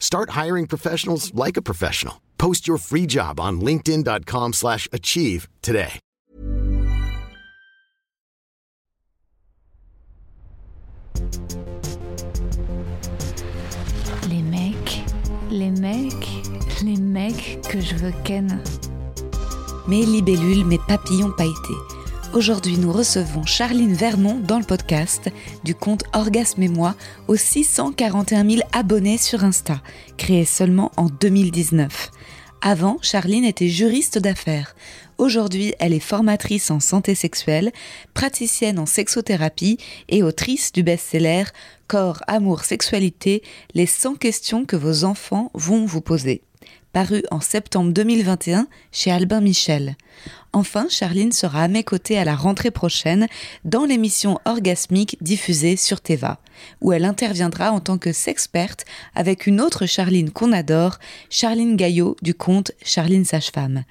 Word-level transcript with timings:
Start 0.00 0.30
hiring 0.30 0.66
professionals 0.66 1.32
like 1.32 1.56
a 1.56 1.62
professional. 1.62 2.20
Post 2.36 2.66
your 2.66 2.78
free 2.78 3.06
job 3.06 3.38
on 3.38 3.60
linkedin.com/achieve 3.60 4.54
slash 4.54 4.88
achieve 4.92 5.48
today. 5.62 6.00
Les 14.28 14.42
mecs, 14.42 15.02
les 15.50 15.70
mecs, 15.70 16.28
les 16.82 16.96
mecs 16.96 17.60
que 17.68 17.80
je 17.80 17.94
veux 17.96 18.14
ken. 18.24 18.62
Mes 19.86 20.06
libellules, 20.06 20.64
mes 20.64 20.78
papillons 20.88 21.32
pailletés. 21.36 21.99
Aujourd'hui, 22.32 22.78
nous 22.78 22.92
recevons 22.92 23.44
Charline 23.44 23.92
Vernon 23.92 24.38
dans 24.38 24.60
le 24.60 24.64
podcast 24.64 25.28
du 25.64 25.74
compte 25.74 26.04
Orgasme 26.12 26.62
et 26.62 26.68
moi 26.68 26.94
aux 27.26 27.34
641 27.34 28.48
000 28.48 28.62
abonnés 28.72 29.18
sur 29.18 29.42
Insta, 29.42 29.82
créé 30.16 30.44
seulement 30.44 30.92
en 30.96 31.06
2019. 31.06 32.12
Avant, 32.62 32.98
Charline 33.02 33.44
était 33.44 33.68
juriste 33.68 34.18
d'affaires. 34.18 34.76
Aujourd'hui, 35.18 35.74
elle 35.80 35.92
est 35.92 35.98
formatrice 35.98 36.70
en 36.70 36.78
santé 36.78 37.16
sexuelle, 37.16 37.72
praticienne 38.14 38.78
en 38.78 38.86
sexothérapie 38.86 39.78
et 40.08 40.22
autrice 40.22 40.70
du 40.70 40.84
best-seller 40.84 41.44
Corps, 41.88 42.22
amour, 42.28 42.62
sexualité, 42.62 43.42
les 43.74 43.86
100 43.86 44.14
questions 44.14 44.64
que 44.64 44.76
vos 44.76 45.02
enfants 45.02 45.50
vont 45.54 45.84
vous 45.84 46.00
poser 46.00 46.42
paru 46.92 47.22
en 47.30 47.40
septembre 47.40 47.92
2021 47.92 48.66
chez 48.92 49.10
Albin 49.10 49.40
Michel. 49.40 49.96
Enfin, 50.52 50.86
Charline 50.88 51.30
sera 51.30 51.62
à 51.62 51.68
mes 51.68 51.84
côtés 51.84 52.18
à 52.18 52.24
la 52.24 52.34
rentrée 52.34 52.72
prochaine 52.72 53.28
dans 53.64 53.84
l'émission 53.84 54.40
Orgasmique 54.44 55.16
diffusée 55.20 55.76
sur 55.76 56.00
Teva, 56.00 56.40
où 56.80 56.92
elle 56.92 57.04
interviendra 57.04 57.70
en 57.70 57.78
tant 57.78 57.98
que 57.98 58.12
sexperte 58.12 58.84
avec 59.14 59.46
une 59.46 59.60
autre 59.60 59.86
Charline 59.86 60.32
qu'on 60.32 60.50
adore, 60.50 60.98
Charline 61.28 61.76
Gaillot 61.76 62.16
du 62.20 62.34
compte 62.34 62.72
Charline 62.82 63.24
Sage-Femme. 63.24 63.84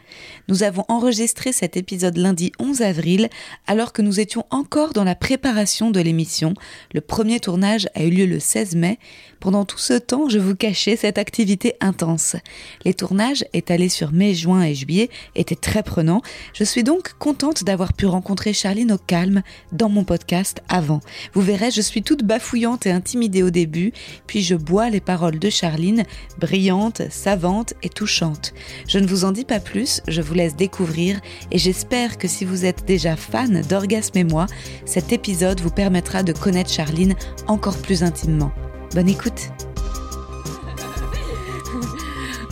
Nous 0.49 0.63
avons 0.63 0.83
enregistré 0.89 1.53
cet 1.53 1.77
épisode 1.77 2.17
lundi 2.17 2.52
11 2.59 2.81
avril 2.81 3.30
alors 3.65 3.93
que 3.93 4.02
nous 4.02 4.19
étions 4.19 4.45
encore 4.49 4.91
dans 4.91 5.05
la 5.05 5.15
préparation 5.15 5.91
de 5.91 6.02
l'émission. 6.02 6.55
Le 6.93 6.99
premier 6.99 7.39
tournage 7.39 7.87
a 7.95 8.03
eu 8.03 8.09
lieu 8.09 8.25
le 8.25 8.39
16 8.39 8.75
mai. 8.75 8.99
Pendant 9.39 9.63
tout 9.63 9.77
ce 9.77 9.93
temps, 9.93 10.27
je 10.27 10.39
vous 10.39 10.55
cachais 10.55 10.97
cette 10.97 11.17
activité 11.17 11.75
intense. 11.80 12.35
Les 12.83 12.93
tournages 12.93 13.45
étalés 13.53 13.87
sur 13.87 14.11
mai, 14.11 14.33
juin 14.33 14.64
et 14.64 14.76
juillet 14.76 15.09
étaient 15.36 15.55
très 15.55 15.83
prenants. 15.83 16.21
Je 16.54 16.64
suis 16.64 16.83
donc 16.83 17.14
contente 17.20 17.64
d'avoir 17.64 17.93
pu 17.93 18.05
rencontrer 18.05 18.54
Charline 18.54 18.92
au 18.92 18.98
calme 18.98 19.42
dans 19.71 19.89
mon 19.89 20.04
podcast 20.04 20.61
avant. 20.67 20.99
Vous 21.33 21.42
verrez, 21.42 21.71
je 21.71 21.82
suis 21.82 22.04
toute 22.04 22.23
bafouillante 22.23 22.86
et 22.86 22.92
intimidée 22.92 23.43
au 23.43 23.49
début, 23.49 23.93
puis 24.27 24.42
je 24.42 24.55
bois 24.55 24.89
les 24.89 24.99
paroles 24.99 25.39
de 25.39 25.49
Charline, 25.49 26.04
brillantes, 26.39 27.04
savantes 27.09 27.73
et 27.83 27.89
touchantes. 27.89 28.54
Je 28.88 28.99
ne 28.99 29.08
vous 29.08 29.26
en 29.26 29.32
dis 29.32 29.45
pas 29.45 29.59
plus, 29.59 30.02
je 30.08 30.21
vous 30.21 30.33
laisse 30.33 30.55
découvrir 30.55 31.20
et 31.52 31.58
j'espère 31.58 32.17
que 32.17 32.27
si 32.27 32.45
vous 32.45 32.65
êtes 32.65 32.86
déjà 32.86 33.15
fan 33.15 33.61
d'Orgasme 33.61 34.17
et 34.17 34.23
moi, 34.23 34.48
cet 34.86 35.14
épisode 35.14 35.61
vous 35.61 35.71
permettra 35.71 36.23
de 36.23 36.33
connaître 36.33 36.71
Charline 36.71 37.15
encore 37.48 37.77
plus 37.77 38.04
intimement. 38.04 38.52
Bonne 38.93 39.09
écoute 39.09 39.49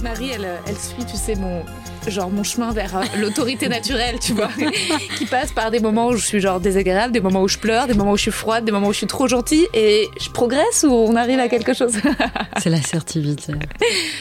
Marie, 0.03 0.29
elle, 0.29 0.47
elle 0.67 0.77
suit, 0.77 1.05
tu 1.05 1.17
sais, 1.17 1.35
mon, 1.35 1.63
genre 2.09 2.29
mon 2.29 2.43
chemin 2.43 2.71
vers 2.71 2.95
euh, 2.97 3.03
l'autorité 3.17 3.67
naturelle, 3.69 4.17
tu 4.19 4.33
vois, 4.33 4.49
qui 5.17 5.25
passe 5.25 5.51
par 5.51 5.71
des 5.71 5.79
moments 5.79 6.07
où 6.07 6.15
je 6.15 6.25
suis 6.25 6.39
genre 6.39 6.59
désagréable, 6.59 7.13
des 7.13 7.19
moments 7.21 7.41
où 7.41 7.47
je 7.47 7.57
pleure, 7.57 7.87
des 7.87 7.93
moments 7.93 8.11
où 8.13 8.17
je 8.17 8.23
suis 8.23 8.31
froide, 8.31 8.65
des 8.65 8.71
moments 8.71 8.87
où 8.87 8.93
je 8.93 8.97
suis 8.99 9.07
trop 9.07 9.27
gentille 9.27 9.67
et 9.73 10.07
je 10.19 10.29
progresse 10.29 10.85
ou 10.87 10.91
on 10.93 11.15
arrive 11.15 11.39
à 11.39 11.47
quelque 11.49 11.73
chose? 11.73 11.93
C'est 12.61 12.69
l'assertivité. 12.69 13.53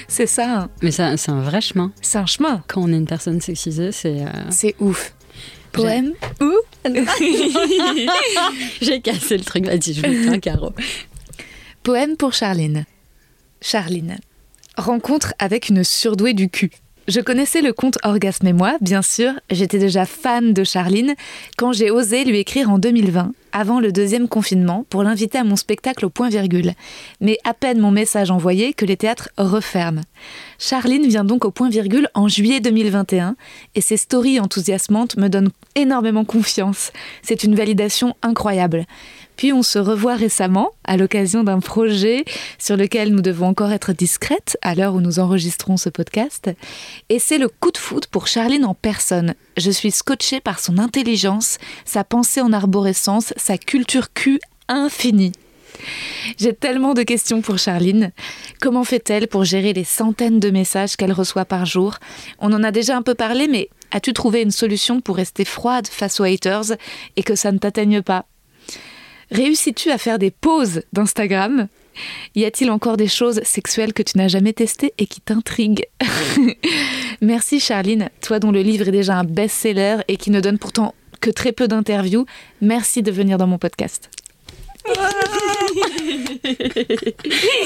C'est 0.09 0.27
ça. 0.27 0.61
hein. 0.63 0.69
Mais 0.83 0.91
ça, 0.91 1.17
c'est 1.17 1.31
un 1.31 1.41
vrai 1.41 1.61
chemin. 1.61 1.93
C'est 2.03 2.19
un 2.19 2.27
chemin. 2.27 2.63
Quand 2.69 2.83
on 2.83 2.89
est 2.93 2.97
une 2.97 3.07
personne 3.07 3.41
sexisée, 3.41 3.93
c'est. 3.93 4.21
euh, 4.23 4.27
C'est 4.51 4.75
ouf. 4.81 5.13
Poème 5.73 6.13
ou 6.41 6.53
J'ai 8.81 9.01
cassé 9.01 9.37
le 9.37 9.45
truc. 9.45 9.67
Vas-y, 9.67 9.93
je 9.95 10.01
vais 10.03 10.15
faire 10.25 10.33
un 10.33 10.39
carreau. 10.41 10.73
Poème 11.83 12.17
pour 12.17 12.33
Charline. 12.33 12.85
Charline. 13.61 14.19
Rencontre 14.77 15.35
avec 15.39 15.69
une 15.69 15.85
surdouée 15.85 16.35
du 16.35 16.49
cul. 16.51 16.71
Je 17.09 17.21
connaissais 17.21 17.63
le 17.63 17.73
conte 17.73 17.99
Orgasme 18.03 18.49
et 18.49 18.53
moi, 18.53 18.77
bien 18.81 19.01
sûr, 19.01 19.31
j'étais 19.49 19.79
déjà 19.79 20.07
fan 20.07 20.53
de 20.53 20.65
Charline 20.65 21.15
quand 21.57 21.73
j'ai 21.73 21.89
osé 21.89 22.25
lui 22.25 22.39
écrire 22.39 22.69
en 22.69 22.81
2020, 22.81 23.31
avant 23.53 23.79
le 23.79 23.93
deuxième 23.93 24.27
confinement, 24.27 24.85
pour 24.91 25.05
l'inviter 25.05 25.39
à 25.39 25.45
mon 25.45 25.55
spectacle 25.55 26.05
au 26.05 26.11
point 26.11 26.29
virgule. 26.29 26.73
Mais 27.21 27.39
à 27.45 27.55
peine 27.55 27.79
mon 27.79 27.93
message 27.93 28.33
envoyé 28.33 28.73
que 28.73 28.85
les 28.85 28.97
théâtres 28.97 29.31
referment. 29.39 30.03
Charline 30.59 31.07
vient 31.07 31.23
donc 31.23 31.45
au 31.45 31.53
point 31.53 31.69
virgule 31.69 32.09
en 32.15 32.27
juillet 32.27 32.59
2021 32.59 33.37
et 33.77 33.81
ses 33.81 33.99
stories 33.99 34.41
enthousiasmantes 34.41 35.17
me 35.17 35.29
donnent 35.29 35.53
énormément 35.77 36.25
confiance. 36.25 36.91
C'est 37.23 37.45
une 37.45 37.55
validation 37.55 38.17
incroyable. 38.23 38.85
Puis 39.37 39.53
on 39.53 39.63
se 39.63 39.79
revoit 39.79 40.17
récemment 40.17 40.71
à 40.85 40.97
l'occasion 40.97 41.45
d'un 41.45 41.61
projet 41.61 42.25
sur 42.59 42.77
lequel 42.77 43.13
nous 43.13 43.23
devons 43.23 43.49
encore 43.49 43.73
être 43.73 43.93
discrètes 43.93 44.57
à 44.63 44.75
l'heure 44.75 44.95
où 44.95 45.01
nous 45.01 45.19
enregistrons 45.19 45.77
ce 45.77 45.89
podcast. 45.89 46.51
Et 47.09 47.19
c'est 47.19 47.39
le 47.39 47.49
coup 47.49 47.71
de 47.71 47.79
foot 47.79 48.07
pour 48.07 48.27
Charline 48.27 48.65
en 48.65 48.75
personne. 48.75 49.35
Je 49.57 49.71
suis 49.71 49.91
scotchée 49.91 50.41
par 50.41 50.59
son 50.59 50.79
intelligence, 50.79 51.59
sa 51.85 52.05
pensée 52.05 52.41
en 52.41 52.53
arborescence, 52.53 53.35
sa 53.37 53.59
culture 53.59 54.13
Q 54.13 54.41
infinie. 54.69 55.33
J'ai 56.39 56.55
tellement 56.55 56.95
de 56.95 57.03
questions 57.03 57.43
pour 57.43 57.59
Charline. 57.59 58.13
Comment 58.61 58.85
fait-elle 58.85 59.29
pour 59.29 59.45
gérer 59.45 59.73
les 59.73 59.85
centaines 59.85 60.41
de 60.41 60.51
messages 60.51 60.97
qu'elle 60.97 61.13
reçoit 61.13 61.45
par 61.45 61.67
jour? 61.67 61.97
On 62.39 62.53
en 62.53 62.65
a 62.65 62.71
déjà 62.71 62.97
un 62.97 63.03
peu 63.03 63.15
parlé, 63.15 63.49
mais 63.49 63.69
as-tu 63.91 64.13
trouvé 64.13 64.43
une 64.43 64.51
solution 64.51 65.01
pour 65.01 65.17
rester 65.17 65.45
froide 65.45 65.87
face 65.87 66.21
aux 66.21 66.25
haters 66.25 66.77
et 67.17 67.23
que 67.23 67.35
ça 67.35 67.53
ne 67.53 67.59
t'atteigne 67.59 68.03
pas? 68.03 68.25
Réussis-tu 69.31 69.91
à 69.91 69.99
faire 69.99 70.19
des 70.19 70.31
pauses 70.31 70.83
d'Instagram? 70.93 71.69
Y 72.35 72.45
a-t-il 72.45 72.71
encore 72.71 72.97
des 72.97 73.09
choses 73.09 73.41
sexuelles 73.43 73.93
que 73.93 74.03
tu 74.03 74.19
n'as 74.19 74.29
jamais 74.29 74.53
testées 74.53 74.93
et 74.99 75.07
qui 75.07 75.21
t'intriguent? 75.21 75.87
Merci 77.21 77.59
Charline, 77.61 78.11
toi 78.21 78.39
dont 78.39 78.53
le 78.53 78.61
livre 78.61 78.89
est 78.89 78.93
déjà 78.93 79.15
un 79.17 79.25
best-seller 79.25 79.99
et 80.09 80.17
qui 80.17 80.31
ne 80.31 80.41
donne 80.41 80.59
pourtant 80.59 80.95
que 81.21 81.31
très 81.31 81.53
peu 81.53 81.67
d'interviews. 81.69 82.27
Merci 82.61 83.03
de 83.03 83.11
venir 83.11 83.39
dans 83.39 83.47
mon 83.47 83.59
podcast. 83.59 84.11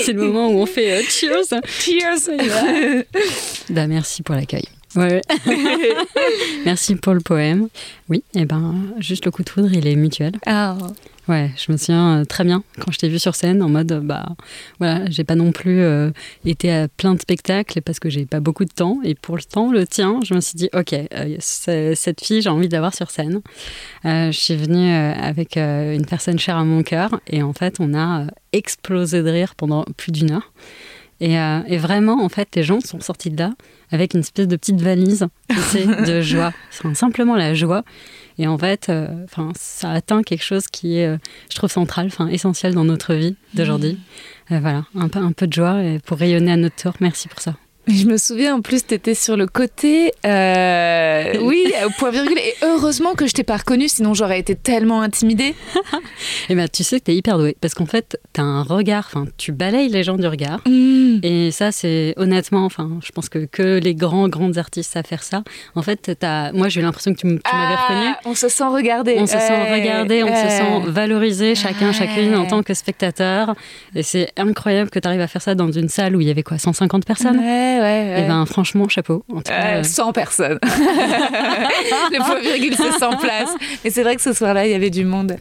C'est 0.05 0.13
le 0.13 0.23
moment 0.23 0.49
où 0.49 0.61
on 0.61 0.67
fait 0.67 0.93
euh, 0.93 1.03
cheers. 1.03 1.61
Cheers 1.67 2.31
Bah, 3.71 3.87
merci 3.87 4.23
pour 4.23 4.35
l'accueil. 4.35 4.65
Ouais. 4.97 5.21
merci 6.65 6.97
pour 6.97 7.15
le 7.15 7.21
poème. 7.21 7.69
Oui, 8.09 8.25
et 8.35 8.45
ben, 8.45 8.75
juste 8.99 9.25
le 9.25 9.31
coup 9.31 9.45
de 9.45 9.51
foudre, 9.51 9.69
il 9.73 9.87
est 9.87 9.95
mutuel. 9.97 10.33
Ah, 10.47 10.77
Ouais, 11.31 11.53
je 11.57 11.71
me 11.71 11.77
souviens 11.77 12.19
euh, 12.19 12.25
très 12.25 12.43
bien 12.43 12.65
quand 12.81 12.91
je 12.91 12.99
t'ai 12.99 13.09
vu 13.09 13.21
sur 13.21 13.37
scène 13.37 13.63
en 13.63 13.69
mode, 13.69 14.01
bah, 14.05 14.31
voilà, 14.81 15.09
j'ai 15.11 15.23
pas 15.23 15.37
non 15.37 15.53
plus 15.53 15.81
euh, 15.81 16.11
été 16.45 16.73
à 16.73 16.89
plein 16.89 17.15
de 17.15 17.21
spectacles 17.21 17.83
parce 17.83 18.01
que 18.01 18.11
j'ai 18.11 18.27
pas 18.27 18.41
beaucoup 18.41 18.65
de 18.65 18.73
temps. 18.73 18.99
Et 19.05 19.15
pour 19.15 19.37
le 19.37 19.43
temps, 19.45 19.71
le 19.71 19.87
tien, 19.87 20.19
je 20.25 20.35
me 20.35 20.41
suis 20.41 20.57
dit, 20.57 20.69
ok, 20.75 20.93
euh, 20.93 21.37
cette 21.39 22.21
fille, 22.21 22.43
j'ai 22.43 22.49
envie 22.49 22.67
de 22.67 22.73
l'avoir 22.73 22.97
sur 22.97 23.13
scène. 23.13 23.43
Euh, 24.07 24.33
je 24.33 24.41
suis 24.41 24.57
venue 24.57 24.93
avec 24.93 25.57
une 25.57 26.05
personne 26.05 26.41
chère 26.41 26.57
à 26.57 26.65
mon 26.65 26.83
cœur 26.83 27.21
et 27.29 27.45
en 27.45 27.53
fait, 27.53 27.77
on 27.79 27.95
a 27.95 28.27
explosé 28.53 29.23
de 29.23 29.31
rire 29.31 29.55
pendant 29.55 29.85
plus 29.97 30.11
d'une 30.11 30.33
heure. 30.33 30.51
Et, 31.21 31.39
euh, 31.39 31.61
et 31.67 31.77
vraiment, 31.77 32.25
en 32.25 32.29
fait, 32.29 32.49
les 32.57 32.63
gens 32.63 32.81
sont 32.81 33.01
sortis 33.01 33.31
de 33.31 33.39
là 33.39 33.53
avec 33.91 34.15
une 34.15 34.21
espèce 34.21 34.49
de 34.49 34.57
petite 34.57 34.81
valise, 34.81 35.27
tu 35.51 35.57
sais, 35.57 35.87
de 35.87 36.21
joie. 36.23 36.53
Enfin, 36.71 36.95
simplement 36.95 37.37
la 37.37 37.55
joie. 37.55 37.85
Et 38.41 38.47
en 38.47 38.57
fait, 38.57 38.91
enfin, 39.25 39.53
ça 39.55 39.91
atteint 39.91 40.23
quelque 40.23 40.43
chose 40.43 40.67
qui 40.67 40.97
est, 40.97 41.15
je 41.51 41.55
trouve, 41.57 41.71
central, 41.71 42.07
enfin, 42.07 42.27
essentiel 42.29 42.75
dans 42.75 42.85
notre 42.85 43.15
vie 43.15 43.37
d'aujourd'hui. 43.55 43.99
Mmh. 44.51 44.59
voilà, 44.59 44.85
un 44.95 45.09
peu, 45.09 45.19
un 45.19 45.33
peu 45.33 45.47
de 45.47 45.53
joie 45.53 45.77
pour 46.07 46.17
rayonner 46.17 46.53
à 46.53 46.57
notre 46.57 46.77
tour. 46.77 46.95
Merci 47.01 47.29
pour 47.29 47.41
ça. 47.41 47.55
Je 47.87 48.05
me 48.05 48.19
souviens 48.19 48.57
en 48.57 48.61
plus, 48.61 48.87
tu 48.87 48.95
étais 48.95 49.15
sur 49.15 49.37
le 49.37 49.47
côté. 49.47 50.13
Euh, 50.27 51.35
oui, 51.43 51.73
au 51.87 51.91
point 51.99 52.11
virgule. 52.11 52.39
Et 52.39 52.55
heureusement 52.63 53.15
que 53.15 53.27
je 53.27 53.33
t'ai 53.33 53.43
pas 53.43 53.57
reconnu, 53.57 53.89
sinon 53.89 54.15
j'aurais 54.15 54.39
été 54.39 54.55
tellement 54.55 55.03
intimidée. 55.03 55.55
et 55.55 55.55
eh 56.51 56.55
ben, 56.55 56.69
tu 56.69 56.85
sais 56.85 57.01
que 57.01 57.07
tu 57.07 57.11
es 57.13 57.17
hyper 57.17 57.39
douée. 57.39 57.57
Parce 57.61 57.75
qu'en 57.75 57.87
fait, 57.87 58.21
tu 58.33 58.41
as 58.41 58.45
un 58.45 58.63
regard, 58.63 59.07
enfin, 59.07 59.27
tu 59.39 59.53
balayes 59.53 59.89
les 59.89 60.03
gens 60.03 60.17
du 60.17 60.27
regard. 60.27 60.61
Mm. 60.67 61.19
Et 61.23 61.51
ça, 61.51 61.73
c'est 61.73 62.15
honnêtement, 62.17 62.65
enfin, 62.65 62.99
je 63.03 63.11
pense 63.13 63.29
que, 63.29 63.47
que 63.47 63.79
les 63.79 63.95
grands, 63.95 64.29
grandes 64.29 64.59
artistes 64.59 64.93
savent 64.93 65.07
faire 65.07 65.23
ça. 65.23 65.43
En 65.75 65.83
fait, 65.83 66.17
as, 66.23 66.53
moi, 66.53 66.69
j'ai 66.69 66.81
eu 66.81 66.85
l'impression 66.85 67.13
que 67.13 67.19
tu, 67.19 67.27
m'avais 67.27 67.41
ah, 67.45 67.87
reconnu. 67.89 68.15
On 68.25 68.35
se 68.35 68.49
sent 68.49 68.65
regardé. 68.65 69.17
On 69.19 69.27
se 69.27 69.33
sent 69.33 69.73
regardé, 69.73 70.23
on 70.23 70.29
se 70.29 70.49
sent 70.49 70.91
valorisé, 70.91 71.55
chacun, 71.55 71.93
chacune, 71.93 72.37
en 72.37 72.47
tant 72.47 72.63
que 72.63 72.75
spectateur. 72.75 73.55
Et 73.95 74.03
c'est 74.03 74.31
incroyable 74.37 74.91
que 74.91 74.99
tu 74.99 75.09
arrives 75.09 75.21
à 75.21 75.29
faire 75.29 75.43
ça 75.43 75.55
dans 75.55 75.73
une 75.73 75.89
salle 75.89 76.15
où 76.15 76.21
il 76.21 76.29
y 76.29 76.31
avait 76.31 76.43
quoi, 76.43 76.59
150 76.59 77.05
personnes? 77.05 77.41
Ouais, 77.79 78.19
Et 78.19 78.25
eh 78.25 78.29
ben 78.29 78.45
franchement, 78.47 78.89
chapeau. 78.89 79.25
En 79.33 79.41
100 79.83 80.09
euh, 80.09 80.13
personnes. 80.13 80.59
le 80.63 82.19
point 82.19 82.41
virgule, 82.41 82.75
c'est 82.77 82.99
100 82.99 83.17
places. 83.17 83.55
Et 83.85 83.91
c'est 83.91 84.03
vrai 84.03 84.17
que 84.17 84.23
ce 84.23 84.33
soir-là, 84.33 84.67
il 84.67 84.73
y 84.73 84.75
avait 84.75 84.91
du 84.91 85.05
monde. 85.05 85.37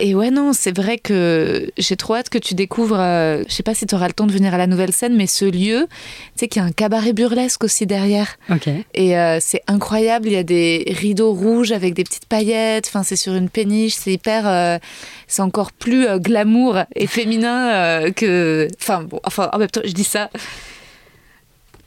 Et 0.00 0.14
ouais, 0.14 0.30
non, 0.30 0.52
c'est 0.52 0.74
vrai 0.76 0.98
que 0.98 1.70
j'ai 1.76 1.96
trop 1.96 2.14
hâte 2.14 2.30
que 2.30 2.38
tu 2.38 2.54
découvres, 2.54 2.98
euh, 2.98 3.42
je 3.46 3.52
sais 3.52 3.62
pas 3.62 3.74
si 3.74 3.86
tu 3.86 3.94
auras 3.94 4.06
le 4.06 4.14
temps 4.14 4.26
de 4.26 4.32
venir 4.32 4.54
à 4.54 4.58
la 4.58 4.66
nouvelle 4.66 4.92
scène, 4.92 5.14
mais 5.14 5.26
ce 5.26 5.44
lieu, 5.44 5.86
tu 5.90 6.30
sais 6.36 6.48
qu'il 6.48 6.62
y 6.62 6.64
a 6.64 6.68
un 6.68 6.72
cabaret 6.72 7.12
burlesque 7.12 7.62
aussi 7.64 7.86
derrière. 7.86 8.36
Ok. 8.50 8.68
Et 8.94 9.18
euh, 9.18 9.38
c'est 9.40 9.62
incroyable, 9.66 10.28
il 10.28 10.32
y 10.32 10.38
a 10.38 10.42
des 10.42 10.92
rideaux 10.98 11.32
rouges 11.32 11.72
avec 11.72 11.92
des 11.94 12.04
petites 12.04 12.26
paillettes, 12.26 12.86
enfin 12.88 13.02
c'est 13.02 13.16
sur 13.16 13.34
une 13.34 13.50
péniche, 13.50 13.94
c'est 13.94 14.12
hyper, 14.12 14.80
c'est 15.26 15.42
encore 15.42 15.72
plus 15.72 16.06
glamour 16.18 16.78
et 16.96 17.06
féminin 17.06 18.10
que, 18.12 18.68
enfin 18.80 19.02
bon, 19.02 19.20
enfin 19.24 19.50
en 19.52 19.58
même 19.58 19.70
temps, 19.70 19.82
je 19.84 19.92
dis 19.92 20.04
ça, 20.04 20.30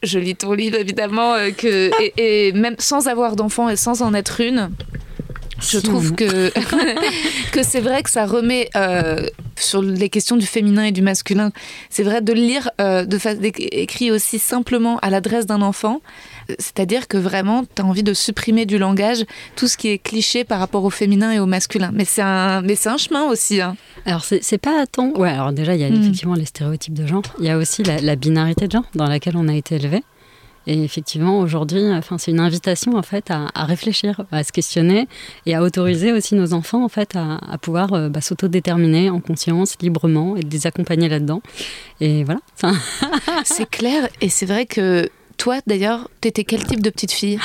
je 0.03 0.19
lis 0.19 0.35
ton 0.35 0.53
livre 0.53 0.77
évidemment, 0.77 1.33
euh, 1.33 1.51
que, 1.51 1.91
et, 2.17 2.51
même 2.53 2.75
sans 2.79 3.07
avoir 3.07 3.35
d'enfant 3.35 3.69
et 3.69 3.75
sans 3.75 4.01
en 4.01 4.13
être 4.13 4.41
une, 4.41 4.69
je 5.61 5.79
trouve 5.79 6.13
que, 6.13 6.51
que 7.51 7.63
c'est 7.63 7.79
vrai 7.79 8.03
que 8.03 8.09
ça 8.09 8.25
remet 8.25 8.69
euh, 8.75 9.27
sur 9.55 9.81
les 9.81 10.09
questions 10.09 10.35
du 10.35 10.45
féminin 10.45 10.83
et 10.83 10.91
du 10.91 11.01
masculin. 11.01 11.51
C'est 11.89 12.03
vrai 12.03 12.21
de 12.21 12.33
le 12.33 12.39
lire 12.39 12.69
euh, 12.81 13.05
de 13.05 13.17
écrit 13.73 14.11
aussi 14.11 14.37
simplement 14.37 14.99
à 14.99 15.09
l'adresse 15.09 15.45
d'un 15.45 15.61
enfant. 15.61 16.01
C'est-à-dire 16.59 17.07
que 17.07 17.17
vraiment, 17.17 17.63
tu 17.63 17.81
as 17.81 17.85
envie 17.85 18.03
de 18.03 18.13
supprimer 18.13 18.65
du 18.65 18.77
langage 18.77 19.25
tout 19.55 19.67
ce 19.67 19.77
qui 19.77 19.89
est 19.89 19.97
cliché 19.97 20.43
par 20.43 20.59
rapport 20.59 20.83
au 20.83 20.89
féminin 20.89 21.31
et 21.31 21.39
au 21.39 21.45
masculin. 21.45 21.91
Mais 21.93 22.05
c'est 22.05 22.21
un, 22.21 22.61
mais 22.61 22.75
c'est 22.75 22.89
un 22.89 22.97
chemin 22.97 23.23
aussi. 23.23 23.61
Hein. 23.61 23.75
Alors, 24.05 24.23
c'est 24.23 24.57
pas 24.57 24.85
tant. 24.87 25.11
Ouais, 25.11 25.29
alors 25.29 25.53
déjà, 25.53 25.75
il 25.75 25.81
y 25.81 25.83
a 25.83 25.89
hmm. 25.89 26.01
effectivement 26.01 26.35
les 26.35 26.45
stéréotypes 26.45 26.93
de 26.93 27.07
genre. 27.07 27.23
Il 27.39 27.45
y 27.45 27.49
a 27.49 27.57
aussi 27.57 27.83
la, 27.83 27.99
la 27.99 28.15
binarité 28.15 28.67
de 28.67 28.71
genre 28.71 28.85
dans 28.95 29.07
laquelle 29.07 29.37
on 29.37 29.47
a 29.47 29.55
été 29.55 29.75
élevé. 29.75 30.03
Et 30.67 30.83
effectivement, 30.83 31.39
aujourd'hui, 31.39 31.91
enfin, 31.93 32.17
c'est 32.17 32.31
une 32.31 32.39
invitation 32.39 32.95
en 32.95 33.03
fait 33.03 33.29
à, 33.29 33.49
réfléchir, 33.65 34.25
à 34.31 34.43
se 34.43 34.51
questionner 34.51 35.07
et 35.45 35.53
à 35.53 35.61
autoriser 35.61 36.11
aussi 36.11 36.35
nos 36.35 36.53
enfants 36.53 36.83
en 36.83 36.89
fait 36.89 37.15
à, 37.15 37.57
pouvoir 37.59 37.93
euh, 37.93 38.09
bah, 38.09 38.21
s'autodéterminer 38.21 39.09
en 39.09 39.19
conscience, 39.19 39.75
librement 39.81 40.35
et 40.35 40.41
de 40.41 40.49
les 40.49 40.65
accompagner 40.65 41.07
là-dedans. 41.07 41.41
Et 42.01 42.23
voilà. 42.23 42.39
c'est 43.43 43.69
clair. 43.69 44.07
Et 44.21 44.29
c'est 44.29 44.47
vrai 44.47 44.65
que 44.65 45.09
toi, 45.37 45.59
d'ailleurs, 45.67 46.09
t'étais 46.21 46.43
quel 46.43 46.63
type 46.63 46.81
de 46.81 46.89
petite 46.89 47.11
fille? 47.11 47.39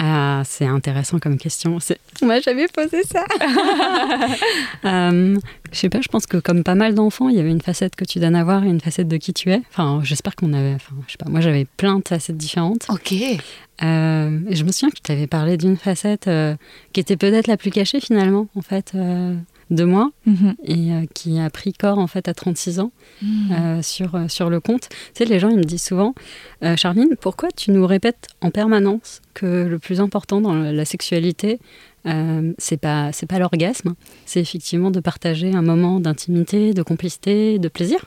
Ah, 0.00 0.42
c'est 0.44 0.64
intéressant 0.64 1.18
comme 1.18 1.38
question. 1.38 1.78
Moi, 2.22 2.38
j'avais 2.38 2.68
posé 2.68 3.02
ça. 3.02 3.24
euh, 4.84 5.36
je 5.72 5.76
sais 5.76 5.88
pas, 5.88 6.00
je 6.00 6.06
pense 6.06 6.26
que 6.26 6.36
comme 6.36 6.62
pas 6.62 6.76
mal 6.76 6.94
d'enfants, 6.94 7.28
il 7.28 7.36
y 7.36 7.40
avait 7.40 7.50
une 7.50 7.60
facette 7.60 7.96
que 7.96 8.04
tu 8.04 8.20
donnes 8.20 8.36
à 8.36 8.44
voir 8.44 8.62
et 8.62 8.68
une 8.68 8.80
facette 8.80 9.08
de 9.08 9.16
qui 9.16 9.32
tu 9.32 9.50
es. 9.50 9.60
Enfin, 9.70 10.00
j'espère 10.04 10.36
qu'on 10.36 10.52
avait. 10.52 10.74
Enfin, 10.74 10.94
je 11.08 11.12
sais 11.12 11.18
pas, 11.18 11.28
moi, 11.28 11.40
j'avais 11.40 11.66
plein 11.76 11.98
de 11.98 12.06
facettes 12.06 12.36
différentes. 12.36 12.86
Ok. 12.90 13.12
Euh, 13.12 14.40
je 14.50 14.64
me 14.64 14.70
souviens 14.70 14.90
que 14.90 14.96
tu 14.96 15.02
t'avais 15.02 15.26
parlé 15.26 15.56
d'une 15.56 15.76
facette 15.76 16.28
euh, 16.28 16.54
qui 16.92 17.00
était 17.00 17.16
peut-être 17.16 17.48
la 17.48 17.56
plus 17.56 17.70
cachée 17.72 18.00
finalement, 18.00 18.46
en 18.54 18.62
fait. 18.62 18.92
Euh, 19.70 19.74
de 19.74 19.84
moi 19.84 20.10
mhm. 20.26 20.54
et 20.64 20.92
euh, 20.92 21.04
qui 21.14 21.38
a 21.38 21.50
pris 21.50 21.72
corps 21.72 21.98
en 21.98 22.06
fait 22.06 22.28
à 22.28 22.34
36 22.34 22.80
ans 22.80 22.92
mhm. 23.22 23.52
euh, 23.52 23.82
sur, 23.82 24.14
euh, 24.14 24.28
sur 24.28 24.50
le 24.50 24.60
compte. 24.60 24.88
Tu 24.88 24.96
sais, 25.14 25.24
les 25.24 25.38
gens 25.38 25.48
ils 25.48 25.58
me 25.58 25.64
disent 25.64 25.84
souvent, 25.84 26.14
Charline, 26.76 27.16
pourquoi 27.20 27.50
tu 27.54 27.70
nous 27.70 27.86
répètes 27.86 28.28
en 28.40 28.50
permanence 28.50 29.20
que 29.34 29.66
le 29.66 29.78
plus 29.78 30.00
important 30.00 30.40
dans 30.40 30.54
la 30.54 30.84
sexualité, 30.84 31.58
c'est 32.58 32.80
pas 32.80 33.12
c'est 33.12 33.26
pas 33.26 33.38
l'orgasme, 33.38 33.94
c'est 34.24 34.40
effectivement 34.40 34.90
de 34.90 35.00
partager 35.00 35.52
un 35.54 35.62
moment 35.62 36.00
d'intimité, 36.00 36.72
de 36.72 36.82
complicité, 36.82 37.58
de 37.58 37.68
plaisir? 37.68 38.06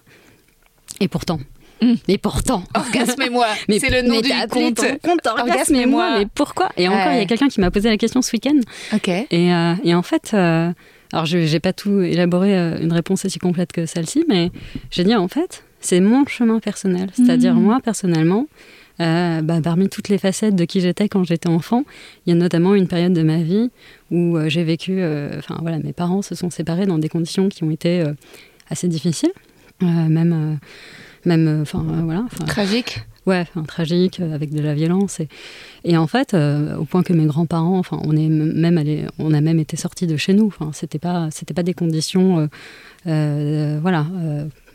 Et 1.00 1.08
pourtant, 1.08 1.40
mm. 1.82 1.94
Mais 2.08 2.18
pourtant, 2.18 2.64
orgasme-moi, 2.76 3.48
c'est 3.70 3.90
le 3.90 4.08
nom 4.08 4.22
du 4.22 4.30
compte. 4.50 4.82
compte 5.02 5.28
orgasme-moi. 5.28 6.20
Mais 6.20 6.26
pourquoi? 6.34 6.70
Et 6.78 6.88
encore, 6.88 7.14
il 7.14 7.20
y 7.20 7.22
a 7.22 7.26
quelqu'un 7.26 7.48
qui 7.48 7.62
m'a 7.62 7.72
posé 7.72 7.90
la 7.90 7.98
question 7.98 8.22
ce 8.22 8.32
week-end. 8.34 8.60
Ok. 8.94 9.08
Et, 9.08 9.52
et 9.84 9.96
en 9.96 10.02
fait, 10.02 10.36
alors, 11.14 11.26
je 11.26 11.38
n'ai 11.38 11.60
pas 11.60 11.74
tout 11.74 12.02
élaboré 12.02 12.58
euh, 12.58 12.80
une 12.80 12.94
réponse 12.94 13.26
aussi 13.26 13.40
complète 13.40 13.72
que 13.72 13.86
celle-ci, 13.86 14.24
mais 14.30 14.52
j'ai 14.92 15.04
dit 15.04 15.16
en 15.16 15.28
fait, 15.28 15.64
c'est 15.80 16.00
mon 16.00 16.26
chemin 16.26 16.60
personnel. 16.60 17.10
C'est-à-dire, 17.14 17.54
mhm. 17.54 17.64
moi, 17.64 17.80
personnellement, 17.84 18.48
euh, 19.02 19.42
bah, 19.42 19.60
parmi 19.62 19.90
toutes 19.90 20.10
les 20.10 20.18
facettes 20.18 20.56
de 20.56 20.64
qui 20.64 20.80
j'étais 20.80 21.10
quand 21.10 21.24
j'étais 21.24 21.50
enfant, 21.50 21.84
il 22.26 22.30
y 22.30 22.34
a 22.34 22.40
notamment 22.40 22.76
une 22.76 22.88
période 22.88 23.14
de 23.14 23.24
ma 23.24 23.38
vie 23.38 23.72
où 24.10 24.38
euh, 24.38 24.48
j'ai 24.48 24.64
vécu. 24.64 25.04
Enfin, 25.38 25.58
voilà, 25.62 25.80
mes 25.80 25.94
parents 25.94 26.22
se 26.22 26.36
sont 26.36 26.50
séparés 26.50 26.86
dans 26.86 26.98
des 26.98 27.10
conditions 27.10 27.50
qui 27.50 27.64
ont 27.64 27.72
été 27.72 28.04
assez 28.70 28.88
difficiles, 28.88 29.34
même. 29.82 30.60
même 31.26 31.60
enfin, 31.62 31.84
voilà. 32.04 32.26
Tragique 32.48 33.02
Ouais, 33.28 33.42
enfin, 33.42 33.64
tragique, 33.64 34.20
euh, 34.20 34.34
avec 34.34 34.52
de 34.52 34.62
la 34.62 34.74
violence. 34.74 35.20
Et, 35.20 35.28
et 35.84 35.96
en 35.96 36.08
fait, 36.08 36.34
euh, 36.34 36.76
au 36.78 36.86
point 36.86 37.04
que 37.04 37.14
mes 37.14 37.26
grands-parents, 37.26 37.78
enfin, 37.78 38.00
on, 38.04 38.16
est 38.16 38.30
même 38.30 38.78
allé, 38.80 39.06
on 39.20 39.34
a 39.34 39.42
même 39.42 39.60
été 39.60 39.78
sortis 39.78 40.08
de 40.08 40.18
chez 40.18 40.34
nous. 40.34 40.48
Enfin, 40.48 40.72
c'était 40.74 41.00
pas, 41.00 41.30
c'était 41.30 41.54
pas 41.54 41.64
des 41.64 41.76
conditions, 41.76 42.50
euh, 43.06 43.80
voilà, 43.82 44.08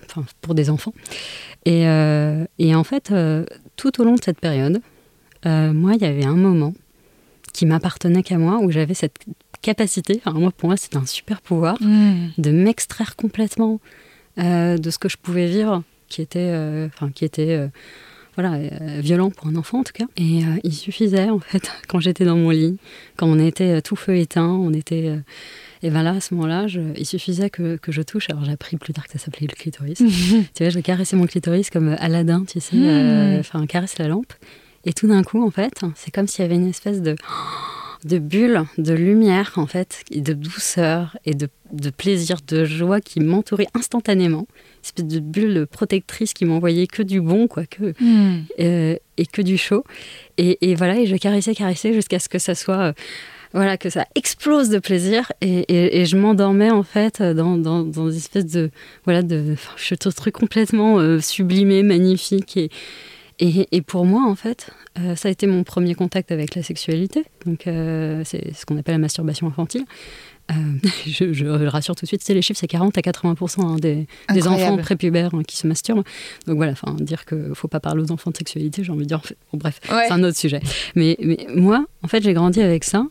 enfin, 0.05 0.25
pour 0.43 0.55
des 0.55 0.71
enfants. 0.71 0.95
Et, 1.65 1.83
et 2.61 2.75
en 2.77 2.85
fait, 2.85 3.13
tout 3.75 4.01
au 4.01 4.05
long 4.05 4.15
de 4.15 4.23
cette 4.23 4.39
période, 4.39 4.81
moi, 5.45 5.95
il 5.95 6.01
y 6.01 6.05
avait 6.05 6.25
un 6.25 6.37
moment 6.37 6.75
qui 7.53 7.67
m'appartenait 7.67 8.23
qu'à 8.23 8.39
moi, 8.39 8.61
où 8.63 8.71
j'avais 8.71 8.95
cette 8.95 9.17
capacité, 9.63 10.21
enfin, 10.25 10.39
moi, 10.39 10.53
pour 10.57 10.69
moi, 10.69 10.77
c'était 10.77 10.99
un 10.99 11.07
super 11.07 11.41
pouvoir, 11.41 11.83
mmh. 11.83 12.29
de 12.39 12.51
m'extraire 12.53 13.17
complètement 13.17 13.81
de 14.37 14.91
ce 14.91 14.99
que 14.99 15.09
je 15.09 15.17
pouvais 15.17 15.47
vivre, 15.47 15.83
qui 16.09 16.23
était, 16.23 16.55
enfin, 16.87 17.11
qui 17.11 17.25
était 17.25 17.69
voilà, 18.37 18.55
euh, 18.55 19.01
violent 19.01 19.31
pour 19.31 19.47
un 19.49 19.57
enfant 19.57 19.81
en 19.81 19.85
tout 19.85 19.93
cas. 19.93 20.05
Et 20.17 20.45
euh, 20.45 20.59
il 20.63 20.75
suffisait 20.75 21.31
en 21.31 21.41
fait, 21.41 21.71
quand 21.89 22.01
j'étais 22.01 22.25
dans 22.25 22.37
mon 22.37 22.51
lit, 22.51 22.79
quand 23.17 23.27
on 23.27 23.39
était 23.39 23.79
euh, 23.79 23.81
tout 23.81 23.97
feu 23.97 24.17
éteint, 24.17 24.49
on 24.49 24.73
était... 24.73 25.19
et 25.83 25.91
ben 25.91 26.03
là, 26.03 26.13
à 26.13 26.21
ce 26.21 26.35
moment-là, 26.35 26.67
il 26.97 27.07
suffisait 27.07 27.51
que, 27.51 27.77
que, 27.77 27.93
je 27.93 28.03
touche. 28.03 28.29
Alors 28.31 28.45
j'ai 28.45 28.53
appris 28.53 28.77
plus 28.77 28.93
tard 28.93 29.07
que 29.07 29.13
ça 29.13 29.19
s'appelait 29.19 29.47
le 29.49 29.57
clitoris. 29.57 29.99
tu 30.55 30.63
vois, 30.63 30.69
je 30.69 30.81
caressais 30.81 31.17
mon 31.17 31.27
clitoris 31.27 31.71
comme 31.71 31.97
Aladdin, 31.99 32.45
tu 32.45 32.61
sais, 32.61 32.77
hmm. 32.77 33.41
enfin, 33.41 33.67
caresse 33.67 33.99
la 33.99 34.09
lampe. 34.09 34.33
Et 34.85 34.93
tout 34.93 35.09
d'un 35.09 35.25
coup, 35.25 35.45
en 35.45 35.51
fait, 35.51 35.81
c'est 35.97 36.13
comme 36.13 36.29
s'il 36.29 36.43
y 36.43 36.45
avait 36.45 36.55
une 36.55 36.69
espèce 36.69 37.03
de 37.03 37.17
de 38.05 38.19
bulles 38.19 38.65
de 38.79 38.93
lumière, 38.93 39.53
en 39.57 39.67
fait, 39.67 40.03
et 40.11 40.21
de 40.21 40.33
douceur 40.33 41.17
et 41.25 41.35
de, 41.35 41.49
de 41.73 41.91
plaisir, 41.91 42.39
de 42.47 42.65
joie 42.65 43.01
qui 43.01 43.21
m'entourait 43.21 43.69
instantanément. 43.75 44.47
Une 44.49 44.85
espèce 44.85 45.07
de 45.07 45.21
bulle 45.21 45.67
protectrice 45.67 46.33
qui 46.33 46.45
m'envoyait 46.45 46.87
que 46.87 47.03
du 47.03 47.21
bon, 47.21 47.49
quoi, 47.49 47.67
que, 47.67 47.95
hmm. 48.01 48.45
euh, 48.61 48.97
et 49.17 49.27
que 49.27 49.43
du 49.43 49.59
chaud. 49.59 49.85
Et, 50.39 50.71
et, 50.71 50.75
voilà, 50.75 50.99
et 50.99 51.07
je 51.07 51.17
caressais, 51.17 51.55
caressais 51.55 51.93
jusqu'à 51.93 52.19
ce 52.19 52.29
que 52.29 52.39
ça 52.39 52.55
soit. 52.55 52.79
Euh, 52.79 52.93
voilà, 53.53 53.79
que 53.79 53.89
ça 53.89 54.05
explose 54.15 54.69
de 54.69 54.79
plaisir 54.79 55.33
et, 55.41 56.01
et, 56.01 56.05
je 56.05 56.17
m'endormais 56.17 56.71
en 56.71 56.83
fait 56.83 57.23
dans, 57.23 57.57
dans, 57.57 57.85
dans, 57.85 58.11
une 58.11 58.17
espèce 58.17 58.45
de 58.45 58.71
voilà 59.05 59.23
de 59.23 59.55
je 59.77 59.95
truc 59.95 60.35
complètement 60.35 60.99
euh, 60.99 61.21
sublimé, 61.21 61.83
magnifique 61.83 62.57
et, 62.59 62.71
et, 63.39 63.69
et, 63.71 63.83
pour 63.83 64.07
moi, 64.07 64.27
en 64.27 64.35
fait, 64.35 64.71
euh, 64.99 65.15
ça 65.15 65.29
a 65.29 65.31
été 65.31 65.47
mon 65.47 65.63
premier 65.63 65.95
contact 65.95 66.33
avec 66.33 66.55
la 66.55 66.63
sexualité. 66.63 67.25
Donc, 67.45 67.67
euh, 67.67 68.23
c'est 68.25 68.55
ce 68.55 68.65
qu'on 68.65 68.79
appelle 68.79 68.95
la 68.95 68.99
masturbation 68.99 69.47
infantile. 69.47 69.85
Euh, 70.51 70.55
je, 71.07 71.33
je, 71.33 71.45
rassure 71.67 71.95
tout 71.95 72.05
de 72.05 72.09
suite, 72.09 72.23
c'est 72.23 72.33
les 72.33 72.41
chiffres, 72.41 72.59
c'est 72.59 72.67
40 72.67 72.97
à 72.97 73.03
80 73.03 73.35
hein, 73.59 73.77
des, 73.77 74.07
des, 74.33 74.49
enfants 74.49 74.79
prépubères 74.79 75.35
hein, 75.35 75.43
qui 75.47 75.57
se 75.57 75.67
masturbent. 75.67 76.05
Donc 76.47 76.57
voilà, 76.57 76.73
enfin 76.73 76.95
dire 76.95 77.27
qu'il 77.27 77.49
ne 77.49 77.55
faut 77.55 77.69
pas 77.69 77.81
parler 77.81 78.03
aux 78.03 78.13
enfants 78.13 78.31
de 78.31 78.37
sexualité, 78.37 78.85
j'ai 78.85 78.93
envie 78.93 79.03
de 79.03 79.09
dire, 79.09 79.21
bon, 79.53 79.59
bref, 79.59 79.81
c'est 79.85 80.13
un 80.13 80.23
autre 80.23 80.39
sujet. 80.39 80.61
Mais, 80.95 81.17
mais 81.21 81.47
moi, 81.55 81.85
en 82.03 82.09
fait, 82.09 82.23
j'ai 82.23 82.33
grandi 82.33 82.63
avec 82.63 82.85
ça. 82.85 83.07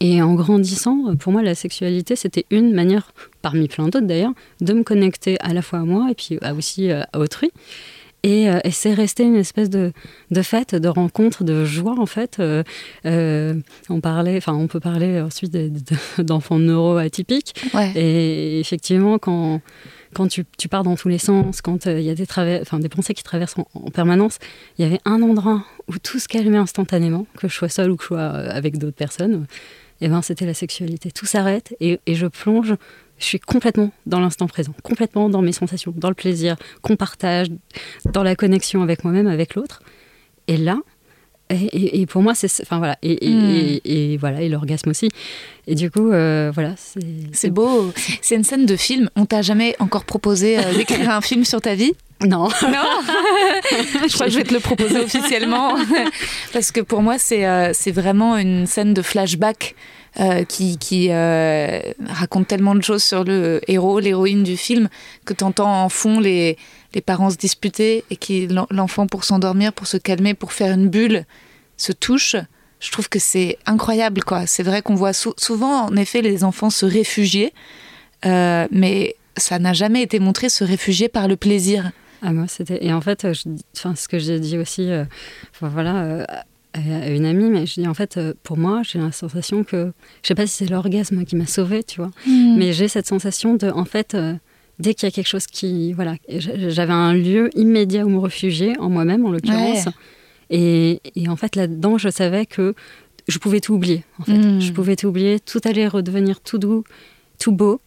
Et 0.00 0.20
en 0.20 0.34
grandissant, 0.34 1.16
pour 1.16 1.32
moi, 1.32 1.42
la 1.42 1.54
sexualité, 1.54 2.16
c'était 2.16 2.44
une 2.50 2.72
manière, 2.72 3.12
parmi 3.40 3.68
plein 3.68 3.84
d'autres 3.84 4.06
d'ailleurs, 4.06 4.32
de 4.60 4.72
me 4.72 4.82
connecter 4.82 5.40
à 5.40 5.54
la 5.54 5.62
fois 5.62 5.80
à 5.80 5.84
moi 5.84 6.08
et 6.10 6.14
puis 6.14 6.38
aussi 6.56 6.90
à 6.90 7.08
autrui. 7.14 7.50
Et, 8.22 8.48
c'est 8.70 8.94
resté 8.94 9.24
une 9.24 9.36
espèce 9.36 9.68
de, 9.68 9.92
de, 10.30 10.42
fête, 10.42 10.74
de 10.74 10.88
rencontre, 10.88 11.44
de 11.44 11.64
joie 11.64 11.98
en 11.98 12.06
fait. 12.06 12.40
on 13.04 14.00
parlait, 14.00 14.36
enfin 14.36 14.54
on 14.54 14.68
peut 14.68 14.80
parler 14.80 15.20
ensuite 15.20 15.56
d'enfants 16.18 16.58
neuro-atypiques. 16.58 17.54
Et 17.94 18.60
effectivement, 18.60 19.18
quand 19.18 19.60
quand 20.14 20.28
tu, 20.28 20.44
pars 20.68 20.82
dans 20.82 20.96
tous 20.96 21.08
les 21.08 21.18
sens, 21.18 21.62
quand 21.62 21.86
il 21.86 22.02
y 22.02 22.10
a 22.10 22.14
des, 22.14 22.88
pensées 22.88 23.14
qui 23.14 23.22
traversent 23.22 23.56
en, 23.58 23.90
permanence, 23.90 24.38
il 24.78 24.84
y 24.84 24.84
avait 24.88 25.00
un 25.04 25.22
endroit 25.22 25.64
où 25.88 25.98
tout 25.98 26.18
se 26.18 26.28
calmait 26.28 26.58
instantanément, 26.58 27.26
que 27.36 27.48
je 27.48 27.54
sois 27.54 27.68
seule 27.68 27.90
ou 27.90 27.96
que 27.96 28.02
je 28.02 28.08
sois 28.08 28.22
avec 28.22 28.78
d'autres 28.78 28.96
personnes 28.96 29.46
et 30.00 30.06
eh 30.06 30.08
ben 30.08 30.20
c'était 30.20 30.46
la 30.46 30.54
sexualité. 30.54 31.12
Tout 31.12 31.26
s'arrête 31.26 31.76
et, 31.78 32.00
je 32.08 32.26
plonge. 32.26 32.74
Je 33.22 33.28
suis 33.28 33.38
complètement 33.38 33.92
dans 34.04 34.18
l'instant 34.18 34.48
présent, 34.48 34.74
complètement 34.82 35.28
dans 35.28 35.42
mes 35.42 35.52
sensations, 35.52 35.94
dans 35.96 36.08
le 36.08 36.14
plaisir 36.14 36.56
qu'on 36.82 36.96
partage, 36.96 37.46
dans 38.12 38.24
la 38.24 38.34
connexion 38.34 38.82
avec 38.82 39.04
moi-même, 39.04 39.28
avec 39.28 39.54
l'autre. 39.54 39.80
Et 40.48 40.56
là, 40.56 40.78
et, 41.50 42.06
pour 42.06 42.22
moi, 42.22 42.34
c'est, 42.34 42.48
enfin 42.62 42.78
voilà, 42.78 42.96
et, 43.02 43.28
et, 43.28 44.16
hmm. 44.16 44.18
voilà, 44.18 44.42
et 44.42 44.48
l'orgasme 44.48 44.90
aussi. 44.90 45.08
Et 45.66 45.74
du 45.74 45.90
coup, 45.90 46.10
euh, 46.10 46.50
voilà, 46.52 46.74
c'est. 47.32 47.50
beau. 47.50 47.92
C'est 48.22 48.34
une 48.34 48.44
scène 48.44 48.66
de 48.66 48.76
film. 48.76 49.10
On 49.16 49.26
t'a 49.26 49.42
jamais 49.42 49.76
encore 49.78 50.04
proposé 50.04 50.58
euh, 50.58 50.74
d'écrire 50.76 51.10
un 51.10 51.20
film 51.20 51.44
sur 51.44 51.60
ta 51.60 51.74
vie? 51.74 51.92
Non. 52.22 52.48
Non 52.48 52.50
Je 54.08 54.14
crois 54.14 54.26
que 54.26 54.32
je 54.32 54.38
vais 54.38 54.44
te 54.44 54.54
le 54.54 54.60
proposer 54.60 55.00
officiellement. 55.00 55.76
Parce 56.52 56.72
que 56.72 56.80
pour 56.80 57.02
moi, 57.02 57.18
c'est 57.18 57.46
euh, 57.46 57.72
vraiment 57.88 58.36
une 58.36 58.66
scène 58.66 58.94
de 58.94 59.02
flashback 59.02 59.74
euh, 60.20 60.44
qui, 60.44 61.08
euh, 61.10 61.80
raconte 62.06 62.48
tellement 62.48 62.74
de 62.74 62.82
choses 62.82 63.02
sur 63.02 63.24
le 63.24 63.60
héros, 63.68 64.00
l'héroïne 64.00 64.42
du 64.42 64.56
film, 64.56 64.88
que 65.24 65.34
tu 65.34 65.44
entends 65.44 65.84
en 65.84 65.88
fond 65.88 66.20
les, 66.20 66.56
les 66.94 67.00
parents 67.00 67.30
se 67.30 67.36
disputer 67.36 68.04
et 68.10 68.16
qui 68.16 68.48
l'enfant, 68.70 69.06
pour 69.06 69.24
s'endormir, 69.24 69.72
pour 69.72 69.86
se 69.86 69.96
calmer, 69.96 70.34
pour 70.34 70.52
faire 70.52 70.74
une 70.74 70.88
bulle, 70.88 71.24
se 71.76 71.92
touche. 71.92 72.36
Je 72.80 72.90
trouve 72.90 73.08
que 73.08 73.18
c'est 73.18 73.58
incroyable, 73.66 74.22
quoi. 74.24 74.46
C'est 74.46 74.62
vrai 74.62 74.82
qu'on 74.82 74.96
voit 74.96 75.12
souvent, 75.12 75.86
en 75.86 75.96
effet, 75.96 76.20
les 76.20 76.44
enfants 76.44 76.70
se 76.70 76.84
réfugier, 76.84 77.52
mais 78.24 79.16
ça 79.36 79.58
n'a 79.58 79.72
jamais 79.72 80.02
été 80.02 80.18
montré 80.18 80.48
se 80.48 80.64
réfugier 80.64 81.08
par 81.08 81.28
le 81.28 81.36
plaisir. 81.36 81.92
Ah, 82.22 82.32
moi, 82.32 82.46
c'était. 82.48 82.84
Et 82.84 82.92
en 82.92 83.00
fait, 83.00 83.26
enfin, 83.76 83.96
ce 83.96 84.06
que 84.06 84.18
j'ai 84.18 84.38
dit 84.38 84.56
aussi, 84.56 84.90
euh, 84.90 85.04
voilà, 85.60 86.02
euh, 86.02 86.24
à 86.74 87.10
une 87.10 87.24
amie, 87.24 87.50
mais 87.50 87.66
je 87.66 87.80
dis 87.80 87.88
en 87.88 87.94
fait, 87.94 88.16
euh, 88.16 88.34
pour 88.42 88.56
moi, 88.56 88.82
j'ai 88.82 88.98
la 88.98 89.12
sensation 89.12 89.64
que. 89.64 89.92
Je 90.22 90.28
sais 90.28 90.34
pas 90.34 90.46
si 90.46 90.64
c'est 90.64 90.70
l'orgasme 90.70 91.24
qui 91.24 91.36
m'a 91.36 91.46
sauvée, 91.46 91.82
tu 91.82 91.98
vois, 91.98 92.10
hmm. 92.26 92.56
mais 92.56 92.72
j'ai 92.72 92.88
cette 92.88 93.06
sensation 93.06 93.54
de, 93.54 93.70
en 93.70 93.84
fait, 93.84 94.16
dès 94.78 94.94
qu'il 94.94 95.06
y 95.06 95.12
a 95.12 95.12
quelque 95.12 95.28
chose 95.28 95.46
qui. 95.46 95.92
Voilà, 95.92 96.16
j'avais 96.28 96.92
un 96.92 97.14
lieu 97.14 97.50
immédiat 97.56 98.04
où 98.04 98.08
me 98.08 98.18
réfugier, 98.18 98.78
en 98.78 98.88
moi-même, 98.88 99.24
en 99.24 99.30
l'occurrence. 99.30 99.88
Et, 100.50 101.00
et, 101.16 101.28
en 101.28 101.36
fait, 101.36 101.56
là-dedans, 101.56 101.96
je 101.96 102.10
savais 102.10 102.44
que 102.44 102.74
je 103.26 103.38
pouvais 103.38 103.60
tout 103.60 103.74
oublier. 103.74 104.04
En 104.18 104.24
fait. 104.24 104.32
Hmm. 104.32 104.60
Je 104.60 104.72
pouvais 104.72 104.96
tout 104.96 105.06
oublier, 105.06 105.40
tout 105.40 105.60
allait 105.64 105.88
redevenir 105.88 106.40
tout 106.40 106.58
doux, 106.58 106.84
tout 107.38 107.52
beau. 107.52 107.80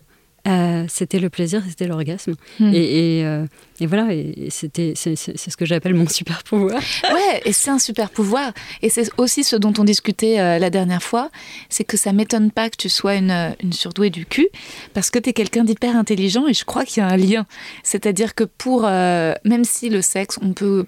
Euh, 0.47 0.85
c'était 0.87 1.19
le 1.19 1.29
plaisir, 1.29 1.63
c'était 1.67 1.87
l'orgasme. 1.87 2.35
Hmm. 2.59 2.71
Et, 2.73 3.23
euh, 3.25 3.45
et, 3.79 3.87
voilà, 3.87 4.13
et 4.13 4.47
c'était, 4.49 4.93
c'est, 4.95 5.15
ce 5.15 5.57
que 5.57 5.65
j'appelle 5.65 5.95
mon 5.95 6.07
super 6.07 6.43
pouvoir. 6.43 6.81
Ouais, 7.13 7.41
et 7.45 7.53
c'est 7.53 7.71
un 7.71 7.79
super 7.79 8.09
pouvoir. 8.09 8.51
Et 8.81 8.89
c'est 8.89 9.09
aussi 9.17 9.43
ce 9.43 9.55
dont 9.55 9.73
on 9.77 9.83
discutait 9.83 10.39
euh, 10.39 10.59
la 10.59 10.69
dernière 10.69 11.01
fois, 11.01 11.29
c'est 11.69 11.83
que 11.83 11.97
ça 11.97 12.13
m'étonne 12.13 12.51
pas 12.51 12.69
que 12.69 12.77
tu 12.77 12.89
sois 12.89 13.15
une, 13.15 13.55
une 13.63 13.73
surdouée 13.73 14.09
du 14.09 14.25
cul, 14.25 14.49
parce 14.93 15.09
que 15.09 15.19
tu 15.19 15.29
es 15.29 15.33
quelqu'un 15.33 15.63
d'hyper 15.63 15.95
intelligent 15.95 16.47
et 16.47 16.53
je 16.53 16.65
crois 16.65 16.85
qu'il 16.85 17.01
y 17.01 17.05
a 17.05 17.09
un 17.09 17.17
lien. 17.17 17.45
C'est-à-dire 17.83 18.35
que 18.35 18.43
pour, 18.43 18.83
même 18.83 19.63
si 19.63 19.89
le 19.89 20.01
sexe, 20.01 20.37
on 20.41 20.53
peut 20.53 20.85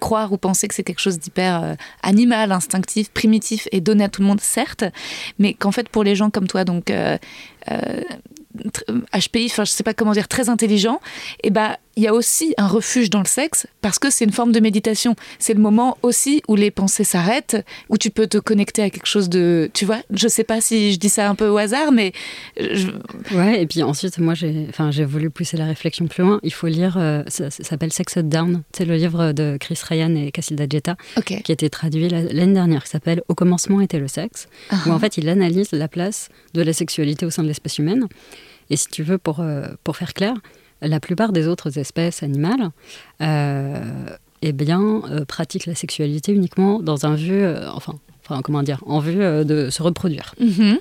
croire 0.00 0.32
ou 0.32 0.36
penser 0.36 0.68
que 0.68 0.74
c'est 0.74 0.82
quelque 0.82 1.00
chose 1.00 1.18
d'hyper 1.18 1.76
animal, 2.02 2.52
instinctif, 2.52 3.10
primitif 3.10 3.68
et 3.72 3.80
donné 3.80 4.04
à 4.04 4.08
tout 4.08 4.22
le 4.22 4.28
monde, 4.28 4.40
certes, 4.40 4.84
mais 5.38 5.54
qu'en 5.54 5.72
fait 5.72 5.88
pour 5.88 6.04
les 6.04 6.14
gens 6.14 6.30
comme 6.30 6.48
toi, 6.48 6.64
donc 6.64 6.90
HPI, 9.12 9.48
enfin 9.50 9.64
je 9.64 9.70
sais 9.70 9.82
pas 9.82 9.94
comment 9.94 10.12
dire, 10.12 10.28
très 10.28 10.48
intelligent, 10.48 11.00
et 11.42 11.50
ben 11.50 11.76
il 11.96 12.02
y 12.02 12.06
a 12.06 12.14
aussi 12.14 12.54
un 12.58 12.66
refuge 12.66 13.08
dans 13.08 13.20
le 13.20 13.26
sexe 13.26 13.66
parce 13.80 13.98
que 13.98 14.10
c'est 14.10 14.26
une 14.26 14.32
forme 14.32 14.52
de 14.52 14.60
méditation. 14.60 15.16
C'est 15.38 15.54
le 15.54 15.60
moment 15.60 15.96
aussi 16.02 16.42
où 16.46 16.54
les 16.54 16.70
pensées 16.70 17.04
s'arrêtent, 17.04 17.56
où 17.88 17.96
tu 17.96 18.10
peux 18.10 18.26
te 18.26 18.36
connecter 18.36 18.82
à 18.82 18.90
quelque 18.90 19.06
chose 19.06 19.30
de, 19.30 19.70
tu 19.72 19.86
vois. 19.86 20.00
Je 20.10 20.28
sais 20.28 20.44
pas 20.44 20.60
si 20.60 20.92
je 20.92 20.98
dis 20.98 21.08
ça 21.08 21.28
un 21.28 21.34
peu 21.34 21.48
au 21.48 21.56
hasard, 21.56 21.92
mais 21.92 22.12
ouais. 23.32 23.62
Et 23.62 23.66
puis 23.66 23.82
ensuite, 23.82 24.18
moi 24.18 24.34
j'ai, 24.34 24.66
enfin 24.68 24.90
voulu 25.06 25.30
pousser 25.30 25.56
la 25.56 25.64
réflexion 25.64 26.06
plus 26.06 26.22
loin. 26.22 26.38
Il 26.42 26.52
faut 26.52 26.66
lire, 26.66 26.96
euh, 26.98 27.22
ça, 27.28 27.50
s'appelle 27.50 27.92
Sex 27.92 28.18
Down. 28.18 28.62
C'est 28.72 28.84
le 28.84 28.96
livre 28.96 29.32
de 29.32 29.56
Chris 29.58 29.78
Ryan 29.88 30.14
et 30.16 30.30
Cassilda 30.32 30.66
Jetta 30.68 30.96
qui 31.24 31.34
a 31.34 31.54
été 31.54 31.70
traduit 31.70 32.08
l'année 32.08 32.52
dernière, 32.52 32.84
qui 32.84 32.90
s'appelle 32.90 33.22
Au 33.28 33.34
commencement 33.34 33.80
était 33.80 33.98
le 33.98 34.08
sexe, 34.08 34.48
où 34.86 34.90
en 34.90 34.98
fait 34.98 35.16
il 35.16 35.28
analyse 35.28 35.72
la 35.72 35.88
place 35.88 36.28
de 36.52 36.60
la 36.60 36.72
sexualité 36.74 37.24
au 37.24 37.30
sein 37.30 37.42
de 37.42 37.48
l'espèce 37.48 37.78
humaine. 37.78 38.06
Et 38.68 38.76
si 38.76 38.88
tu 38.88 39.02
veux, 39.02 39.18
pour, 39.18 39.40
euh, 39.40 39.66
pour 39.84 39.96
faire 39.96 40.12
clair, 40.12 40.34
la 40.82 41.00
plupart 41.00 41.32
des 41.32 41.46
autres 41.48 41.78
espèces 41.78 42.22
animales 42.22 42.70
euh, 43.22 43.80
eh 44.42 44.52
euh, 44.52 45.24
pratiquent 45.24 45.66
la 45.66 45.74
sexualité 45.74 46.32
uniquement 46.32 46.80
dans 46.80 47.06
un 47.06 47.14
vue, 47.14 47.46
enfin, 47.72 47.94
enfin, 48.24 48.42
comment 48.42 48.62
dire, 48.62 48.82
en 48.86 48.98
vue 48.98 49.16
de 49.16 49.70
se 49.70 49.82
reproduire. 49.82 50.34
Mm-hmm. 50.40 50.78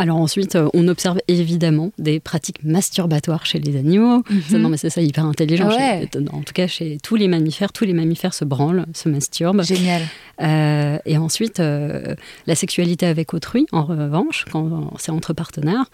Alors 0.00 0.16
ensuite, 0.16 0.56
euh, 0.56 0.66
on 0.72 0.88
observe 0.88 1.18
évidemment 1.28 1.92
des 1.98 2.20
pratiques 2.20 2.64
masturbatoires 2.64 3.44
chez 3.44 3.58
les 3.58 3.76
animaux. 3.76 4.22
Mhm. 4.30 4.56
non, 4.56 4.70
mais 4.70 4.78
c'est 4.78 4.88
ça, 4.88 5.02
hyper 5.02 5.26
intelligent. 5.26 5.68
en 5.68 6.40
tout 6.40 6.54
cas, 6.54 6.66
chez 6.66 6.96
tous 7.02 7.16
les 7.16 7.28
mammifères, 7.28 7.70
tous 7.70 7.84
les 7.84 7.92
mammifères 7.92 8.32
se 8.32 8.46
branlent, 8.46 8.86
se 8.94 9.10
masturbent. 9.10 9.62
Génial. 9.62 10.00
Euh, 10.40 10.96
et 11.04 11.18
ensuite, 11.18 11.60
euh, 11.60 12.14
la 12.46 12.54
sexualité 12.54 13.04
avec 13.04 13.34
autrui, 13.34 13.66
en 13.72 13.84
revanche, 13.84 14.46
quand 14.50 14.90
c'est 14.98 15.12
entre 15.12 15.34
partenaires, 15.34 15.84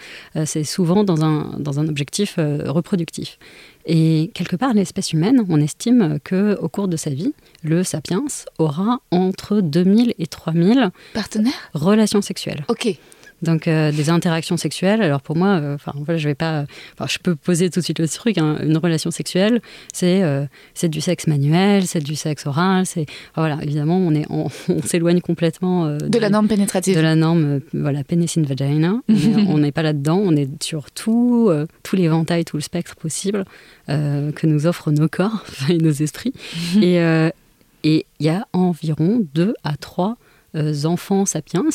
c'est 0.44 0.62
souvent 0.62 1.02
dans 1.02 1.25
un, 1.25 1.56
dans 1.58 1.80
un 1.80 1.88
objectif 1.88 2.36
reproductif. 2.38 3.38
Et 3.86 4.30
quelque 4.34 4.54
part, 4.54 4.72
l'espèce 4.72 5.14
humaine, 5.14 5.44
on 5.48 5.60
estime 5.60 6.18
que 6.22 6.56
au 6.60 6.68
cours 6.68 6.86
de 6.86 6.96
sa 6.96 7.10
vie, 7.10 7.32
le 7.64 7.82
sapiens 7.82 8.25
aura 8.58 9.00
entre 9.10 9.60
2000 9.60 10.14
et 10.18 10.26
3000 10.26 10.90
partenaires? 11.12 11.70
relations 11.75 12.22
sexuelles. 12.22 12.64
Ok. 12.68 12.96
Donc 13.42 13.68
euh, 13.68 13.92
des 13.92 14.08
interactions 14.08 14.56
sexuelles. 14.56 15.02
Alors 15.02 15.20
pour 15.20 15.36
moi, 15.36 15.60
euh, 15.60 15.74
enfin 15.74 15.92
voilà, 15.94 16.18
je 16.18 16.26
vais 16.26 16.34
pas. 16.34 16.64
je 17.06 17.18
peux 17.18 17.36
poser 17.36 17.68
tout 17.68 17.80
de 17.80 17.84
suite 17.84 17.98
le 17.98 18.08
truc. 18.08 18.38
Hein. 18.38 18.56
Une 18.62 18.78
relation 18.78 19.10
sexuelle, 19.10 19.60
c'est 19.92 20.22
euh, 20.22 20.46
c'est 20.74 20.88
du 20.88 21.00
sexe 21.00 21.26
manuel, 21.26 21.86
c'est 21.86 22.02
du 22.02 22.16
sexe 22.16 22.46
oral. 22.46 22.86
C'est 22.86 23.06
voilà, 23.34 23.58
évidemment, 23.62 23.98
on 23.98 24.14
est 24.14 24.24
on, 24.30 24.48
s'éloigne 24.84 25.20
complètement 25.20 25.96
de, 25.96 26.18
la 26.18 26.30
norme 26.30 26.48
pénétrative. 26.48 26.96
De 26.96 27.00
la 27.00 27.14
norme, 27.14 27.60
voilà, 27.74 28.04
pénis 28.04 28.38
in 28.38 28.42
vagina. 28.42 29.00
on 29.48 29.58
n'est 29.58 29.72
pas 29.72 29.82
là-dedans. 29.82 30.20
On 30.24 30.34
est 30.34 30.62
sur 30.62 30.90
tout, 30.90 31.50
tous 31.82 31.96
les 31.96 32.04
éventails, 32.04 32.44
tout 32.44 32.56
le 32.56 32.62
spectre 32.62 32.96
possible 32.96 33.44
que 33.88 34.46
nous 34.46 34.66
offrent 34.66 34.90
nos 34.90 35.08
corps 35.08 35.44
et 35.68 35.76
nos 35.78 35.92
esprits. 35.92 36.32
et 36.80 37.00
et 37.84 38.06
il 38.18 38.26
y 38.26 38.30
a 38.30 38.48
environ 38.52 39.24
2 39.34 39.54
à 39.62 39.76
3 39.76 40.16
enfants 40.84 41.26
sapiens 41.26 41.66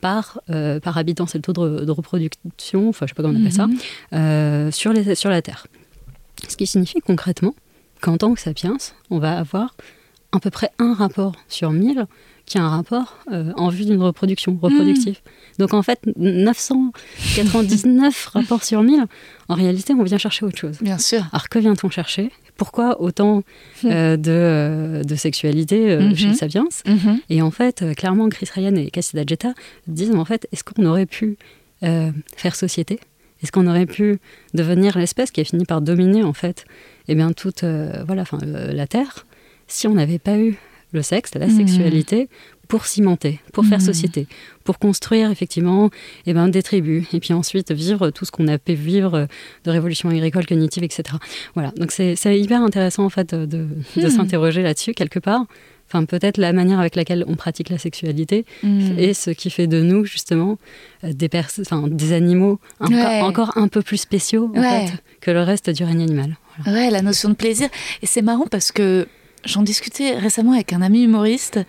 par, 0.00 0.40
euh, 0.50 0.80
par 0.80 0.98
habitant, 0.98 1.26
c'est 1.26 1.38
le 1.38 1.42
taux 1.42 1.52
de, 1.52 1.90
reproduction, 1.90 2.88
enfin 2.88 3.06
je 3.06 3.10
sais 3.10 3.14
pas 3.14 3.22
comment 3.22 3.34
on 3.36 3.40
appelle 3.40 3.52
ça, 3.52 3.66
mhm. 3.66 3.78
euh, 4.14 4.70
sur, 4.70 4.92
les, 4.92 5.14
sur 5.14 5.30
la 5.30 5.42
Terre. 5.42 5.66
Ce 6.48 6.56
qui 6.56 6.66
signifie 6.66 7.00
concrètement 7.00 7.54
qu'en 8.00 8.16
tant 8.16 8.34
que 8.34 8.40
sapiens, 8.40 8.76
on 9.10 9.18
va 9.18 9.38
avoir 9.38 9.74
à 10.32 10.40
peu 10.40 10.50
près 10.50 10.70
un 10.78 10.94
rapport 10.94 11.34
sur 11.48 11.70
1000 11.70 12.06
qui 12.46 12.58
a 12.58 12.62
un 12.62 12.68
rapport 12.68 13.18
euh, 13.32 13.52
en 13.56 13.68
vue 13.68 13.84
d'une 13.84 14.00
reproduction 14.00 14.56
reproductive. 14.60 15.16
Mhm. 15.16 15.32
Donc 15.58 15.74
en 15.74 15.82
fait, 15.82 16.00
999 16.16 18.26
rapports 18.32 18.64
sur 18.64 18.82
1000, 18.82 19.04
en 19.48 19.54
réalité, 19.54 19.94
on 19.94 20.02
vient 20.02 20.18
chercher 20.18 20.44
autre 20.44 20.58
chose. 20.58 20.78
Bien 20.80 20.98
sûr. 20.98 21.24
Alors 21.32 21.48
que 21.48 21.58
vient-on 21.58 21.90
chercher? 21.90 22.30
Pourquoi 22.56 23.02
autant 23.02 23.42
hmm. 23.82 23.86
euh, 23.86 24.16
de, 24.16 24.30
euh, 24.30 25.04
de, 25.04 25.14
sexualité 25.14 25.90
euh, 25.90 26.00
mhm. 26.00 26.16
chez 26.16 26.34
Sapiens? 26.34 26.68
Et 27.28 27.42
en 27.42 27.50
fait, 27.50 27.84
clairement, 27.96 28.28
Chris 28.28 28.48
Ryan 28.54 28.74
et 28.76 28.90
Cassida 28.90 29.24
Jetta 29.26 29.52
disent 29.86 30.14
en 30.14 30.24
fait, 30.24 30.48
est-ce 30.52 30.64
qu'on 30.64 30.86
aurait 30.86 31.06
pu 31.06 31.36
faire 31.80 32.54
société? 32.54 32.98
Est-ce 33.42 33.52
qu'on 33.52 33.66
aurait 33.66 33.86
pu 33.86 34.18
devenir 34.54 34.96
l'espèce 34.96 35.30
qui 35.30 35.42
a 35.42 35.44
fini 35.44 35.66
par 35.66 35.82
dominer 35.82 36.22
en 36.22 36.32
fait 36.32 36.64
eh 37.06 37.14
bien, 37.14 37.32
toute 37.32 37.64
voilà, 38.06 38.24
la 38.42 38.86
Terre 38.86 39.26
si 39.68 39.86
on 39.86 39.94
n'avait 39.94 40.18
pas 40.18 40.38
eu 40.38 40.56
le 40.92 41.02
sexe, 41.02 41.32
la 41.34 41.46
mhm. 41.46 41.56
sexualité, 41.56 42.28
pour 42.66 42.86
cimenter, 42.86 43.40
pour 43.52 43.64
faire 43.64 43.78
mmh. 43.78 43.82
société, 43.82 44.26
pour 44.64 44.78
construire 44.78 45.30
effectivement 45.30 45.90
eh 46.26 46.34
ben, 46.34 46.48
des 46.48 46.62
tribus, 46.62 47.06
et 47.12 47.20
puis 47.20 47.32
ensuite 47.32 47.72
vivre 47.72 48.10
tout 48.10 48.24
ce 48.24 48.30
qu'on 48.30 48.48
a 48.48 48.58
pu 48.58 48.74
vivre 48.74 49.28
de 49.64 49.70
révolution 49.70 50.08
agricole, 50.08 50.46
cognitive, 50.46 50.84
etc. 50.84 51.16
Voilà, 51.54 51.70
donc 51.76 51.92
c'est 51.92 52.16
hyper 52.38 52.62
intéressant 52.62 53.04
en 53.04 53.10
fait 53.10 53.34
de, 53.34 53.68
mmh. 53.96 54.10
s'interroger 54.10 54.62
là-dessus 54.62 54.94
quelque 54.94 55.18
part. 55.18 55.46
Enfin, 55.88 56.04
peut-être 56.04 56.36
la 56.36 56.52
manière 56.52 56.80
avec 56.80 56.96
laquelle 56.96 57.24
on 57.28 57.36
pratique 57.36 57.70
la 57.70 57.78
sexualité 57.78 58.44
mmh. 58.64 58.98
et 58.98 59.14
ce 59.14 59.30
qui 59.30 59.50
fait 59.50 59.68
de 59.68 59.82
nous 59.82 60.04
justement 60.04 60.58
des, 61.04 61.28
des 61.28 62.12
animaux 62.12 62.58
encore 62.80 63.56
un 63.56 63.68
peu 63.68 63.82
plus 63.82 63.98
spéciaux 63.98 64.50
en 64.56 64.62
fait, 64.62 64.92
que 65.20 65.30
le 65.30 65.42
reste 65.42 65.70
du 65.70 65.84
règne 65.84 66.02
animal. 66.02 66.36
Ouais, 66.66 66.90
la 66.90 67.02
notion 67.02 67.28
de 67.28 67.34
plaisir. 67.34 67.68
Et 68.02 68.06
c'est 68.06 68.22
marrant 68.22 68.46
parce 68.50 68.72
que 68.72 69.06
j'en 69.46 69.62
discutais 69.62 70.18
récemment 70.18 70.52
avec 70.52 70.72
un 70.72 70.82
ami 70.82 71.02
humoriste 71.02 71.60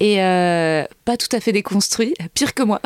et 0.00 0.22
euh, 0.22 0.84
pas 1.04 1.16
tout 1.16 1.28
à 1.32 1.40
fait 1.40 1.50
déconstruit, 1.50 2.14
pire 2.34 2.54
que 2.54 2.62
moi. 2.62 2.80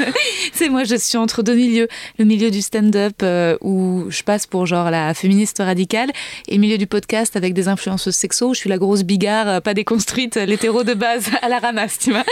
c'est 0.52 0.68
moi, 0.68 0.84
je 0.84 0.96
suis 0.96 1.16
entre 1.16 1.42
deux 1.42 1.54
milieux, 1.54 1.88
le 2.18 2.26
milieu 2.26 2.50
du 2.50 2.60
stand-up 2.60 3.14
euh, 3.22 3.56
où 3.62 4.04
je 4.10 4.22
passe 4.22 4.46
pour 4.46 4.66
genre 4.66 4.90
la 4.90 5.14
féministe 5.14 5.58
radicale 5.58 6.10
et 6.46 6.56
le 6.56 6.60
milieu 6.60 6.76
du 6.76 6.86
podcast 6.86 7.36
avec 7.36 7.54
des 7.54 7.68
influences 7.68 8.10
sexo 8.10 8.50
où 8.50 8.54
je 8.54 8.60
suis 8.60 8.68
la 8.68 8.76
grosse 8.76 9.02
bigarre, 9.02 9.48
euh, 9.48 9.60
pas 9.60 9.72
déconstruite, 9.72 10.36
l'hétéro 10.36 10.84
de 10.84 10.92
base 10.92 11.30
à 11.42 11.48
la 11.48 11.58
ramasse, 11.58 11.98
tu 11.98 12.10
vois. 12.10 12.24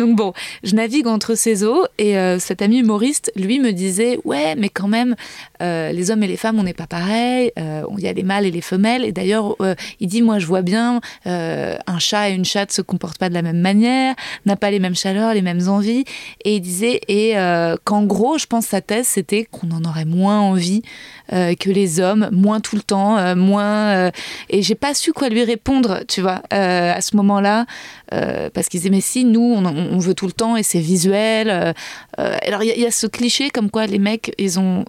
Donc 0.00 0.16
bon, 0.16 0.32
je 0.64 0.74
navigue 0.74 1.06
entre 1.06 1.36
ces 1.36 1.62
eaux 1.62 1.86
et 1.98 2.14
cet 2.38 2.62
ami 2.62 2.78
humoriste, 2.78 3.30
lui, 3.36 3.60
me 3.60 3.72
disait 3.72 4.18
ouais, 4.24 4.54
mais 4.56 4.68
quand 4.68 4.88
même, 4.88 5.14
les 5.60 6.10
hommes 6.10 6.22
et 6.22 6.26
les 6.26 6.36
femmes, 6.36 6.58
on 6.58 6.62
n'est 6.62 6.74
pas 6.74 6.86
pareil, 6.86 7.52
il 7.56 8.00
y 8.00 8.08
a 8.08 8.12
les 8.12 8.22
mâles 8.22 8.46
et 8.46 8.50
les 8.50 8.60
femelles 8.60 9.04
et 9.04 9.12
d'ailleurs, 9.12 9.56
il 10.00 10.08
dit 10.08 10.22
moi, 10.22 10.38
je 10.38 10.46
vois 10.46 10.62
bien 10.62 11.00
un 11.24 11.98
chat 11.98 12.30
et 12.30 12.32
une 12.32 12.44
chatte 12.44 12.72
se 12.72 12.82
comportent 12.82 13.18
pas 13.18 13.28
de 13.28 13.34
la 13.34 13.42
même 13.42 13.60
manière 13.60 13.83
n'a 13.84 14.56
pas 14.56 14.70
les 14.70 14.78
mêmes 14.78 14.94
chaleurs, 14.94 15.34
les 15.34 15.42
mêmes 15.42 15.68
envies. 15.68 16.04
Et 16.44 16.56
il 16.56 16.60
disait 16.60 17.00
et 17.08 17.38
euh, 17.38 17.76
qu'en 17.84 18.04
gros, 18.04 18.38
je 18.38 18.46
pense 18.46 18.66
sa 18.66 18.80
thèse, 18.80 19.06
c'était 19.06 19.44
qu'on 19.44 19.70
en 19.70 19.84
aurait 19.84 20.04
moins 20.04 20.40
envie 20.40 20.82
euh, 21.32 21.54
que 21.54 21.70
les 21.70 22.00
hommes, 22.00 22.28
moins 22.32 22.60
tout 22.60 22.76
le 22.76 22.82
temps, 22.82 23.16
euh, 23.18 23.34
moins. 23.34 24.10
et 24.50 24.62
j'ai 24.62 24.74
pas 24.74 24.94
su 24.94 25.12
quoi 25.12 25.28
lui 25.28 25.44
répondre, 25.44 26.00
tu 26.08 26.20
vois, 26.20 26.42
à 26.50 27.00
ce 27.00 27.16
moment-là, 27.16 27.66
parce 28.10 28.68
qu'il 28.68 28.80
disait 28.80 28.90
mais 28.90 29.00
si 29.00 29.24
nous, 29.24 29.54
on, 29.56 29.98
veut 29.98 30.14
tout 30.14 30.26
le 30.26 30.32
temps 30.32 30.56
et 30.56 30.62
c'est 30.62 30.80
visuel. 30.80 31.74
alors 32.16 32.62
il 32.62 32.78
y, 32.78 32.86
a 32.86 32.90
ce 32.90 33.06
cliché 33.06 33.50
comme 33.50 33.70
quoi 33.70 33.86
les 33.86 33.98
mecs, 33.98 34.32
ils 34.38 34.58
ont 34.58 34.84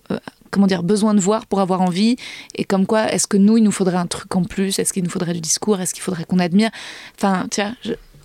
comment 0.56 0.68
dire, 0.68 0.84
besoin 0.84 1.14
de 1.14 1.20
voir 1.20 1.46
pour 1.46 1.60
avoir 1.60 1.82
envie 1.82 2.16
Et 2.56 2.64
comme 2.64 2.86
quoi, 2.86 3.12
est-ce 3.12 3.28
que 3.28 3.36
nous, 3.36 3.58
il 3.58 3.64
nous 3.64 3.74
faudrait 3.74 3.98
un 3.98 4.08
truc 4.08 4.34
en 4.36 4.44
plus 4.44 4.80
Est-ce 4.80 4.94
qu'il 4.94 5.04
nous 5.04 5.10
faudrait 5.10 5.34
du 5.34 5.42
discours 5.42 5.82
Est-ce 5.82 5.94
qu'il 5.94 6.02
faudrait 6.02 6.24
qu'on 6.24 6.40
admire? 6.40 6.70
Enfin, 7.18 7.48
tu 7.52 7.62
vois, 7.62 7.72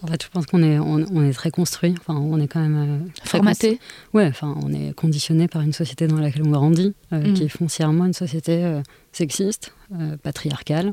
en 0.03 0.07
fait, 0.07 0.23
je 0.23 0.29
pense 0.29 0.47
qu'on 0.47 0.63
est, 0.63 0.79
on, 0.79 1.25
est 1.25 1.33
très 1.33 1.51
construit. 1.51 1.95
Enfin, 1.99 2.17
on 2.17 2.41
est 2.41 2.49
quand 2.49 2.61
même 2.61 3.05
euh, 3.05 3.23
formaté. 3.25 3.79
Ouais, 4.15 4.27
enfin, 4.27 4.57
on 4.63 4.73
est 4.73 4.95
conditionné 4.95 5.49
par 5.49 5.63
une 5.63 5.73
société 5.73 6.07
dans 6.07 6.19
laquelle 6.19 6.43
on 6.45 6.51
grandit, 6.51 6.95
euh, 7.13 7.31
mm. 7.31 7.35
qui 7.35 7.45
est 7.45 7.49
foncièrement 7.49 8.07
une 8.07 8.13
société 8.13 8.65
euh, 8.65 8.83
sexiste, 9.13 9.75
patriarcale, 10.23 10.93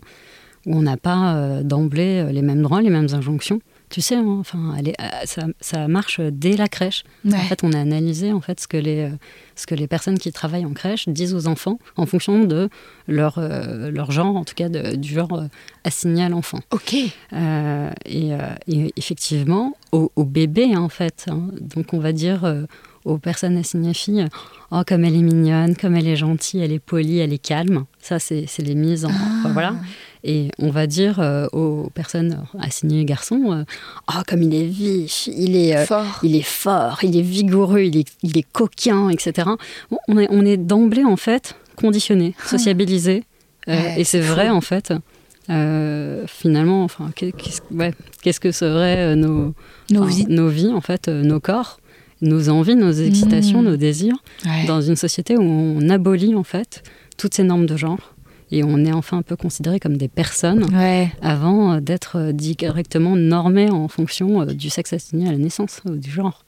où 0.66 0.76
on 0.76 0.82
n'a 0.82 0.98
pas 0.98 1.62
d'emblée 1.62 2.32
les 2.32 2.42
mêmes 2.42 2.64
droits, 2.64 2.82
les 2.82 2.90
mêmes 2.90 3.08
injonctions 3.14 3.62
tu 3.90 4.02
sais, 4.02 4.16
hein, 4.16 4.38
enfin, 4.40 4.76
ça, 5.26 5.44
ça, 5.60 5.88
marche 5.88 6.20
dès 6.20 6.58
la 6.58 6.68
crèche. 6.68 7.04
En 7.26 7.38
fait, 7.38 7.64
on 7.64 7.72
a 7.74 7.80
analysé 7.80 8.34
en 8.34 8.42
fait 8.42 8.60
ce 8.60 8.68
que 8.68 8.78
les 8.78 9.10
ce 9.56 9.66
que 9.66 9.76
les 9.76 9.88
personnes 9.88 10.20
qui 10.20 10.32
travaillent 10.32 10.66
en 10.66 10.74
crèche 10.74 11.08
disent 11.10 11.34
aux 11.34 11.48
enfants 11.48 11.80
en 11.96 12.06
fonction 12.06 12.44
de 12.44 12.70
leur 13.08 13.40
leur 13.40 14.12
genre, 14.12 14.36
en 14.36 14.44
tout 14.44 14.56
cas 14.56 14.70
du 14.70 15.14
genre 15.14 15.48
assigné 15.84 16.24
à 16.24 16.30
l'enfant. 16.30 16.60
Ok. 16.72 16.96
Euh, 17.34 17.92
et, 18.06 18.94
effectivement, 18.98 19.76
au, 19.92 20.10
bébé 20.24 20.76
en 20.76 20.90
fait. 20.90 21.26
Hein, 21.30 21.50
donc 21.62 21.94
on 21.94 22.00
va 22.00 22.12
dire 22.12 22.44
euh, 22.44 22.66
aux 23.06 23.18
personnes 23.18 23.58
assignées 23.58 23.94
filles, 23.94 24.28
oh 24.72 24.82
comme 24.86 25.06
elle 25.06 25.16
est 25.16 25.22
mignonne, 25.22 25.76
comme 25.76 25.96
elle 25.96 26.08
est 26.08 26.16
gentille, 26.16 26.62
elle 26.62 26.74
est 26.74 26.80
polie, 26.80 27.20
elle 27.20 27.34
est 27.34 27.38
calme. 27.38 27.86
Ça 28.02 28.20
c'est 28.20 28.46
les 28.60 28.76
mises 28.76 29.06
en 29.06 29.12
ah. 29.12 29.50
voilà. 29.54 29.76
Et 30.30 30.50
on 30.60 30.70
va 30.70 30.88
dire 30.88 31.22
euh, 31.22 31.48
aux 31.54 31.90
personnes 31.96 32.44
assignées 32.60 33.06
garçons, 33.06 33.54
euh, 33.54 33.64
oh, 34.10 34.22
comme 34.28 34.44
il 34.44 34.54
est 34.54 34.68
vif, 34.68 35.28
il 35.28 35.56
est, 35.56 35.78
euh, 35.78 35.86
fort. 35.86 36.20
il 36.22 36.36
est 36.36 36.46
fort, 36.46 37.00
il 37.02 37.18
est 37.18 37.22
vigoureux, 37.22 37.80
il 37.80 37.96
est, 37.96 38.12
il 38.24 38.38
est 38.38 38.46
coquin, 38.52 39.08
etc. 39.08 39.48
on 40.10 40.20
est, 40.20 40.28
on 40.30 40.46
est 40.46 40.58
d'emblée, 40.58 41.06
en 41.06 41.16
fait, 41.16 41.56
conditionné, 41.78 42.36
sociabilisé. 42.46 43.24
et 43.68 44.04
c'est 44.04 44.20
vrai, 44.20 44.50
en 44.50 44.60
fait. 44.60 44.94
finalement, 45.48 46.84
enfin, 46.84 47.10
qu'est-ce 47.16 48.40
que 48.42 48.52
seraient 48.52 49.16
nos, 49.16 49.54
nos, 49.92 50.04
vies. 50.04 50.26
nos 50.28 50.50
vies, 50.50 50.74
en 50.74 50.82
fait, 50.82 51.08
nos 51.08 51.40
corps, 51.40 51.80
nos 52.22 52.50
envies, 52.50 52.76
nos 52.76 52.92
excitations, 52.92 53.62
mmh. 53.62 53.66
nos 53.66 53.78
désirs, 53.78 54.18
dans 54.68 54.82
une 54.82 54.98
société 54.98 55.38
où 55.38 55.42
on 55.44 55.88
abolit, 55.90 56.36
en 56.36 56.44
fait, 56.44 56.84
toutes 57.16 57.34
ces 57.34 57.46
normes 57.46 57.66
de 57.66 57.78
genre 57.78 58.14
et 58.52 58.64
on 58.64 58.86
est 58.86 58.94
enfin 58.94 59.18
un 59.18 59.22
peu 59.22 59.36
considéré 59.36 59.80
comme 59.80 59.98
des 59.98 60.08
personnes 60.08 60.68
avant 61.22 61.74
euh, 61.74 61.80
d'être 61.80 62.18
euh, 62.18 62.32
directement 62.32 63.16
normé 63.16 63.70
en 63.70 63.88
fonction 63.88 64.42
euh, 64.42 64.46
du 64.46 64.70
sexe 64.70 64.94
assigné 64.94 65.28
à 65.28 65.32
la 65.32 65.38
naissance 65.38 65.82
ou 65.86 65.96
du 65.96 66.10
genre. 66.10 66.44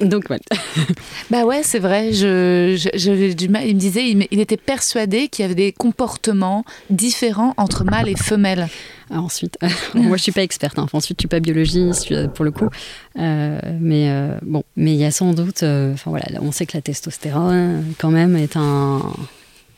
Donc, 0.00 0.28
ouais. 0.28 0.40
bah 1.30 1.44
ouais, 1.44 1.62
c'est 1.62 1.78
vrai. 1.78 2.12
Je, 2.12 3.32
du 3.32 3.48
mal. 3.48 3.64
Il 3.64 3.76
me 3.76 3.80
disait, 3.80 4.08
il, 4.08 4.40
était 4.40 4.56
persuadé 4.56 5.28
qu'il 5.28 5.44
y 5.44 5.46
avait 5.46 5.54
des 5.54 5.70
comportements 5.70 6.64
différents 6.90 7.54
entre 7.58 7.84
mâles 7.84 8.08
et 8.08 8.16
femelles. 8.16 8.66
ensuite, 9.10 9.56
moi 9.94 10.16
je 10.16 10.24
suis 10.24 10.32
pas 10.32 10.42
experte. 10.42 10.80
Hein. 10.80 10.88
ensuite, 10.92 11.18
je 11.18 11.22
suis 11.22 11.28
pas 11.28 11.38
biologiste 11.38 12.26
pour 12.32 12.44
le 12.44 12.50
coup. 12.50 12.68
mais 13.14 14.30
bon, 14.42 14.64
mais 14.76 14.94
il 14.94 14.98
y 14.98 15.04
a 15.04 15.12
sans 15.12 15.32
doute. 15.32 15.62
Enfin 15.62 16.10
voilà, 16.10 16.26
on 16.40 16.50
sait 16.50 16.66
que 16.66 16.76
la 16.76 16.82
testostérone 16.82 17.84
quand 17.96 18.10
même 18.10 18.34
est 18.34 18.56
un 18.56 19.00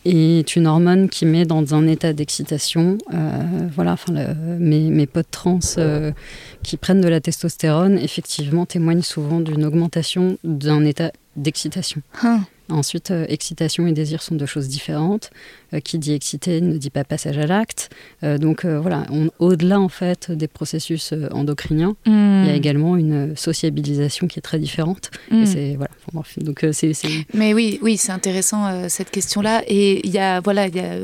est 0.06 0.56
une 0.56 0.66
hormone 0.66 1.08
qui 1.08 1.26
met 1.26 1.44
dans 1.44 1.74
un 1.74 1.86
état 1.86 2.12
d'excitation. 2.12 2.98
Euh, 3.12 3.68
voilà, 3.74 3.92
enfin, 3.92 4.12
mes, 4.58 4.90
mes, 4.90 5.06
potes 5.06 5.30
trans 5.30 5.58
euh, 5.78 6.12
qui 6.62 6.76
prennent 6.76 7.00
de 7.00 7.08
la 7.08 7.20
testostérone, 7.20 7.98
effectivement, 7.98 8.66
témoignent 8.66 9.02
souvent 9.02 9.40
d'une 9.40 9.64
augmentation 9.64 10.38
d'un 10.44 10.84
état 10.84 11.12
d'excitation. 11.36 12.02
Hein. 12.22 12.40
Ensuite, 12.68 13.12
euh, 13.12 13.26
excitation 13.28 13.86
et 13.86 13.92
désir 13.92 14.22
sont 14.22 14.34
deux 14.34 14.46
choses 14.46 14.68
différentes. 14.68 15.30
Euh, 15.74 15.80
qui 15.80 15.98
dit 15.98 16.12
excité 16.12 16.60
ne 16.60 16.76
dit 16.76 16.90
pas 16.90 17.02
passage 17.02 17.38
à 17.38 17.46
l'acte. 17.46 17.90
Euh, 18.22 18.38
donc 18.38 18.64
voilà, 18.64 19.04
au-delà 19.40 19.80
en 19.80 19.88
fait 19.88 20.30
des 20.30 20.46
processus 20.46 21.12
endocriniens, 21.32 21.96
il 22.06 22.12
y 22.12 22.14
a 22.14 22.52
hmm. 22.52 22.54
également 22.54 22.96
une 22.96 23.36
sociabilisation 23.36 24.28
qui 24.28 24.38
est 24.38 24.42
très 24.42 24.60
différente. 24.60 25.10
Et 25.32 25.34
hmm. 25.34 25.46
c'est 25.46 25.74
voilà. 25.76 25.90
Donc 26.38 26.64
c'est. 26.72 26.92
Mais 27.34 27.52
oui, 27.52 27.80
oui, 27.82 27.96
c'est 27.96 28.12
intéressant 28.12 28.88
cette 28.88 29.10
question-là. 29.10 29.62
Et 29.66 30.06
il 30.06 30.12
y 30.12 30.18
a 30.18 30.40
voilà, 30.40 30.68
il 30.68 30.76
y 30.76 30.80
a 30.80 30.98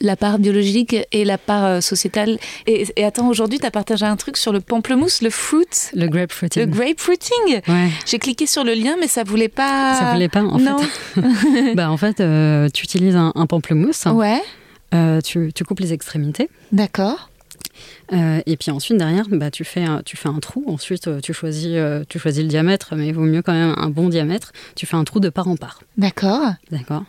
la 0.00 0.16
part 0.16 0.38
biologique 0.38 0.96
et 1.12 1.24
la 1.24 1.36
part 1.36 1.82
sociétale. 1.82 2.38
Et, 2.66 2.86
et 2.96 3.04
attends, 3.04 3.28
aujourd'hui, 3.28 3.58
tu 3.58 3.66
as 3.66 3.70
partagé 3.70 4.06
un 4.06 4.16
truc 4.16 4.38
sur 4.38 4.52
le 4.52 4.60
pamplemousse, 4.60 5.20
le 5.20 5.30
fruit? 5.30 5.66
Le 5.94 6.06
grapefruiting. 6.08 6.62
Le 6.62 6.66
grapefruiting? 6.66 7.60
Ouais. 7.68 7.90
J'ai 8.06 8.18
cliqué 8.18 8.46
sur 8.46 8.64
le 8.64 8.72
lien, 8.72 8.96
mais 8.98 9.06
ça 9.06 9.22
voulait 9.22 9.48
pas. 9.48 9.96
Ça 9.98 10.12
voulait 10.12 10.30
pas. 10.30 10.42
En 10.42 10.58
non. 10.58 10.78
fait, 10.78 11.74
bah 11.74 11.90
en 11.90 11.96
fait, 11.98 12.22
tu 12.72 12.84
utilises 12.84 13.16
un, 13.16 13.32
un 13.34 13.46
pamplemousse 13.46 13.81
Ouais. 14.14 14.40
Euh, 14.94 15.20
tu, 15.20 15.52
tu, 15.54 15.64
coupes 15.64 15.80
les 15.80 15.92
extrémités. 15.92 16.50
D'accord. 16.70 17.30
Euh, 18.12 18.42
et 18.44 18.56
puis 18.58 18.70
ensuite, 18.70 18.98
derrière, 18.98 19.26
bah, 19.30 19.50
tu, 19.50 19.64
fais 19.64 19.84
un, 19.84 20.02
tu 20.04 20.16
fais 20.16 20.28
un 20.28 20.38
trou. 20.38 20.64
Ensuite, 20.66 21.08
euh, 21.08 21.20
tu 21.20 21.32
choisis, 21.32 21.78
tu 22.08 22.18
choisis 22.18 22.42
le 22.42 22.48
diamètre, 22.48 22.94
mais 22.94 23.08
il 23.08 23.14
vaut 23.14 23.22
mieux 23.22 23.42
quand 23.42 23.52
même 23.52 23.74
un 23.76 23.88
bon 23.88 24.08
diamètre. 24.08 24.52
Tu 24.76 24.84
fais 24.84 24.96
un 24.96 25.04
trou 25.04 25.20
de 25.20 25.30
part 25.30 25.48
en 25.48 25.56
part. 25.56 25.80
D'accord. 25.96 26.52
D'accord. 26.70 27.04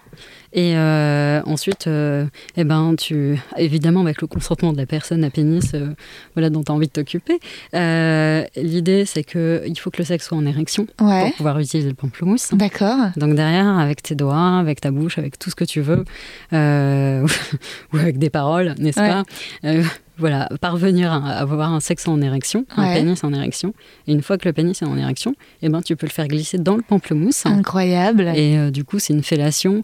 Et 0.54 0.78
euh, 0.78 1.42
ensuite, 1.46 1.88
euh, 1.88 2.26
eh 2.56 2.64
ben, 2.64 2.96
tu, 2.96 3.40
évidemment, 3.58 4.02
avec 4.02 4.22
le 4.22 4.28
consentement 4.28 4.72
de 4.72 4.78
la 4.78 4.86
personne 4.86 5.24
à 5.24 5.32
pénis 5.32 5.72
euh, 5.74 5.88
voilà, 6.36 6.52
dont 6.52 6.64
tu 6.64 6.72
as 6.72 6.76
envie 6.76 6.88
de 6.88 6.92
t'occuper, 6.92 7.40
l'idée, 8.56 9.06
c'est 9.06 9.24
qu'il 9.24 9.78
faut 9.80 9.90
que 9.90 9.98
le 9.98 10.06
sexe 10.06 10.28
soit 10.28 10.38
en 10.38 10.46
érection 10.46 10.86
pour 10.98 11.36
pouvoir 11.38 11.60
utiliser 11.60 11.90
le 11.90 11.96
pamplemousse. 11.96 12.54
D'accord. 12.54 12.98
Donc 13.18 13.36
derrière, 13.36 13.68
avec 13.68 14.04
tes 14.04 14.16
doigts, 14.16 14.60
avec 14.60 14.80
ta 14.80 14.92
bouche, 14.92 15.18
avec 15.18 15.40
tout 15.40 15.50
ce 15.50 15.56
que 15.56 15.66
tu 15.66 15.82
veux, 15.82 16.06
ou 16.52 17.98
avec 17.98 18.20
des 18.20 18.30
paroles, 18.30 18.76
n'est-ce 18.78 19.00
pas? 19.00 19.24
Voilà, 20.18 20.50
parvenir 20.62 21.12
à 21.12 21.32
avoir 21.32 21.74
un 21.74 21.80
sexe 21.80 22.08
en 22.08 22.22
érection, 22.22 22.66
un 22.76 22.94
pénis 22.94 23.24
en 23.24 23.34
érection. 23.34 23.74
Et 24.08 24.14
une 24.14 24.22
fois 24.22 24.38
que 24.38 24.48
le 24.48 24.54
pénis 24.54 24.82
est 24.82 24.86
en 24.86 24.98
érection, 24.98 25.36
eh 25.62 25.70
ben, 25.70 25.82
tu 25.82 25.96
peux 25.96 26.06
le 26.06 26.12
faire 26.12 26.28
glisser 26.28 26.58
dans 26.58 26.76
le 26.76 26.84
pamplemousse. 26.84 27.46
Incroyable. 27.46 28.32
Et 28.36 28.72
du 28.72 28.84
coup, 28.84 29.00
c'est 29.00 29.14
une 29.14 29.24
fellation 29.24 29.84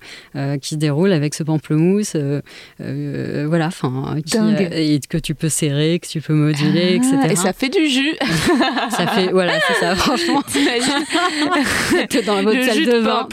qui 0.61 0.69
se 0.69 0.75
déroule 0.75 1.11
avec 1.11 1.33
ce 1.33 1.43
pamplemousse, 1.43 2.13
euh, 2.15 2.41
euh, 2.81 3.45
voilà, 3.47 3.67
enfin, 3.67 4.15
euh, 4.15 4.69
et 4.71 4.99
que 5.07 5.17
tu 5.17 5.35
peux 5.35 5.49
serrer, 5.49 5.99
que 5.99 6.07
tu 6.07 6.21
peux 6.21 6.33
moduler, 6.33 6.95
etc. 6.95 7.15
Et 7.31 7.35
ça 7.35 7.53
fait 7.53 7.69
du 7.69 7.87
jus. 7.87 8.15
ça 8.89 9.07
fait, 9.07 9.27
voilà, 9.31 9.53
c'est 9.67 9.79
ça, 9.79 9.95
franchement. 9.95 10.41
Faites-le 10.47 12.25
dans 12.25 12.43
votre 12.43 12.63
salle 12.63 12.85
de 12.85 13.01
bain. 13.01 13.27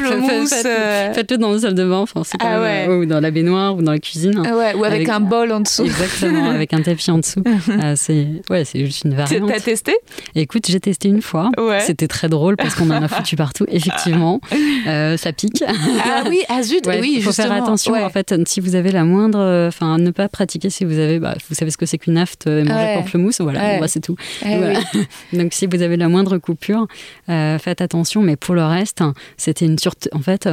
Faites-le 1.14 1.38
dans 1.38 1.52
la 1.52 1.58
salle 1.58 1.74
de 1.74 1.84
bain, 1.84 1.98
enfin, 1.98 2.22
c'est 2.24 2.36
ah 2.40 2.90
ou 2.90 3.06
dans 3.06 3.20
la 3.20 3.30
baignoire, 3.30 3.76
ou 3.76 3.82
dans 3.82 3.92
la 3.92 3.98
cuisine. 3.98 4.42
Ah 4.44 4.56
ouais, 4.56 4.74
ou 4.74 4.84
avec, 4.84 5.08
un 5.08 5.20
bol 5.20 5.52
en 5.52 5.60
dessous. 5.60 5.84
Exactement, 5.84 6.50
avec 6.50 6.72
un 6.72 6.82
tapis 6.86 7.10
en 7.10 7.18
dessous. 7.18 7.42
c'est 7.96 8.26
ouais, 8.50 8.64
c'est 8.64 8.84
juste 8.84 9.04
une 9.04 9.14
variante. 9.14 9.48
T'as 9.48 9.60
testé? 9.60 9.96
Écoute, 10.34 10.66
j'ai 10.68 10.80
testé 10.80 11.08
une 11.08 11.22
fois. 11.22 11.50
C'était 11.80 12.08
très 12.08 12.28
drôle 12.28 12.56
parce 12.56 12.74
qu'on 12.74 12.90
en 12.90 13.02
a 13.02 13.08
foutu 13.08 13.36
partout. 13.36 13.66
Effectivement, 13.70 14.40
ça 14.84 15.32
pique. 15.32 15.62
Ah 15.66 16.24
oui, 16.28 16.40
ah 16.48 16.62
zut, 16.62 16.86
oui, 16.86 17.14
Il 17.16 17.22
faut 17.22 17.32
faire 17.32 17.52
attention. 17.52 17.94
En 17.94 18.10
fait, 18.10 18.34
si 18.46 18.60
vous 18.60 18.74
avez 18.74 18.92
la 18.92 19.04
moindre, 19.04 19.66
enfin, 19.68 19.98
ne 19.98 20.10
pas 20.10 20.28
pratiquer 20.28 20.70
si 20.70 20.84
vous 20.84 20.98
avez, 20.98 21.18
bah, 21.18 21.34
vous 21.48 21.54
savez 21.54 21.70
ce 21.70 21.76
que 21.76 21.86
c'est 21.86 21.98
qu'une 21.98 22.18
afte 22.18 22.46
et 22.46 22.62
manger 22.62 22.94
pamplemousse. 22.94 23.40
Voilà, 23.40 23.78
bah, 23.78 23.88
c'est 23.88 24.00
tout. 24.00 24.16
Eh 24.44 25.36
Donc 25.36 25.52
si 25.52 25.66
vous 25.66 25.82
avez 25.82 25.96
la 25.96 26.08
moindre 26.08 26.38
coupure, 26.38 26.86
faites 27.26 27.80
attention. 27.80 28.22
Mais 28.22 28.36
pour 28.36 28.54
le 28.54 28.64
reste, 28.64 29.02
c'était 29.36 29.66
une 29.66 29.78
sûreté. 29.78 30.10
En 30.12 30.20
fait, 30.20 30.48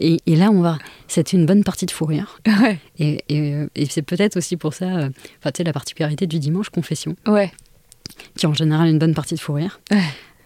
et, 0.00 0.18
et, 0.26 0.36
là, 0.36 0.50
on 0.50 0.60
va. 0.60 0.78
C'était 1.06 1.36
une 1.36 1.46
bonne 1.46 1.64
partie 1.64 1.86
de 1.86 1.90
fou 1.90 2.04
rire. 2.04 2.40
Et, 2.98 3.24
et, 3.28 3.86
c'est 3.88 4.02
peut-être 4.02 4.36
aussi 4.36 4.56
pour 4.56 4.74
ça, 4.74 4.86
euh, 4.86 5.08
tu 5.44 5.50
sais, 5.56 5.64
la 5.64 5.72
particularité 5.72 6.26
du 6.26 6.38
dimanche 6.38 6.68
confession. 6.70 7.14
Ouais. 7.26 7.52
Qui 8.36 8.46
est 8.46 8.48
en 8.48 8.54
général 8.54 8.88
une 8.88 8.98
bonne 8.98 9.14
partie 9.14 9.34
de 9.34 9.40
fou 9.40 9.52
rire. 9.52 9.80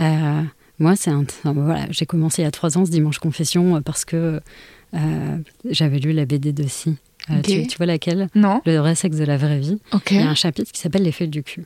Euh, 0.00 0.42
moi, 0.78 0.96
c'est 0.96 1.10
un, 1.10 1.24
voilà, 1.44 1.86
j'ai 1.90 2.06
commencé 2.06 2.42
il 2.42 2.44
y 2.44 2.48
a 2.48 2.50
trois 2.50 2.76
ans 2.76 2.84
ce 2.84 2.90
dimanche 2.90 3.18
confession 3.18 3.76
euh, 3.76 3.80
parce 3.80 4.04
que 4.04 4.40
j'avais 5.70 5.98
lu 5.98 6.12
la 6.12 6.26
BD 6.26 6.52
de 6.52 6.66
Si. 6.66 6.96
Tu, 7.44 7.64
vois 7.76 7.86
laquelle? 7.86 8.26
Non. 8.34 8.60
Le 8.66 8.78
vrai 8.78 8.96
sexe 8.96 9.16
de 9.16 9.24
la 9.24 9.36
vraie 9.36 9.60
vie. 9.60 9.78
Il 10.10 10.16
y 10.16 10.20
a 10.20 10.28
un 10.28 10.34
chapitre 10.34 10.72
qui 10.72 10.80
s'appelle 10.80 11.04
L'effet 11.04 11.28
du 11.28 11.42
cul. 11.44 11.64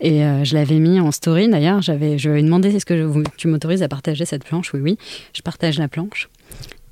Et 0.00 0.18
je 0.18 0.54
l'avais 0.54 0.78
mis 0.80 0.98
en 1.00 1.12
story 1.12 1.48
d'ailleurs. 1.48 1.80
J'avais, 1.80 2.18
je 2.18 2.28
lui 2.28 2.40
ai 2.40 2.42
demandé 2.42 2.74
est-ce 2.74 2.84
que 2.84 2.96
je, 2.96 3.22
tu 3.36 3.46
m'autorises 3.48 3.84
à 3.84 3.88
partager 3.88 4.24
cette 4.24 4.44
planche? 4.44 4.74
Oui, 4.74 4.80
oui. 4.80 4.98
Je 5.32 5.42
partage 5.42 5.78
la 5.78 5.88
planche. 5.88 6.28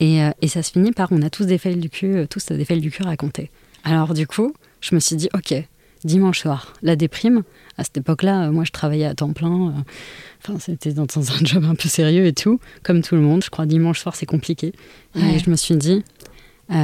Euh, 0.04 0.30
et, 0.42 0.48
ça 0.48 0.62
se 0.62 0.72
finit 0.72 0.92
par 0.92 1.12
on 1.12 1.22
a 1.22 1.30
tous 1.30 1.44
des 1.44 1.58
faits 1.58 1.78
du 1.78 1.88
cul, 1.88 2.16
euh, 2.16 2.26
tous 2.26 2.46
des 2.52 2.64
faits 2.64 2.80
du 2.80 2.90
cul 2.90 3.02
racontés. 3.02 3.50
Alors 3.84 4.14
du 4.14 4.26
coup, 4.26 4.52
je 4.80 4.94
me 4.94 5.00
suis 5.00 5.16
dit, 5.16 5.28
ok, 5.34 5.54
dimanche 6.04 6.40
soir, 6.40 6.72
la 6.82 6.96
déprime. 6.96 7.42
À 7.76 7.84
cette 7.84 7.96
époque-là, 7.98 8.44
euh, 8.46 8.52
moi, 8.52 8.64
je 8.64 8.70
travaillais 8.70 9.06
à 9.06 9.14
temps 9.14 9.32
plein. 9.32 9.84
Enfin, 10.42 10.58
c'était 10.58 10.92
dans, 10.92 11.06
un 11.16 11.22
job 11.44 11.64
un 11.64 11.74
peu 11.74 11.88
sérieux 11.88 12.26
et 12.26 12.32
tout, 12.32 12.60
comme 12.82 13.02
tout 13.02 13.14
le 13.14 13.20
monde. 13.20 13.42
Je 13.42 13.50
crois 13.50 13.66
dimanche 13.66 14.00
soir, 14.00 14.14
c'est 14.16 14.26
compliqué. 14.26 14.72
Et 15.16 15.38
je 15.38 15.50
me 15.50 15.56
suis 15.56 15.76
dit, 15.76 16.04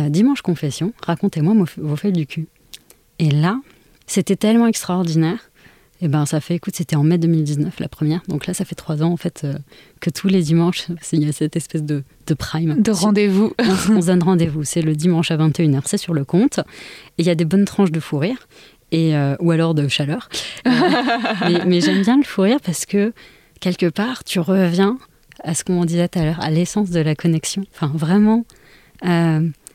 dimanche 0.08 0.42
confession, 0.42 0.92
racontez-moi 1.04 1.66
vos 1.76 1.96
faits 1.96 2.14
du 2.14 2.26
cul. 2.26 2.46
Et 3.18 3.30
là, 3.30 3.60
c'était 4.06 4.36
tellement 4.36 4.66
extraordinaire 4.66 5.49
et 6.02 6.06
eh 6.06 6.08
ben 6.08 6.24
ça 6.24 6.40
fait, 6.40 6.54
écoute, 6.54 6.74
c'était 6.76 6.96
en 6.96 7.02
mai 7.02 7.18
2019 7.18 7.78
la 7.78 7.88
première. 7.88 8.22
Donc 8.26 8.46
là, 8.46 8.54
ça 8.54 8.64
fait 8.64 8.74
trois 8.74 9.02
ans 9.02 9.12
en 9.12 9.18
fait 9.18 9.42
euh, 9.44 9.52
que 10.00 10.08
tous 10.08 10.28
les 10.28 10.40
dimanches, 10.40 10.86
il 11.12 11.26
y 11.26 11.28
a 11.28 11.32
cette 11.32 11.56
espèce 11.56 11.82
de, 11.82 12.04
de 12.26 12.34
prime. 12.34 12.80
De 12.80 12.90
rendez-vous. 12.90 13.52
on, 13.90 14.00
se 14.00 14.06
donne 14.06 14.22
rendez-vous. 14.22 14.64
C'est 14.64 14.80
le 14.80 14.96
dimanche 14.96 15.30
à 15.30 15.36
21h, 15.36 15.82
c'est 15.84 15.98
sur 15.98 16.14
le 16.14 16.24
compte. 16.24 16.60
Et 17.18 17.22
il 17.22 17.26
y 17.26 17.30
a 17.30 17.34
des 17.34 17.44
bonnes 17.44 17.66
tranches 17.66 17.92
de 17.92 18.00
fou 18.00 18.16
rire. 18.16 18.48
Et, 18.92 19.14
euh, 19.14 19.36
ou 19.40 19.50
alors 19.50 19.74
de 19.74 19.88
chaleur. 19.88 20.30
Euh, 20.66 20.70
mais, 21.42 21.64
mais 21.66 21.80
j'aime 21.82 22.00
bien 22.00 22.16
le 22.16 22.24
fou 22.24 22.42
rire 22.42 22.60
parce 22.64 22.86
que 22.86 23.12
quelque 23.60 23.90
part, 23.90 24.24
tu 24.24 24.40
reviens 24.40 24.96
à 25.44 25.54
ce 25.54 25.64
qu'on 25.64 25.84
disait 25.84 26.08
tout 26.08 26.18
à 26.18 26.24
l'heure, 26.24 26.40
à 26.40 26.50
l'essence 26.50 26.88
de 26.88 27.00
la 27.00 27.14
connexion. 27.14 27.62
Enfin, 27.74 27.92
vraiment, 27.94 28.46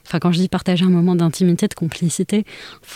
enfin 0.06 0.20
quand 0.20 0.32
je 0.32 0.40
dis 0.40 0.50
partager 0.50 0.86
un 0.86 0.90
moment 0.90 1.16
d'intimité, 1.16 1.68
de 1.68 1.74
complicité, 1.74 2.46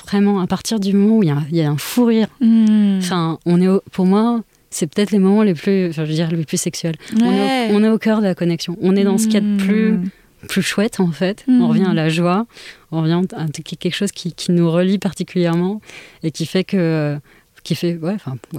vraiment 0.05 0.39
à 0.39 0.47
partir 0.47 0.79
du 0.79 0.93
moment 0.93 1.17
où 1.17 1.23
il 1.23 1.29
y 1.51 1.61
a, 1.61 1.69
un 1.69 1.77
fou 1.77 2.05
rire, 2.05 2.27
hmm. 2.41 2.99
enfin 2.99 3.39
on 3.45 3.61
est 3.61 3.67
pour 3.91 4.05
moi 4.05 4.41
c'est 4.71 4.87
peut-être 4.87 5.11
les 5.11 5.19
moments 5.19 5.41
les 5.41 5.55
plus, 5.55 5.91
je 5.91 6.01
veux 6.01 6.07
dire 6.07 6.29
les 6.31 6.45
plus 6.45 6.57
sexuels. 6.57 6.95
On, 7.19 7.83
est 7.83 7.89
au, 7.89 7.97
cœur 7.97 8.19
de 8.19 8.25
la 8.25 8.35
connexion. 8.35 8.77
On 8.81 8.95
est 8.95 9.03
dans 9.03 9.17
ce 9.17 9.25
qu'il 9.25 9.33
y 9.33 9.37
a 9.37 9.41
de 9.41 9.57
plus 9.57 9.93
hmm. 9.93 10.09
plus 10.47 10.61
chouette 10.61 10.99
en 10.99 11.11
fait. 11.11 11.43
On 11.47 11.53
hmm. 11.53 11.65
revient 11.65 11.87
à 11.89 11.93
la 11.93 12.09
joie, 12.09 12.45
on 12.91 13.01
revient 13.01 13.21
à 13.35 13.47
quelque 13.47 13.95
chose 13.95 14.11
qui, 14.11 14.33
nous 14.49 14.69
relie 14.69 14.99
particulièrement 14.99 15.81
et 16.23 16.31
qui 16.31 16.45
fait 16.45 16.63
que 16.63 17.17
qui 17.63 17.75
fait 17.75 17.97
ouais, 17.97 18.15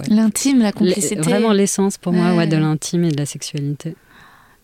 l'intime, 0.09 0.61
la 0.61 0.71
complicité. 0.71 1.15
Vraiment 1.15 1.53
l'essence 1.53 1.97
pour 1.97 2.13
moi 2.13 2.35
ouais, 2.35 2.47
de 2.47 2.57
l'intime 2.57 3.05
et 3.05 3.11
de 3.11 3.17
la 3.17 3.25
sexualité. 3.25 3.95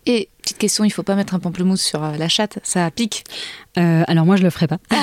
Et 0.06 0.30
petite 0.48 0.60
question, 0.60 0.86
il 0.86 0.92
faut 0.92 1.04
pas 1.04 1.16
mettre 1.16 1.36
un 1.36 1.40
pamplemousse 1.40 1.82
sur 1.82 2.02
euh, 2.02 2.16
la 2.18 2.30
chatte, 2.30 2.60
ça 2.64 2.90
pique. 2.90 3.26
Euh, 3.78 4.04
alors 4.08 4.26
moi 4.26 4.38
je 4.38 4.44
le 4.44 4.50
ferai 4.50 4.66
pas. 4.66 4.78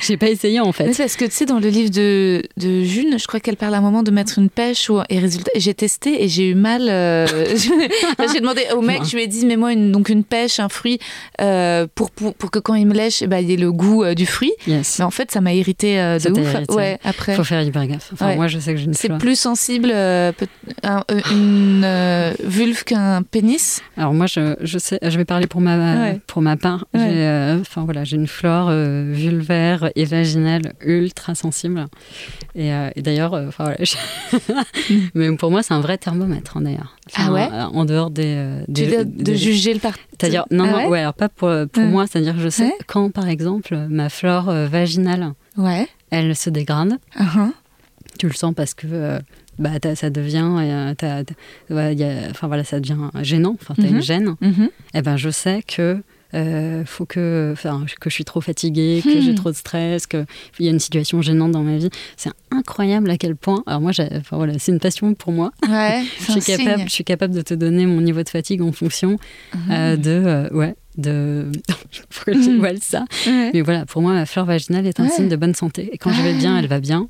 J'ai 0.00 0.16
pas 0.16 0.28
essayé 0.28 0.58
en 0.58 0.72
fait. 0.72 0.96
Parce 0.96 1.16
que 1.16 1.26
tu 1.26 1.30
sais 1.30 1.44
dans 1.44 1.60
le 1.60 1.68
livre 1.68 1.90
de, 1.90 2.42
de 2.56 2.82
June, 2.82 3.18
je 3.18 3.26
crois 3.26 3.38
qu'elle 3.38 3.56
parle 3.56 3.74
à 3.74 3.78
un 3.78 3.82
moment 3.82 4.02
de 4.02 4.10
mettre 4.10 4.38
une 4.38 4.48
pêche 4.48 4.90
ou 4.90 5.00
et 5.08 5.18
résultat 5.20 5.52
j'ai 5.54 5.74
testé 5.74 6.24
et 6.24 6.28
j'ai 6.28 6.48
eu 6.48 6.54
mal. 6.54 6.88
Euh, 6.88 7.26
j'ai 8.32 8.40
demandé 8.40 8.62
au 8.74 8.80
mec, 8.80 9.04
je 9.04 9.14
lui 9.14 9.22
ai 9.22 9.26
dit 9.26 9.46
mets-moi 9.46 9.74
une 9.74 9.92
donc 9.92 10.08
une 10.08 10.24
pêche, 10.24 10.58
un 10.58 10.68
fruit 10.70 10.98
pour, 11.38 12.10
pour, 12.10 12.34
pour 12.34 12.50
que 12.50 12.58
quand 12.58 12.74
il 12.74 12.86
me 12.86 12.94
lèche, 12.94 13.22
eh 13.22 13.26
ben, 13.26 13.38
il 13.38 13.50
y 13.50 13.52
ait 13.52 13.58
le 13.58 13.70
goût 13.70 14.04
du 14.14 14.26
fruit. 14.26 14.52
Mais 14.66 14.80
en 15.00 15.10
fait 15.10 15.30
ça 15.30 15.40
m'a 15.40 15.52
irrité 15.52 15.96
de 15.96 16.30
ouf. 16.30 16.74
Ouais, 16.74 16.98
après. 17.04 17.34
Faut 17.36 17.44
faire 17.44 17.62
hyper 17.62 17.86
gaffe. 17.86 18.10
Enfin, 18.14 18.34
moi 18.34 18.48
je 18.48 18.58
sais 18.58 18.72
que 18.72 18.80
je 18.80 18.86
ne 18.86 18.94
C'est 18.94 19.16
plus 19.18 19.38
sensible 19.38 19.92
une 21.30 22.34
vulve 22.42 22.82
qu'un 22.82 23.22
pénis 23.26 23.82
Alors 23.96 24.14
moi, 24.14 24.26
je, 24.26 24.56
je, 24.60 24.78
sais, 24.78 24.98
je 25.02 25.16
vais 25.16 25.24
parler 25.24 25.46
pour 25.46 25.60
ma, 25.60 26.14
pour 26.26 26.42
ma 26.42 26.56
part. 26.56 26.86
Euh, 26.94 27.60
enfin 27.60 27.84
voilà, 27.84 28.04
j'ai 28.04 28.16
une 28.16 28.26
flore 28.26 28.68
euh, 28.70 29.10
vulvaire 29.12 29.90
et 29.94 30.04
vaginale 30.04 30.72
ultra 30.80 31.34
sensible. 31.34 31.86
Et, 32.54 32.72
euh, 32.72 32.90
d'ailleurs, 32.96 33.34
enfin 33.34 33.64
voilà, 33.64 34.64
mais 35.14 35.34
pour 35.36 35.50
moi, 35.50 35.62
c'est 35.62 35.74
un 35.74 35.80
vrai 35.80 35.98
thermomètre 35.98 36.56
hein, 36.56 36.62
d'ailleurs. 36.62 36.96
ah 37.14 37.32
ouais 37.32 37.48
En 37.72 37.84
dehors 37.84 38.10
des, 38.10 38.64
de, 38.68 39.34
juger 39.34 39.74
le 39.74 39.80
parti. 39.80 40.00
C'est-à-dire 40.18 40.46
non, 40.50 40.64
ah 40.66 40.82
non, 40.82 40.88
ouais, 40.88 41.00
alors 41.00 41.14
pas 41.14 41.28
pour, 41.28 41.50
pour 41.72 41.84
moi, 41.84 42.06
c'est-à-dire 42.06 42.36
je 42.38 42.48
sais 42.48 42.72
quand 42.86 43.10
par 43.10 43.28
exemple 43.28 43.76
ma 43.88 44.08
flore 44.08 44.50
vaginale, 44.50 45.32
ouais, 45.56 45.88
elle 46.10 46.34
se 46.34 46.50
dégrade. 46.50 46.98
Uh-huh. 47.18 47.52
Tu 48.18 48.28
le 48.28 48.32
sens 48.32 48.54
parce 48.54 48.72
que 48.72 49.20
bah, 49.58 49.70
ça 49.94 50.10
devient, 50.10 50.94
euh, 51.02 52.30
enfin 52.30 52.46
voilà, 52.46 52.64
ça 52.64 52.80
devient 52.80 53.10
gênant. 53.22 53.56
Enfin, 53.60 53.74
t'as 53.76 53.88
une 53.88 53.96
mhm. 53.96 54.02
gêne. 54.02 54.34
Mhm. 54.40 54.64
Et 54.64 54.98
eh 54.98 55.02
ben, 55.02 55.16
je 55.16 55.30
sais 55.30 55.62
que 55.66 56.02
euh, 56.34 56.84
faut 56.84 57.06
que, 57.06 57.54
que 58.00 58.10
je 58.10 58.14
suis 58.14 58.24
trop 58.24 58.40
fatiguée, 58.40 59.00
que 59.02 59.20
j'ai 59.20 59.32
hmm. 59.32 59.36
trop 59.36 59.50
de 59.50 59.56
stress, 59.56 60.06
qu'il 60.06 60.26
y 60.60 60.68
a 60.68 60.70
une 60.70 60.80
situation 60.80 61.22
gênante 61.22 61.52
dans 61.52 61.62
ma 61.62 61.76
vie. 61.76 61.88
C'est 62.16 62.30
incroyable 62.50 63.10
à 63.10 63.16
quel 63.16 63.36
point. 63.36 63.62
Alors 63.66 63.80
moi, 63.80 63.92
enfin, 63.98 64.36
voilà, 64.36 64.58
c'est 64.58 64.72
une 64.72 64.80
passion 64.80 65.14
pour 65.14 65.32
moi. 65.32 65.52
Ouais, 65.68 66.02
je 66.26 66.32
suis 66.32 66.56
capable, 66.56 66.82
je 66.82 66.92
suis 66.92 67.04
capable 67.04 67.34
de 67.34 67.42
te 67.42 67.54
donner 67.54 67.86
mon 67.86 68.00
niveau 68.00 68.22
de 68.22 68.28
fatigue 68.28 68.60
en 68.60 68.72
fonction 68.72 69.18
mhm. 69.54 69.60
euh, 69.70 69.96
de, 69.96 70.54
ouais, 70.54 70.74
de. 70.96 71.46
Pourquoi 72.10 72.34
je 72.34 72.48
dévoile 72.48 72.78
ça 72.80 73.04
Mais 73.26 73.60
voilà, 73.60 73.86
pour 73.86 74.02
moi, 74.02 74.12
ma 74.12 74.26
fleur 74.26 74.44
vaginale 74.44 74.86
est 74.86 75.00
un 75.00 75.08
signe 75.08 75.28
de 75.28 75.36
bonne 75.36 75.54
santé. 75.54 75.90
Et 75.92 75.98
quand 75.98 76.12
je 76.12 76.22
vais 76.22 76.34
bien, 76.34 76.58
elle 76.58 76.68
va 76.68 76.80
bien. 76.80 77.08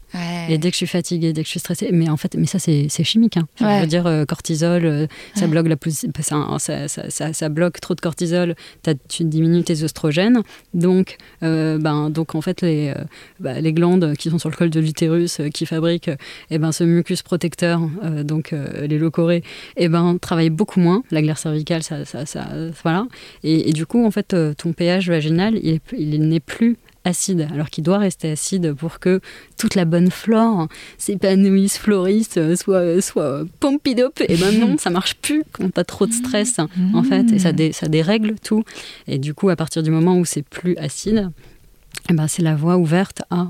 Et 0.48 0.58
dès 0.58 0.70
que 0.70 0.74
je 0.74 0.78
suis 0.78 0.86
fatiguée, 0.86 1.32
dès 1.32 1.42
que 1.42 1.46
je 1.46 1.50
suis 1.50 1.60
stressée, 1.60 1.90
mais 1.92 2.08
en 2.08 2.16
fait, 2.16 2.34
mais 2.36 2.46
ça, 2.46 2.58
c'est 2.58 3.04
chimique. 3.04 3.36
Hein. 3.36 3.46
Je 3.60 3.80
veux 3.80 3.86
dire, 3.86 4.06
euh, 4.06 4.24
cortisol, 4.24 4.84
euh, 4.84 5.06
ça 5.34 5.46
bloque 5.46 5.68
la 5.68 5.76
ça, 6.20 6.88
ça, 6.88 7.10
ça, 7.10 7.32
ça, 7.32 7.48
bloque 7.48 7.80
trop 7.80 7.94
de 7.94 8.00
cortisol, 8.00 8.54
tu 9.08 9.24
diminues 9.24 9.62
tes 9.62 9.82
oestrogènes. 9.82 10.42
Donc, 10.74 11.16
euh, 11.42 11.78
ben, 11.78 12.10
donc 12.10 12.34
en 12.34 12.40
fait, 12.40 12.62
les, 12.62 12.92
bah, 13.40 13.60
les 13.60 13.72
glandes 13.72 14.14
qui 14.16 14.30
sont 14.30 14.38
sur 14.38 14.50
le 14.50 14.56
col 14.56 14.70
de 14.70 14.80
l'utérus, 14.80 15.40
qui 15.52 15.66
fabriquent 15.66 16.10
eh 16.50 16.58
ben, 16.58 16.72
ce 16.72 16.84
mucus 16.84 17.22
protecteur, 17.22 17.80
donc 18.24 18.52
les 18.52 18.98
locorées, 18.98 19.42
eh 19.76 19.88
ben, 19.88 20.18
travaillent 20.18 20.50
beaucoup 20.50 20.80
moins. 20.80 21.02
La 21.10 21.22
glaire 21.22 21.38
cervicale, 21.38 21.82
ça, 21.82 22.04
ça, 22.04 22.48
voilà. 22.82 23.06
et 23.42 23.72
du 23.76 23.84
coup, 23.84 24.04
en 24.04 24.10
fait, 24.10 24.32
euh, 24.32 24.54
ton 24.54 24.72
pH 24.72 25.08
vaginal, 25.08 25.58
il, 25.62 25.80
il 25.92 26.28
n'est 26.28 26.40
plus 26.40 26.78
acide, 27.04 27.46
alors 27.52 27.68
qu'il 27.68 27.84
doit 27.84 27.98
rester 27.98 28.32
acide 28.32 28.72
pour 28.72 28.98
que 28.98 29.20
toute 29.58 29.74
la 29.74 29.84
bonne 29.84 30.10
flore 30.10 30.66
s'épanouisse, 30.98 31.76
florisse, 31.76 32.36
euh, 32.38 32.56
soit, 32.56 32.78
euh, 32.78 33.00
soit 33.02 33.44
pompidop. 33.60 34.20
Et 34.28 34.36
ben 34.36 34.58
non, 34.58 34.76
ça 34.78 34.88
marche 34.88 35.14
plus 35.16 35.44
quand 35.52 35.70
t'as 35.72 35.84
trop 35.84 36.06
de 36.06 36.12
stress, 36.12 36.58
en 36.94 37.02
fait, 37.02 37.30
et 37.32 37.38
ça, 37.38 37.52
ça 37.72 37.88
dérègle 37.88 38.34
tout. 38.42 38.64
Et 39.06 39.18
du 39.18 39.34
coup, 39.34 39.50
à 39.50 39.56
partir 39.56 39.82
du 39.82 39.90
moment 39.90 40.18
où 40.18 40.24
c'est 40.24 40.42
plus 40.42 40.74
acide, 40.78 41.30
eh 42.08 42.12
ben, 42.12 42.28
c'est 42.28 42.42
la 42.42 42.54
voie 42.54 42.76
ouverte 42.76 43.22
à 43.30 43.46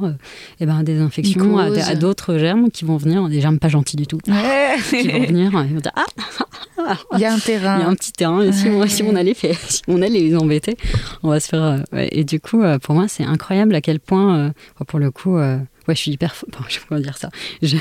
eh 0.60 0.66
ben, 0.66 0.82
des 0.82 1.00
infections, 1.00 1.58
à, 1.58 1.94
d'autres 1.94 2.38
germes 2.38 2.70
qui 2.70 2.84
vont 2.84 2.96
venir, 2.96 3.28
des 3.28 3.40
germes 3.40 3.58
pas 3.58 3.68
gentils 3.68 3.96
du 3.96 4.06
tout, 4.06 4.18
qui 4.18 4.30
vont 4.30 5.24
venir 5.26 5.48
et 5.48 5.72
vont 5.72 5.80
dire 5.80 5.92
Ah, 5.94 6.06
il 7.14 7.20
y 7.20 7.24
a 7.24 7.32
un 7.32 7.38
terrain. 7.38 7.78
Il 7.78 7.82
y 7.82 7.84
a 7.84 7.88
un 7.88 7.94
petit 7.94 8.12
terrain. 8.12 8.42
Et 8.42 8.52
si, 8.52 8.68
on, 8.68 8.86
si, 8.86 9.02
on, 9.02 9.14
allait 9.14 9.34
faire, 9.34 9.58
si 9.58 9.82
on 9.88 10.02
allait 10.02 10.20
les 10.20 10.36
embêter, 10.36 10.76
on 11.22 11.30
va 11.30 11.40
se 11.40 11.48
faire. 11.48 11.62
Euh, 11.62 12.06
et 12.10 12.24
du 12.24 12.40
coup, 12.40 12.62
euh, 12.62 12.78
pour 12.78 12.94
moi, 12.94 13.08
c'est 13.08 13.24
incroyable 13.24 13.74
à 13.74 13.80
quel 13.80 14.00
point, 14.00 14.36
euh, 14.36 14.50
pour 14.86 14.98
le 14.98 15.10
coup, 15.10 15.38
ouais, 15.88 15.94
je 15.94 16.00
suis 16.00 16.10
hyper. 16.12 16.34
Bon, 16.52 16.58
je 16.68 16.78
peux 16.80 16.86
pas 16.94 17.00
dire 17.00 17.16
ça. 17.16 17.30
J'ai 17.62 17.78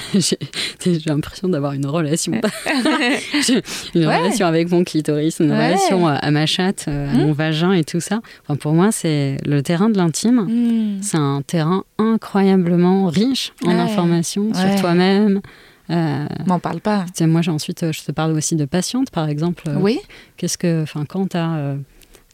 l'impression 1.06 1.50
d'avoir 1.50 1.74
une 1.74 1.86
relation. 1.86 2.34
une 3.96 4.06
relation 4.06 4.48
avec 4.48 4.70
mon 4.72 4.84
clitoris, 4.84 5.40
une 5.40 5.52
relation 5.52 6.08
à, 6.08 6.32
ma 6.32 6.46
chatte, 6.46 6.88
à 6.88 6.92
mmh. 6.92 7.18
mon 7.18 7.32
vagin 7.34 7.72
et 7.74 7.84
tout 7.84 8.00
ça. 8.00 8.22
Enfin, 8.44 8.56
pour 8.56 8.74
moi, 8.74 8.92
c'est 8.92 9.38
le 9.46 9.62
terrain 9.62 9.90
de 9.90 9.98
l'intime. 9.98 10.42
Mmh. 10.42 11.02
C'est 11.02 11.18
un 11.18 11.42
terrain 11.42 11.84
incroyablement 11.98 13.08
riche 13.08 13.54
en 13.64 13.72
informations 13.72 14.54
sur 14.54 14.82
toi-même, 14.82 15.42
euh, 15.92 16.26
M'en 16.48 16.60
parle 16.60 16.82
pas. 16.82 17.06
Moi, 17.22 17.42
ensuite, 17.48 17.92
je 17.92 18.04
te 18.04 18.12
parle 18.12 18.32
aussi 18.32 18.56
de 18.56 18.66
patiente, 18.66 19.12
par 19.12 19.30
exemple. 19.30 19.70
Oui. 19.78 20.00
Qu'est-ce 20.38 20.58
que, 20.58 20.82
enfin, 20.82 21.06
quand 21.06 21.30
tu 21.30 21.38
as 21.38 21.76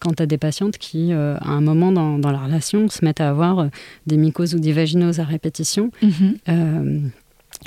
quand 0.02 0.16
tu 0.16 0.24
as 0.24 0.26
des 0.26 0.38
patientes 0.38 0.78
qui, 0.78 1.14
à 1.14 1.38
un 1.44 1.62
moment 1.62 1.92
dans, 1.92 2.18
dans, 2.20 2.32
la 2.32 2.40
relation, 2.40 2.90
se 2.90 3.06
mettent 3.06 3.22
à 3.22 3.30
avoir 3.30 3.70
des 4.08 4.18
mycoses 4.18 4.54
ou 4.56 4.60
des 4.60 4.74
vaginoses 4.74 5.20
à 5.20 5.24
répétition. 5.24 5.92
Mm-hmm. 6.04 7.12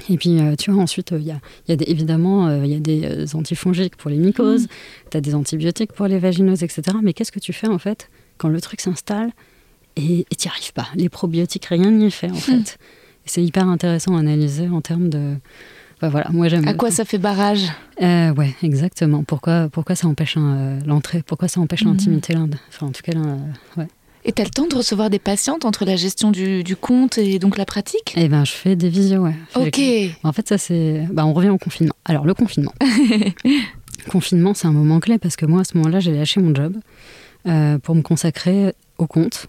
Et 0.08 0.16
puis, 0.16 0.40
tu 0.58 0.70
vois, 0.70 0.82
ensuite, 0.82 1.12
il 1.12 1.22
y 1.22 1.30
a, 1.30 1.40
y 1.68 1.72
a 1.72 1.76
des, 1.76 1.84
évidemment, 1.88 2.62
il 2.62 2.70
y 2.70 2.74
a 2.74 2.80
des 2.80 3.34
antifongiques 3.36 3.96
pour 3.96 4.10
les 4.10 4.18
mycoses, 4.18 4.64
mm-hmm. 4.64 5.10
tu 5.12 5.16
as 5.16 5.20
des 5.20 5.34
antibiotiques 5.34 5.92
pour 5.92 6.06
les 6.06 6.18
vaginoses, 6.18 6.62
etc. 6.62 6.82
Mais 7.02 7.12
qu'est-ce 7.12 7.32
que 7.32 7.40
tu 7.40 7.52
fais, 7.52 7.68
en 7.68 7.78
fait, 7.78 8.10
quand 8.36 8.48
le 8.48 8.60
truc 8.60 8.80
s'installe 8.80 9.30
et 9.96 10.26
tu 10.36 10.48
n'y 10.48 10.50
arrives 10.50 10.72
pas? 10.72 10.88
Les 10.96 11.08
probiotiques, 11.08 11.66
rien 11.66 11.90
n'y 11.90 12.06
est 12.06 12.10
fait, 12.10 12.30
en 12.30 12.34
hmm. 12.34 12.64
fait. 12.64 12.78
C'est 13.26 13.42
hyper 13.42 13.68
intéressant 13.68 14.16
à 14.16 14.20
analyser 14.20 14.68
en 14.68 14.80
termes 14.80 15.08
de, 15.08 15.36
voilà, 16.00 16.28
moi 16.30 16.48
j'aime. 16.48 16.66
À 16.66 16.74
quoi 16.74 16.90
ça 16.90 17.04
fait 17.04 17.18
barrage? 17.18 17.66
Euh, 18.02 18.32
Ouais, 18.34 18.54
exactement. 18.62 19.22
Pourquoi, 19.24 19.68
pourquoi 19.70 19.94
ça 19.94 20.06
empêche 20.08 20.34
euh, 20.36 20.78
l'entrée? 20.86 21.22
Pourquoi 21.24 21.48
ça 21.48 21.60
empêche 21.60 21.84
mhm. 21.84 21.92
l'intimité 21.92 22.34
l'Inde? 22.34 22.56
Enfin, 22.68 22.86
en 22.86 22.90
tout 22.90 23.02
cas, 23.02 23.12
euh, 23.16 23.36
ouais. 23.76 23.88
Et 24.26 24.32
tu 24.32 24.40
as 24.40 24.44
le 24.44 24.50
temps 24.50 24.66
de 24.66 24.74
recevoir 24.74 25.10
des 25.10 25.18
patientes 25.18 25.66
entre 25.66 25.84
la 25.84 25.96
gestion 25.96 26.30
du, 26.30 26.64
du 26.64 26.76
compte 26.76 27.18
et 27.18 27.38
donc 27.38 27.58
la 27.58 27.66
pratique? 27.66 28.14
Eh 28.16 28.28
ben, 28.28 28.44
je 28.44 28.52
fais 28.52 28.74
des 28.74 28.88
visios, 28.88 29.22
ouais. 29.22 29.34
Ok. 29.54 29.80
En 30.22 30.32
fait, 30.32 30.48
ça 30.48 30.58
c'est. 30.58 31.06
Bah, 31.12 31.26
on 31.26 31.32
revient 31.32 31.50
au 31.50 31.58
confinement. 31.58 31.94
Alors, 32.04 32.24
le 32.24 32.34
confinement. 32.34 32.72
confinement, 34.10 34.54
c'est 34.54 34.66
un 34.66 34.72
moment 34.72 35.00
clé 35.00 35.18
parce 35.18 35.36
que 35.36 35.46
moi, 35.46 35.60
à 35.60 35.64
ce 35.64 35.76
moment-là, 35.76 36.00
j'ai 36.00 36.12
lâché 36.12 36.40
mon 36.40 36.54
job 36.54 36.76
pour 37.82 37.94
me 37.94 38.00
consacrer 38.00 38.74
au 38.96 39.06
compte, 39.06 39.48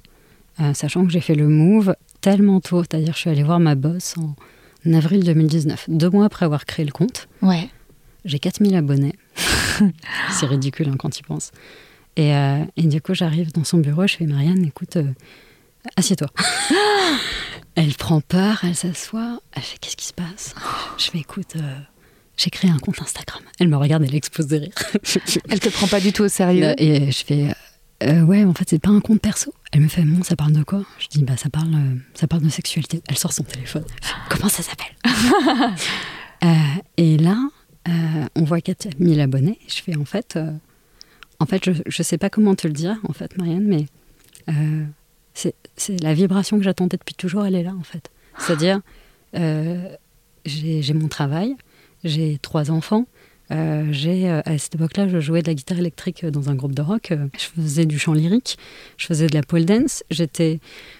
sachant 0.73 1.05
que 1.05 1.11
j'ai 1.11 1.21
fait 1.21 1.35
le 1.35 1.47
move 1.47 1.95
tellement 2.19 2.59
tôt. 2.59 2.83
C'est-à-dire, 2.83 3.13
je 3.13 3.19
suis 3.19 3.29
allée 3.29 3.43
voir 3.43 3.61
ma 3.61 3.75
boss 3.75 4.15
en 4.17 4.35
en 4.87 4.93
avril 4.93 5.23
2019, 5.23 5.85
deux 5.89 6.09
mois 6.09 6.25
après 6.25 6.45
avoir 6.45 6.65
créé 6.65 6.85
le 6.85 6.91
compte. 6.91 7.27
Ouais. 7.41 7.69
J'ai 8.23 8.39
4000 8.39 8.75
abonnés. 8.75 9.15
c'est 10.31 10.45
ridicule 10.45 10.89
hein, 10.89 10.95
quand 10.97 11.09
tu 11.09 11.19
y 11.19 11.23
penses. 11.23 11.51
Et, 12.15 12.33
euh, 12.35 12.63
et, 12.77 12.83
du 12.83 13.01
coup, 13.01 13.13
j'arrive 13.13 13.51
dans 13.51 13.63
son 13.63 13.77
bureau, 13.77 14.07
je 14.07 14.15
fais 14.15 14.25
Marianne, 14.25 14.63
écoute, 14.63 14.95
euh, 14.95 15.11
assieds-toi. 15.97 16.29
elle 17.75 17.93
prend 17.93 18.21
peur, 18.21 18.61
elle 18.63 18.75
s'assoit, 18.75 19.39
elle 19.51 19.63
fait 19.63 19.77
Qu'est-ce 19.79 19.97
qui 19.97 20.05
se 20.05 20.13
passe? 20.13 20.55
Je 20.97 21.11
fais 21.11 21.19
Écoute, 21.19 21.57
euh, 21.57 21.77
j'ai 22.37 22.49
créé 22.49 22.71
un 22.71 22.79
compte 22.79 23.01
Instagram. 23.01 23.43
Elle 23.59 23.67
me 23.67 23.77
regarde, 23.77 24.03
elle 24.03 24.15
explose 24.15 24.47
de 24.47 24.57
rire. 24.57 24.73
elle 25.49 25.59
te 25.59 25.69
prend 25.69 25.87
pas 25.87 25.99
du 25.99 26.13
tout 26.13 26.23
au 26.23 26.29
sérieux? 26.29 26.73
Et 26.77 27.11
je 27.11 27.25
fais 27.25 27.53
euh, 28.03 28.21
ouais, 28.21 28.43
en 28.43 28.53
fait, 28.53 28.69
c'est 28.69 28.79
pas 28.79 28.89
un 28.89 28.99
compte 28.99 29.21
perso. 29.21 29.53
Elle 29.75 29.81
me 29.81 29.87
fait, 29.89 30.03
bon, 30.03 30.23
ça 30.23 30.37
parle 30.37 30.53
de 30.53 30.63
quoi? 30.63 30.85
Je 30.99 31.07
dis, 31.09 31.21
bah, 31.25 31.35
ça 31.35 31.49
parle, 31.49 31.73
euh, 31.75 31.95
ça 32.13 32.27
parle 32.27 32.43
de 32.43 32.49
sexualité. 32.49 33.01
Elle 33.09 33.17
sort 33.17 33.33
son 33.33 33.43
téléphone. 33.43 33.83
Comment 34.29 34.47
ça 34.47 34.63
s'appelle? 34.63 34.95
Euh, 36.43 36.47
Et 36.97 37.17
là, 37.17 37.37
on 38.35 38.43
voit 38.43 38.61
4000 38.61 39.19
abonnés. 39.19 39.57
Je 39.67 39.81
fais, 39.81 39.95
en 39.95 40.05
fait, 40.05 40.37
en 41.39 41.45
fait, 41.45 41.65
je, 41.65 41.71
je 41.87 42.03
sais 42.03 42.17
pas 42.17 42.29
comment 42.29 42.53
te 42.55 42.67
le 42.67 42.73
dire, 42.73 42.97
en 43.07 43.13
fait, 43.13 43.35
Marianne, 43.37 43.63
mais 43.65 43.85
c'est 45.33 46.03
la 46.03 46.13
vibration 46.13 46.57
que 46.57 46.63
j'attendais 46.63 46.97
depuis 46.97 47.15
toujours, 47.15 47.45
elle 47.45 47.55
est 47.55 47.63
là, 47.63 47.73
en 47.73 47.83
fait. 47.83 48.11
C'est-à-dire, 48.37 48.81
j'ai 50.45 50.93
mon 50.93 51.07
travail, 51.07 51.55
j'ai 52.03 52.37
trois 52.41 52.69
enfants, 52.69 53.07
euh, 53.51 53.85
j'ai 53.91 54.29
euh, 54.29 54.41
à 54.45 54.57
cette 54.57 54.75
époque-là, 54.75 55.07
je 55.07 55.19
jouais 55.19 55.41
de 55.41 55.47
la 55.47 55.53
guitare 55.53 55.77
électrique 55.77 56.23
euh, 56.23 56.31
dans 56.31 56.49
un 56.49 56.55
groupe 56.55 56.73
de 56.73 56.81
rock. 56.81 57.13
Je 57.37 57.61
faisais 57.61 57.85
du 57.85 57.99
chant 57.99 58.13
lyrique, 58.13 58.57
je 58.97 59.05
faisais 59.05 59.27
de 59.27 59.35
la 59.35 59.43
pole 59.43 59.65
dance. 59.65 60.03
J'étais, 60.09 60.59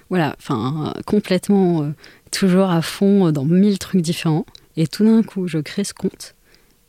voilà, 0.10 0.36
enfin, 0.38 0.94
complètement 1.06 1.92
toujours 2.32 2.70
à 2.70 2.82
fond 2.82 3.32
dans 3.32 3.46
mille 3.46 3.80
trucs 3.80 4.02
différents. 4.02 4.46
Et 4.78 4.88
tout 4.88 5.06
d'un 5.06 5.24
coup, 5.24 5.48
je 5.48 5.58
crée 5.58 5.84
ce 5.84 5.94
compte 5.94 6.36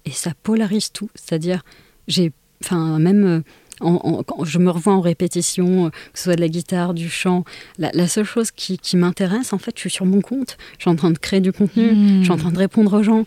et 0.05 0.11
ça 0.11 0.33
polarise 0.43 0.93
tout. 0.93 1.09
C'est-à-dire, 1.15 1.63
j'ai, 2.09 2.33
enfin, 2.63 2.99
même 2.99 3.43
quand 3.79 4.45
je 4.45 4.59
me 4.59 4.71
revois 4.71 4.95
en 4.95 5.01
répétition, 5.01 5.91
que 5.91 6.19
ce 6.19 6.25
soit 6.25 6.37
de 6.37 6.41
la 6.41 6.49
guitare, 6.49 6.95
du 6.95 7.09
chant, 7.09 7.45
la, 7.79 8.09
seule 8.09 8.25
chose 8.25 8.51
qui, 8.51 8.97
m'intéresse, 8.97 9.53
en 9.53 9.59
fait, 9.59 9.73
je 9.77 9.81
suis 9.81 9.91
sur 9.91 10.07
mon 10.07 10.21
compte, 10.21 10.57
je 10.79 10.83
suis 10.83 10.91
en 10.91 10.97
train 10.97 11.11
de 11.11 11.19
créer 11.19 11.41
du 11.41 11.53
contenu, 11.53 12.19
je 12.19 12.25
suis 12.25 12.33
en 12.33 12.39
train 12.39 12.53
de 12.53 12.59
répondre 12.59 12.99
aux 12.99 13.03
gens. 13.03 13.25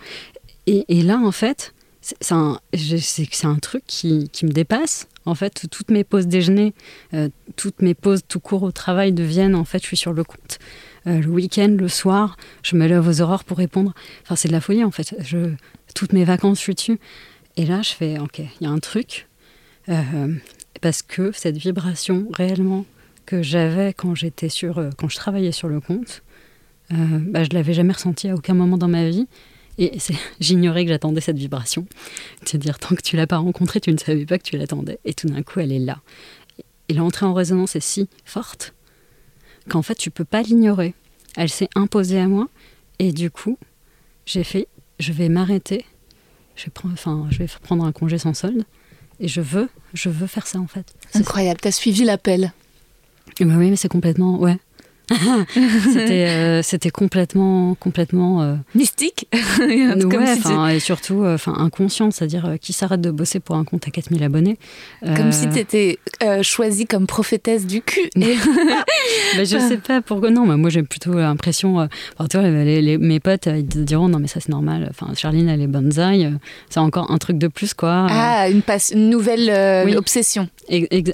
Et, 0.68 0.86
et 0.90 1.02
là, 1.02 1.18
en 1.18 1.32
fait, 1.32 1.74
c'est 2.02 2.32
un, 2.32 2.60
un 3.44 3.56
truc 3.56 3.84
qui, 3.86 4.30
qui, 4.30 4.46
me 4.46 4.52
dépasse. 4.52 5.08
En 5.26 5.36
fait, 5.36 5.68
toutes 5.70 5.92
mes 5.92 6.04
pauses 6.04 6.28
déjeuner, 6.28 6.74
euh, 7.14 7.30
toutes 7.56 7.82
mes 7.82 7.94
pauses 7.94 8.22
tout 8.28 8.40
court 8.40 8.64
au 8.64 8.72
travail 8.72 9.12
deviennent, 9.12 9.56
en 9.56 9.66
fait, 9.66 9.80
je 9.80 9.88
suis 9.88 9.98
sur 9.98 10.14
le 10.14 10.24
compte. 10.24 10.60
Euh, 11.08 11.20
le 11.20 11.28
week-end, 11.28 11.76
le 11.78 11.88
soir, 11.88 12.38
je 12.64 12.76
me 12.78 12.88
lève 12.88 13.06
aux 13.06 13.22
aurores 13.22 13.44
pour 13.44 13.58
répondre. 13.58 13.94
Enfin, 14.24 14.36
c'est 14.36 14.48
de 14.48 14.54
la 14.54 14.62
folie, 14.62 14.84
en 14.84 14.92
fait. 14.92 15.14
Je, 15.20 15.54
toutes 15.94 16.14
mes 16.14 16.24
vacances, 16.24 16.58
je 16.60 16.64
suis 16.64 16.76
dessus. 16.76 17.00
Et 17.58 17.66
là, 17.66 17.82
je 17.82 17.90
fais, 17.90 18.18
OK, 18.18 18.40
il 18.40 18.64
y 18.64 18.66
a 18.66 18.70
un 18.70 18.80
truc. 18.80 19.28
Euh, 19.90 20.34
parce 20.82 21.02
que 21.02 21.32
cette 21.34 21.58
vibration, 21.58 22.28
réellement, 22.32 22.86
que 23.26 23.44
j'avais 23.44 23.94
quand 23.94 24.16
j'étais 24.16 24.50
sur, 24.50 24.90
quand 24.98 25.10
je 25.10 25.18
travaillais 25.18 25.52
sur 25.52 25.68
le 25.68 25.82
compte, 25.82 26.24
bah, 26.92 27.44
je 27.44 27.50
l'avais 27.52 27.74
jamais 27.74 27.94
ressenti 27.94 28.30
à 28.30 28.34
aucun 28.34 28.56
moment 28.56 28.78
dans 28.78 28.88
ma 28.88 29.08
vie. 29.08 29.28
Et 29.80 29.98
j'ignorais 30.40 30.84
que 30.84 30.90
j'attendais 30.90 31.22
cette 31.22 31.38
vibration. 31.38 31.88
C'est-à-dire, 32.46 32.78
tant 32.78 32.96
que 32.96 33.02
tu 33.02 33.16
l'as 33.16 33.28
pas 33.28 33.38
rencontrée, 33.38 33.80
tu 33.80 33.92
ne 33.92 33.98
savais 33.98 34.26
pas 34.26 34.38
que 34.38 34.44
tu 34.44 34.58
l'attendais. 34.58 35.00
Et 35.06 35.14
tout 35.14 35.28
d'un 35.28 35.42
coup, 35.42 35.60
elle 35.60 35.72
est 35.72 35.80
là. 35.80 36.00
Et 36.90 36.94
l'entrée 36.94 37.26
en 37.26 37.34
résonance 37.34 37.76
est 37.76 37.80
si 37.80 38.08
forte 38.26 38.74
qu'en 39.70 39.82
fait, 39.82 39.96
tu 39.96 40.12
peux 40.12 40.26
pas 40.26 40.42
l'ignorer. 40.42 40.94
Elle 41.38 41.50
s'est 41.50 41.70
imposée 41.76 42.20
à 42.20 42.28
moi. 42.28 42.48
Et 43.00 43.14
du 43.14 43.32
coup, 43.32 43.58
j'ai 44.26 44.44
fait, 44.44 44.68
je 45.00 45.14
vais 45.14 45.30
m'arrêter. 45.30 45.86
Je 46.56 46.66
vais 46.66 46.72
prendre, 46.72 46.94
enfin, 46.94 47.28
je 47.30 47.38
vais 47.38 47.48
prendre 47.62 47.86
un 47.86 47.92
congé 47.94 48.18
sans 48.18 48.34
solde. 48.34 48.66
Et 49.22 49.28
je 49.28 49.42
veux, 49.42 49.70
je 49.94 50.10
veux 50.10 50.28
faire 50.28 50.48
ça 50.48 50.60
en 50.60 50.68
fait. 50.68 50.94
Incroyable. 51.14 51.60
Tu 51.62 51.68
as 51.68 51.72
suivi 51.72 52.04
l'appel. 52.04 52.54
oui, 53.40 53.70
mais 53.70 53.76
c'est 53.76 53.90
complètement, 53.90 54.40
ouais. 54.40 54.58
Euh, 56.10 56.62
c'était 56.64 56.90
complètement 56.90 57.76
complètement 57.76 58.42
euh, 58.42 58.56
mystique. 58.76 59.28
Ouais, 59.60 60.78
et 60.78 60.80
surtout 60.80 61.24
euh, 61.24 61.36
enfin 61.36 61.54
inconscient 61.58 62.12
c'est-à-dire 62.12 62.56
qui 62.62 62.74
s'arrête 62.74 63.02
de 63.02 63.12
bosser 63.12 63.40
pour 63.40 63.56
un 63.56 63.64
compte 63.64 63.88
à 63.88 63.92
4000 63.92 64.24
abonnés 64.24 64.58
comme 65.16 65.32
si 65.32 65.50
tu 65.50 65.60
étais 65.60 66.00
choisie 66.42 66.86
comme 66.86 67.08
prophétesse 67.08 67.66
du 67.66 67.82
cul. 67.82 68.10
Mais 68.16 68.36
je 69.46 69.58
sais 69.58 69.78
pas 69.78 70.02
pourquoi. 70.02 70.32
Non 70.32 70.46
mais 70.46 70.58
moi 70.58 70.70
j'ai 70.70 70.84
plutôt 70.84 71.14
l'impression 71.14 71.88
les, 72.34 72.98
mes 72.98 73.20
potes 73.20 73.48
ils 73.48 73.66
te 73.66 73.80
diront 73.80 74.08
non 74.08 74.20
mais 74.20 74.28
ça 74.28 74.40
c'est 74.40 74.50
normal. 74.50 74.88
Enfin 74.90 75.14
Charline 75.16 75.50
elle 75.50 75.62
est 75.62 75.68
bonsaï 75.68 76.32
c'est 76.70 76.80
encore 76.80 77.12
un 77.12 77.18
truc 77.18 77.38
de 77.38 77.48
plus 77.48 77.74
quoi. 77.74 78.08
Ah 78.10 78.50
une, 78.50 78.62
une 78.94 79.10
nouvelle 79.10 79.96
obsession. 79.98 80.48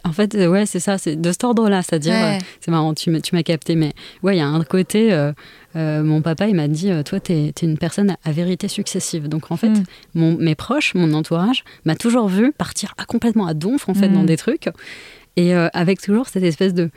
En 0.03 0.11
fait 0.11 0.35
ouais 0.35 0.65
c'est 0.65 0.79
ça 0.79 0.97
c'est 0.97 1.15
de 1.19 1.31
cet 1.31 1.43
ordre 1.43 1.69
là 1.69 1.81
c'est-à-dire 1.81 2.39
c'est 2.61 2.71
marrant 2.71 2.93
tu 2.93 3.09
m'as 3.09 3.43
capté 3.43 3.75
mais 3.75 3.84
mais 3.85 3.93
ouais, 4.23 4.35
il 4.35 4.39
y 4.39 4.41
a 4.41 4.47
un 4.47 4.63
côté. 4.63 5.13
Euh, 5.13 5.31
euh, 5.75 6.03
mon 6.03 6.21
papa, 6.21 6.47
il 6.47 6.55
m'a 6.55 6.67
dit 6.67 6.89
euh, 6.89 7.03
Toi, 7.03 7.19
tu 7.19 7.33
es, 7.33 7.53
une 7.61 7.77
personne 7.77 8.15
à, 8.23 8.31
vérité 8.31 8.67
successive. 8.67 9.27
Donc, 9.27 9.51
en 9.51 9.57
fait, 9.57 9.69
mm. 9.69 9.83
mon, 10.15 10.37
mes 10.37 10.55
proches, 10.55 10.95
mon 10.95 11.13
entourage, 11.13 11.63
m'a 11.85 11.95
toujours 11.95 12.27
vu 12.27 12.51
partir 12.51 12.93
à, 12.97 13.05
complètement 13.05 13.45
à 13.45 13.53
donf, 13.53 13.87
en 13.89 13.93
fait, 13.93 14.09
dans 14.09 14.23
mm. 14.23 14.27
des 14.27 14.37
trucs. 14.37 14.69
Et 15.37 15.53
avec 15.53 16.01
toujours 16.01 16.29
cette 16.29 16.43
espèce 16.43 16.73
de. 16.73 16.89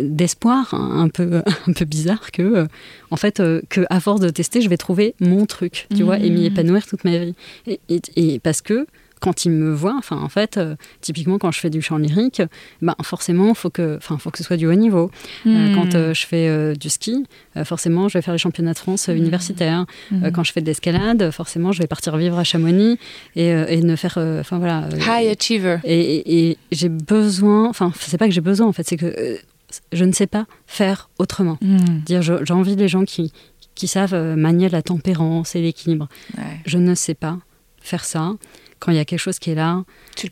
d'espoir 0.00 0.74
un 0.74 1.08
peu 1.08 1.42
un 1.68 1.72
peu 1.72 1.84
bizarre 1.84 2.32
que 2.32 2.66
en 3.10 3.16
fait 3.16 3.40
que 3.68 3.86
à 3.88 4.00
force 4.00 4.20
de 4.20 4.30
tester 4.30 4.62
je 4.62 4.68
vais 4.68 4.78
trouver 4.78 5.14
mon 5.20 5.46
truc 5.46 5.86
tu 5.94 6.02
vois 6.02 6.18
et 6.18 6.28
m'y 6.30 6.40
mm. 6.40 6.46
épanouir 6.46 6.86
toute 6.86 7.04
ma 7.04 7.18
vie 7.18 7.34
et, 7.66 7.78
et 8.16 8.40
parce 8.40 8.62
que 8.62 8.86
quand 9.20 9.44
ils 9.44 9.50
me 9.50 9.72
voient, 9.72 9.96
enfin 9.98 10.16
en 10.16 10.28
fait, 10.28 10.56
euh, 10.56 10.76
typiquement 11.00 11.38
quand 11.38 11.50
je 11.50 11.60
fais 11.60 11.70
du 11.70 11.82
chant 11.82 11.98
lyrique, 11.98 12.42
ben 12.82 12.94
forcément 13.02 13.54
faut 13.54 13.70
que, 13.70 13.96
enfin 13.96 14.18
faut 14.18 14.30
que 14.30 14.38
ce 14.38 14.44
soit 14.44 14.56
du 14.56 14.66
haut 14.66 14.74
niveau. 14.74 15.10
Euh, 15.46 15.72
hmm. 15.72 15.74
quand 15.74 15.94
euh, 15.94 16.14
je 16.14 16.26
fais 16.26 16.76
du 16.76 16.88
ski, 16.88 17.26
forcément 17.64 18.08
je 18.08 18.14
vais 18.14 18.22
faire 18.22 18.34
les 18.34 18.38
championnats 18.38 18.72
de 18.72 18.78
France 18.78 19.08
hmm. 19.08 19.16
universitaires. 19.16 19.86
Hmm. 20.10 20.30
quand 20.30 20.44
je 20.44 20.52
fais 20.52 20.60
de 20.60 20.66
l'escalade, 20.66 21.30
forcément 21.30 21.72
je 21.72 21.80
vais 21.80 21.86
partir 21.86 22.16
vivre 22.16 22.38
à 22.38 22.44
Chamonix 22.44 22.98
et, 23.36 23.48
et 23.48 23.82
ne 23.82 23.96
faire, 23.96 24.18
enfin 24.40 24.58
voilà. 24.58 24.88
High 24.96 25.28
achiever. 25.28 25.78
Et, 25.84 26.56
j'ai 26.72 26.88
besoin, 26.88 27.68
enfin 27.68 27.92
c'est 27.98 28.18
pas 28.18 28.26
que 28.26 28.34
j'ai 28.34 28.40
besoin 28.40 28.66
en 28.66 28.72
fait, 28.72 28.86
c'est 28.86 28.96
que 28.96 29.38
je 29.92 30.04
ne 30.04 30.12
sais 30.12 30.26
pas 30.26 30.46
faire 30.66 31.10
autrement. 31.18 31.58
Dire 32.06 32.22
j'ai 32.22 32.54
envie 32.54 32.76
des 32.76 32.88
gens 32.88 33.04
qui 33.04 33.32
qui 33.74 33.86
savent 33.86 34.34
manier 34.36 34.68
la 34.68 34.82
tempérance 34.82 35.54
et 35.54 35.62
l'équilibre. 35.62 36.08
Je 36.66 36.78
ne 36.78 36.94
sais 36.94 37.14
pas 37.14 37.38
faire 37.80 38.04
ça 38.04 38.34
quand 38.78 38.92
il 38.92 38.96
y 38.96 39.00
a 39.00 39.04
quelque 39.04 39.18
chose 39.20 39.38
qui 39.38 39.50
est 39.50 39.54
là, 39.54 39.84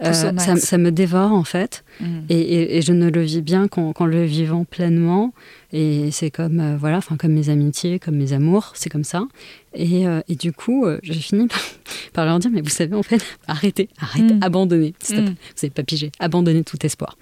euh, 0.03 0.13
ça, 0.13 0.79
me 0.79 0.91
dévore 0.91 1.33
en 1.33 1.45
fait. 1.45 1.85
Mm. 2.01 2.21
Et, 2.29 2.83
je 2.83 2.93
ne 2.93 3.09
le 3.09 3.23
vis 3.23 3.43
bien 3.43 3.69
qu'en 3.69 4.07
le 4.07 4.25
vivant 4.25 4.65
pleinement. 4.65 5.33
Et 5.73 6.11
c'est 6.11 6.31
comme, 6.31 6.61
euh, 6.61 6.77
voilà, 6.77 6.99
enfin 6.99 7.17
comme 7.17 7.33
mes 7.33 7.49
amitiés, 7.49 7.99
comme 7.99 8.17
mes 8.17 8.33
amours, 8.33 8.73
c'est 8.75 8.91
comme 8.91 9.05
ça. 9.05 9.27
Et, 9.75 10.07
euh, 10.07 10.21
du 10.29 10.53
coup, 10.53 10.87
j'ai 11.03 11.15
fini 11.15 11.49
par, 12.13 12.25
leur 12.25 12.39
dire, 12.39 12.51
mais 12.53 12.61
vous 12.61 12.71
savez, 12.71 12.95
en 12.95 13.03
fait, 13.03 13.23
arrêtez, 13.47 13.89
arrêtez, 13.99 14.35
mm. 14.35 14.43
abandonnez. 14.43 14.95
Mm. 15.11 15.15
Vous 15.15 15.23
n'avez 15.63 15.71
pas 15.71 15.83
pigé, 15.83 16.13
abandonnez 16.19 16.65
tout 16.65 16.85
espoir. 16.85 17.17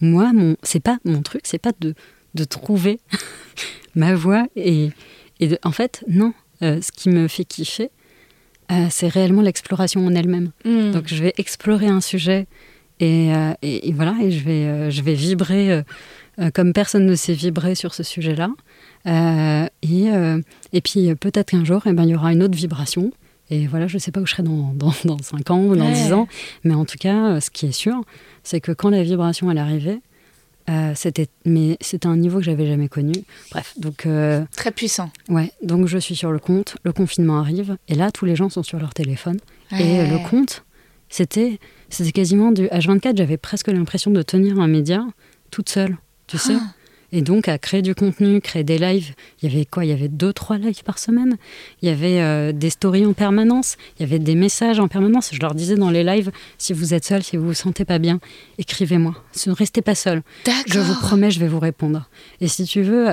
moi, 0.00 0.32
mon, 0.32 0.56
c'est 0.62 0.80
pas 0.80 0.98
mon 1.04 1.22
truc, 1.22 1.42
c'est 1.44 1.58
pas 1.58 1.72
de, 1.80 1.94
de 2.34 2.44
trouver 2.44 3.00
ma 3.94 4.14
voix. 4.14 4.46
Et, 4.56 4.90
et 5.40 5.58
en 5.62 5.72
fait, 5.72 6.04
non. 6.08 6.32
ce 6.60 6.92
qui 6.92 7.08
me 7.08 7.28
fait 7.28 7.44
kiffer, 7.44 7.90
euh, 8.70 8.86
c'est 8.90 9.08
réellement 9.08 9.42
l'exploration 9.42 10.04
en 10.06 10.14
elle-même. 10.14 10.50
Hmm. 10.64 10.90
Donc 10.92 11.04
je 11.06 11.22
vais 11.22 11.34
explorer 11.38 11.88
un 11.88 12.00
sujet 12.00 12.46
Et, 13.00 13.30
et, 13.62 13.92
voilà, 13.92 14.14
et 14.22 14.30
je 14.30 14.42
vais, 14.42 14.90
je 14.90 15.02
vais 15.02 15.14
vibrer 15.14 15.82
comme 16.54 16.72
personne 16.72 17.04
ne 17.04 17.14
sait 17.14 17.34
vibrer 17.34 17.74
sur 17.74 17.92
ce 17.92 18.02
sujet-là. 18.02 18.50
et, 19.06 20.06
et 20.72 20.80
puis 20.80 21.14
peut-être 21.14 21.50
qu'un 21.50 21.64
jour, 21.64 21.82
eh 21.86 21.92
ben, 21.92 22.04
il 22.04 22.10
y 22.10 22.14
aura 22.14 22.32
une 22.32 22.42
autre 22.42 22.56
vibration. 22.56 23.12
Et 23.50 23.66
voilà, 23.66 23.86
je 23.86 23.96
ne 23.96 24.00
sais 24.00 24.12
pas 24.12 24.20
où 24.20 24.26
je 24.26 24.32
serai 24.32 24.42
dans, 24.42 24.72
dans, 24.74 24.92
dans 25.04 25.18
5 25.18 25.50
ans 25.50 25.62
ou 25.64 25.76
dans 25.76 25.90
10 25.90 26.12
ans. 26.14 26.26
Mais 26.64 26.74
en 26.74 26.86
tout 26.86 26.98
cas, 26.98 27.38
ce 27.40 27.50
qui 27.50 27.66
est 27.66 27.72
sûr, 27.72 28.02
c'est 28.42 28.60
que 28.60 28.72
quand 28.72 28.88
la 28.88 29.02
vibration 29.02 29.50
elle 29.50 29.58
arrivait, 29.58 30.00
euh, 30.68 30.92
c'était 30.94 31.28
mais 31.44 31.76
c'était 31.80 32.06
un 32.06 32.16
niveau 32.16 32.38
que 32.38 32.44
j'avais 32.44 32.66
jamais 32.66 32.88
connu. 32.88 33.14
Bref, 33.50 33.74
donc 33.78 34.06
euh, 34.06 34.44
très 34.56 34.70
puissant. 34.70 35.10
Ouais, 35.28 35.52
donc 35.62 35.86
je 35.86 35.98
suis 35.98 36.16
sur 36.16 36.32
le 36.32 36.38
compte, 36.38 36.76
le 36.84 36.92
confinement 36.92 37.38
arrive 37.38 37.76
et 37.88 37.94
là 37.94 38.10
tous 38.10 38.24
les 38.24 38.36
gens 38.36 38.48
sont 38.50 38.62
sur 38.62 38.78
leur 38.78 38.94
téléphone 38.94 39.38
et 39.72 40.06
le 40.06 40.28
compte 40.28 40.64
c'était 41.08 41.58
c'était 41.88 42.12
quasiment 42.12 42.52
du 42.52 42.66
H24, 42.66 43.16
j'avais 43.16 43.36
presque 43.36 43.68
l'impression 43.68 44.10
de 44.10 44.22
tenir 44.22 44.58
un 44.58 44.66
média 44.66 45.06
toute 45.50 45.68
seule, 45.68 45.96
tu 46.26 46.38
sais. 46.38 46.56
Et 47.12 47.22
donc, 47.22 47.48
à 47.48 47.58
créer 47.58 47.82
du 47.82 47.94
contenu, 47.94 48.40
créer 48.40 48.64
des 48.64 48.78
lives, 48.78 49.14
il 49.40 49.50
y 49.50 49.54
avait 49.54 49.64
quoi? 49.64 49.84
Il 49.84 49.88
y 49.88 49.92
avait 49.92 50.08
deux, 50.08 50.32
trois 50.32 50.58
lives 50.58 50.82
par 50.82 50.98
semaine. 50.98 51.36
Il 51.82 51.88
y 51.88 51.92
avait 51.92 52.20
euh, 52.20 52.52
des 52.52 52.70
stories 52.70 53.06
en 53.06 53.12
permanence. 53.12 53.76
Il 53.98 54.02
y 54.02 54.04
avait 54.04 54.18
des 54.18 54.34
messages 54.34 54.80
en 54.80 54.88
permanence. 54.88 55.30
Je 55.32 55.40
leur 55.40 55.54
disais 55.54 55.76
dans 55.76 55.90
les 55.90 56.04
lives, 56.04 56.30
si 56.58 56.72
vous 56.72 56.94
êtes 56.94 57.04
seul, 57.04 57.22
si 57.22 57.36
vous 57.36 57.46
vous 57.46 57.54
sentez 57.54 57.84
pas 57.84 57.98
bien, 57.98 58.20
écrivez-moi. 58.58 59.14
Ne 59.46 59.52
restez 59.52 59.82
pas 59.82 59.94
seul. 59.94 60.22
Je 60.66 60.80
vous 60.80 60.94
promets, 60.94 61.30
je 61.30 61.40
vais 61.40 61.48
vous 61.48 61.60
répondre. 61.60 62.08
Et 62.40 62.48
si 62.48 62.64
tu 62.64 62.82
veux, 62.82 63.10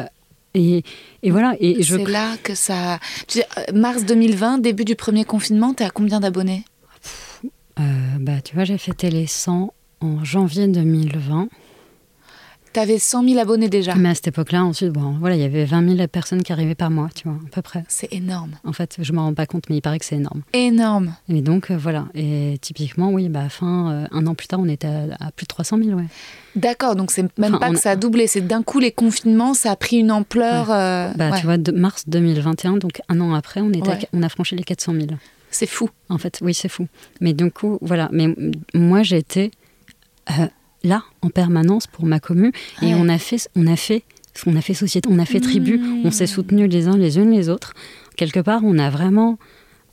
et, 0.53 0.83
et, 1.23 1.31
voilà. 1.31 1.55
Et 1.59 1.81
c'est 1.83 2.07
là 2.07 2.37
que 2.41 2.55
ça. 2.55 2.99
Tu 3.27 3.39
euh, 3.39 3.73
mars 3.73 4.05
2020, 4.05 4.59
début 4.59 4.85
du 4.85 4.95
premier 4.95 5.25
confinement, 5.25 5.73
tu 5.73 5.83
à 5.83 5.89
combien 5.89 6.19
d'abonnés? 6.19 6.65
Euh, 7.79 7.83
bah, 8.19 8.41
Tu 8.43 8.53
vois, 8.55 8.63
j'ai 8.63 8.77
fêté 8.77 9.09
les 9.09 9.27
100 9.27 9.73
en 10.01 10.23
janvier 10.23 10.67
2020. 10.67 11.49
Tu 12.73 12.79
avais 12.79 12.97
100 12.97 13.27
000 13.27 13.39
abonnés 13.39 13.69
déjà. 13.69 13.93
Mais 13.95 14.09
à 14.09 14.15
cette 14.15 14.29
époque-là, 14.29 14.63
ensuite, 14.63 14.89
bon, 14.89 15.15
voilà, 15.19 15.35
il 15.35 15.41
y 15.41 15.45
avait 15.45 15.65
20 15.65 15.95
000 15.95 16.07
personnes 16.07 16.41
qui 16.41 16.51
arrivaient 16.51 16.73
par 16.73 16.89
mois, 16.89 17.09
tu 17.13 17.27
vois, 17.27 17.37
à 17.37 17.49
peu 17.51 17.61
près. 17.61 17.83
C'est 17.87 18.11
énorme. 18.11 18.51
En 18.63 18.73
fait, 18.73 18.97
je 18.99 19.11
ne 19.11 19.15
m'en 19.15 19.25
rends 19.25 19.33
pas 19.33 19.45
compte, 19.45 19.65
mais 19.69 19.77
il 19.77 19.81
paraît 19.81 19.99
que 19.99 20.05
c'est 20.05 20.15
énorme. 20.15 20.41
Énorme. 20.53 21.13
Et 21.29 21.41
donc, 21.41 21.69
euh, 21.69 21.77
voilà. 21.77 22.07
Et 22.15 22.57
typiquement, 22.61 23.11
oui, 23.11 23.29
bah, 23.29 23.47
fin, 23.49 23.91
euh, 23.91 24.07
un 24.11 24.25
an 24.25 24.33
plus 24.33 24.47
tard, 24.47 24.59
on 24.59 24.67
était 24.67 24.87
à, 24.87 25.31
plus 25.31 25.43
de 25.43 25.49
300 25.49 25.77
000, 25.77 25.89
ouais. 25.91 26.05
D'accord, 26.55 26.95
donc 26.95 27.11
c'est 27.11 27.25
même 27.37 27.59
pas 27.59 27.69
que 27.69 27.79
ça 27.79 27.91
a 27.91 27.95
doublé, 27.95 28.27
c'est 28.27 28.41
d'un 28.41 28.61
coup 28.61 28.79
les 28.79 28.91
confinements, 28.91 29.53
ça 29.53 29.71
a 29.71 29.75
pris 29.75 29.97
une 29.97 30.11
ampleur. 30.11 30.71
Euh, 30.71 31.11
bah, 31.15 31.31
tu 31.39 31.45
vois, 31.45 31.57
de 31.57 31.71
mars 31.71 32.03
2021, 32.07 32.77
donc 32.77 33.01
un 33.09 33.19
an 33.21 33.33
après, 33.33 33.61
on, 33.61 33.71
était 33.71 34.07
on 34.13 34.21
a 34.21 34.29
franchi 34.29 34.55
les 34.55 34.63
400 34.63 34.93
000. 34.93 35.07
C'est 35.49 35.67
fou. 35.67 35.89
En 36.09 36.17
fait, 36.17 36.39
oui, 36.41 36.53
c'est 36.53 36.69
fou. 36.69 36.87
Mais 37.21 37.33
du 37.33 37.51
coup, 37.51 37.77
voilà. 37.81 38.09
Mais 38.11 38.35
moi, 38.73 39.03
j'ai 39.03 39.17
été 39.17 39.51
là 40.83 41.03
en 41.21 41.29
permanence 41.29 41.87
pour 41.87 42.05
ma 42.05 42.19
commu 42.19 42.51
et 42.81 42.93
on 42.95 43.07
a 43.09 43.17
fait 43.17 43.49
on 43.55 43.67
a 43.67 43.75
fait 43.75 44.03
on 44.47 44.55
a 44.55 44.61
fait 44.61 44.73
société, 44.73 45.07
on 45.11 45.19
a 45.19 45.25
fait 45.25 45.39
tribu, 45.39 45.79
on 46.03 46.09
s'est 46.09 46.27
soutenus 46.27 46.69
les 46.69 46.87
uns 46.87 46.97
les 46.97 47.19
unes 47.19 47.31
les 47.31 47.49
autres. 47.49 47.73
Quelque 48.15 48.39
part, 48.39 48.61
on 48.63 48.77
a 48.79 48.89
vraiment 48.89 49.37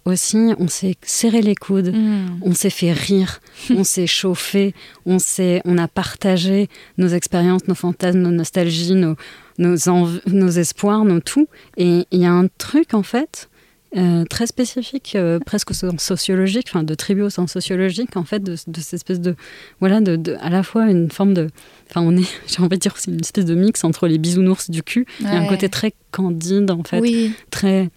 aussi, 0.05 0.53
on 0.59 0.68
s'est 0.68 0.96
serré 1.03 1.42
les 1.42 1.55
coudes, 1.55 1.94
mm. 1.94 2.40
on 2.42 2.55
s'est 2.55 2.70
fait 2.70 2.92
rire, 2.92 3.40
on 3.70 3.85
s'est 3.85 4.07
chauffé, 4.07 4.74
on 5.07 5.18
s'est, 5.18 5.61
on 5.64 5.79
a 5.79 5.88
partagé 5.88 6.68
nos 6.98 7.09
expériences, 7.09 7.68
nos 7.68 7.74
fantasmes, 7.74 8.20
nos 8.20 8.31
nostalgies, 8.31 8.94
nos, 8.94 9.16
nos, 9.59 9.76
nos 10.26 10.48
espoirs, 10.48 11.05
nos 11.05 11.20
tout. 11.20 11.48
Et 11.76 12.07
il 12.11 12.20
y 12.20 12.24
a 12.24 12.33
un 12.33 12.48
truc 12.59 12.94
en 12.94 13.03
fait 13.03 13.49
euh, 13.96 14.24
très 14.24 14.46
spécifique, 14.46 15.14
euh, 15.16 15.40
presque 15.40 15.72
au 15.72 15.74
sens 15.74 16.00
sociologique, 16.00 16.68
enfin 16.68 16.85
de 16.85 16.94
tribu 16.94 17.22
au 17.22 17.31
sens 17.31 17.50
sociologique, 17.50 18.16
en 18.16 18.24
fait, 18.24 18.40
de, 18.40 18.55
cette 18.55 18.94
espèce 18.94 19.20
de, 19.20 19.35
voilà, 19.81 20.00
de, 20.00 20.37
à 20.40 20.48
la 20.48 20.62
fois 20.62 20.88
une 20.88 21.11
forme 21.11 21.35
de, 21.35 21.48
enfin 21.88 22.00
on 22.00 22.16
est, 22.16 22.29
j'ai 22.46 22.61
envie 22.61 22.68
de 22.68 22.76
dire, 22.76 22.94
c'est 22.96 23.11
une 23.11 23.20
espèce 23.20 23.46
de 23.46 23.55
mix 23.57 23.83
entre 23.83 24.07
les 24.07 24.18
bisounours 24.18 24.70
du 24.70 24.85
cul 24.85 25.07
et 25.22 25.26
un 25.26 25.46
côté 25.46 25.68
très 25.68 25.92
candide, 26.12 26.70
en 26.70 26.85
fait, 26.85 27.03
très 27.50 27.90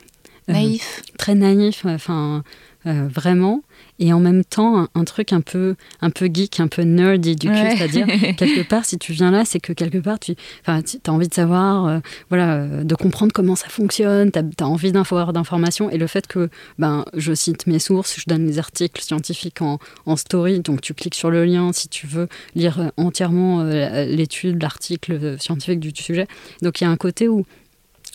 euh, 0.49 0.53
naïf, 0.53 1.03
très 1.17 1.35
naïf, 1.35 1.85
enfin 1.85 2.43
vraiment 2.85 3.61
et 3.99 4.13
en 4.13 4.19
même 4.19 4.43
temps 4.43 4.87
un, 4.93 5.03
truc 5.03 5.33
un 5.33 5.41
peu 5.41 5.75
un 6.01 6.09
peu 6.09 6.29
geek, 6.31 6.59
un 6.59 6.67
peu 6.67 6.83
nerdy 6.83 7.35
du 7.35 7.47
cul, 7.47 7.77
c'est-à-dire 7.77 8.07
quelque 8.37 8.67
part 8.67 8.85
si 8.85 8.97
tu 8.97 9.13
viens 9.13 9.31
là, 9.31 9.45
c'est 9.45 9.59
que 9.59 9.73
quelque 9.73 9.97
part 9.97 10.19
tu 10.19 10.35
enfin 10.61 10.81
as 10.81 11.11
envie 11.11 11.27
de 11.27 11.33
savoir 11.33 11.85
euh, 11.85 11.99
voilà 12.29 12.55
euh, 12.55 12.83
de 12.83 12.95
comprendre 12.95 13.31
comment 13.33 13.55
ça 13.55 13.69
fonctionne, 13.69 14.31
tu 14.31 14.39
as, 14.39 14.67
envie 14.67 14.91
d'informations 14.91 15.89
et 15.89 15.97
le 15.97 16.07
fait 16.07 16.27
que 16.27 16.49
ben 16.79 17.05
je 17.15 17.33
cite 17.33 17.67
mes 17.67 17.79
sources, 17.79 18.19
je 18.19 18.25
donne 18.27 18.45
les 18.45 18.59
articles 18.59 19.01
scientifiques 19.01 19.61
en, 19.61 19.79
en 20.05 20.15
story, 20.15 20.59
donc 20.59 20.81
tu 20.81 20.93
cliques 20.93 21.15
sur 21.15 21.29
le 21.29 21.45
lien 21.45 21.71
si 21.73 21.87
tu 21.87 22.07
veux 22.07 22.27
lire 22.55 22.79
euh, 22.79 22.87
entièrement 22.97 23.63
l'étude, 23.63 24.61
l'article 24.61 25.39
scientifique 25.39 25.79
du 25.79 25.91
sujet. 25.95 26.27
Donc 26.61 26.81
il 26.81 26.83
y 26.83 26.87
a 26.87 26.89
un 26.89 26.97
côté 26.97 27.27
où 27.27 27.45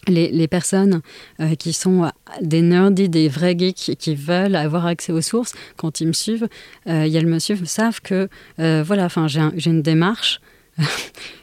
les, 0.08 0.48
personnes 0.48 1.00
euh, 1.40 1.54
qui 1.54 1.72
sont 1.72 2.10
des 2.40 2.62
nerdis, 2.62 3.08
des 3.08 3.28
vrais 3.28 3.56
geeks 3.58 3.96
qui 3.98 4.14
veulent 4.14 4.56
avoir 4.56 4.86
accès 4.86 5.12
aux 5.12 5.20
sources, 5.20 5.54
quand 5.76 6.00
ils 6.00 6.08
me 6.08 6.12
suivent, 6.12 6.48
euh, 6.88 7.06
ils 7.06 7.26
me 7.26 7.38
suivent, 7.38 7.64
savent 7.64 8.00
que 8.00 8.28
euh, 8.58 8.82
voilà, 8.86 9.04
enfin 9.04 9.26
j'ai 9.28 9.70
une 9.70 9.82
démarche. 9.82 10.40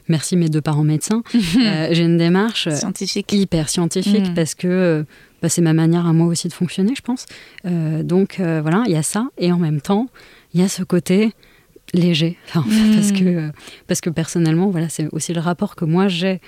Merci 0.08 0.38
mes 0.38 0.50
deux 0.50 0.62
parents 0.62 0.84
médecins. 0.84 1.24
j'ai 1.34 2.04
une 2.04 2.18
démarche 2.18 2.70
scientifique. 2.70 3.32
hyper 3.34 3.70
scientifique 3.70 4.30
mm. 4.30 4.34
parce 4.34 4.56
que 4.56 5.06
bah, 5.42 5.50
c'est 5.50 5.62
ma 5.62 5.74
manière 5.74 6.06
à 6.06 6.14
moi 6.14 6.28
aussi 6.28 6.48
de 6.48 6.54
fonctionner, 6.54 6.94
je 6.96 7.02
pense. 7.02 7.26
donc 7.64 8.38
voilà, 8.40 8.84
il 8.86 8.94
y 8.94 8.98
a 8.98 9.04
ça 9.04 9.28
et 9.38 9.52
en 9.52 9.58
même 9.58 9.82
temps, 9.82 10.08
il 10.54 10.62
y 10.62 10.64
a 10.64 10.70
ce 10.70 10.84
côté 10.84 11.34
léger, 11.94 12.38
parce 12.54 13.12
mm. 13.12 13.20
que 13.20 13.52
parce 13.88 14.02
que 14.02 14.10
personnellement, 14.10 14.70
voilà, 14.70 14.90
c'est 14.90 15.08
aussi 15.12 15.34
le 15.34 15.42
rapport 15.42 15.76
que 15.76 15.86
moi 15.86 16.08
j'ai 16.08 16.42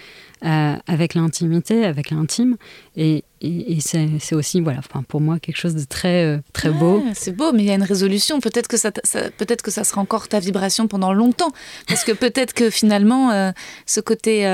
euh, 0.45 0.75
avec 0.85 1.15
l'intimité, 1.15 1.83
avec 1.83 2.11
l'intime. 2.11 2.57
Et, 2.95 3.23
et, 3.41 3.79
c'est 3.81 4.35
aussi, 4.35 4.61
voilà, 4.61 4.79
enfin, 4.79 5.01
pour 5.01 5.19
moi, 5.19 5.39
quelque 5.39 5.57
chose 5.57 5.73
de 5.73 5.83
très, 5.83 6.25
euh, 6.25 6.37
très 6.53 6.69
beau. 6.69 7.03
c'est 7.15 7.35
beau, 7.35 7.51
mais 7.53 7.63
il 7.63 7.65
y 7.65 7.71
a 7.71 7.73
une 7.73 7.81
résolution. 7.81 8.39
Peut-être 8.39 8.67
que 8.67 8.77
ça, 8.77 8.91
peut-être 8.91 9.63
que 9.63 9.71
ça 9.71 9.83
sera 9.83 9.99
encore 9.99 10.27
ta 10.27 10.39
vibration 10.39 10.87
pendant 10.87 11.11
longtemps. 11.11 11.51
Parce 11.87 12.03
que 12.03 12.11
peut-être 12.11 12.53
que 12.53 12.69
finalement, 12.69 13.31
euh, 13.31 13.51
ce 13.87 13.99
côté 13.99 14.45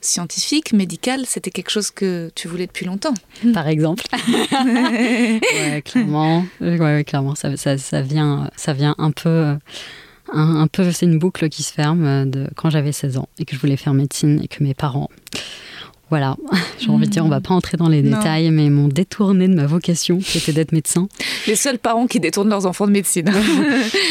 scientifique, 0.00 0.72
médical, 0.72 1.24
c'était 1.26 1.50
quelque 1.50 1.70
chose 1.70 1.90
que 1.90 2.30
tu 2.34 2.48
voulais 2.48 2.66
depuis 2.66 2.86
longtemps. 2.86 3.14
Par 3.52 3.68
exemple. 3.68 4.04
ouais, 4.64 5.82
clairement. 5.84 6.46
Ouais, 6.62 7.04
clairement, 7.06 7.34
ça, 7.34 7.54
ça, 7.58 7.76
ça, 7.76 8.00
vient, 8.00 8.50
ça 8.56 8.72
vient 8.72 8.94
un 8.96 9.10
peu 9.10 9.56
un, 10.32 10.66
peu, 10.66 10.90
c'est 10.92 11.06
une 11.06 11.18
boucle 11.18 11.48
qui 11.48 11.62
se 11.62 11.72
ferme 11.72 12.04
euh, 12.04 12.24
de 12.24 12.48
quand 12.56 12.70
j'avais 12.70 12.92
16 12.92 13.18
ans 13.18 13.28
et 13.38 13.44
que 13.44 13.54
je 13.54 13.60
voulais 13.60 13.76
faire 13.76 13.94
médecine 13.94 14.40
et 14.42 14.48
que 14.48 14.62
mes 14.62 14.74
parents, 14.74 15.08
voilà, 16.10 16.36
j'ai 16.78 16.90
envie 16.90 17.06
de 17.06 17.10
dire, 17.10 17.24
on 17.24 17.28
va 17.28 17.40
pas 17.40 17.54
entrer 17.54 17.76
dans 17.76 17.88
les 17.88 18.02
détails, 18.02 18.50
mais 18.50 18.70
m'ont 18.70 18.88
détourné 18.88 19.48
de 19.48 19.54
ma 19.54 19.66
vocation 19.66 20.18
qui 20.18 20.38
était 20.38 20.52
d'être 20.52 20.72
médecin. 20.72 21.08
Les 21.46 21.56
seuls 21.56 21.78
parents 21.78 22.06
qui 22.06 22.20
détournent 22.20 22.48
leurs 22.48 22.66
enfants 22.66 22.86
de 22.86 22.92
médecine. 22.92 23.30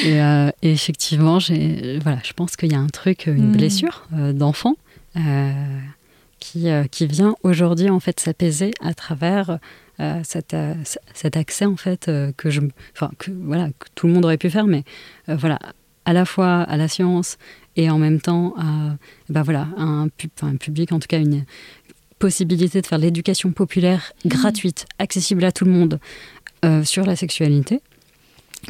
Euh, 0.06 0.52
et, 0.62 0.72
effectivement, 0.72 1.40
j'ai, 1.40 2.00
voilà, 2.02 2.20
je 2.24 2.32
pense 2.34 2.56
qu'il 2.56 2.72
y 2.72 2.76
a 2.76 2.80
un 2.80 2.88
truc, 2.88 3.26
une 3.26 3.50
mm. 3.50 3.52
blessure 3.52 4.08
euh, 4.14 4.32
d'enfant 4.32 4.76
qui, 6.40 6.68
qui 6.92 7.08
vient 7.08 7.36
aujourd'hui 7.44 7.90
en 7.90 8.00
fait 8.00 8.20
s'apaiser 8.20 8.72
à 8.82 8.94
travers 8.94 9.58
cet, 10.24 10.56
cet, 11.14 11.38
accès 11.38 11.66
en 11.66 11.76
fait 11.76 12.10
que 12.38 12.50
je, 12.50 12.62
enfin 12.94 13.12
que 13.18 13.32
voilà, 13.32 13.70
que 13.80 13.88
tout 13.96 14.08
le 14.08 14.14
monde 14.14 14.26
aurait 14.26 14.38
pu 14.38 14.50
faire, 14.50 14.68
mais 14.68 14.84
voilà, 15.28 15.60
à 16.08 16.14
la 16.14 16.26
fois 16.26 16.62
à 16.62 16.78
la 16.78 16.88
science 16.88 17.38
et 17.76 17.92
en 17.92 18.00
même 18.00 18.20
temps 18.20 18.56
à 18.58 18.96
ben 19.30 19.44
voilà, 19.44 19.68
un, 19.78 20.08
un 20.42 20.56
public, 20.56 20.92
en 20.94 21.00
tout 21.00 21.08
cas 21.08 21.20
une 21.20 21.46
possibilité 22.18 22.82
de 22.82 22.88
faire 22.88 22.98
l'éducation 22.98 23.52
populaire 23.52 24.14
mmh. 24.24 24.30
gratuite, 24.30 24.86
accessible 24.98 25.44
à 25.44 25.52
tout 25.52 25.66
le 25.66 25.72
monde 25.72 26.00
euh, 26.66 26.84
sur 26.84 27.06
la 27.06 27.16
sexualité. 27.16 27.82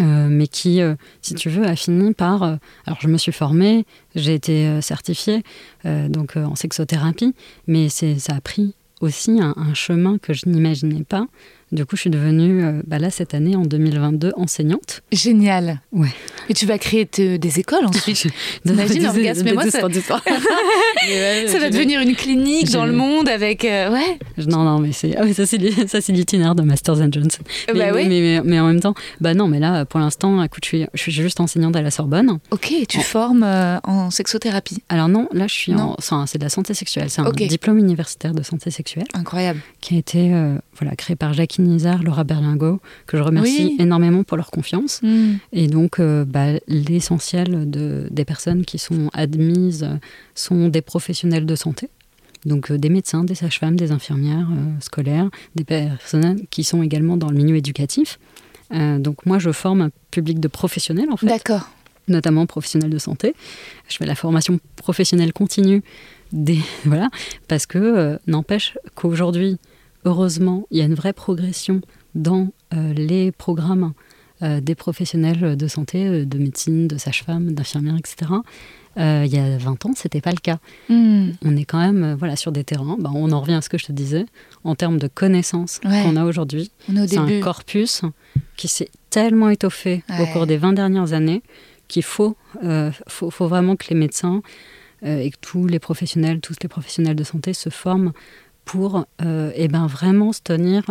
Euh, 0.01 0.27
mais 0.29 0.47
qui, 0.47 0.81
euh, 0.81 0.95
si 1.21 1.33
tu 1.33 1.49
veux, 1.49 1.65
a 1.65 1.75
fini 1.75 2.13
par... 2.13 2.43
alors, 2.43 2.99
je 2.99 3.07
me 3.07 3.17
suis 3.17 3.31
formée, 3.31 3.85
j'ai 4.15 4.33
été 4.33 4.81
certifiée 4.81 5.43
donc 5.85 6.35
en 6.35 6.55
sexothérapie, 6.55 7.33
mais 7.67 7.87
ça 7.89 8.35
a 8.35 8.41
pris 8.41 8.73
aussi 8.99 9.39
un 9.39 9.73
chemin 9.75 10.17
que 10.17 10.33
je 10.33 10.49
n'imaginais 10.49 11.03
pas, 11.03 11.27
du 11.73 11.85
coup, 11.85 11.97
je 11.97 12.01
suis 12.01 12.09
devenue, 12.09 12.63
euh, 12.63 12.81
bah 12.87 12.97
là, 12.97 13.09
cette 13.09 13.33
année, 13.33 13.57
en 13.57 13.63
2022, 13.63 14.31
enseignante. 14.37 15.01
Génial. 15.11 15.81
Ouais. 15.91 16.13
Et 16.47 16.53
tu 16.53 16.65
vas 16.65 16.77
créer 16.77 17.05
des 17.05 17.59
écoles 17.59 17.85
ensuite. 17.85 18.27
T'imagines, 18.65 19.05
orgasme, 19.05 19.43
mais 19.43 19.53
moi, 19.53 19.69
ça... 19.69 19.81
ça 19.81 21.59
va 21.59 21.69
devenir 21.69 21.99
une 21.99 22.15
clinique 22.15 22.71
dans 22.71 22.85
le 22.85 22.93
monde 22.93 23.27
avec... 23.27 23.65
Euh, 23.65 23.91
ouais. 23.91 24.17
Non, 24.47 24.63
non, 24.63 24.79
mais 24.79 24.93
c'est, 24.93 25.17
ah 25.17 25.25
ça, 25.33 25.45
c'est 25.45 26.13
l'itinéraire 26.13 26.55
de 26.55 26.61
Masters 26.61 27.01
and 27.01 27.09
Johnson. 27.11 27.41
Euh, 27.69 27.73
bah 27.73 27.91
mais, 27.93 28.05
mais, 28.07 28.41
mais, 28.45 28.59
en 28.61 28.67
même 28.67 28.79
temps, 28.79 28.93
bah 29.19 29.33
non, 29.33 29.49
mais 29.49 29.59
là, 29.59 29.83
pour 29.83 29.99
l'instant, 29.99 30.41
écoute, 30.43 30.63
je 30.63 30.69
suis, 30.69 30.85
je 30.93 31.01
suis 31.01 31.11
juste 31.11 31.41
enseignante 31.41 31.75
à 31.75 31.81
la 31.81 31.91
Sorbonne. 31.91 32.39
Ok, 32.51 32.71
tu 32.87 33.01
formes 33.01 33.43
en 33.43 34.09
sexothérapie 34.09 34.83
Alors 34.87 35.09
non, 35.09 35.27
là, 35.33 35.47
je 35.47 35.53
suis 35.53 35.73
en... 35.73 35.97
c'est 36.27 36.37
de 36.37 36.43
la 36.43 36.49
santé 36.49 36.73
sexuelle. 36.73 37.09
C'est 37.09 37.21
un 37.21 37.29
diplôme 37.31 37.77
universitaire 37.77 38.33
de 38.33 38.43
santé 38.43 38.71
sexuelle. 38.71 39.07
Incroyable. 39.13 39.59
Qui 39.81 39.95
a 39.95 39.97
été 39.97 40.33
voilà, 40.77 40.95
créé 40.95 41.15
par 41.15 41.33
Jacques 41.33 41.59
Nizar, 41.59 42.03
Laura 42.03 42.23
Berlingo, 42.23 42.79
que 43.05 43.17
je 43.17 43.23
remercie 43.23 43.75
énormément 43.79 44.23
pour 44.23 44.37
leur 44.37 44.51
confiance. 44.51 45.01
Mm. 45.01 45.33
Et 45.53 45.67
donc, 45.67 45.99
euh, 45.99 46.25
bah, 46.25 46.59
l'essentiel 46.67 47.69
de, 47.69 48.07
des 48.11 48.25
personnes 48.25 48.65
qui 48.65 48.77
sont 48.77 49.09
admises 49.13 49.89
sont 50.35 50.69
des 50.69 50.81
professionnels 50.81 51.45
de 51.45 51.55
santé. 51.55 51.89
Donc 52.45 52.71
des 52.71 52.89
médecins, 52.89 53.23
des 53.23 53.35
sages-femmes, 53.35 53.75
des 53.75 53.91
infirmières 53.91 54.47
scolaires, 54.79 55.29
des 55.55 55.63
personnes 55.63 56.41
qui 56.49 56.63
sont 56.63 56.81
également 56.83 57.17
dans 57.17 57.29
le 57.29 57.35
milieu 57.35 57.55
éducatif. 57.57 58.19
donc 58.71 59.25
moi, 59.25 59.39
je 59.39 59.51
forme 59.51 59.81
un 59.81 59.89
public 60.11 60.39
de 60.39 60.47
professionnels, 60.47 61.09
en 61.11 61.17
fait. 61.17 61.25
D'accord 61.25 61.67
notamment 62.07 62.45
professionnels 62.45 62.89
de 62.89 62.97
santé. 62.97 63.35
Je 63.87 63.97
fais 63.97 64.05
la 64.05 64.15
formation 64.15 64.59
professionnelle 64.75 65.33
continue 65.33 65.83
des 66.31 66.59
voilà 66.85 67.09
parce 67.47 67.65
que 67.65 67.77
euh, 67.77 68.17
n'empêche 68.27 68.77
qu'aujourd'hui, 68.95 69.57
heureusement, 70.05 70.65
il 70.71 70.77
y 70.77 70.81
a 70.81 70.85
une 70.85 70.95
vraie 70.95 71.13
progression 71.13 71.81
dans 72.15 72.49
euh, 72.73 72.93
les 72.93 73.31
programmes 73.31 73.93
euh, 74.41 74.61
des 74.61 74.75
professionnels 74.75 75.55
de 75.55 75.67
santé, 75.67 76.25
de 76.25 76.37
médecine, 76.37 76.87
de 76.87 76.97
sage-femme, 76.97 77.53
d'infirmières, 77.53 77.97
etc. 77.97 78.31
il 78.97 79.27
y 79.27 79.37
a 79.37 79.57
20 79.57 79.85
ans, 79.85 79.91
c'était 79.95 80.21
pas 80.21 80.31
le 80.31 80.37
cas. 80.37 80.57
Hmm. 80.89 81.31
On 81.43 81.55
est 81.55 81.65
quand 81.65 81.79
même 81.79 82.15
voilà 82.17 82.35
sur 82.35 82.51
des 82.51 82.63
terrains. 82.63 82.97
Ben, 82.99 83.11
on 83.13 83.31
en 83.31 83.41
revient 83.41 83.53
à 83.53 83.61
ce 83.61 83.69
que 83.69 83.77
je 83.77 83.85
te 83.85 83.91
disais 83.91 84.25
en 84.63 84.75
termes 84.75 84.97
de 84.97 85.07
connaissances 85.07 85.79
qu'on 85.79 86.15
a 86.15 86.25
aujourd'hui. 86.25 86.71
C'est 86.87 87.17
un 87.17 87.39
corpus 87.41 88.01
qui 88.55 88.67
s'est 88.67 88.89
tellement 89.11 89.49
étoffé 89.49 90.03
au 90.19 90.25
cours 90.27 90.47
des 90.47 90.57
20 90.57 90.73
dernières 90.73 91.13
années 91.13 91.43
qu'il 91.87 92.03
faut, 92.03 92.35
euh, 92.63 92.91
faut, 93.07 93.29
faut, 93.29 93.47
vraiment 93.47 93.75
que 93.75 93.87
les 93.89 93.95
médecins 93.95 94.41
euh, 95.03 95.19
et 95.19 95.31
que 95.31 95.37
tous 95.41 95.67
les 95.67 95.79
professionnels, 95.79 96.41
tous 96.41 96.55
les 96.61 96.69
professionnels 96.69 97.15
de 97.15 97.23
santé 97.23 97.53
se 97.53 97.69
forment 97.69 98.13
pour 98.67 99.05
euh, 99.23 99.51
eh 99.55 99.67
ben, 99.67 99.87
vraiment 99.87 100.31
se 100.31 100.41
tenir 100.41 100.83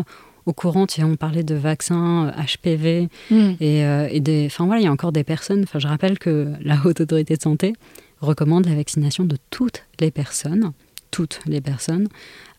au 0.47 0.53
courant. 0.53 0.87
Tu 0.87 0.97
sais, 0.97 1.05
on 1.05 1.17
parlait 1.17 1.45
de 1.45 1.55
vaccins 1.55 2.33
HPV 2.37 3.09
mm. 3.31 3.51
et, 3.61 3.81
et, 4.11 4.21
des. 4.21 4.47
Enfin 4.47 4.67
voilà, 4.67 4.81
il 4.81 4.85
y 4.85 4.89
a 4.89 4.93
encore 4.93 5.13
des 5.13 5.25
personnes. 5.25 5.63
Enfin, 5.63 5.79
je 5.79 5.87
rappelle 5.87 6.19
que 6.19 6.53
la 6.61 6.77
Haute 6.85 7.01
Autorité 7.01 7.37
de 7.37 7.43
Santé 7.43 7.75
recommande 8.21 8.67
la 8.67 8.75
vaccination 8.75 9.25
de 9.25 9.37
toutes 9.51 9.85
les 10.01 10.11
personnes 10.11 10.73
toutes 11.17 11.41
les 11.47 11.63
personnes 11.63 12.09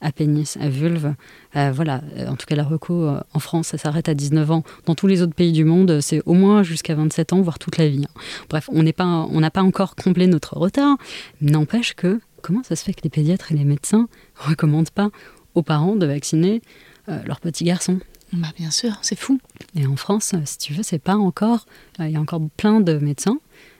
à 0.01 0.11
pénis, 0.11 0.57
à 0.57 0.67
vulve. 0.67 1.13
Euh, 1.55 1.71
voilà, 1.71 2.01
en 2.27 2.35
tout 2.35 2.47
cas, 2.47 2.55
la 2.55 2.63
reco 2.63 3.03
euh, 3.03 3.19
en 3.33 3.39
France, 3.39 3.67
ça 3.67 3.77
s'arrête 3.77 4.09
à 4.09 4.15
19 4.15 4.49
ans. 4.49 4.63
Dans 4.85 4.95
tous 4.95 5.05
les 5.05 5.21
autres 5.21 5.35
pays 5.35 5.51
du 5.51 5.63
monde, 5.63 5.99
c'est 6.01 6.23
au 6.25 6.33
moins 6.33 6.63
jusqu'à 6.63 6.95
27 6.95 7.33
ans, 7.33 7.41
voire 7.41 7.59
toute 7.59 7.77
la 7.77 7.87
vie. 7.87 8.05
Hein. 8.05 8.19
Bref, 8.49 8.67
on 8.73 8.81
n'a 8.81 8.93
pas, 8.93 9.27
pas 9.53 9.61
encore 9.61 9.95
comblé 9.95 10.25
notre 10.25 10.57
retard. 10.57 10.97
N'empêche 11.39 11.93
que, 11.93 12.19
comment 12.41 12.63
ça 12.63 12.75
se 12.75 12.83
fait 12.83 12.93
que 12.93 13.01
les 13.03 13.09
pédiatres 13.09 13.51
et 13.51 13.55
les 13.55 13.65
médecins 13.65 14.07
ne 14.41 14.49
recommandent 14.49 14.91
pas 14.91 15.09
aux 15.55 15.63
parents 15.63 15.95
de 15.95 16.05
vacciner 16.05 16.61
euh, 17.09 17.21
leurs 17.23 17.39
petits 17.39 17.63
garçons? 17.63 17.99
Bah 18.33 18.49
bien 18.57 18.71
sûr, 18.71 18.97
c'est 19.01 19.17
fou. 19.17 19.39
Et 19.75 19.87
en 19.87 19.95
France, 19.95 20.35
si 20.43 20.57
tu 20.57 20.73
veux, 20.73 20.83
c'est 20.83 20.99
pas 20.99 21.15
encore. 21.15 21.65
Il 21.99 22.09
y 22.09 22.17
a 22.17 22.19
encore 22.19 22.41
plein 22.57 22.81
de 22.81 22.97
médecins 22.97 23.39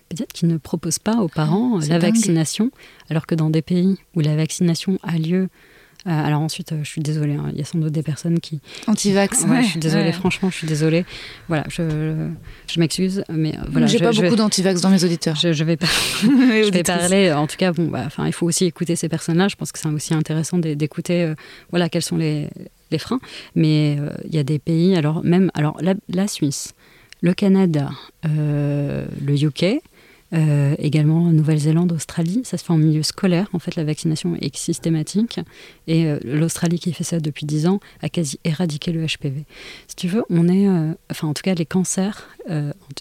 peut-être 0.09 0.33
qu'ils 0.33 0.47
ne 0.47 0.57
proposent 0.57 0.99
pas 0.99 1.17
aux 1.17 1.27
parents 1.27 1.79
la 1.87 1.99
vaccination, 1.99 2.71
alors 3.09 3.27
que 3.27 3.35
dans 3.35 3.49
des 3.49 3.61
pays 3.61 3.97
où 4.15 4.21
la 4.21 4.35
vaccination 4.35 4.99
a 5.03 5.17
lieu 5.17 5.43
euh, 5.43 5.47
alors 6.11 6.41
ensuite, 6.41 6.71
euh, 6.71 6.79
je 6.83 6.89
suis 6.89 7.01
désolée, 7.01 7.35
hein, 7.35 7.49
il 7.51 7.57
y 7.57 7.61
a 7.61 7.65
sans 7.65 7.79
doute 7.79 7.91
des 7.91 8.01
personnes 8.01 8.39
qui... 8.39 8.61
Anti-vax. 8.87 9.43
Ouais, 9.43 9.63
je 9.63 9.67
suis 9.67 9.79
désolée, 9.79 10.11
franchement, 10.13 10.49
je 10.49 10.55
suis 10.55 10.67
désolée. 10.67 11.05
Voilà, 11.49 11.65
je, 11.69 12.29
je 12.67 12.79
m'excuse, 12.79 13.23
mais 13.29 13.55
euh, 13.57 13.61
voilà. 13.69 13.87
J'ai 13.87 13.99
pas 13.99 14.13
beaucoup 14.13 14.35
d'anti-vax 14.37 14.81
dans 14.81 14.89
mes 14.89 15.03
auditeurs. 15.03 15.35
Je, 15.35 15.51
je 15.51 15.63
vais, 15.65 15.75
pas, 15.75 15.87
je 16.21 16.71
vais 16.71 16.83
parler, 16.83 17.33
en 17.33 17.45
tout 17.45 17.57
cas, 17.57 17.73
bon, 17.73 17.87
bah, 17.87 18.07
il 18.25 18.33
faut 18.33 18.45
aussi 18.45 18.65
écouter 18.65 18.95
ces 18.95 19.09
personnes-là. 19.09 19.49
Je 19.49 19.55
pense 19.55 19.71
que 19.71 19.79
c'est 19.79 19.89
aussi 19.89 20.13
intéressant 20.13 20.57
d'écouter, 20.57 21.33
voilà, 21.71 21.89
quels 21.89 22.01
sont 22.01 22.17
les, 22.17 22.47
les 22.89 22.97
freins. 22.99 23.19
Mais 23.55 23.97
il 24.25 24.33
y 24.33 24.39
a 24.39 24.43
des 24.43 24.59
pays, 24.59 24.95
alors 24.95 25.23
même, 25.25 25.51
alors 25.55 25.77
la, 25.81 25.93
la 26.09 26.27
Suisse, 26.27 26.73
le 27.21 27.33
Canada, 27.33 27.89
le 28.23 29.05
UK, 29.27 29.81
euh, 30.33 30.75
également 30.77 31.21
Nouvelle-Zélande, 31.31 31.91
Australie, 31.93 32.41
ça 32.43 32.57
se 32.57 32.65
fait 32.65 32.73
en 32.73 32.77
milieu 32.77 33.03
scolaire. 33.03 33.47
En 33.53 33.59
fait, 33.59 33.75
la 33.75 33.83
vaccination 33.83 34.35
est 34.35 34.55
systématique. 34.55 35.39
Et 35.87 36.05
euh, 36.05 36.19
l'Australie, 36.23 36.79
qui 36.79 36.91
fait 36.93 37.03
ça 37.03 37.19
depuis 37.19 37.45
10 37.45 37.67
ans, 37.67 37.79
a 38.01 38.09
quasi 38.09 38.39
éradiqué 38.43 38.91
le 38.91 39.05
HPV. 39.05 39.45
Si 39.87 39.95
tu 39.95 40.07
veux, 40.07 40.23
on 40.29 40.47
est, 40.49 40.67
euh, 40.67 40.93
enfin 41.09 41.27
en 41.27 41.33
tout 41.33 41.43
cas 41.43 41.53
les 41.53 41.65
cancers 41.65 42.29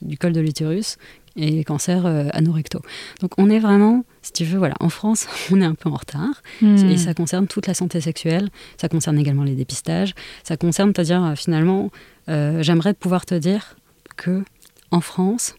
du 0.03 0.19
col 0.19 0.33
de 0.33 0.41
l'utérus 0.41 0.97
et 1.37 1.51
les 1.51 1.65
cancers 1.65 2.07
anorectaux. 2.35 2.81
Donc 3.21 3.33
on 3.39 3.49
est 3.51 3.61
vraiment, 3.61 4.05
si 4.23 4.33
tu 4.33 4.45
veux, 4.45 4.59
voilà, 4.59 4.75
en 4.81 4.89
France, 4.89 5.29
on 5.53 5.61
est 5.61 5.65
un 5.65 5.75
peu 5.75 5.89
en 5.89 5.95
retard. 5.95 6.43
Hmm. 6.63 6.77
Et 6.91 6.97
ça 6.97 7.15
concerne 7.15 7.47
toute 7.47 7.67
la 7.67 7.75
santé 7.75 8.01
sexuelle, 8.01 8.49
ça 8.77 8.89
concerne 8.89 9.19
également 9.19 9.45
les 9.45 9.55
dépistages, 9.55 10.15
ça 10.43 10.57
concerne, 10.57 10.93
c'est-à-dire 10.95 11.35
finalement, 11.37 11.91
j'aimerais 12.27 12.95
pouvoir 12.95 13.25
te 13.27 13.35
dire 13.35 13.77
que 14.17 14.43
en 14.91 15.01
France, 15.01 15.55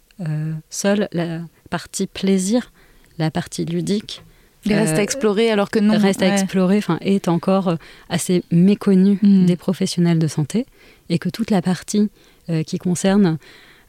seule 0.69 1.07
la 1.13 1.41
partie 1.67 2.07
plaisir, 2.07 2.71
la 3.17 3.31
partie 3.31 3.65
ludique. 3.65 4.23
Il 4.65 4.73
reste 4.73 4.93
à 4.93 4.97
euh, 4.97 5.03
explorer 5.03 5.49
alors 5.49 5.69
que 5.69 5.79
non. 5.79 5.97
Reste 5.97 6.21
à 6.21 6.27
explorer, 6.27 6.77
enfin, 6.77 6.97
est 7.01 7.27
encore 7.27 7.69
euh, 7.69 7.75
assez 8.09 8.43
méconnu 8.51 9.19
hmm. 9.21 9.45
des 9.45 9.55
professionnels 9.55 10.19
de 10.19 10.27
santé 10.27 10.65
et 11.09 11.19
que 11.19 11.29
toute 11.29 11.51
la 11.51 11.61
partie 11.61 12.09
euh, 12.49 12.63
qui 12.63 12.77
concerne, 12.77 13.37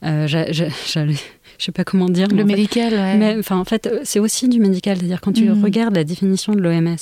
je 0.03 1.01
ne 1.01 1.15
sais 1.59 1.73
pas 1.73 1.85
comment 1.85 2.09
dire. 2.09 2.29
Le 2.29 2.45
médical, 2.45 2.93
Mais 3.19 3.37
enfin, 3.39 3.57
en 3.57 3.65
fait, 3.65 3.89
c'est 4.05 4.21
aussi 4.21 4.49
du 4.49 4.61
médical. 4.61 4.99
C'est-à-dire 4.99 5.21
quand 5.21 5.33
tu 5.33 5.49
hmm. 5.49 5.65
regardes 5.65 5.97
la 5.97 6.05
définition 6.05 6.53
de 6.53 6.61
l'OMS 6.61 6.97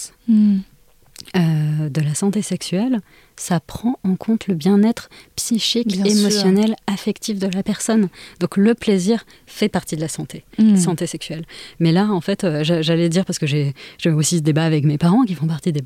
hmm. 1.35 1.89
de 1.89 2.01
la 2.01 2.15
santé 2.15 2.43
sexuelle, 2.43 3.01
ça 3.37 3.61
prend 3.61 3.99
en 4.03 4.17
compte 4.17 4.47
le 4.49 4.55
bien-être 4.55 5.11
psychique, 5.37 5.95
émotionnel, 6.05 6.75
affectif 6.87 7.39
de 7.39 7.49
la 7.49 7.63
personne. 7.63 8.09
Donc 8.41 8.57
le 8.57 8.75
plaisir 8.75 9.25
fait 9.47 9.69
partie 9.69 9.97
de 9.97 10.01
la 10.01 10.09
santé, 10.09 10.45
hmm. 10.59 10.77
santé 10.77 11.07
sexuelle. 11.07 11.45
Mais 11.79 11.93
là, 11.93 12.09
en 12.11 12.21
fait, 12.21 12.45
euh, 12.45 12.65
j'allais 12.65 13.09
dire, 13.09 13.25
parce 13.25 13.39
que 13.39 13.47
j'ai 13.47 13.75
aussi 14.07 14.39
ce 14.39 14.43
débat 14.43 14.65
avec 14.65 14.85
mes 14.85 14.99
parents 14.99 15.23
qui 15.25 15.35
font 15.35 15.47
partie 15.47 15.73
des, 15.73 15.83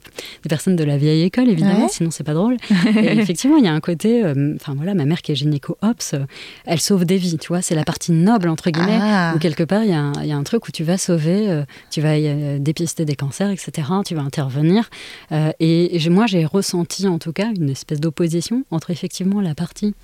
personnes 0.48 0.76
de 0.76 0.84
la 0.84 0.96
vieille 0.96 1.22
école, 1.22 1.48
évidemment, 1.48 1.88
sinon 1.88 2.10
c'est 2.10 2.24
pas 2.24 2.34
drôle. 2.34 2.56
Et 2.96 3.18
effectivement, 3.18 3.56
il 3.56 3.64
y 3.64 3.68
a 3.68 3.72
un 3.72 3.80
côté, 3.80 4.24
euh, 4.24 4.54
enfin 4.56 4.74
voilà, 4.74 4.94
ma 4.94 5.04
mère 5.04 5.22
qui 5.22 5.32
est 5.32 5.36
gynéco-ops, 5.36 6.14
euh, 6.14 6.20
elle 6.66 6.80
sauve 6.80 7.04
des 7.04 7.16
vies, 7.16 7.38
tu 7.38 7.48
vois, 7.48 7.62
c'est 7.62 7.74
la 7.74 7.84
partie 7.84 8.12
noble, 8.12 8.48
entre 8.48 8.70
guillemets, 8.70 8.98
ah. 9.00 9.32
où 9.34 9.38
quelque 9.38 9.64
part, 9.64 9.82
il 9.84 9.90
y, 9.90 9.92
a 9.94 10.36
un 10.36 10.42
truc 10.44 10.68
où 10.68 10.72
tu 10.72 10.84
vas 10.84 10.98
sauver, 10.98 11.62
tu 11.90 12.00
vas 12.00 12.58
dépister 12.58 13.04
des 13.04 13.16
cancers, 13.16 13.50
etc., 13.50 13.88
tu 14.04 14.14
vas 14.14 14.22
intervenir. 14.22 14.88
Et 15.30 16.08
moi, 16.10 16.26
j'ai 16.26 16.44
ressenti, 16.44 17.06
en 17.06 17.18
tout 17.18 17.32
cas, 17.32 17.50
une 17.54 17.70
espèce 17.70 18.00
d'opposition 18.00 18.64
entre 18.70 18.90
effectivement 18.90 19.40
la 19.40 19.54
partie 19.54 19.94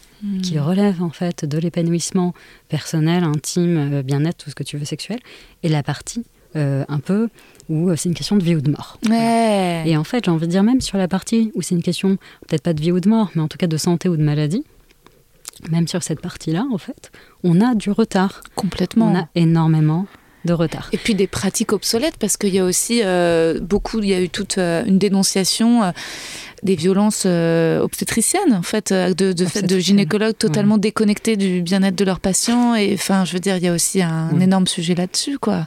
qui 0.42 0.56
hmm. 0.56 0.62
relève 0.62 1.02
en 1.02 1.10
fait 1.10 1.44
de 1.44 1.58
l'épanouissement 1.58 2.34
personnel, 2.68 3.24
intime, 3.24 3.92
euh, 3.92 4.02
bien-être, 4.02 4.38
tout 4.38 4.50
ce 4.50 4.54
que 4.54 4.62
tu 4.62 4.78
veux 4.78 4.84
sexuel, 4.84 5.18
et 5.62 5.68
la 5.68 5.82
partie 5.82 6.24
euh, 6.56 6.84
un 6.88 7.00
peu 7.00 7.28
où 7.68 7.90
euh, 7.90 7.96
c'est 7.96 8.08
une 8.08 8.14
question 8.14 8.36
de 8.36 8.42
vie 8.42 8.54
ou 8.54 8.60
de 8.60 8.70
mort. 8.70 8.98
Et 9.10 9.96
en 9.96 10.04
fait, 10.04 10.24
j'ai 10.24 10.30
envie 10.30 10.46
de 10.46 10.50
dire 10.50 10.62
même 10.62 10.80
sur 10.80 10.98
la 10.98 11.08
partie 11.08 11.50
où 11.54 11.62
c'est 11.62 11.74
une 11.74 11.82
question 11.82 12.16
peut-être 12.48 12.62
pas 12.62 12.72
de 12.72 12.80
vie 12.80 12.92
ou 12.92 13.00
de 13.00 13.08
mort, 13.08 13.30
mais 13.34 13.42
en 13.42 13.48
tout 13.48 13.58
cas 13.58 13.66
de 13.66 13.76
santé 13.76 14.08
ou 14.08 14.16
de 14.16 14.22
maladie, 14.22 14.64
même 15.70 15.88
sur 15.88 16.02
cette 16.02 16.20
partie-là, 16.20 16.66
en 16.72 16.78
fait, 16.78 17.10
on 17.42 17.60
a 17.60 17.74
du 17.74 17.90
retard. 17.90 18.42
Complètement. 18.54 19.10
On 19.10 19.18
a 19.18 19.28
énormément 19.34 20.06
de 20.46 20.52
retard. 20.52 20.88
Et 20.92 20.98
puis 20.98 21.14
des 21.14 21.26
pratiques 21.26 21.72
obsolètes, 21.72 22.16
parce 22.18 22.36
qu'il 22.36 22.54
y 22.54 22.58
a 22.58 22.64
aussi 22.64 23.02
beaucoup, 23.60 24.00
il 24.00 24.08
y 24.08 24.14
a 24.14 24.20
eu 24.20 24.28
toute 24.28 24.58
une 24.58 24.98
dénonciation 24.98 25.82
des 26.62 26.74
violences 26.74 27.24
euh, 27.26 27.80
obstétriciennes, 27.80 28.52
en 28.52 28.62
fait, 28.62 28.92
euh, 28.92 29.14
de, 29.14 29.32
de, 29.32 29.78
gynécologues 29.78 30.36
totalement 30.36 30.78
déconnectés 30.78 31.36
du 31.36 31.62
bien-être 31.62 31.96
de 31.96 32.04
leurs 32.04 32.20
patients. 32.20 32.74
Et 32.74 32.94
enfin, 32.94 33.24
je 33.24 33.32
veux 33.32 33.40
dire, 33.40 33.56
il 33.56 33.62
y 33.62 33.68
a 33.68 33.72
aussi 33.72 34.02
un 34.02 34.38
énorme 34.40 34.66
sujet 34.66 34.94
là-dessus, 34.94 35.38
quoi. 35.38 35.66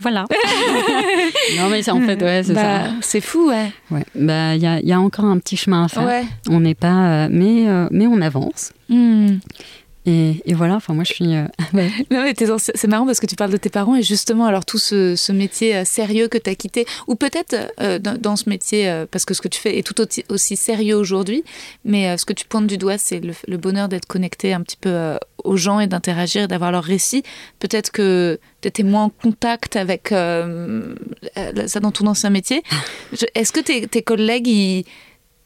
Voilà. 0.00 0.24
non, 1.58 1.68
mais 1.68 1.82
c'est 1.82 1.90
en 1.90 2.00
fait, 2.00 2.22
ouais, 2.22 2.42
c'est 2.42 2.54
bah, 2.54 2.62
ça. 2.62 2.90
C'est 3.02 3.20
fou, 3.20 3.50
ouais. 3.50 3.70
Ouais. 3.90 4.04
Bah, 4.14 4.54
il 4.56 4.62
y 4.62 4.66
a, 4.66 4.80
y 4.80 4.92
a, 4.92 5.00
encore 5.00 5.26
un 5.26 5.38
petit 5.38 5.58
chemin 5.58 5.84
à 5.84 5.88
faire. 5.88 6.24
On 6.48 6.60
n'est 6.60 6.74
pas, 6.74 7.26
euh, 7.26 7.28
mais, 7.30 7.66
mais 7.90 8.06
on 8.06 8.20
avance. 8.22 8.72
Hmm. 8.88 9.36
Et, 10.10 10.54
voilà, 10.54 10.76
enfin 10.76 10.94
moi 10.94 11.04
je 11.04 11.12
suis. 11.12 11.34
Euh, 11.34 11.46
c'est 12.58 12.88
marrant 12.88 13.06
parce 13.06 13.20
que 13.20 13.26
tu 13.26 13.36
parles 13.36 13.52
de 13.52 13.56
tes 13.56 13.70
parents 13.70 13.96
et 13.96 14.02
justement, 14.02 14.46
alors 14.46 14.64
tout 14.64 14.78
ce, 14.78 15.32
métier 15.32 15.76
euh, 15.76 15.84
sérieux 15.84 16.28
que 16.28 16.38
tu 16.38 16.50
as 16.50 16.54
quitté, 16.54 16.86
ou 17.06 17.14
peut-être 17.14 17.54
euh, 17.80 17.98
dans, 17.98 18.36
ce 18.36 18.48
métier, 18.48 19.04
parce 19.10 19.24
que 19.24 19.34
ce 19.34 19.40
que 19.40 19.48
tu 19.48 19.60
fais 19.60 19.78
est 19.78 19.86
tout 19.86 19.94
aussi, 20.28 20.56
sérieux 20.56 20.96
aujourd'hui, 20.96 21.44
mais 21.84 22.16
ce 22.16 22.24
que 22.24 22.32
tu 22.32 22.46
pointes 22.46 22.66
du 22.66 22.78
doigt, 22.78 22.98
c'est 22.98 23.20
le, 23.20 23.56
bonheur 23.56 23.88
d'être 23.88 24.06
connecté 24.06 24.52
un 24.52 24.62
petit 24.62 24.78
peu 24.80 25.18
aux 25.44 25.56
gens 25.56 25.80
et 25.80 25.86
d'interagir, 25.86 26.48
d'avoir 26.48 26.72
leur 26.72 26.84
récit. 26.84 27.22
Peut-être 27.58 27.90
que 27.90 28.40
tu 28.62 28.68
étais 28.68 28.82
moins 28.82 29.04
en 29.04 29.10
contact 29.10 29.76
avec 29.76 30.08
ça 30.08 31.80
dans 31.80 31.92
ton 31.92 32.06
ancien 32.06 32.30
métier. 32.30 32.62
Est-ce 33.34 33.52
que 33.52 33.60
tes, 33.60 33.86
tes 33.86 34.02
collègues, 34.02 34.48
ils 34.48 34.84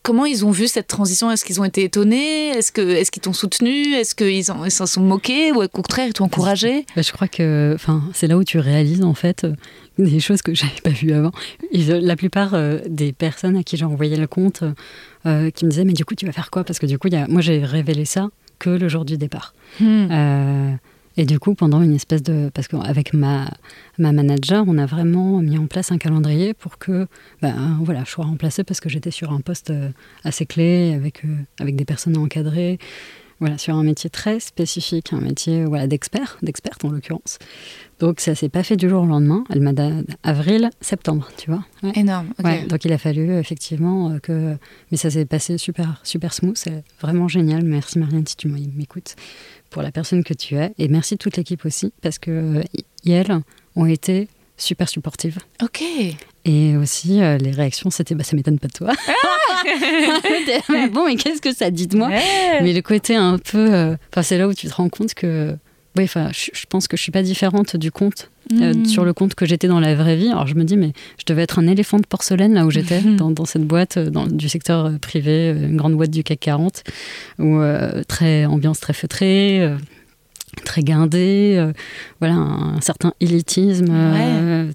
comment 0.04 0.26
ils 0.26 0.44
ont 0.44 0.52
vu 0.52 0.68
cette 0.68 0.86
transition? 0.86 1.30
Est-ce 1.32 1.44
qu'ils 1.44 1.60
ont 1.60 1.64
été 1.64 1.82
étonnés? 1.82 2.50
Est-ce 2.50 2.70
que 2.70 2.80
est-ce 2.80 3.10
qu'ils 3.10 3.22
t'ont 3.22 3.32
soutenu? 3.32 3.94
Est-ce 3.94 4.14
qu'ils 4.14 4.44
s'en 4.44 4.86
sont 4.86 5.00
moqués? 5.00 5.50
Ou 5.50 5.64
au 5.64 5.68
contraire 5.68 6.06
ils 6.06 6.12
t'ont 6.12 6.26
encouragé? 6.26 6.86
Bah, 6.94 7.02
Je 7.02 7.10
crois 7.10 7.26
que, 7.26 7.72
enfin, 7.74 8.04
c'est 8.12 8.28
là 8.28 8.36
où 8.36 8.44
tu 8.44 8.58
réalises 8.58 9.02
en 9.02 9.14
fait 9.14 9.42
euh, 9.42 9.54
des 9.98 10.20
choses 10.20 10.42
que 10.42 10.54
j'avais 10.54 10.80
pas 10.84 10.90
vues 10.90 11.12
avant. 11.12 11.32
la 11.72 12.16
plupart 12.16 12.54
des 12.86 13.12
personnes 13.12 13.56
à 13.56 13.64
qui 13.64 13.76
j'ai 13.76 13.84
envoyé 13.84 14.16
le 14.16 14.28
compte 14.28 14.62
qui 15.24 15.64
me 15.64 15.70
disaient 15.70 15.84
mais 15.84 15.94
du 15.94 16.04
coup 16.04 16.14
tu 16.14 16.26
vas 16.26 16.32
faire 16.32 16.50
quoi? 16.50 16.62
Parce 16.62 16.78
que 16.78 16.86
du 16.86 16.98
coup, 16.98 17.08
y 17.08 17.16
a, 17.16 17.26
moi 17.26 17.40
j'ai 17.40 17.64
révélé 17.64 18.04
ça 18.04 18.28
que 18.60 18.70
le 18.70 18.88
jour 18.88 19.04
du 19.04 19.16
départ. 19.16 19.54
Hmm. 19.80 20.76
Et 21.16 21.24
du 21.24 21.38
coup, 21.38 21.54
pendant 21.54 21.82
une 21.82 21.94
espèce 21.94 22.22
de... 22.22 22.50
Parce 22.52 22.68
qu'avec 22.68 23.12
ma, 23.12 23.48
ma 23.98 24.12
manager, 24.12 24.64
on 24.66 24.78
a 24.78 24.86
vraiment 24.86 25.40
mis 25.40 25.58
en 25.58 25.66
place 25.66 25.92
un 25.92 25.98
calendrier 25.98 26.54
pour 26.54 26.78
que 26.78 27.06
ben, 27.40 27.78
voilà, 27.82 28.02
je 28.04 28.10
sois 28.10 28.24
remplacée 28.24 28.64
parce 28.64 28.80
que 28.80 28.88
j'étais 28.88 29.10
sur 29.10 29.32
un 29.32 29.40
poste 29.40 29.70
euh, 29.70 29.90
assez 30.24 30.46
clé, 30.46 30.92
avec, 30.94 31.24
euh, 31.24 31.36
avec 31.60 31.76
des 31.76 31.84
personnes 31.84 32.16
encadrées, 32.16 32.78
voilà, 33.40 33.58
sur 33.58 33.74
un 33.74 33.82
métier 33.82 34.10
très 34.10 34.40
spécifique, 34.40 35.12
un 35.12 35.20
métier 35.20 35.64
voilà, 35.64 35.86
d'expert, 35.86 36.38
d'experte 36.42 36.84
en 36.84 36.90
l'occurrence. 36.90 37.38
Donc 37.98 38.20
ça 38.20 38.34
s'est 38.34 38.48
pas 38.48 38.62
fait 38.62 38.76
du 38.76 38.88
jour 38.88 39.02
au 39.02 39.06
lendemain. 39.06 39.44
Elle 39.50 39.60
m'a 39.60 39.72
avril, 40.22 40.70
septembre, 40.80 41.28
tu 41.36 41.50
vois. 41.50 41.64
Énorme. 41.94 42.28
donc 42.68 42.84
il 42.84 42.92
a 42.92 42.98
fallu 42.98 43.32
effectivement 43.36 44.10
euh, 44.10 44.18
que, 44.18 44.56
mais 44.90 44.96
ça 44.96 45.10
s'est 45.10 45.26
passé 45.26 45.58
super 45.58 46.00
super 46.04 46.32
smooth, 46.32 46.56
c'est 46.56 46.84
vraiment 47.00 47.28
génial. 47.28 47.64
Merci 47.64 47.98
Marianne 47.98 48.26
si 48.26 48.36
tu 48.36 48.48
m'écoutes 48.48 49.16
pour 49.74 49.82
la 49.82 49.90
personne 49.90 50.22
que 50.22 50.34
tu 50.34 50.54
es. 50.54 50.72
Et 50.78 50.86
merci 50.86 51.18
toute 51.18 51.36
l'équipe 51.36 51.64
aussi, 51.66 51.92
parce 52.00 52.20
que 52.20 52.30
euh, 52.30 52.62
elles 53.04 53.40
ont 53.74 53.86
été 53.86 54.28
super 54.56 54.88
supportives. 54.88 55.38
Ok. 55.60 55.82
Et 56.44 56.76
aussi, 56.76 57.20
euh, 57.20 57.38
les 57.38 57.50
réactions, 57.50 57.90
c'était 57.90 58.14
bah, 58.14 58.22
ça 58.22 58.36
m'étonne 58.36 58.60
pas 58.60 58.68
de 58.68 58.72
toi. 58.72 58.92
Ah 59.08 60.86
bon, 60.92 61.06
mais 61.06 61.16
qu'est-ce 61.16 61.40
que 61.40 61.52
ça 61.52 61.72
dit 61.72 61.88
de 61.88 61.96
moi? 61.96 62.08
Mais 62.08 62.72
le 62.72 62.82
côté 62.82 63.16
un 63.16 63.38
peu. 63.38 63.74
Euh, 63.74 63.96
enfin, 64.12 64.22
c'est 64.22 64.38
là 64.38 64.46
où 64.46 64.54
tu 64.54 64.68
te 64.68 64.74
rends 64.74 64.88
compte 64.88 65.12
que 65.14 65.56
oui, 65.96 66.04
enfin, 66.04 66.30
je, 66.32 66.50
pense 66.68 66.88
que 66.88 66.96
je 66.96 67.02
suis 67.02 67.12
pas 67.12 67.22
différente 67.22 67.76
du 67.76 67.92
compte 67.92 68.30
euh, 68.52 68.74
hmm. 68.74 68.84
sur 68.86 69.04
le 69.04 69.12
compte 69.12 69.36
que 69.36 69.46
j'étais 69.46 69.68
dans 69.68 69.78
la 69.78 69.94
vraie 69.94 70.16
vie. 70.16 70.28
Alors 70.28 70.46
je 70.48 70.56
me 70.56 70.64
dis, 70.64 70.76
mais 70.76 70.92
je 71.18 71.24
devais 71.24 71.42
être 71.42 71.60
un 71.60 71.68
éléphant 71.68 71.98
de 71.98 72.06
porcelaine 72.06 72.52
là 72.54 72.66
où 72.66 72.70
j'étais, 72.70 73.00
dans, 73.18 73.44
cette 73.44 73.64
boîte 73.64 73.98
euh, 73.98 74.10
dans, 74.10 74.26
du 74.26 74.48
secteur 74.48 74.86
euh, 74.86 74.98
privé, 74.98 75.50
une 75.50 75.76
grande 75.76 75.94
boîte 75.94 76.10
du 76.10 76.24
CAC 76.24 76.40
40, 76.40 76.82
où 77.38 77.60
très 78.08 78.44
ambiance 78.44 78.80
très 78.80 78.92
feutrée. 78.92 79.72
très 80.64 80.82
guindée, 80.82 81.72
voilà 82.20 82.34
un, 82.34 82.80
certain 82.80 83.12
élitisme, 83.20 83.92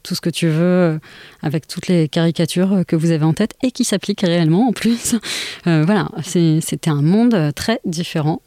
tout 0.03 0.15
ce 0.15 0.21
que 0.21 0.29
tu 0.29 0.47
veux, 0.47 0.99
avec 1.41 1.67
toutes 1.67 1.87
les 1.87 2.07
caricatures 2.07 2.83
que 2.87 2.95
vous 2.95 3.11
avez 3.11 3.25
en 3.25 3.33
tête 3.33 3.53
et 3.63 3.71
qui 3.71 3.83
s'appliquent 3.83 4.21
réellement 4.21 4.67
en 4.69 4.71
plus. 4.71 5.15
voilà, 5.65 6.09
c'était 6.23 6.89
un 6.89 7.01
monde 7.01 7.51
très 7.55 7.79
différent 7.85 8.41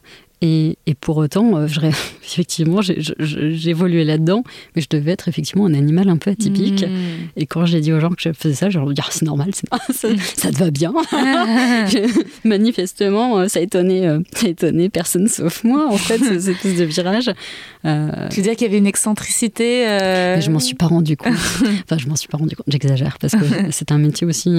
et, 0.45 0.77
pour 1.01 1.19
autant, 1.19 1.57
euh, 1.57 1.67
je, 1.69 1.81
effectivement, 2.25 2.81
j'évoluais 2.83 4.03
là-dedans, 4.03 4.43
mais 4.75 4.83
je 4.83 4.89
devais 4.91 5.13
être 5.13 5.29
effectivement 5.29 5.67
un 5.67 5.75
animal 5.75 6.09
un 6.09 6.17
peu 6.17 6.33
atypique. 6.33 6.83
Hmm. 6.83 7.29
Et 7.37 7.47
quand 7.47 7.65
j'ai 7.65 7.81
dit 7.81 7.93
aux 7.93 8.01
gens 8.01 8.11
que 8.11 8.21
je 8.21 8.33
faisais 8.33 8.55
ça, 8.55 8.69
je 8.69 8.81
leur 8.81 8.91
ai 8.91 8.95
dit 8.95 9.01
ah, 9.05 9.09
c'est 9.11 9.25
normal, 9.25 9.51
ça, 9.55 9.79
ça, 10.37 10.51
te 10.51 10.59
va 10.59 10.71
bien. 10.73 10.93
Manifestement, 12.45 13.39
euh, 13.39 13.49
ça 13.49 13.61
a, 13.61 13.63
étonné, 13.63 14.07
euh, 14.07 14.19
ça 14.33 14.47
a 14.47 14.51
étonné 14.51 14.89
personne 14.89 15.29
sauf 15.29 15.63
moi, 15.63 15.87
en 15.89 15.97
fait, 15.97 16.19
cette 16.19 16.49
espèce 16.49 16.77
de 16.77 16.85
virage. 16.85 17.31
tu 17.85 18.37
veux 18.37 18.43
dire 18.43 18.57
qu'il 18.57 18.63
y 18.63 18.71
avait 18.71 18.79
une 18.79 18.87
excentricité 18.87 19.87
mais 19.87 20.41
Je 20.41 20.51
m'en 20.51 20.59
suis 20.59 20.75
pas 20.75 20.87
rendu 20.87 21.17
compte. 21.17 21.35
enfin, 21.35 21.99
je 21.99 22.09
m'en 22.09 22.17
suis 22.17 22.29
pas 22.29 22.39
rendu 22.39 22.57
compte, 22.57 22.67
j'exagère, 22.67 23.19
parce 23.21 23.35
que 23.35 23.71
c'est 23.71 23.93
un 23.93 23.99
métier 23.99 24.27
aussi, 24.27 24.51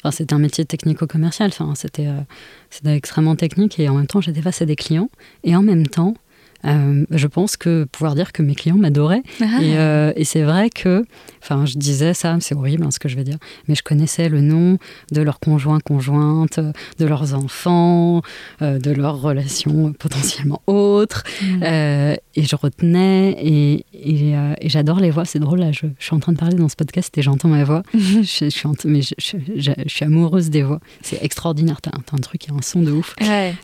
enfin, 0.00 0.10
c'était 0.10 0.32
un 0.32 0.38
métier 0.38 0.64
technico-commercial, 0.64 1.50
enfin, 1.52 1.74
c'était 1.76 2.08
c'était 2.76 2.94
extrêmement 2.94 3.36
technique 3.36 3.78
et 3.80 3.88
en 3.88 3.94
même 3.94 4.06
temps 4.06 4.20
j'étais 4.20 4.42
face 4.42 4.62
à 4.62 4.66
des 4.66 4.76
clients. 4.76 5.08
Et 5.44 5.56
en 5.56 5.62
même 5.62 5.86
temps 5.86 6.14
euh, 6.66 7.04
je 7.10 7.26
pense 7.26 7.56
que 7.56 7.84
pouvoir 7.84 8.14
dire 8.14 8.32
que 8.32 8.42
mes 8.42 8.54
clients 8.54 8.76
m'adoraient. 8.76 9.22
Ah. 9.40 9.58
Euh, 9.60 10.12
et, 10.16 10.24
c'est 10.24 10.42
vrai 10.42 10.70
que, 10.70 11.04
enfin, 11.42 11.66
je 11.66 11.78
disais 11.78 12.14
ça, 12.14 12.36
c'est 12.40 12.54
horrible 12.54 12.84
hein, 12.84 12.90
ce 12.90 12.98
que 12.98 13.08
je 13.08 13.16
vais 13.16 13.24
dire, 13.24 13.38
mais 13.68 13.74
je 13.74 13.82
connaissais 13.82 14.28
le 14.28 14.40
nom 14.40 14.78
de 15.12 15.22
leurs 15.22 15.40
conjoints, 15.40 15.80
conjointes, 15.80 16.60
de 16.98 17.06
leurs 17.06 17.34
enfants, 17.34 18.22
euh, 18.62 18.78
de 18.78 18.90
leurs 18.90 19.20
relations 19.20 19.92
potentiellement 19.92 20.62
autres. 20.66 21.24
Mm. 21.42 21.62
et 21.62 22.42
je 22.42 22.56
retenais 22.56 23.36
et, 23.38 23.84
et, 23.92 24.68
j'adore 24.68 25.00
les 25.00 25.10
voix. 25.10 25.24
C'est 25.24 25.38
drôle, 25.38 25.60
là, 25.60 25.72
je, 25.72 25.86
suis 25.98 26.14
en 26.14 26.20
train 26.20 26.32
de 26.32 26.38
parler 26.38 26.56
dans 26.56 26.68
ce 26.68 26.76
podcast 26.76 27.16
et 27.18 27.22
j'entends 27.22 27.48
ma 27.48 27.64
voix. 27.64 27.82
je, 27.94 28.22
suis 28.22 28.68
mais 28.84 29.00
je, 29.02 29.72
suis 29.86 30.04
amoureuse 30.04 30.50
des 30.50 30.62
voix. 30.62 30.80
C'est 31.02 31.22
extraordinaire. 31.22 31.80
T'as 31.80 31.90
un 32.12 32.18
truc, 32.18 32.44
il 32.44 32.50
y 32.50 32.54
a 32.54 32.56
un 32.56 32.62
son 32.62 32.82
de 32.82 32.90
ouf. 32.90 33.14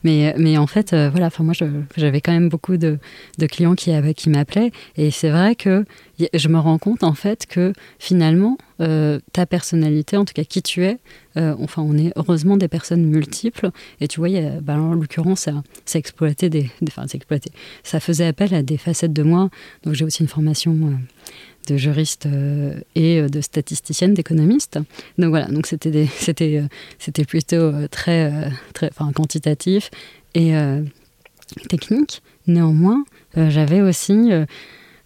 Mais, 0.05 0.35
mais 0.39 0.59
en 0.59 0.67
fait, 0.67 0.95
voilà, 0.95 1.27
enfin, 1.27 1.45
moi, 1.45 1.55
j'avais 1.97 2.21
quand 2.21 2.33
même 2.33 2.49
beaucoup 2.49 2.77
de 2.77 2.92
de, 3.39 3.47
clients 3.47 3.75
qui, 3.75 3.93
qui 4.15 4.31
m'appelaient. 4.31 4.73
Et 4.97 5.11
c'est 5.11 5.31
vrai 5.31 5.55
que 5.55 5.85
je 6.33 6.49
me 6.49 6.59
rends 6.59 6.79
compte 6.79 7.03
en 7.03 7.15
fait 7.15 7.47
que 7.47 7.73
finalement, 7.99 8.59
euh, 8.81 9.21
ta 9.33 9.47
personnalité, 9.47 10.17
en 10.17 10.25
tout 10.25 10.35
cas 10.35 10.45
qui 10.45 10.63
tu 10.63 10.85
es, 10.85 10.99
euh, 11.37 11.55
enfin 11.59 11.83
on 11.83 11.97
est 11.97 12.13
heureusement 12.17 12.57
des 12.57 12.69
personnes 12.69 13.05
multiples. 13.05 13.71
Et 14.01 14.09
tu 14.09 14.21
vois, 14.21 14.29
bah, 14.61 14.75
en 14.75 14.95
l'occurrence, 14.95 15.41
ça, 15.41 15.63
ça 15.85 15.99
exploitait 15.99 16.51
des, 16.51 16.71
enfin, 16.89 17.07
ça 17.83 18.01
faisait 18.01 18.27
appel 18.27 18.55
à 18.55 18.63
des 18.63 18.77
facettes 18.77 19.13
de 19.13 19.23
moi. 19.23 19.51
Donc 19.85 19.95
j'ai 19.95 20.05
aussi 20.05 20.23
une 20.23 20.29
formation. 20.29 20.73
Euh, 20.73 20.97
de 21.69 21.77
juriste 21.77 22.27
et 22.97 23.23
de 23.23 23.41
statisticienne, 23.41 24.15
d'économiste. 24.15 24.81
Donc 25.17 25.29
voilà, 25.29 25.47
donc 25.47 25.69
c'était 25.69 26.09
c'était 26.19 26.65
c'était 26.99 27.25
plutôt 27.25 27.87
très 27.87 28.51
très 28.75 28.89
enfin 28.89 29.13
quantitatif 29.13 29.89
et 30.35 30.55
technique. 31.69 32.21
Néanmoins, 32.47 33.05
euh, 33.37 33.51
j'avais 33.51 33.81
aussi. 33.81 34.33
Euh, 34.33 34.45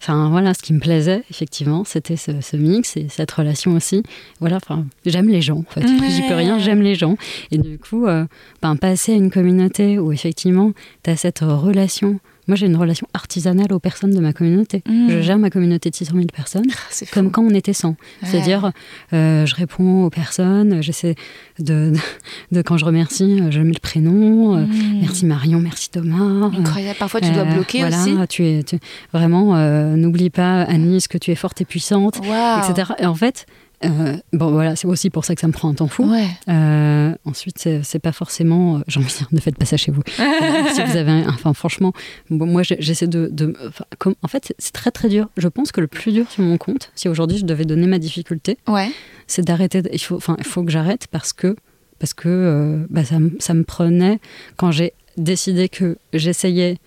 enfin 0.01 0.29
voilà, 0.29 0.53
ce 0.53 0.61
qui 0.61 0.73
me 0.73 0.79
plaisait 0.79 1.23
effectivement, 1.29 1.83
c'était 1.83 2.15
ce, 2.15 2.55
mix 2.55 2.97
et 2.97 3.07
cette 3.09 3.31
relation 3.31 3.75
aussi. 3.75 4.03
Voilà, 4.39 4.57
enfin, 4.57 4.85
j'aime 5.05 5.29
les 5.29 5.41
gens. 5.41 5.59
En 5.59 5.71
fait, 5.71 5.87
j'y 6.09 6.21
peux 6.27 6.35
rien, 6.35 6.59
j'aime 6.59 6.81
les 6.81 6.95
gens. 6.95 7.17
Et 7.51 7.57
du 7.57 7.77
coup, 7.79 8.05
euh, 8.05 8.25
ben, 8.61 8.75
passer 8.75 9.13
à 9.13 9.15
une 9.15 9.31
communauté 9.31 9.99
où 9.99 10.11
effectivement, 10.11 10.71
tu 11.03 11.09
as 11.09 11.17
cette 11.17 11.39
relation 11.39 12.19
moi, 12.47 12.55
j'ai 12.55 12.65
une 12.65 12.75
relation 12.77 13.07
artisanale 13.13 13.73
aux 13.73 13.79
personnes 13.79 14.11
de 14.11 14.19
ma 14.19 14.31
communauté. 14.31 14.83
Mmh. 14.87 15.09
Je 15.09 15.21
gère 15.21 15.37
ma 15.37 15.49
communauté 15.49 15.89
de 15.89 15.95
600 15.95 16.13
000 16.13 16.25
personnes, 16.33 16.65
ah, 16.71 17.05
comme 17.13 17.29
quand 17.31 17.43
on 17.43 17.53
était 17.53 17.73
100. 17.73 17.95
C'est-à-dire, 18.23 18.71
euh, 19.13 19.45
je 19.45 19.55
réponds 19.55 20.05
aux 20.05 20.09
personnes, 20.09 20.81
j'essaie 20.81 21.15
de, 21.59 21.93
de, 22.51 22.61
quand 22.61 22.77
je 22.77 22.85
remercie, 22.85 23.41
je 23.49 23.59
mets 23.59 23.73
le 23.73 23.79
prénom. 23.79 24.55
Euh, 24.55 24.65
mmh. 24.65 24.99
merci 25.01 25.25
Marion, 25.25 25.59
merci 25.59 25.89
Thomas. 25.89 26.51
Incroyable. 26.57 26.97
Parfois, 26.97 27.19
tu 27.19 27.31
dois 27.31 27.43
euh, 27.43 27.53
bloquer 27.53 27.79
voilà, 27.79 28.01
aussi. 28.01 28.15
Tu 28.29 28.43
es, 28.45 28.63
vraiment, 29.11 29.55
n'oublie 29.95 30.29
pas, 30.29 30.61
Anis, 30.61 31.07
que 31.07 31.17
tu 31.17 31.31
es 31.31 31.35
forte 31.35 31.61
et 31.61 31.65
puissante, 31.65 32.17
etc. 32.17 32.93
Et 32.99 33.05
en 33.05 33.15
fait, 33.15 33.45
euh, 33.85 34.17
bon, 34.33 34.51
voilà, 34.51 34.75
c'est 34.75 34.87
aussi 34.87 35.09
pour 35.09 35.23
ça 35.23 35.35
que 35.35 35.41
ça 35.41 35.47
me 35.47 35.53
prend 35.53 35.69
un 35.69 35.73
temps 35.73 35.87
fou. 35.87 36.11
Euh, 36.47 37.15
ensuite, 37.25 37.69
c'est 37.83 37.99
pas 37.99 38.11
forcément. 38.11 38.77
Euh, 38.77 38.79
J'ai 38.87 38.99
envie 38.99 39.11
de 39.11 39.17
dire, 39.17 39.27
ne 39.31 39.39
faites 39.39 39.57
pas 39.57 39.65
ça 39.65 39.77
chez 39.77 39.91
vous. 39.91 40.01
si 40.07 40.83
vous 40.83 40.97
avez 40.97 41.25
enfin, 41.27 41.53
franchement, 41.53 41.93
bon, 42.29 42.47
moi, 42.47 42.63
j'essaie 42.63 43.07
de. 43.07 43.29
de 43.31 43.55
comme, 43.99 44.15
en 44.23 44.27
fait, 44.27 44.53
c'est 44.57 44.73
très 44.73 44.91
très 44.91 45.09
dur. 45.09 45.29
Je 45.37 45.47
pense 45.47 45.71
que 45.71 45.81
le 45.81 45.87
plus 45.87 46.11
dur 46.11 46.29
sur 46.29 46.43
mon 46.43 46.57
compte, 46.57 46.91
si 46.95 47.07
aujourd'hui 47.07 47.37
je 47.37 47.45
devais 47.45 47.65
donner 47.65 47.87
ma 47.87 47.99
difficulté, 47.99 48.57
ouais. 48.67 48.91
c'est 49.27 49.45
d'arrêter. 49.45 49.83
Il 49.91 50.01
faut, 50.01 50.15
enfin, 50.15 50.35
il 50.39 50.45
faut 50.45 50.63
que 50.63 50.71
j'arrête 50.71 51.07
parce 51.11 51.33
que 51.33 51.55
parce 51.99 52.13
que 52.13 52.85
bah, 52.89 53.03
ça, 53.03 53.17
ça, 53.39 53.53
me 53.53 53.63
prenait 53.63 54.19
quand 54.55 54.71
j'ai 54.71 54.93
décidé 55.17 55.67
que 55.67 55.97
j'essayais 56.13 56.77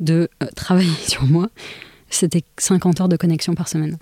de 0.00 0.28
travailler 0.56 0.90
sur 1.06 1.24
moi. 1.24 1.48
C'était 2.10 2.44
50 2.58 3.00
heures 3.00 3.08
de 3.08 3.16
connexion 3.16 3.54
par 3.54 3.66
semaine. 3.66 3.98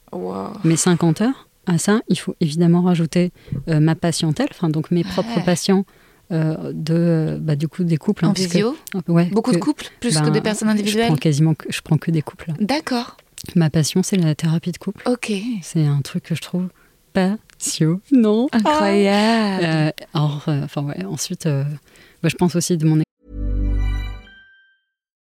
Mais 0.65 0.77
50 0.77 1.23
heures, 1.23 1.49
à 1.67 1.79
ça, 1.79 2.01
il 2.09 2.19
faut 2.19 2.35
évidemment 2.41 2.83
rajouter 2.83 3.33
euh, 3.69 3.81
ma 3.81 3.95
patientèle, 3.95 4.49
enfin 4.51 4.69
donc 4.69 4.91
mes 4.91 5.05
propres 5.05 5.43
patients. 5.45 5.85
Euh, 6.31 6.73
de 6.73 7.37
bah, 7.43 7.57
du 7.57 7.69
coup 7.69 7.85
des 7.85 7.99
couples 7.99 8.25
hein, 8.25 8.33
en 8.33 9.13
ouais, 9.13 9.27
beaucoup 9.27 9.53
de 9.53 9.59
couples 9.59 9.85
plus 10.01 10.19
que 10.19 10.31
des 10.31 10.41
personnes 10.41 10.71
individuelles 10.71 11.09
je 11.09 11.09
prends 11.09 11.17
quasiment 11.17 11.53
que, 11.53 11.67
je 11.71 11.81
prends 11.83 11.99
que 11.99 12.11
des 12.11 12.23
couples 12.23 12.53
d'accord. 12.59 13.19
Ma 13.55 13.69
passion 13.69 14.03
c'est 14.03 14.17
la 14.17 14.35
thérapie 14.35 14.73
de 14.73 14.79
couple. 14.79 15.03
Ok. 15.07 15.31
C'est 15.61 15.85
un 15.85 16.01
truc 16.01 16.23
que 16.23 16.35
je 16.35 16.41
trouve 16.41 16.69
passionnant. 17.13 18.49
Incroyable. 18.53 19.65
Euh, 19.65 19.91
alors 20.15 20.45
enfin 20.47 20.83
ouais 20.85 21.05
ensuite 21.05 21.47
bah, 21.47 22.29
je 22.31 22.37
pense 22.37 22.57
aussi 22.57 22.79
de 22.79 22.87
mon 22.87 23.03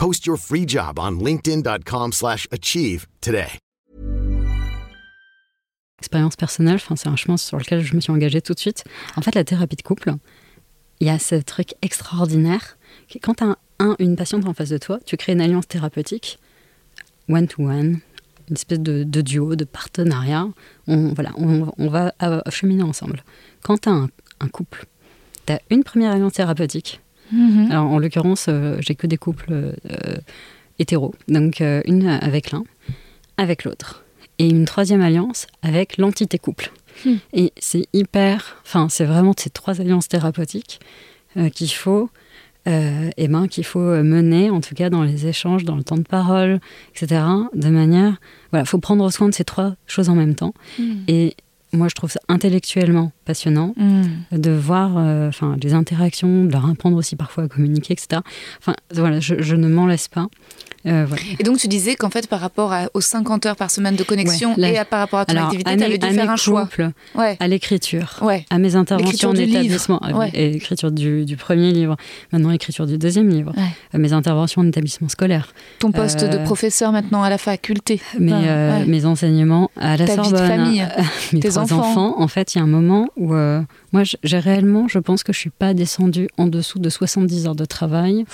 Post 0.00 0.26
your 0.26 0.38
free 0.38 0.64
job 0.66 0.98
on 0.98 1.20
linkedin.com 1.20 2.12
slash 2.12 2.46
achieve 2.50 3.06
today. 3.20 3.58
Expérience 5.98 6.36
personnelle, 6.36 6.80
c'est 6.80 7.06
un 7.06 7.16
chemin 7.16 7.36
sur 7.36 7.58
lequel 7.58 7.82
je 7.82 7.94
me 7.94 8.00
suis 8.00 8.10
engagée 8.10 8.40
tout 8.40 8.54
de 8.54 8.58
suite. 8.58 8.84
En 9.16 9.20
fait, 9.20 9.34
la 9.34 9.44
thérapie 9.44 9.76
de 9.76 9.82
couple, 9.82 10.14
il 11.00 11.06
y 11.06 11.10
a 11.10 11.18
ce 11.18 11.34
truc 11.34 11.74
extraordinaire. 11.82 12.78
Quand 13.22 13.34
tu 13.34 13.44
as 13.44 13.58
un, 13.78 13.96
une 13.98 14.16
patiente 14.16 14.46
en 14.46 14.54
face 14.54 14.70
de 14.70 14.78
toi, 14.78 15.00
tu 15.04 15.18
crées 15.18 15.32
une 15.32 15.42
alliance 15.42 15.68
thérapeutique, 15.68 16.38
one-to-one, 17.28 18.00
une 18.48 18.56
espèce 18.56 18.80
de, 18.80 19.04
duo, 19.04 19.54
de 19.54 19.64
partenariat. 19.66 20.48
On, 20.86 21.12
voilà, 21.12 21.32
on, 21.36 21.88
va 21.90 22.14
cheminer 22.48 22.84
ensemble. 22.84 23.22
Quand 23.62 23.82
tu 23.82 23.90
as 23.90 23.92
un, 23.92 24.48
couple, 24.48 24.86
tu 25.44 25.52
as 25.52 25.60
une 25.68 25.84
première 25.84 26.12
alliance 26.12 26.32
thérapeutique. 26.32 27.02
Mm-hmm. 27.34 27.70
Alors, 27.70 27.90
en 27.90 27.98
l'occurrence, 27.98 28.46
euh, 28.48 28.76
j'ai 28.80 28.94
que 28.94 29.06
des 29.06 29.16
couples 29.16 29.52
euh, 29.52 29.72
hétéros. 30.78 31.14
Donc, 31.28 31.60
euh, 31.60 31.82
une 31.86 32.06
avec 32.06 32.50
l'un, 32.50 32.64
avec 33.36 33.64
l'autre. 33.64 34.04
Et 34.38 34.48
une 34.48 34.64
troisième 34.64 35.02
alliance 35.02 35.46
avec 35.62 35.98
l'entité 35.98 36.38
couple. 36.38 36.72
Hmm. 37.04 37.16
Et 37.34 37.52
c'est 37.58 37.86
hyper. 37.92 38.56
Enfin, 38.64 38.88
c'est 38.88 39.04
vraiment 39.04 39.34
ces 39.36 39.50
trois 39.50 39.80
alliances 39.80 40.08
thérapeutiques 40.08 40.80
qu'il 41.54 41.70
faut 41.70 42.10
euh, 42.66 43.10
et 43.16 43.28
ben, 43.28 43.48
qu'il 43.48 43.64
faut 43.64 44.02
mener, 44.02 44.50
en 44.50 44.60
tout 44.60 44.74
cas 44.74 44.90
dans 44.90 45.02
les 45.02 45.26
échanges, 45.26 45.64
dans 45.64 45.76
le 45.76 45.84
temps 45.84 45.96
de 45.96 46.02
parole, 46.02 46.58
etc., 46.94 47.22
de 47.54 47.68
manière... 47.68 48.16
Voilà, 48.50 48.64
il 48.64 48.66
faut 48.68 48.78
prendre 48.78 49.10
soin 49.12 49.28
de 49.28 49.34
ces 49.34 49.44
trois 49.44 49.74
choses 49.86 50.08
en 50.08 50.14
même 50.14 50.34
temps. 50.34 50.54
Mm. 50.78 50.92
Et 51.08 51.36
moi, 51.72 51.88
je 51.88 51.94
trouve 51.94 52.10
ça 52.10 52.20
intellectuellement 52.28 53.12
passionnant 53.24 53.74
mm. 53.76 54.38
de 54.38 54.50
voir 54.50 54.96
euh, 54.96 55.30
les 55.62 55.74
interactions, 55.74 56.44
de 56.44 56.52
leur 56.52 56.68
apprendre 56.68 56.96
aussi 56.96 57.16
parfois 57.16 57.44
à 57.44 57.48
communiquer, 57.48 57.92
etc. 57.92 58.22
Enfin, 58.58 58.74
voilà, 58.92 59.20
je, 59.20 59.40
je 59.40 59.56
ne 59.56 59.68
m'en 59.68 59.86
laisse 59.86 60.08
pas. 60.08 60.26
Euh, 60.86 61.06
et 61.38 61.42
donc, 61.42 61.58
tu 61.58 61.68
disais 61.68 61.94
qu'en 61.94 62.10
fait, 62.10 62.26
par 62.26 62.40
rapport 62.40 62.74
aux 62.94 63.00
50 63.00 63.46
heures 63.46 63.56
par 63.56 63.70
semaine 63.70 63.96
de 63.96 64.02
connexion 64.02 64.56
et 64.56 64.78
à, 64.78 64.84
par 64.84 65.00
rapport 65.00 65.20
à 65.20 65.26
ton 65.26 65.36
activité, 65.36 65.76
tu 65.76 65.82
avais 65.84 65.98
dû 65.98 66.08
faire 66.08 66.30
un 66.30 66.36
choix. 66.36 66.68
À 67.16 67.48
l'écriture, 67.48 68.20
à 68.50 68.58
mes 68.58 68.76
interventions 68.76 69.30
en 69.30 69.34
établissement, 69.34 70.00
l'écriture 70.32 70.90
du, 70.90 71.24
du, 71.24 71.36
premier 71.36 71.72
livre, 71.72 71.96
maintenant 72.32 72.50
l'écriture 72.50 72.86
du 72.86 72.98
deuxième 72.98 73.28
livre, 73.28 73.52
à 73.92 73.98
mes 73.98 74.12
interventions 74.12 74.62
en 74.62 74.66
établissement 74.66 75.08
scolaire. 75.08 75.52
Ton 75.78 75.92
poste 75.92 76.24
de 76.24 76.38
euh, 76.38 76.44
professeur 76.44 76.92
maintenant 76.92 77.22
à 77.22 77.30
la 77.30 77.38
faculté. 77.38 78.00
Mes, 78.18 78.32
euh, 78.32 78.84
mes 78.86 79.04
enseignements 79.06 79.70
à 79.76 79.96
la 79.96 80.06
Ta 80.06 80.16
Sorbonne. 80.16 80.34
Vie 80.34 80.42
de 80.42 80.46
famille, 80.46 80.88
mes 81.32 81.40
tes 81.40 81.58
enfants. 81.58 81.80
enfants. 81.80 82.20
En 82.20 82.28
fait, 82.28 82.54
il 82.54 82.58
y 82.58 82.60
a 82.60 82.64
un 82.64 82.68
moment 82.68 83.08
où 83.16 83.34
moi, 83.92 84.02
j'ai 84.22 84.38
réellement, 84.38 84.86
je 84.86 84.98
pense 84.98 85.24
que 85.24 85.32
je 85.32 85.38
suis 85.38 85.50
pas 85.50 85.74
descendue 85.74 86.28
en 86.38 86.46
dessous 86.46 86.78
de 86.78 86.88
70 86.88 87.46
heures 87.46 87.56
de 87.56 87.64
travail 87.64 88.24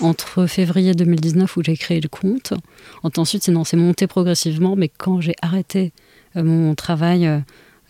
entre 0.00 0.46
février 0.46 0.94
2019 0.94 1.56
où 1.56 1.62
j'ai 1.64 1.76
créé 1.90 2.00
le 2.00 2.08
compte. 2.08 2.54
Ensuite, 3.02 3.42
c'est 3.42 3.76
monté 3.76 4.06
progressivement, 4.06 4.76
mais 4.76 4.88
quand 4.88 5.20
j'ai 5.20 5.34
arrêté 5.42 5.92
euh, 6.36 6.44
mon 6.44 6.74
travail 6.76 7.26
euh, 7.26 7.40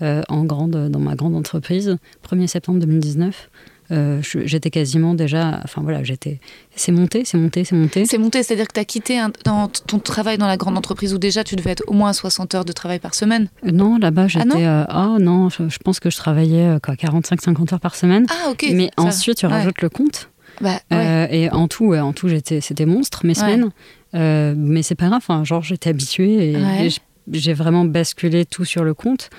euh, 0.00 0.22
en 0.28 0.44
grande, 0.44 0.88
dans 0.88 1.00
ma 1.00 1.14
grande 1.14 1.36
entreprise, 1.36 1.98
1er 2.26 2.46
septembre 2.46 2.80
2019, 2.80 3.50
euh, 3.92 4.22
j'étais 4.22 4.70
quasiment 4.70 5.14
déjà. 5.14 5.60
Enfin 5.64 5.82
voilà, 5.82 6.02
j'étais. 6.02 6.40
C'est 6.76 6.92
monté, 6.92 7.24
c'est 7.26 7.36
monté, 7.36 7.64
c'est 7.64 7.74
monté. 7.76 8.06
C'est 8.06 8.18
monté, 8.18 8.42
c'est-à-dire 8.42 8.68
que 8.68 8.72
tu 8.72 8.80
as 8.80 8.84
quitté 8.84 9.20
dans 9.44 9.68
ton 9.68 9.98
travail 9.98 10.38
dans 10.38 10.46
la 10.46 10.56
grande 10.56 10.78
entreprise 10.78 11.12
où 11.12 11.18
déjà 11.18 11.44
tu 11.44 11.56
devais 11.56 11.72
être 11.72 11.82
au 11.88 11.92
moins 11.92 12.14
60 12.14 12.54
heures 12.54 12.64
de 12.64 12.72
travail 12.72 13.00
par 13.00 13.14
semaine? 13.14 13.48
Non, 13.64 13.98
là-bas 13.98 14.28
j'étais. 14.28 14.64
Ah 14.64 14.86
non, 14.94 15.16
oh, 15.16 15.18
non 15.18 15.48
je, 15.50 15.76
pense 15.84 16.00
que 16.00 16.08
je 16.08 16.16
travaillais 16.16 16.76
45-50 16.76 17.74
heures 17.74 17.80
par 17.80 17.96
semaine. 17.96 18.26
Ah 18.30 18.50
ok. 18.50 18.64
Mais 18.72 18.90
ensuite 18.96 19.38
tu 19.38 19.46
rajoutes 19.46 19.82
le 19.82 19.90
compte. 19.90 20.29
Bah, 20.60 20.80
et 21.30 21.50
en 21.50 21.68
tout, 21.68 21.94
en 21.94 22.12
tout 22.12 22.28
j'étais, 22.28 22.60
c'était 22.60 22.86
monstre 22.86 23.24
mes 23.24 23.34
semaines. 23.34 23.70
mais 24.12 24.82
c'est 24.82 24.94
pas 24.94 25.08
grave, 25.08 25.22
enfin, 25.22 25.44
genre 25.44 25.62
j'étais 25.62 25.90
habituée 25.90 26.52
et 26.52 26.88
j'ai 27.32 27.52
vraiment 27.52 27.84
basculé 27.84 28.44
tout 28.44 28.64
sur 28.64 28.84
le 28.84 28.94
compte. 28.94 29.30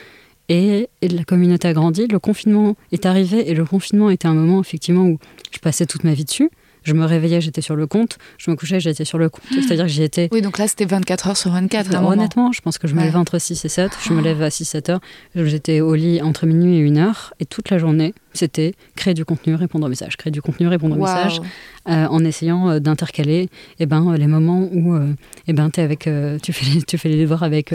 Et, 0.49 0.89
la 1.01 1.24
communauté 1.24 1.69
a 1.69 1.74
grandi, 1.74 2.07
le 2.07 2.19
confinement 2.19 2.76
est 2.91 3.05
arrivé 3.05 3.49
et 3.49 3.53
le 3.53 3.63
confinement 3.63 4.09
était 4.09 4.28
un 4.28 4.34
moment 4.34 4.59
effectivement 4.59 5.05
où 5.05 5.17
je 5.51 5.59
passais 5.59 5.86
toute 5.86 6.03
ma 6.03 6.13
vie 6.13 6.26
dessus. 6.26 6.49
Je 6.84 6.93
me 6.93 7.05
réveillais, 7.05 7.39
j'étais 7.39 7.61
sur 7.61 7.76
le 7.76 7.88
compte. 7.88 8.17
Je 8.38 8.51
me 8.51 8.55
couchais, 8.55 8.80
j'étais 8.80 9.05
sur 9.05 9.17
le 9.17 9.30
compte. 9.30 9.43
Ah. 9.51 9.55
C'est-à-dire 9.61 9.86
que 9.86 9.91
j'y 9.91 10.03
étais. 10.03 10.28
Oui, 10.32 10.41
donc 10.41 10.57
là, 10.57 10.67
c'était 10.67 10.86
24 10.86 11.28
heures 11.28 11.38
sur 11.38 11.51
24. 11.51 12.03
honnêtement, 12.03 12.51
je 12.51 12.59
pense 12.59 12.80
que 12.80 12.88
je 12.88 12.95
me 12.95 13.03
levais 13.05 13.17
entre 13.17 13.39
6 13.39 13.63
et 13.63 13.69
7. 13.69 13.91
Je 14.03 14.13
me 14.13 14.19
ah. 14.19 14.24
lève 14.24 14.41
à 14.41 14.49
6-7 14.49 14.91
heures. 14.91 15.01
J'étais 15.36 15.80
au 15.80 15.93
lit 15.93 16.22
entre 16.22 16.47
minuit 16.47 16.80
et 16.80 16.88
1 16.88 16.97
heure. 16.97 17.34
Et 17.39 17.45
toute 17.45 17.69
la 17.69 17.78
journée, 17.78 18.13
c'était 18.34 18.74
créer 18.96 19.14
du 19.14 19.26
contenu, 19.26 19.56
répondre 19.56 19.86
aux 19.86 19.90
messages, 19.90 20.18
créer 20.18 20.32
du 20.32 20.42
contenu, 20.42 20.68
répondre 20.68 20.96
aux 20.96 21.02
messages, 21.02 21.42
euh, 21.90 22.06
en 22.08 22.24
essayant 22.24 22.70
euh, 22.70 22.80
d'intercaler 22.80 23.50
eh 23.80 23.86
ben, 23.86 24.16
les 24.16 24.28
moments 24.28 24.70
où 24.72 24.94
euh, 24.94 25.14
eh 25.48 25.54
ben, 25.54 25.70
es 25.76 25.82
avec, 25.82 26.10
tu, 26.42 26.54
fais 26.54 26.66
les, 26.66 26.82
tu 26.84 26.98
fais 26.98 27.10
les 27.10 27.22
devoirs 27.22 27.44
avec 27.44 27.74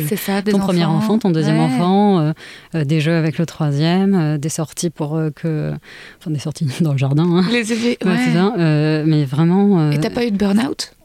ton 0.51 0.59
premier 0.59 0.85
enfant, 0.85 1.19
ton 1.19 1.31
deuxième 1.31 1.59
enfant, 1.59 2.33
des 2.75 3.01
jeux 3.01 3.15
avec 3.15 3.39
le 3.39 3.47
troisième, 3.47 4.39
des 4.39 4.49
sorties 4.49 4.91
pour 4.91 5.21
que. 5.35 5.73
Enfin, 6.21 6.31
des 6.31 6.39
sorties 6.39 6.67
dans 6.81 6.93
le 6.93 6.99
jardin. 6.99 7.25
Hein. 7.25 7.45
Les 7.51 7.73
effets, 7.73 7.99
ouais. 8.05 8.33
ça, 8.33 8.53
mais 9.05 9.25
vraiment. 9.25 9.91
Et 9.91 9.99
t'as 9.99 10.11
pas 10.11 10.25
eu 10.25 10.31
de 10.31 10.37
burn-out? 10.37 10.96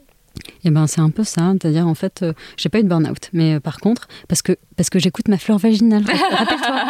Et 0.63 0.67
eh 0.67 0.69
ben 0.69 0.87
c'est 0.87 1.01
un 1.01 1.09
peu 1.09 1.23
ça, 1.23 1.53
c'est-à-dire 1.53 1.87
en 1.87 1.93
fait, 1.93 2.21
euh, 2.21 2.33
j'ai 2.55 2.69
pas 2.69 2.79
eu 2.79 2.83
de 2.83 2.87
burn-out, 2.87 3.29
mais 3.33 3.55
euh, 3.55 3.59
par 3.59 3.79
contre, 3.79 4.07
parce 4.27 4.41
que 4.41 4.55
parce 4.77 4.89
que 4.89 4.99
j'écoute 4.99 5.27
ma 5.27 5.37
fleur 5.37 5.57
vaginale. 5.57 6.03
Rappelle-toi. 6.05 6.85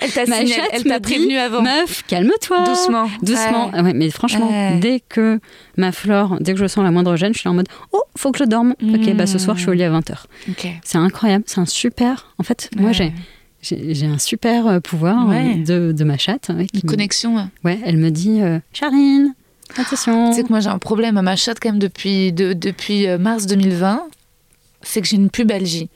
elle 0.00 0.12
t'a 0.12 0.24
elle 0.72 0.84
t'a 0.84 1.00
prévenu 1.00 1.36
avant. 1.38 1.62
Meuf, 1.62 2.04
calme-toi. 2.06 2.64
Doucement. 2.64 3.08
Doucement. 3.22 3.70
Ouais. 3.70 3.94
mais 3.94 4.10
franchement, 4.10 4.78
dès 4.80 5.00
que 5.00 5.40
ma 5.76 5.92
flore, 5.92 6.36
dès 6.40 6.54
que 6.54 6.58
je 6.58 6.66
sens 6.66 6.84
la 6.84 6.90
moindre 6.90 7.16
gêne, 7.16 7.32
je 7.34 7.38
suis 7.38 7.48
en 7.48 7.54
mode 7.54 7.68
oh, 7.92 8.02
faut 8.16 8.32
que 8.32 8.38
je 8.38 8.44
dorme. 8.44 8.74
Ok, 8.82 9.14
bah 9.14 9.26
ce 9.26 9.38
soir 9.38 9.56
je 9.56 9.62
suis 9.62 9.70
au 9.70 9.74
lit 9.74 9.84
à 9.84 9.90
20h. 9.90 10.24
C'est 10.84 10.98
incroyable, 10.98 11.44
c'est 11.46 11.60
un 11.60 11.66
super. 11.66 12.34
En 12.38 12.42
fait, 12.42 12.70
moi 12.76 12.92
j'ai 12.92 13.12
j'ai 13.62 14.06
un 14.06 14.18
super 14.18 14.66
euh, 14.66 14.80
pouvoir 14.80 15.26
de, 15.28 15.90
de, 15.92 16.04
ma 16.04 16.18
chatte. 16.18 16.50
Une 16.74 16.82
connexion. 16.82 17.50
Ouais, 17.64 17.78
elle 17.84 17.96
me 17.96 18.10
dit 18.10 18.40
Charine, 18.72 19.34
Attention. 19.76 20.30
Tu 20.30 20.36
sais 20.36 20.42
que 20.44 20.48
moi 20.48 20.60
j'ai 20.60 20.68
un 20.68 20.78
problème 20.78 21.16
à 21.16 21.22
ma 21.22 21.36
chatte 21.36 21.58
quand 21.60 21.70
même 21.70 21.78
depuis, 21.78 22.32
depuis 22.32 23.06
euh, 23.06 23.18
mars 23.18 23.46
2020. 23.46 24.02
C'est 24.82 25.00
que 25.00 25.08
j'ai 25.08 25.16
une 25.16 25.30
pubalgie. 25.30 25.88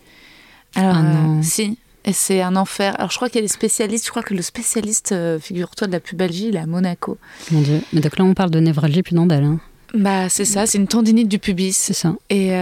Alors, 0.74 0.96
ah 0.96 1.38
euh, 1.38 1.42
si. 1.42 1.78
Et 2.04 2.12
c'est 2.12 2.40
un 2.40 2.56
enfer. 2.56 2.94
Alors, 2.98 3.10
je 3.10 3.16
crois 3.16 3.28
qu'il 3.28 3.36
y 3.36 3.44
a 3.44 3.46
des 3.46 3.52
spécialistes. 3.52 4.06
Je 4.06 4.10
crois 4.10 4.22
que 4.22 4.34
le 4.34 4.42
spécialiste, 4.42 5.12
euh, 5.12 5.38
figure-toi, 5.38 5.86
de 5.86 5.92
la 5.92 6.00
pubalgie, 6.00 6.48
il 6.48 6.56
est 6.56 6.60
à 6.60 6.66
Monaco. 6.66 7.18
Mon 7.50 7.60
Dieu. 7.60 7.82
Mais 7.92 8.00
donc 8.00 8.18
là, 8.18 8.24
on 8.24 8.34
parle 8.34 8.50
de 8.50 8.58
névralgie 8.58 9.02
pudendale. 9.02 9.44
Hein. 9.44 9.60
Bah, 9.92 10.28
c'est 10.28 10.44
ça, 10.44 10.66
c'est 10.66 10.78
une 10.78 10.86
tendinite 10.86 11.28
du 11.28 11.38
pubis. 11.38 11.76
C'est 11.76 11.92
ça. 11.92 12.14
Et, 12.30 12.52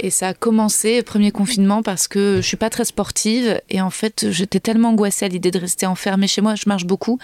et, 0.00 0.10
ça 0.10 0.28
a 0.28 0.34
commencé, 0.34 1.02
premier 1.02 1.30
confinement, 1.30 1.82
parce 1.82 2.08
que 2.08 2.36
je 2.36 2.46
suis 2.46 2.56
pas 2.56 2.70
très 2.70 2.86
sportive. 2.86 3.60
Et 3.68 3.82
en 3.82 3.90
fait, 3.90 4.30
j'étais 4.30 4.60
tellement 4.60 4.88
angoissée 4.88 5.26
à 5.26 5.28
l'idée 5.28 5.50
de 5.50 5.58
rester 5.58 5.84
enfermée 5.86 6.26
chez 6.26 6.40
moi. 6.40 6.54
Je 6.54 6.64
marche 6.66 6.86
beaucoup 6.86 7.18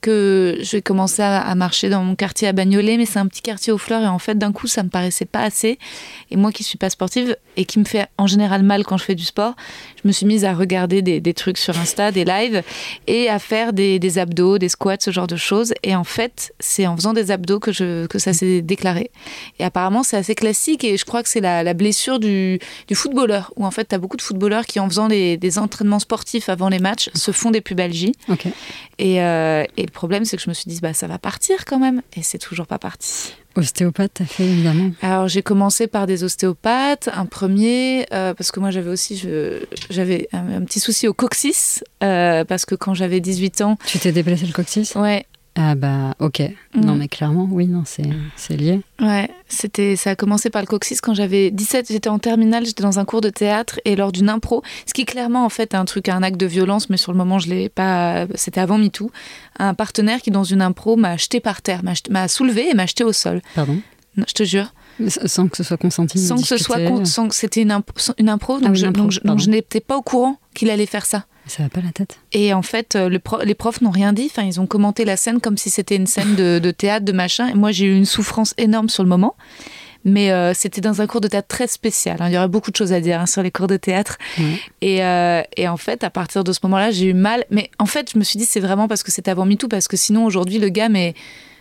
que 0.00 0.58
je 0.62 0.76
vais 0.76 0.82
commencer 0.82 1.22
à, 1.22 1.54
marcher 1.54 1.88
dans 1.88 2.02
mon 2.04 2.14
quartier 2.14 2.48
à 2.48 2.52
Bagnolet, 2.52 2.96
mais 2.96 3.06
c'est 3.06 3.18
un 3.18 3.26
petit 3.26 3.42
quartier 3.42 3.72
aux 3.72 3.78
fleurs 3.78 4.02
et 4.02 4.06
en 4.06 4.18
fait 4.18 4.38
d'un 4.38 4.52
coup 4.52 4.66
ça 4.66 4.82
me 4.82 4.88
paraissait 4.88 5.24
pas 5.24 5.40
assez. 5.40 5.78
Et 6.30 6.36
moi 6.36 6.52
qui 6.52 6.62
suis 6.62 6.78
pas 6.78 6.90
sportive 6.90 7.36
et 7.56 7.64
qui 7.64 7.78
me 7.78 7.84
fait 7.84 8.06
en 8.16 8.26
général 8.26 8.62
mal 8.62 8.84
quand 8.84 8.96
je 8.96 9.04
fais 9.04 9.14
du 9.14 9.24
sport, 9.24 9.54
je 10.02 10.06
me 10.06 10.12
suis 10.12 10.26
mise 10.26 10.44
à 10.44 10.54
regarder 10.54 11.02
des, 11.02 11.34
trucs 11.34 11.58
sur 11.58 11.76
Insta, 11.76 12.12
des 12.12 12.24
lives 12.24 12.62
et 13.06 13.28
à 13.28 13.38
faire 13.38 13.72
des, 13.72 14.18
abdos, 14.18 14.58
des 14.58 14.68
squats, 14.68 14.96
ce 15.00 15.10
genre 15.10 15.26
de 15.26 15.36
choses. 15.36 15.74
Et 15.82 15.96
en 15.96 16.04
fait 16.04 16.54
c'est 16.60 16.86
en 16.86 16.96
faisant 16.96 17.12
des 17.12 17.30
abdos 17.30 17.58
que, 17.58 17.72
je, 17.72 18.06
que 18.06 18.18
ça 18.18 18.32
s'est 18.32 18.62
déclaré. 18.62 19.10
Et 19.58 19.64
apparemment 19.64 20.02
c'est 20.02 20.16
assez 20.16 20.34
classique 20.34 20.84
et 20.84 20.96
je 20.96 21.04
crois 21.04 21.22
que 21.22 21.28
c'est 21.28 21.40
la, 21.40 21.74
blessure 21.74 22.18
du, 22.18 22.58
du, 22.86 22.94
footballeur 22.94 23.52
où 23.56 23.66
en 23.66 23.70
fait 23.70 23.88
tu 23.88 23.94
as 23.94 23.98
beaucoup 23.98 24.16
de 24.16 24.22
footballeurs 24.22 24.66
qui 24.66 24.80
en 24.80 24.88
faisant 24.88 25.08
des, 25.08 25.38
entraînements 25.58 25.98
sportifs 25.98 26.48
avant 26.48 26.68
les 26.68 26.78
matchs 26.78 27.10
se 27.14 27.32
font 27.32 27.50
des 27.50 27.60
pubalgies. 27.60 28.12
Et, 28.98 29.22
euh, 29.22 29.64
et 29.76 29.87
le 29.88 29.92
problème, 29.92 30.24
c'est 30.24 30.36
que 30.36 30.42
je 30.42 30.48
me 30.48 30.54
suis 30.54 30.70
dit, 30.70 30.80
bah, 30.80 30.92
ça 30.92 31.06
va 31.06 31.18
partir 31.18 31.64
quand 31.64 31.78
même. 31.78 32.02
Et 32.16 32.22
c'est 32.22 32.38
toujours 32.38 32.66
pas 32.66 32.78
parti. 32.78 33.34
Ostéopathe, 33.56 34.12
t'as 34.14 34.24
fait 34.24 34.44
évidemment 34.44 34.92
Alors 35.02 35.26
j'ai 35.26 35.42
commencé 35.42 35.88
par 35.88 36.06
des 36.06 36.22
ostéopathes, 36.22 37.08
un 37.12 37.26
premier, 37.26 38.06
euh, 38.12 38.32
parce 38.32 38.52
que 38.52 38.60
moi 38.60 38.70
j'avais 38.70 38.90
aussi 38.90 39.20
j'avais 39.90 40.28
un, 40.32 40.62
petit 40.64 40.78
souci 40.78 41.08
au 41.08 41.14
coccyx, 41.14 41.82
euh, 42.04 42.44
parce 42.44 42.64
que 42.64 42.76
quand 42.76 42.94
j'avais 42.94 43.18
18 43.20 43.62
ans... 43.62 43.78
Tu 43.86 43.98
t'es 43.98 44.12
déplacé 44.12 44.46
le 44.46 44.52
coccyx? 44.52 44.94
Ouais, 44.94 45.26
ah 45.60 45.74
bah 45.74 46.14
ok. 46.20 46.40
Non 46.76 46.94
mm. 46.94 46.98
mais 46.98 47.08
clairement, 47.08 47.48
oui, 47.50 47.66
non, 47.66 47.82
c'est 47.84 48.56
lié. 48.56 48.80
Ouais, 49.00 49.28
c'était 49.48 49.96
ça 49.96 50.10
a 50.10 50.14
commencé 50.14 50.50
par 50.50 50.62
le 50.62 50.68
coccyx 50.68 51.00
quand 51.00 51.14
j'avais 51.14 51.50
17, 51.50 51.88
j'étais 51.90 52.08
en 52.08 52.20
terminale, 52.20 52.64
j'étais 52.64 52.84
dans 52.84 53.00
un 53.00 53.04
cours 53.04 53.20
de 53.20 53.28
théâtre 53.28 53.80
et 53.84 53.96
lors 53.96 54.12
d'une 54.12 54.28
impro, 54.28 54.62
ce 54.86 54.94
qui 54.94 55.04
clairement 55.04 55.44
en 55.44 55.48
fait 55.48 55.74
un 55.74 55.84
truc, 55.84 56.08
un 56.08 56.22
acte 56.22 56.38
de 56.38 56.46
violence, 56.46 56.90
mais 56.90 56.96
sur 56.96 57.10
le 57.10 57.18
moment 57.18 57.40
je 57.40 57.48
l'ai 57.50 57.68
pas, 57.68 58.28
c'était 58.36 58.60
avant 58.60 58.78
MeToo, 58.78 59.10
un 59.58 59.74
partenaire 59.74 60.20
qui 60.20 60.30
dans 60.30 60.44
une 60.44 60.62
impro 60.62 60.94
m'a 60.94 61.16
jeté 61.16 61.40
par 61.40 61.60
terre, 61.60 61.82
m'a 61.82 62.28
soulevé 62.28 62.70
et 62.70 62.74
m'a 62.74 62.86
jeté 62.86 63.02
au 63.02 63.12
sol. 63.12 63.42
Pardon? 63.56 63.80
Je 64.16 64.32
te 64.32 64.44
jure. 64.44 64.72
Sans 65.08 65.48
que 65.48 65.56
ce 65.56 65.64
soit 65.64 65.76
consenti. 65.76 66.18
Sans 66.18 66.36
que 66.36 66.46
ce 66.46 66.56
soit, 66.56 67.04
sans 67.04 67.28
que 67.28 67.34
c'était 67.34 67.62
une, 67.62 67.76
une, 68.18 68.28
impro, 68.28 68.60
donc 68.60 68.70
ah 68.70 69.36
je 69.36 69.48
n'étais 69.48 69.80
pas 69.80 69.96
au 69.96 70.02
courant 70.02 70.38
qu'il 70.54 70.70
allait 70.70 70.86
faire 70.86 71.06
ça. 71.06 71.26
Ça 71.48 71.62
va 71.62 71.68
pas 71.68 71.80
la 71.80 71.92
tête. 71.92 72.18
Et 72.32 72.52
en 72.52 72.62
fait, 72.62 72.94
euh, 72.94 73.08
les 73.08 73.54
profs 73.54 73.80
n'ont 73.80 73.90
rien 73.90 74.12
dit. 74.12 74.28
Enfin, 74.30 74.44
ils 74.44 74.60
ont 74.60 74.66
commenté 74.66 75.04
la 75.04 75.16
scène 75.16 75.40
comme 75.40 75.56
si 75.56 75.70
c'était 75.70 75.96
une 75.96 76.06
scène 76.06 76.34
de, 76.36 76.70
théâtre, 76.70 77.04
de 77.04 77.12
machin. 77.12 77.48
Et 77.48 77.54
moi, 77.54 77.72
j'ai 77.72 77.86
eu 77.86 77.96
une 77.96 78.04
souffrance 78.04 78.54
énorme 78.58 78.88
sur 78.88 79.02
le 79.02 79.08
moment. 79.08 79.34
Mais 80.04 80.30
euh, 80.30 80.54
c'était 80.54 80.80
dans 80.80 81.00
un 81.00 81.06
cours 81.06 81.20
de 81.20 81.28
théâtre 81.28 81.48
très 81.48 81.66
spécial. 81.66 82.18
Hein. 82.20 82.28
Il 82.28 82.34
y 82.34 82.38
aurait 82.38 82.48
beaucoup 82.48 82.70
de 82.70 82.76
choses 82.76 82.92
à 82.92 83.00
dire 83.00 83.20
hein, 83.20 83.26
sur 83.26 83.42
les 83.42 83.50
cours 83.50 83.66
de 83.66 83.76
théâtre. 83.76 84.16
Et, 84.80 85.02
euh, 85.02 85.42
et, 85.56 85.66
en 85.68 85.76
fait, 85.76 86.04
à 86.04 86.10
partir 86.10 86.44
de 86.44 86.52
ce 86.52 86.60
moment-là, 86.64 86.90
j'ai 86.90 87.06
eu 87.06 87.14
mal. 87.14 87.44
Mais 87.50 87.70
en 87.78 87.86
fait, 87.86 88.12
je 88.12 88.18
me 88.18 88.24
suis 88.24 88.38
dit, 88.38 88.44
c'est 88.44 88.60
vraiment 88.60 88.86
parce 88.86 89.02
que 89.02 89.10
c'était 89.10 89.30
avant 89.30 89.44
MeToo, 89.44 89.68
parce 89.68 89.88
que 89.88 89.96
sinon, 89.96 90.24
aujourd'hui, 90.24 90.58
le 90.58 90.68
gars, 90.68 90.88
mais. 90.88 91.14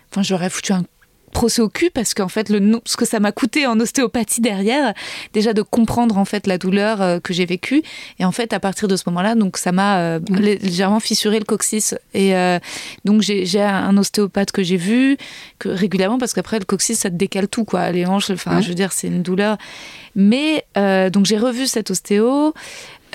Enfin, 0.10 0.24
j'aurais 0.24 0.50
foutu 0.50 0.72
un 0.72 0.84
procès 1.32 1.62
au 1.62 1.70
cul 1.70 1.90
parce 1.94 2.14
qu'en 2.14 2.28
fait 2.28 2.50
le 2.50 2.80
ce 2.86 2.98
que 2.98 3.06
ça 3.06 3.20
m'a 3.20 3.32
coûté 3.32 3.68
en 3.68 3.80
ostéopathie 3.80 4.42
derrière 4.42 4.94
déjà 5.34 5.54
de 5.54 5.62
comprendre 5.62 6.18
en 6.18 6.26
fait 6.26 6.48
la 6.48 6.58
douleur 6.58 7.02
euh, 7.02 7.20
que 7.20 7.34
j'ai 7.34 7.46
vécue. 7.46 7.84
Et 8.20 8.26
en 8.26 8.32
fait 8.32 8.54
à 8.54 8.60
partir 8.60 8.88
de 8.88 8.96
ce 8.96 9.04
moment-là 9.08 9.36
donc 9.36 9.58
ça 9.58 9.72
m'a 9.72 10.00
euh, 10.00 10.20
légèrement 10.30 11.00
fissuré 11.00 11.40
le 11.40 11.46
coccyx. 11.46 11.96
Et 12.14 12.36
euh, 12.36 12.60
donc 13.06 13.22
j'ai 13.22 13.62
un 13.62 13.98
ostéopathe 13.98 14.52
que 14.52 14.64
j'ai 14.64 14.78
vu 14.78 15.18
que 15.60 15.70
régulièrement 15.70 16.18
parce 16.18 16.34
qu'après 16.34 16.60
le 16.60 16.66
coccyx 16.66 17.00
ça 17.00 17.10
te 17.10 17.16
décale 17.16 17.48
tout 17.48 17.66
quoi. 17.66 17.92
Les 17.92 18.06
hanches 18.06 18.30
enfin 18.30 18.62
je 18.62 18.70
veux 18.70 18.76
dire 18.76 18.92
c'est 18.92 19.08
une 19.08 19.24
douleur. 19.24 19.58
Mais 20.16 20.66
donc 20.76 21.26
j'ai 21.26 21.38
revu 21.38 21.68
cet 21.68 21.92
ostéo 21.92 22.54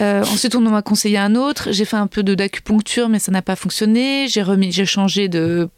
euh, 0.01 0.23
ensuite, 0.23 0.55
on 0.55 0.61
m'a 0.61 0.83
conseillé 0.83 1.19
un 1.19 1.35
autre. 1.35 1.69
J'ai 1.71 1.85
fait 1.85 1.97
un 1.97 2.07
peu 2.07 2.23
de 2.23 2.35
d'acupuncture, 2.35 3.09
mais 3.09 3.19
ça 3.19 3.31
n'a 3.31 3.43
pas 3.43 3.57
fonctionné. 3.57 4.27
J'ai 4.29 4.43
remis, 4.43 4.73
j'ai 4.73 4.87
changé 4.87 5.29
de, 5.29 5.69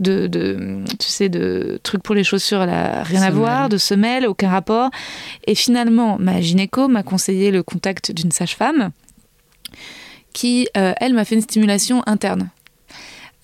de, 0.00 0.26
de, 0.26 0.84
tu 0.98 1.08
sais, 1.08 1.28
de 1.28 1.80
trucs 1.82 2.02
pour 2.02 2.14
les 2.14 2.24
chaussures, 2.24 2.66
là, 2.66 3.02
rien 3.02 3.22
à 3.22 3.30
voir, 3.30 3.68
de 3.68 3.78
semelle, 3.78 4.26
aucun 4.26 4.50
rapport. 4.50 4.90
Et 5.46 5.54
finalement, 5.54 6.16
ma 6.18 6.40
gynéco 6.40 6.88
m'a 6.88 7.02
conseillé 7.02 7.50
le 7.50 7.62
contact 7.62 8.12
d'une 8.12 8.30
sage-femme 8.30 8.90
qui, 10.32 10.68
euh, 10.76 10.92
elle, 11.00 11.14
m'a 11.14 11.24
fait 11.24 11.34
une 11.34 11.40
stimulation 11.40 12.02
interne. 12.06 12.50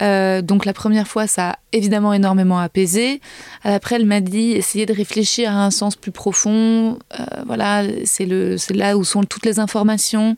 Euh, 0.02 0.42
donc 0.42 0.64
la 0.64 0.72
première 0.72 1.06
fois, 1.06 1.26
ça 1.26 1.50
a 1.50 1.58
évidemment 1.72 2.12
énormément 2.12 2.58
apaisé. 2.58 3.20
Après, 3.62 3.96
elle 3.96 4.06
m'a 4.06 4.20
dit 4.20 4.52
essayez 4.52 4.86
de 4.86 4.92
réfléchir 4.92 5.50
à 5.50 5.64
un 5.64 5.70
sens 5.70 5.96
plus 5.96 6.10
profond. 6.10 6.98
Euh, 7.18 7.24
voilà, 7.46 7.84
c'est 8.04 8.26
le, 8.26 8.58
c'est 8.58 8.74
là 8.74 8.96
où 8.96 9.04
sont 9.04 9.24
toutes 9.24 9.46
les 9.46 9.60
informations. 9.60 10.36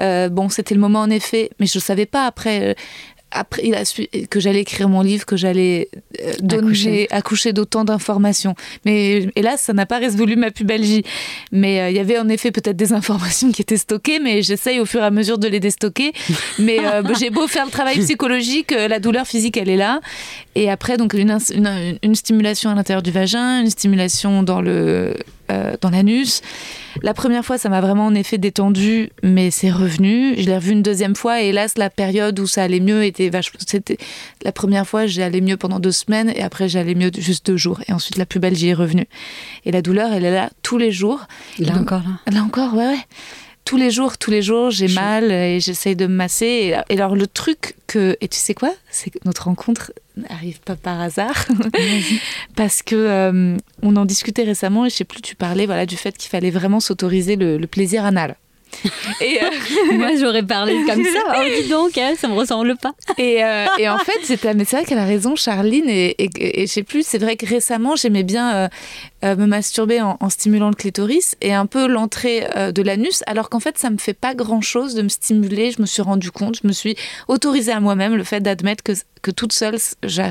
Euh, 0.00 0.28
bon, 0.28 0.48
c'était 0.48 0.74
le 0.74 0.80
moment 0.80 1.00
en 1.00 1.10
effet, 1.10 1.50
mais 1.58 1.66
je 1.66 1.78
ne 1.78 1.82
savais 1.82 2.06
pas 2.06 2.26
après 2.26 2.76
après, 3.32 3.62
il 3.64 3.74
a 3.74 3.84
su 3.84 4.06
que 4.30 4.40
j'allais 4.40 4.60
écrire 4.60 4.88
mon 4.88 5.00
livre, 5.00 5.24
que 5.24 5.36
j'allais 5.36 5.88
euh, 6.20 6.32
donner, 6.40 7.08
accoucher, 7.10 7.52
d'autant 7.52 7.84
d'informations. 7.84 8.54
Mais 8.84 9.28
hélas, 9.36 9.62
ça 9.62 9.72
n'a 9.72 9.86
pas 9.86 9.98
résolu 9.98 10.36
ma 10.36 10.50
pubalgie. 10.50 11.02
Mais 11.50 11.80
euh, 11.80 11.90
il 11.90 11.96
y 11.96 11.98
avait 11.98 12.18
en 12.18 12.28
effet 12.28 12.50
peut-être 12.50 12.76
des 12.76 12.92
informations 12.92 13.50
qui 13.50 13.62
étaient 13.62 13.76
stockées, 13.76 14.18
mais 14.18 14.42
j'essaye 14.42 14.80
au 14.80 14.86
fur 14.86 15.00
et 15.00 15.06
à 15.06 15.10
mesure 15.10 15.38
de 15.38 15.48
les 15.48 15.60
déstocker. 15.60 16.12
mais 16.58 16.78
euh, 16.80 17.02
j'ai 17.18 17.30
beau 17.30 17.46
faire 17.46 17.64
le 17.64 17.70
travail 17.70 17.98
psychologique, 17.98 18.72
la 18.72 18.98
douleur 18.98 19.26
physique, 19.26 19.56
elle 19.56 19.68
est 19.68 19.76
là. 19.76 20.00
Et 20.54 20.70
après, 20.70 20.96
donc 20.96 21.14
une, 21.14 21.38
une, 21.54 21.98
une 22.02 22.14
stimulation 22.14 22.70
à 22.70 22.74
l'intérieur 22.74 23.02
du 23.02 23.10
vagin, 23.10 23.60
une 23.60 23.70
stimulation 23.70 24.42
dans 24.42 24.60
le 24.60 25.14
euh, 25.52 25.74
dans 25.80 25.90
l'anus. 25.90 26.40
La 27.02 27.14
première 27.14 27.44
fois, 27.44 27.58
ça 27.58 27.68
m'a 27.68 27.80
vraiment 27.80 28.06
en 28.06 28.14
effet 28.14 28.38
détendu, 28.38 29.10
mais 29.22 29.50
c'est 29.50 29.70
revenu. 29.70 30.34
Je 30.36 30.46
l'ai 30.46 30.56
revu 30.56 30.72
une 30.72 30.82
deuxième 30.82 31.14
fois 31.14 31.42
et 31.42 31.48
hélas, 31.48 31.78
la 31.78 31.90
période 31.90 32.38
où 32.40 32.46
ça 32.46 32.62
allait 32.62 32.80
mieux 32.80 33.04
était 33.04 33.28
vachement. 33.28 33.60
C'était 33.66 33.98
la 34.44 34.52
première 34.52 34.86
fois, 34.86 35.06
j'allais 35.06 35.40
mieux 35.40 35.56
pendant 35.56 35.78
deux 35.78 35.92
semaines 35.92 36.32
et 36.34 36.42
après 36.42 36.68
j'allais 36.68 36.94
mieux 36.94 37.10
juste 37.16 37.46
deux 37.46 37.56
jours. 37.56 37.80
Et 37.88 37.92
ensuite, 37.92 38.16
la 38.16 38.26
plus 38.26 38.40
belle, 38.40 38.56
j'y 38.56 38.68
est 38.68 38.74
revenue. 38.74 39.06
Et 39.64 39.72
la 39.72 39.82
douleur, 39.82 40.12
elle 40.12 40.24
est 40.24 40.34
là 40.34 40.50
tous 40.62 40.78
les 40.78 40.92
jours. 40.92 41.26
Là 41.58 41.74
encore 41.78 42.02
là. 42.02 42.32
Là 42.32 42.42
encore, 42.42 42.74
ouais, 42.74 42.86
ouais 42.86 43.06
tous 43.64 43.76
les 43.76 43.90
jours, 43.90 44.18
tous 44.18 44.30
les 44.30 44.42
jours, 44.42 44.70
j'ai 44.70 44.88
mal 44.88 45.30
et 45.30 45.60
j'essaye 45.60 45.96
de 45.96 46.06
me 46.06 46.14
masser. 46.14 46.76
Et, 46.88 46.94
alors, 46.94 47.16
le 47.16 47.26
truc 47.26 47.76
que. 47.86 48.16
Et 48.20 48.28
tu 48.28 48.38
sais 48.38 48.54
quoi? 48.54 48.72
C'est 48.90 49.10
que 49.10 49.18
notre 49.24 49.44
rencontre 49.44 49.92
n'arrive 50.16 50.60
pas 50.60 50.76
par 50.76 51.00
hasard. 51.00 51.46
Parce 52.56 52.82
que 52.82 52.96
euh, 52.96 53.56
on 53.82 53.96
en 53.96 54.04
discutait 54.04 54.44
récemment 54.44 54.86
et 54.86 54.90
je 54.90 54.96
sais 54.96 55.04
plus, 55.04 55.22
tu 55.22 55.34
parlais 55.34 55.66
voilà, 55.66 55.86
du 55.86 55.96
fait 55.96 56.16
qu'il 56.16 56.30
fallait 56.30 56.50
vraiment 56.50 56.80
s'autoriser 56.80 57.36
le 57.36 57.66
plaisir 57.66 58.04
anal. 58.04 58.36
Et 59.20 59.38
euh, 59.42 59.92
Moi, 59.92 60.16
j'aurais 60.18 60.42
parlé 60.42 60.74
comme 60.86 61.04
ça. 61.04 61.20
Oh, 61.36 61.62
dis 61.62 61.68
donc, 61.68 61.96
hein, 61.98 62.14
ça 62.16 62.28
me 62.28 62.34
ressemble 62.34 62.76
pas. 62.76 62.92
Et, 63.18 63.44
euh, 63.44 63.66
et 63.78 63.88
en 63.88 63.98
fait, 63.98 64.18
c'est 64.24 64.42
vrai 64.42 64.84
qu'elle 64.84 64.98
a 64.98 65.04
raison, 65.04 65.36
Charline. 65.36 65.88
Et, 65.88 66.14
et, 66.18 66.66
je 66.66 66.72
sais 66.72 66.82
plus, 66.82 67.06
c'est 67.06 67.18
vrai 67.18 67.36
que 67.36 67.46
récemment, 67.46 67.96
j'aimais 67.96 68.22
bien 68.22 68.68
euh, 69.24 69.36
me 69.36 69.46
masturber 69.46 70.00
en, 70.00 70.16
stimulant 70.28 70.68
le 70.68 70.74
clitoris 70.74 71.36
et 71.40 71.52
un 71.52 71.66
peu 71.66 71.86
l'entrée 71.86 72.46
de 72.74 72.82
l'anus, 72.82 73.22
alors 73.26 73.50
qu'en 73.50 73.60
fait, 73.60 73.78
ça 73.78 73.90
me 73.90 73.98
fait 73.98 74.14
pas 74.14 74.34
grand 74.34 74.60
chose 74.60 74.94
de 74.94 75.02
me 75.02 75.08
stimuler. 75.08 75.70
Je 75.70 75.80
me 75.80 75.86
suis 75.86 76.02
rendu 76.02 76.30
compte, 76.30 76.56
je 76.62 76.66
me 76.66 76.72
suis 76.72 76.96
autorisée 77.28 77.72
à 77.72 77.80
moi-même 77.80 78.14
le 78.14 78.24
fait 78.24 78.40
d'admettre 78.40 78.82
que, 78.82 78.92
que 79.20 79.30
toute 79.30 79.52
seule, 79.52 79.76
je 80.02 80.22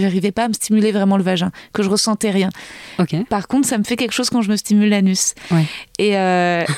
n'arrivais 0.00 0.32
pas 0.32 0.44
à 0.44 0.48
me 0.48 0.52
stimuler 0.52 0.92
vraiment 0.92 1.16
le 1.16 1.22
vagin, 1.22 1.50
que 1.72 1.82
je 1.82 1.88
ressentais 1.88 2.30
rien. 2.30 2.50
Par 3.28 3.48
contre, 3.48 3.66
ça 3.66 3.78
me 3.78 3.84
fait 3.84 3.96
quelque 3.96 4.12
chose 4.12 4.30
quand 4.30 4.42
je 4.42 4.50
me 4.50 4.56
stimule 4.56 4.90
l'anus. 4.90 5.34
Et, 5.98 6.12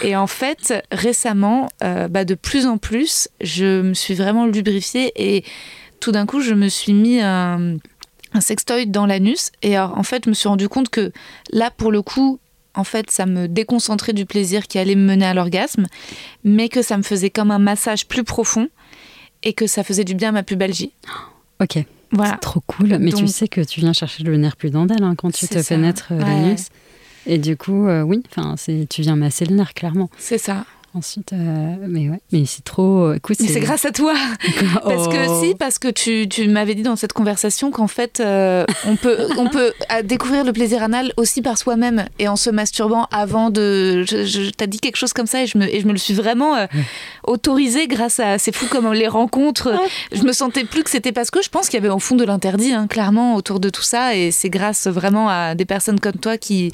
et 0.02 0.16
en 0.16 0.26
fait, 0.26 0.74
récemment, 0.90 1.68
euh, 1.82 2.08
bah, 2.08 2.24
de 2.24 2.34
plus 2.34 2.66
en 2.66 2.78
plus, 2.78 3.28
je 3.40 3.82
me 3.82 3.94
suis 3.94 4.14
vraiment 4.14 4.46
lubrifiée 4.46 5.12
et 5.16 5.44
tout 6.00 6.12
d'un 6.12 6.26
coup, 6.26 6.40
je 6.40 6.54
me 6.54 6.68
suis 6.68 6.92
mis 6.92 7.20
un, 7.20 7.76
un 8.34 8.40
sextoy 8.40 8.86
dans 8.86 9.06
l'anus. 9.06 9.50
Et 9.62 9.76
alors, 9.76 9.96
en 9.98 10.02
fait, 10.02 10.24
je 10.24 10.30
me 10.30 10.34
suis 10.34 10.48
rendu 10.48 10.68
compte 10.68 10.88
que 10.88 11.12
là, 11.52 11.70
pour 11.70 11.90
le 11.92 12.02
coup, 12.02 12.38
en 12.74 12.84
fait, 12.84 13.10
ça 13.10 13.26
me 13.26 13.48
déconcentrait 13.48 14.12
du 14.12 14.26
plaisir 14.26 14.66
qui 14.66 14.78
allait 14.78 14.94
me 14.94 15.04
mener 15.06 15.26
à 15.26 15.34
l'orgasme, 15.34 15.86
mais 16.44 16.68
que 16.68 16.82
ça 16.82 16.96
me 16.96 17.02
faisait 17.02 17.30
comme 17.30 17.50
un 17.50 17.58
massage 17.58 18.06
plus 18.06 18.24
profond 18.24 18.68
et 19.42 19.52
que 19.52 19.66
ça 19.66 19.84
faisait 19.84 20.04
du 20.04 20.14
bien 20.14 20.30
à 20.30 20.32
ma 20.32 20.42
pubalgie. 20.42 20.92
Ok. 21.60 21.84
Voilà. 22.12 22.32
C'est 22.32 22.40
trop 22.40 22.60
cool. 22.66 22.98
Mais 22.98 23.12
tu 23.12 23.26
sais 23.26 23.48
que 23.48 23.60
tu 23.62 23.80
viens 23.80 23.92
chercher 23.92 24.22
le 24.22 24.36
nerf 24.36 24.56
pudendal 24.56 25.02
hein, 25.02 25.14
quand 25.16 25.32
tu 25.32 25.48
te 25.48 25.66
pénètres 25.66 26.08
euh, 26.12 26.20
l'anus. 26.20 26.68
Et 27.26 27.38
du 27.38 27.56
coup, 27.56 27.86
euh, 27.86 28.02
oui, 28.02 28.22
enfin, 28.30 28.54
tu 28.88 29.02
viens 29.02 29.16
masser 29.16 29.46
le 29.46 29.54
nerf, 29.54 29.72
clairement. 29.72 30.10
C'est 30.18 30.38
ça. 30.38 30.66
Ensuite, 30.94 31.32
euh, 31.32 31.74
mais 31.88 32.10
ouais, 32.10 32.20
mais 32.32 32.44
c'est 32.44 32.64
trop. 32.64 33.06
Euh, 33.06 33.14
écoute, 33.14 33.38
c'est 33.38 33.60
grâce 33.60 33.86
à 33.86 33.92
toi. 33.92 34.12
parce 34.84 35.08
que 35.08 35.26
oh. 35.26 35.40
si, 35.42 35.54
parce 35.54 35.78
que 35.78 35.88
tu, 35.88 36.28
tu 36.28 36.46
m'avais 36.48 36.74
dit 36.74 36.82
dans 36.82 36.96
cette 36.96 37.14
conversation 37.14 37.70
qu'en 37.70 37.86
fait, 37.86 38.20
euh, 38.20 38.66
on 38.86 38.96
peut, 38.96 39.16
on 39.38 39.48
peut 39.48 39.72
découvrir 40.04 40.44
le 40.44 40.52
plaisir 40.52 40.82
anal 40.82 41.14
aussi 41.16 41.40
par 41.40 41.56
soi-même 41.56 42.04
et 42.18 42.28
en 42.28 42.36
se 42.36 42.50
masturbant 42.50 43.08
avant 43.10 43.48
de. 43.48 44.04
Je, 44.06 44.26
je 44.26 44.50
t'as 44.50 44.66
dit 44.66 44.80
quelque 44.80 44.96
chose 44.96 45.14
comme 45.14 45.26
ça 45.26 45.42
et 45.42 45.46
je 45.46 45.56
me, 45.56 45.66
et 45.66 45.80
je 45.80 45.86
me 45.86 45.92
le 45.92 45.98
suis 45.98 46.12
vraiment 46.12 46.56
autorisé 47.24 47.86
grâce 47.86 48.20
à. 48.20 48.36
C'est 48.38 48.54
fou 48.54 48.66
comme 48.66 48.92
les 48.92 49.08
rencontres. 49.08 49.72
Je 50.12 50.22
me 50.24 50.32
sentais 50.32 50.64
plus 50.64 50.84
que 50.84 50.90
c'était 50.90 51.12
parce 51.12 51.30
que 51.30 51.42
je 51.42 51.48
pense 51.48 51.70
qu'il 51.70 51.80
y 51.80 51.82
avait 51.82 51.94
au 51.94 52.00
fond 52.00 52.16
de 52.16 52.24
l'interdit, 52.24 52.74
hein, 52.74 52.86
clairement, 52.86 53.34
autour 53.36 53.60
de 53.60 53.70
tout 53.70 53.82
ça. 53.82 54.14
Et 54.14 54.30
c'est 54.30 54.50
grâce 54.50 54.86
vraiment 54.88 55.30
à 55.30 55.54
des 55.54 55.64
personnes 55.64 56.00
comme 56.00 56.16
toi 56.16 56.36
qui 56.36 56.70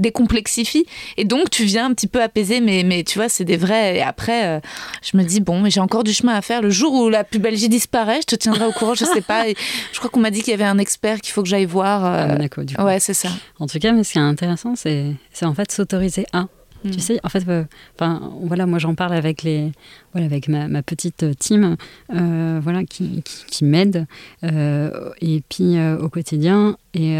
décomplexifient. 0.00 0.86
Et 1.16 1.24
donc, 1.24 1.50
tu 1.50 1.64
viens 1.64 1.86
un 1.86 1.94
petit 1.94 2.08
peu 2.08 2.20
apaiser, 2.20 2.60
mais, 2.60 2.82
mais 2.82 3.04
tu 3.04 3.18
vois, 3.18 3.28
c'est 3.28 3.44
des 3.44 3.59
vrai. 3.60 3.98
Et 3.98 4.02
après, 4.02 4.46
euh, 4.46 4.60
je 5.02 5.16
me 5.16 5.22
dis, 5.22 5.40
bon, 5.40 5.60
mais 5.60 5.70
j'ai 5.70 5.80
encore 5.80 6.04
du 6.04 6.12
chemin 6.12 6.34
à 6.34 6.42
faire. 6.42 6.62
Le 6.62 6.70
jour 6.70 6.92
où 6.92 7.08
la 7.08 7.24
pubalgie 7.24 7.68
disparaît, 7.68 8.20
je 8.22 8.26
te 8.26 8.36
tiendrai 8.36 8.66
au 8.66 8.72
courant, 8.72 8.94
je 8.94 9.04
sais 9.04 9.20
pas. 9.20 9.44
je 9.48 9.98
crois 9.98 10.10
qu'on 10.10 10.20
m'a 10.20 10.30
dit 10.30 10.40
qu'il 10.40 10.50
y 10.50 10.54
avait 10.54 10.64
un 10.64 10.78
expert 10.78 11.20
qu'il 11.20 11.32
faut 11.32 11.42
que 11.42 11.48
j'aille 11.48 11.66
voir. 11.66 12.04
Euh... 12.04 12.36
Ah, 12.38 12.62
du 12.64 12.76
coup. 12.76 12.82
Ouais, 12.82 13.00
c'est 13.00 13.14
ça. 13.14 13.28
En 13.58 13.66
tout 13.66 13.78
cas, 13.78 13.92
mais 13.92 14.04
ce 14.04 14.12
qui 14.12 14.18
est 14.18 14.22
intéressant, 14.22 14.74
c'est 14.76 15.14
en 15.42 15.54
fait 15.54 15.70
s'autoriser 15.70 16.26
à. 16.32 16.46
Tu 16.82 16.88
mm. 16.88 16.98
sais, 16.98 17.20
en 17.22 17.28
fait, 17.28 17.46
euh, 17.46 17.64
enfin, 17.94 18.32
voilà, 18.42 18.64
moi 18.64 18.78
j'en 18.78 18.94
parle 18.94 19.12
avec 19.12 19.42
les, 19.42 19.70
voilà, 20.12 20.26
avec 20.26 20.48
ma, 20.48 20.66
ma 20.66 20.82
petite 20.82 21.38
team, 21.38 21.76
euh, 22.14 22.58
voilà, 22.62 22.84
qui, 22.84 23.22
qui, 23.22 23.66
m'aide, 23.66 24.06
et 24.42 25.42
puis 25.50 25.78
au 26.00 26.08
quotidien, 26.08 26.78
et, 26.94 27.16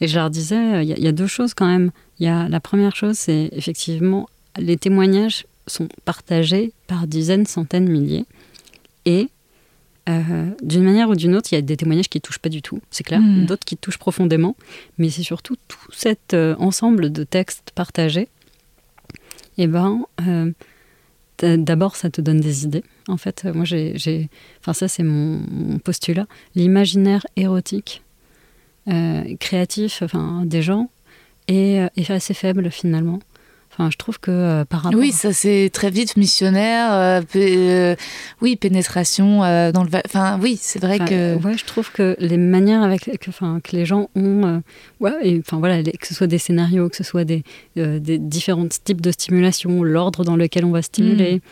et, 0.00 0.08
je 0.08 0.16
leur 0.16 0.28
disais, 0.28 0.84
il 0.84 0.98
y, 0.98 1.02
y, 1.02 1.06
a 1.06 1.12
deux 1.12 1.28
choses 1.28 1.54
quand 1.54 1.66
même. 1.66 1.92
Il 2.18 2.26
y 2.26 2.28
a 2.28 2.48
la 2.48 2.58
première 2.58 2.96
chose, 2.96 3.14
c'est 3.16 3.48
effectivement 3.52 4.26
les 4.58 4.76
témoignages 4.76 5.46
sont 5.66 5.88
partagés 6.04 6.72
par 6.86 7.06
dizaines, 7.06 7.46
centaines, 7.46 7.88
milliers. 7.88 8.24
Et 9.04 9.28
euh, 10.08 10.50
d'une 10.62 10.84
manière 10.84 11.08
ou 11.08 11.16
d'une 11.16 11.34
autre, 11.34 11.52
il 11.52 11.56
y 11.56 11.58
a 11.58 11.62
des 11.62 11.76
témoignages 11.76 12.08
qui 12.08 12.18
ne 12.18 12.20
touchent 12.20 12.38
pas 12.38 12.48
du 12.48 12.62
tout, 12.62 12.80
c'est 12.90 13.02
clair, 13.02 13.20
hmm. 13.20 13.46
d'autres 13.46 13.64
qui 13.64 13.76
touchent 13.76 13.98
profondément, 13.98 14.54
mais 14.98 15.10
c'est 15.10 15.24
surtout 15.24 15.56
tout 15.66 15.78
cet 15.92 16.32
euh, 16.32 16.54
ensemble 16.58 17.12
de 17.12 17.24
textes 17.24 17.72
partagés. 17.74 18.28
Et 19.58 19.62
eh 19.62 19.66
ben, 19.66 20.04
euh, 20.28 20.52
d'abord, 21.40 21.96
ça 21.96 22.10
te 22.10 22.20
donne 22.20 22.40
des 22.40 22.64
idées. 22.64 22.84
En 23.08 23.16
fait, 23.16 23.44
moi, 23.46 23.64
j'ai, 23.64 24.28
enfin 24.60 24.74
ça, 24.74 24.86
c'est 24.86 25.02
mon, 25.02 25.78
postulat. 25.78 26.26
L'imaginaire 26.54 27.26
érotique, 27.36 28.02
créatif, 29.40 30.02
enfin 30.02 30.42
des 30.44 30.60
gens, 30.60 30.90
est, 31.48 31.88
est 31.96 32.10
assez 32.10 32.34
faible 32.34 32.70
finalement. 32.70 33.18
Enfin, 33.78 33.90
je 33.90 33.98
trouve 33.98 34.18
que 34.18 34.30
euh, 34.30 34.64
par 34.64 34.82
rapport. 34.82 34.98
Oui, 34.98 35.12
ça 35.12 35.34
c'est 35.34 35.68
très 35.70 35.90
vite 35.90 36.16
missionnaire. 36.16 36.92
Euh, 36.94 37.20
euh, 37.36 37.94
oui, 38.40 38.56
pénétration 38.56 39.40
dans 39.40 39.84
le. 39.84 39.90
Enfin, 40.06 40.38
oui, 40.40 40.58
c'est 40.58 40.80
vrai 40.80 40.98
que. 40.98 41.36
Ouais, 41.44 41.58
je 41.58 41.64
trouve 41.64 41.92
que 41.92 42.16
les 42.18 42.38
manières 42.38 42.82
avec 42.82 43.04
que, 43.04 43.28
enfin, 43.28 43.60
que 43.62 43.76
les 43.76 43.84
gens 43.84 44.08
ont, 44.16 44.62
ouais, 45.00 45.12
et, 45.22 45.38
enfin 45.40 45.58
voilà, 45.58 45.82
que 45.82 46.06
ce 46.06 46.14
soit 46.14 46.26
des 46.26 46.38
scénarios, 46.38 46.88
que 46.88 46.96
ce 46.96 47.04
soit 47.04 47.24
des, 47.24 47.42
des 47.76 48.18
différents 48.18 48.66
types 48.66 49.02
de 49.02 49.10
stimulation, 49.10 49.82
l'ordre 49.82 50.24
dans 50.24 50.36
lequel 50.36 50.64
on 50.64 50.70
va 50.70 50.80
stimuler. 50.80 51.42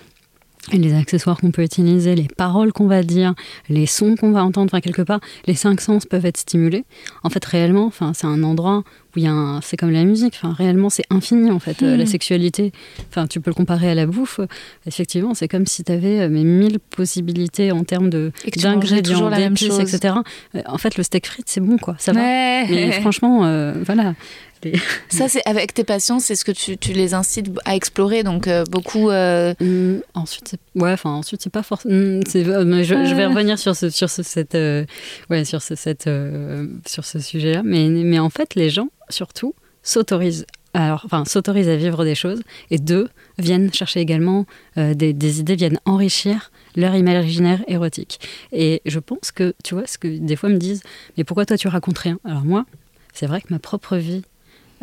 Les 0.72 0.94
accessoires 0.94 1.38
qu'on 1.38 1.50
peut 1.50 1.62
utiliser, 1.62 2.14
les 2.14 2.28
paroles 2.36 2.72
qu'on 2.72 2.86
va 2.86 3.02
dire, 3.02 3.34
les 3.68 3.86
sons 3.86 4.16
qu'on 4.16 4.32
va 4.32 4.44
entendre, 4.44 4.70
enfin 4.72 4.80
quelque 4.80 5.02
part, 5.02 5.20
les 5.46 5.54
cinq 5.54 5.80
sens 5.80 6.06
peuvent 6.06 6.24
être 6.26 6.38
stimulés. 6.38 6.84
En 7.22 7.30
fait, 7.30 7.44
réellement, 7.44 7.86
enfin, 7.86 8.12
c'est 8.14 8.26
un 8.26 8.42
endroit 8.42 8.82
où 9.14 9.18
il 9.18 9.24
y 9.24 9.28
a 9.28 9.60
c'est 9.62 9.76
comme 9.76 9.90
la 9.90 10.04
musique, 10.04 10.34
enfin, 10.36 10.52
réellement, 10.52 10.90
c'est 10.90 11.04
infini, 11.10 11.50
en 11.50 11.58
fait, 11.58 11.82
euh, 11.82 11.96
la 11.96 12.04
hmm. 12.04 12.06
sexualité. 12.06 12.72
Enfin, 13.10 13.26
tu 13.26 13.40
peux 13.40 13.50
le 13.50 13.54
comparer 13.54 13.90
à 13.90 13.94
la 13.94 14.06
bouffe. 14.06 14.40
Effectivement, 14.86 15.34
c'est 15.34 15.48
comme 15.48 15.66
si 15.66 15.84
tu 15.84 15.92
avais 15.92 16.20
euh, 16.20 16.28
mille 16.28 16.78
possibilités 16.78 17.70
en 17.70 17.84
termes 17.84 18.10
de, 18.10 18.32
d'ingrédients, 18.56 19.30
d'épices, 19.30 19.78
etc. 19.78 20.14
Euh, 20.54 20.62
en 20.66 20.78
fait, 20.78 20.96
le 20.96 21.02
steak 21.02 21.26
frites, 21.26 21.48
c'est 21.48 21.60
bon, 21.60 21.78
quoi, 21.78 21.96
ça 21.98 22.12
va. 22.12 22.20
Mais 22.20 22.92
franchement, 23.00 23.40
voilà, 23.84 24.14
ça, 25.08 25.28
c'est 25.28 25.42
avec 25.46 25.74
tes 25.74 25.84
patients, 25.84 26.18
c'est 26.18 26.34
ce 26.34 26.44
que 26.44 26.52
tu, 26.52 26.76
tu, 26.76 26.92
les 26.92 27.14
incites 27.14 27.50
à 27.64 27.74
explorer, 27.74 28.22
donc 28.22 28.48
euh, 28.48 28.64
beaucoup. 28.70 29.10
Euh, 29.10 29.54
mmh, 29.60 30.00
ensuite, 30.14 30.48
c'est... 30.48 30.80
ouais, 30.80 30.92
enfin 30.92 31.10
ensuite 31.10 31.42
c'est 31.42 31.50
pas 31.50 31.62
forcément. 31.62 31.94
Mmh, 31.94 32.22
je, 32.26 33.04
je, 33.04 33.14
vais 33.14 33.26
revenir 33.26 33.58
sur 33.58 33.76
ce, 33.76 33.90
sur 33.90 34.10
ce, 34.10 34.22
cette, 34.22 34.54
euh, 34.54 34.84
ouais, 35.30 35.44
sur 35.44 35.62
ce, 35.62 35.74
cette, 35.74 36.08
sur 36.86 37.04
ce 37.04 37.18
sujet-là, 37.18 37.62
mais, 37.64 37.88
mais 37.88 38.18
en 38.18 38.30
fait, 38.30 38.54
les 38.54 38.70
gens 38.70 38.88
surtout 39.08 39.54
s'autorisent. 39.82 40.46
Alors, 40.76 41.02
enfin, 41.04 41.24
s'autorisent 41.24 41.68
à 41.68 41.76
vivre 41.76 42.04
des 42.04 42.16
choses, 42.16 42.42
et 42.70 42.78
deux, 42.78 43.08
viennent 43.38 43.72
chercher 43.72 44.00
également 44.00 44.44
des, 44.76 45.12
des 45.12 45.38
idées, 45.38 45.54
viennent 45.54 45.78
enrichir 45.84 46.50
leur 46.76 46.94
imaginaire 46.94 47.62
érotique. 47.68 48.20
Et 48.52 48.82
je 48.84 48.98
pense 48.98 49.30
que, 49.30 49.54
tu 49.62 49.74
vois, 49.74 49.86
ce 49.86 49.98
que 49.98 50.08
des 50.08 50.36
fois 50.36 50.48
me 50.48 50.56
disent, 50.56 50.82
mais 51.16 51.24
pourquoi 51.24 51.46
toi 51.46 51.56
tu 51.56 51.68
racontes 51.68 51.98
rien? 51.98 52.18
Alors 52.24 52.42
moi, 52.42 52.66
c'est 53.12 53.26
vrai 53.26 53.40
que 53.40 53.46
ma 53.50 53.58
propre 53.58 53.96
vie 53.96 54.22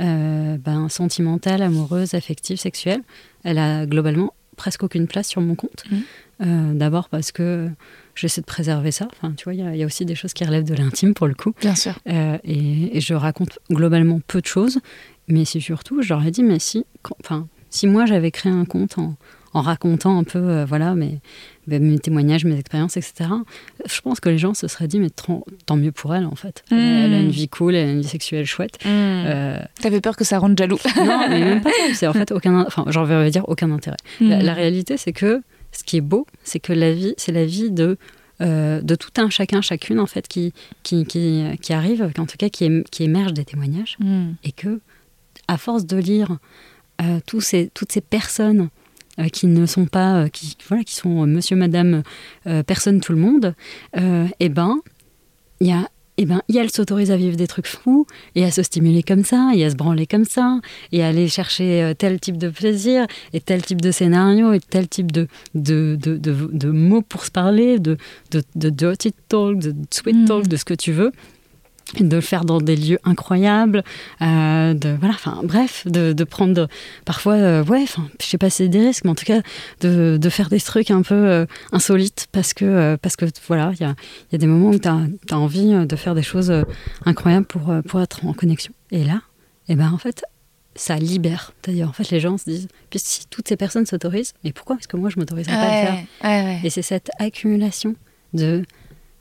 euh, 0.01 0.57
ben, 0.57 0.89
sentimentale, 0.89 1.61
amoureuse, 1.61 2.13
affective, 2.13 2.57
sexuelle, 2.57 3.01
elle 3.43 3.57
a 3.57 3.85
globalement 3.85 4.33
presque 4.57 4.83
aucune 4.83 5.07
place 5.07 5.27
sur 5.27 5.41
mon 5.41 5.55
compte. 5.55 5.83
Mmh. 5.89 5.95
Euh, 6.41 6.73
d'abord 6.73 7.09
parce 7.09 7.31
que 7.31 7.69
j'essaie 8.15 8.41
de 8.41 8.45
préserver 8.45 8.91
ça. 8.91 9.07
Enfin, 9.11 9.33
tu 9.37 9.43
vois, 9.43 9.53
il 9.53 9.77
y, 9.77 9.83
a 9.83 9.85
aussi 9.85 10.05
des 10.05 10.15
choses 10.15 10.33
qui 10.33 10.43
relèvent 10.43 10.63
de 10.63 10.73
l'intime 10.73 11.13
pour 11.13 11.27
le 11.27 11.33
coup. 11.33 11.53
Bien 11.61 11.75
sûr. 11.75 11.99
Euh, 12.09 12.37
et, 12.43 12.99
je 12.99 13.13
raconte 13.13 13.59
globalement 13.69 14.19
peu 14.25 14.41
de 14.41 14.47
choses, 14.47 14.79
mais 15.27 15.45
c'est 15.45 15.59
surtout, 15.59 16.01
je 16.01 16.09
leur 16.09 16.25
ai 16.25 16.31
dit, 16.31 16.43
mais 16.43 16.59
si, 16.59 16.85
enfin, 17.23 17.47
si 17.69 17.87
moi 17.87 18.05
j'avais 18.05 18.31
créé 18.31 18.51
un 18.51 18.65
compte 18.65 18.97
en, 18.97 19.15
en 19.53 19.61
racontant 19.61 20.17
un 20.17 20.23
peu, 20.23 20.39
euh, 20.39 20.65
voilà, 20.65 20.95
mes, 20.95 21.19
mes, 21.67 21.99
témoignages, 21.99 22.45
mes 22.45 22.57
expériences, 22.57 22.97
etc. 22.97 23.29
Je 23.85 24.01
pense 24.01 24.19
que 24.19 24.29
les 24.29 24.37
gens 24.37 24.53
se 24.53 24.67
seraient 24.67 24.87
dit, 24.87 24.99
mais 24.99 25.09
tant 25.09 25.75
mieux 25.75 25.91
pour 25.91 26.15
elle, 26.15 26.25
en 26.25 26.35
fait. 26.35 26.63
Elle, 26.71 27.13
a 27.13 27.19
une 27.19 27.29
vie 27.29 27.47
cool, 27.47 27.75
elle 27.75 27.89
a 27.89 27.91
une 27.91 28.01
vie 28.01 28.07
sexuelle 28.07 28.45
chouette. 28.45 28.77
Hmm. 28.83 28.87
Euh... 28.89 29.59
T'avais 29.81 30.01
peur 30.01 30.15
que 30.15 30.23
ça 30.23 30.39
rende 30.39 30.57
jaloux 30.57 30.79
Non, 30.97 31.27
mais 31.29 31.39
même 31.39 31.61
pas. 31.61 31.69
C'est 31.93 32.07
en 32.07 32.13
fait 32.13 32.31
aucun, 32.31 32.65
enfin, 32.65 32.85
j'en 32.87 33.03
vais 33.03 33.29
dire 33.29 33.47
aucun 33.47 33.71
intérêt. 33.71 33.97
La, 34.19 34.39
hmm. 34.39 34.55
réalité, 34.55 34.97
c'est 34.97 35.13
que 35.13 35.41
ce 35.71 35.83
qui 35.83 35.97
est 35.97 36.01
beau, 36.01 36.25
c'est 36.43 36.59
que 36.59 36.73
la 36.73 36.93
vie, 36.93 37.13
c'est 37.17 37.31
la 37.31 37.45
vie 37.45 37.71
de 37.71 37.97
euh, 38.41 38.81
de 38.81 38.95
tout 38.95 39.11
un 39.17 39.29
chacun, 39.29 39.61
chacune, 39.61 39.99
en 39.99 40.07
fait, 40.07 40.27
qui, 40.27 40.51
qui, 40.81 41.05
qui, 41.05 41.43
qui 41.61 41.73
arrive, 41.73 42.09
en 42.17 42.25
tout 42.25 42.37
cas 42.37 42.49
qui, 42.49 42.83
qui 42.89 43.03
émerge 43.03 43.33
des 43.33 43.45
témoignages, 43.45 43.99
et 44.43 44.51
que, 44.51 44.79
à 45.47 45.57
force 45.57 45.85
de 45.85 45.97
lire 45.97 46.37
euh, 47.01 47.19
tous 47.27 47.41
ces, 47.41 47.69
toutes 47.73 47.91
ces 47.91 48.01
personnes 48.01 48.69
euh, 49.19 49.27
qui 49.27 49.47
ne 49.47 49.65
sont 49.65 49.85
pas, 49.85 50.23
euh, 50.23 50.27
qui, 50.29 50.55
voilà, 50.67 50.83
qui 50.83 50.95
sont 50.95 51.23
euh, 51.23 51.25
monsieur, 51.25 51.55
madame, 51.55 52.03
personne, 52.65 53.01
tout 53.01 53.11
le 53.11 53.17
monde, 53.17 53.55
eh 53.95 54.49
ben, 54.49 54.79
il 55.59 55.67
y 55.67 55.71
a 55.71 55.87
eh 56.17 56.25
ben, 56.25 56.41
elle 56.53 56.69
s'autorise 56.69 57.09
à 57.09 57.17
vivre 57.17 57.35
des 57.35 57.47
trucs 57.47 57.65
fous 57.65 58.05
et 58.35 58.43
à 58.43 58.51
se 58.51 58.61
stimuler 58.61 59.01
comme 59.01 59.23
ça, 59.23 59.51
et 59.55 59.65
à 59.65 59.71
se 59.71 59.75
branler 59.75 60.05
comme 60.05 60.25
ça, 60.25 60.59
et 60.91 61.03
à 61.03 61.07
aller 61.07 61.27
chercher 61.27 61.93
tel 61.97 62.19
type 62.19 62.37
de 62.37 62.49
plaisir, 62.49 63.07
et 63.33 63.39
tel 63.39 63.63
type 63.63 63.81
de 63.81 63.91
scénario, 63.91 64.53
et 64.53 64.59
tel 64.59 64.87
type 64.87 65.11
de, 65.11 65.27
de, 65.55 65.97
de, 65.99 66.17
de, 66.17 66.69
mots 66.69 67.01
pour 67.01 67.25
se 67.25 67.31
parler, 67.31 67.79
de, 67.79 67.97
de, 68.31 68.69
dirty 68.69 69.13
talk, 69.29 69.57
de 69.57 69.73
sweet 69.89 70.15
mm. 70.15 70.25
talk, 70.25 70.47
de 70.47 70.57
ce 70.57 70.65
que 70.65 70.75
tu 70.75 70.91
veux 70.91 71.11
de 71.99 72.15
le 72.15 72.21
faire 72.21 72.45
dans 72.45 72.59
des 72.59 72.75
lieux 72.75 72.99
incroyables, 73.03 73.83
euh, 74.21 74.73
de 74.73 74.95
voilà, 74.99 75.15
enfin 75.15 75.41
bref, 75.43 75.85
de, 75.85 76.13
de 76.13 76.23
prendre 76.23 76.67
parfois, 77.05 77.33
euh, 77.33 77.63
ouais, 77.65 77.83
enfin 77.83 78.07
je 78.19 78.25
sais 78.25 78.37
pas 78.37 78.49
si 78.49 78.57
c'est 78.57 78.67
des 78.69 78.79
risques, 78.79 79.03
mais 79.03 79.11
en 79.11 79.15
tout 79.15 79.25
cas 79.25 79.41
de, 79.81 80.17
de 80.19 80.29
faire 80.29 80.49
des 80.49 80.61
trucs 80.61 80.91
un 80.91 81.01
peu 81.01 81.15
euh, 81.15 81.45
insolites 81.71 82.27
parce 82.31 82.53
que 82.53 82.95
parce 83.01 83.15
que 83.15 83.25
voilà, 83.47 83.71
il 83.73 83.81
y 83.81 83.85
a, 83.85 83.95
y 84.31 84.35
a, 84.35 84.37
des 84.37 84.47
moments 84.47 84.69
où 84.69 84.79
tu 84.79 84.87
as, 84.87 84.99
as, 85.31 85.37
envie 85.37 85.73
de 85.85 85.95
faire 85.95 86.15
des 86.15 86.23
choses 86.23 86.53
incroyables 87.05 87.45
pour 87.45 87.73
pour 87.87 88.01
être 88.01 88.25
en 88.25 88.33
connexion. 88.33 88.73
Et 88.91 89.03
là, 89.03 89.21
et 89.67 89.73
eh 89.73 89.75
ben 89.75 89.91
en 89.91 89.97
fait, 89.97 90.23
ça 90.75 90.95
libère. 90.97 91.53
D'ailleurs, 91.63 91.89
en 91.89 91.93
fait, 91.93 92.09
les 92.09 92.19
gens 92.19 92.37
se 92.37 92.49
disent, 92.49 92.67
puis 92.89 92.99
si 92.99 93.25
toutes 93.29 93.47
ces 93.47 93.57
personnes 93.57 93.85
s'autorisent, 93.85 94.33
mais 94.43 94.51
pourquoi? 94.51 94.77
Est-ce 94.77 94.87
que 94.87 94.97
moi 94.97 95.09
je 95.09 95.19
m'autoriserais 95.19 95.55
pas 95.55 95.61
à 95.61 95.91
le 95.91 95.97
faire 95.97 96.65
Et 96.65 96.69
c'est 96.69 96.81
cette 96.81 97.11
accumulation 97.19 97.95
de 98.33 98.63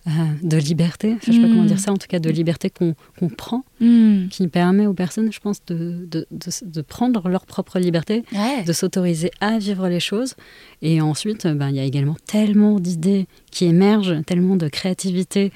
euh, 0.07 0.11
de 0.43 0.57
liberté, 0.57 1.17
je 1.23 1.31
ne 1.31 1.37
sais 1.37 1.43
pas 1.43 1.49
comment 1.49 1.65
dire 1.65 1.79
ça, 1.79 1.93
en 1.93 1.99
tout 1.99 2.07
cas 2.09 2.19
de 2.19 2.31
liberté 2.31 2.71
qu'on 2.71 3.29
prend, 3.29 3.65
hmm. 3.81 4.29
qui 4.29 4.49
permet 4.49 4.87
aux 4.87 4.95
personnes, 4.95 5.31
je 5.31 5.41
pense, 5.41 5.63
de, 5.67 6.09
de, 6.11 6.81
prendre 6.81 7.29
leur 7.29 7.45
propre 7.45 7.79
liberté, 7.79 8.25
de 8.67 8.73
s'autoriser 8.73 9.31
à 9.41 9.59
vivre 9.59 9.89
les 9.89 10.01
choses. 10.01 10.37
Et 10.81 11.03
ensuite, 11.03 11.47
ben, 11.47 11.69
il 11.69 11.77
y 11.77 11.81
a 11.81 11.85
également 11.85 12.17
tellement 12.27 12.81
d'idées 12.81 13.27
qui 13.51 13.67
émergent, 13.67 14.25
tellement 14.25 14.57
de 14.57 14.69
créativité, 14.69 15.53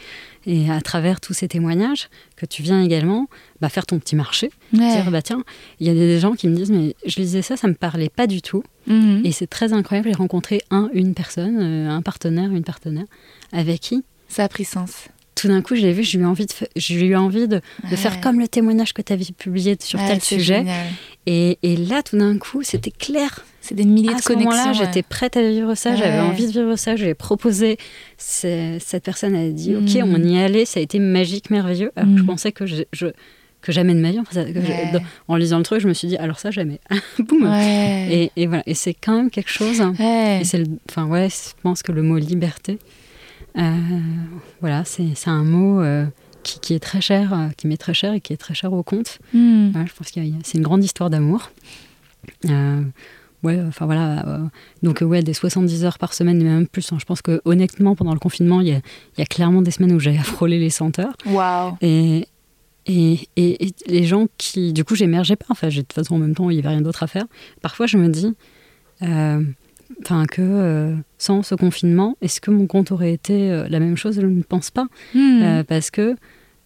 et 0.46 0.70
à 0.70 0.82
travers 0.82 1.22
tous 1.22 1.32
ces 1.32 1.48
témoignages, 1.48 2.10
que 2.36 2.44
tu 2.44 2.62
viens 2.62 2.82
également 2.82 3.28
bah, 3.62 3.70
faire 3.70 3.86
ton 3.86 3.98
petit 3.98 4.14
marché, 4.14 4.50
dire, 4.74 5.10
bah 5.10 5.22
tiens, 5.22 5.42
il 5.80 5.86
y 5.86 5.90
a 5.90 5.94
des 5.94 6.18
gens 6.20 6.34
qui 6.34 6.48
me 6.48 6.54
disent, 6.54 6.70
mais 6.70 6.94
je 7.06 7.16
lisais 7.16 7.40
ça, 7.40 7.56
ça 7.56 7.66
me 7.66 7.74
parlait 7.74 8.10
pas 8.10 8.26
du 8.26 8.42
tout. 8.42 8.62
Hmm. 8.86 9.22
Et 9.24 9.32
c'est 9.32 9.46
très 9.46 9.72
incroyable, 9.72 10.10
j'ai 10.10 10.14
rencontré 10.14 10.60
un, 10.70 10.90
une 10.92 11.14
personne, 11.14 11.56
euh, 11.58 11.88
un 11.88 12.02
partenaire, 12.02 12.50
une 12.50 12.64
partenaire, 12.64 13.06
avec 13.50 13.80
qui 13.80 14.04
ça 14.28 14.44
a 14.44 14.48
pris 14.48 14.64
sens. 14.64 15.08
Tout 15.34 15.48
d'un 15.48 15.62
coup, 15.62 15.74
j'ai 15.74 15.92
vu, 15.92 16.04
j'ai 16.04 16.18
eu 16.18 16.24
envie 16.24 16.46
de, 16.46 16.52
j'ai 16.76 17.06
eu 17.06 17.16
envie 17.16 17.48
de, 17.48 17.60
faire 17.96 18.20
comme 18.20 18.38
le 18.38 18.46
témoignage 18.46 18.94
que 18.94 19.02
tu 19.02 19.12
avais 19.12 19.24
publié 19.36 19.76
sur 19.80 19.98
tel 19.98 20.22
sujet. 20.22 20.64
Et, 21.26 21.58
et, 21.62 21.76
là, 21.76 22.02
tout 22.02 22.16
d'un 22.16 22.38
coup, 22.38 22.62
c'était 22.62 22.90
clair. 22.90 23.44
C'est 23.60 23.74
des 23.74 23.84
milliers 23.84 24.10
à 24.10 24.18
de 24.18 24.22
connexions. 24.22 24.50
À 24.50 24.56
ce 24.56 24.68
moment-là, 24.68 24.84
j'étais 24.84 25.02
prête 25.02 25.36
à 25.36 25.42
vivre 25.42 25.74
ça, 25.74 25.96
j'avais 25.96 26.20
envie 26.20 26.46
de 26.46 26.52
vivre 26.52 26.76
ça, 26.76 26.96
je 26.96 27.06
l'ai 27.06 27.14
proposé. 27.14 27.78
Cette 28.18 29.02
personne 29.02 29.34
a 29.34 29.48
dit, 29.48 29.74
OK, 29.74 29.94
mm. 29.94 30.14
on 30.14 30.22
y 30.22 30.38
allait, 30.38 30.66
ça 30.66 30.80
a 30.80 30.82
été 30.82 30.98
magique, 30.98 31.50
merveilleux. 31.50 31.90
Alors 31.96 32.16
je 32.16 32.22
mm. 32.22 32.26
pensais 32.26 32.52
que 32.52 32.66
je, 32.66 32.84
que 33.64 33.72
jamais 33.72 33.94
de 33.94 34.00
ma 34.00 34.10
vie. 34.10 34.20
en 35.26 35.36
lisant 35.36 35.58
le 35.58 35.64
truc, 35.64 35.80
je 35.80 35.88
me 35.88 35.94
suis 35.94 36.06
dit, 36.06 36.16
alors 36.18 36.38
ça, 36.38 36.50
jamais. 36.50 36.78
Boum. 37.18 37.46
Et, 37.46 38.30
et, 38.36 38.46
voilà. 38.46 38.62
Et 38.66 38.74
c'est 38.74 38.94
quand 38.94 39.16
même 39.16 39.30
quelque 39.30 39.50
chose. 39.50 39.80
Et 39.98 40.44
c'est, 40.44 40.62
enfin 40.90 41.06
ouais, 41.06 41.28
je 41.30 41.60
pense 41.62 41.82
que 41.82 41.90
le 41.90 42.02
mot 42.02 42.18
liberté, 42.18 42.78
voilà, 43.54 44.84
c'est 44.84 45.28
un 45.28 45.44
mot 45.44 45.80
euh, 45.80 46.06
qui, 46.42 46.74
est 46.74 46.80
très 46.80 47.00
cher, 47.00 47.32
euh, 47.32 47.48
qui 47.56 47.66
m'est 47.66 47.76
très 47.76 47.94
cher 47.94 48.12
et 48.12 48.20
qui 48.20 48.32
est 48.32 48.36
très 48.36 48.54
cher 48.54 48.72
au 48.72 48.82
compte. 48.82 49.18
Hmm. 49.32 49.70
je 49.86 49.92
pense 49.94 50.10
que 50.10 50.20
c'est 50.42 50.58
une 50.58 50.64
grande 50.64 50.82
histoire 50.82 51.10
d'amour. 51.10 51.50
ouais, 52.44 53.60
enfin 53.66 53.86
voilà. 53.86 54.40
donc, 54.82 55.02
ouais, 55.02 55.22
des 55.22 55.34
70 55.34 55.84
heures 55.84 55.98
par 55.98 56.14
semaine, 56.14 56.40
et 56.40 56.44
même 56.44 56.66
plus. 56.66 56.92
Hein. 56.92 56.96
je 56.98 57.04
pense 57.04 57.22
que 57.22 57.40
honnêtement, 57.44 57.94
pendant 57.94 58.12
le 58.12 58.18
confinement, 58.18 58.60
il 58.60 58.68
y 58.68 59.22
a, 59.22 59.26
clairement 59.26 59.62
des 59.62 59.70
semaines 59.70 59.92
où 59.92 60.00
j'avais 60.00 60.18
à 60.24 60.24
frôler 60.24 60.58
les 60.58 60.70
senteurs. 60.70 61.16
Waouh! 61.26 61.76
Et, 61.80 62.26
et, 62.86 63.28
et, 63.36 63.72
les 63.86 64.04
gens 64.04 64.26
qui. 64.36 64.72
Du 64.72 64.84
coup, 64.84 64.94
j'émergeais 64.94 65.36
pas. 65.36 65.46
Enfin, 65.50 65.68
de 65.68 65.74
toute 65.74 65.92
façon, 65.92 66.16
en 66.16 66.18
même 66.18 66.34
temps, 66.34 66.50
il 66.50 66.54
n'y 66.54 66.60
avait 66.60 66.70
rien 66.70 66.82
d'autre 66.82 67.02
à 67.02 67.06
faire. 67.06 67.24
Parfois, 67.62 67.86
je 67.86 67.98
me 67.98 68.08
dis 68.08 68.34
enfin 70.02 70.24
que 70.26 70.42
euh, 70.42 70.94
sans 71.18 71.42
ce 71.42 71.54
confinement, 71.54 72.16
est-ce 72.20 72.40
que 72.40 72.50
mon 72.50 72.66
compte 72.66 72.92
aurait 72.92 73.12
été 73.12 73.50
euh, 73.50 73.66
la 73.68 73.80
même 73.80 73.96
chose? 73.96 74.20
Je 74.20 74.26
ne 74.26 74.42
pense 74.42 74.70
pas, 74.70 74.86
hmm. 75.14 75.42
euh, 75.42 75.64
parce 75.64 75.90
que, 75.90 76.16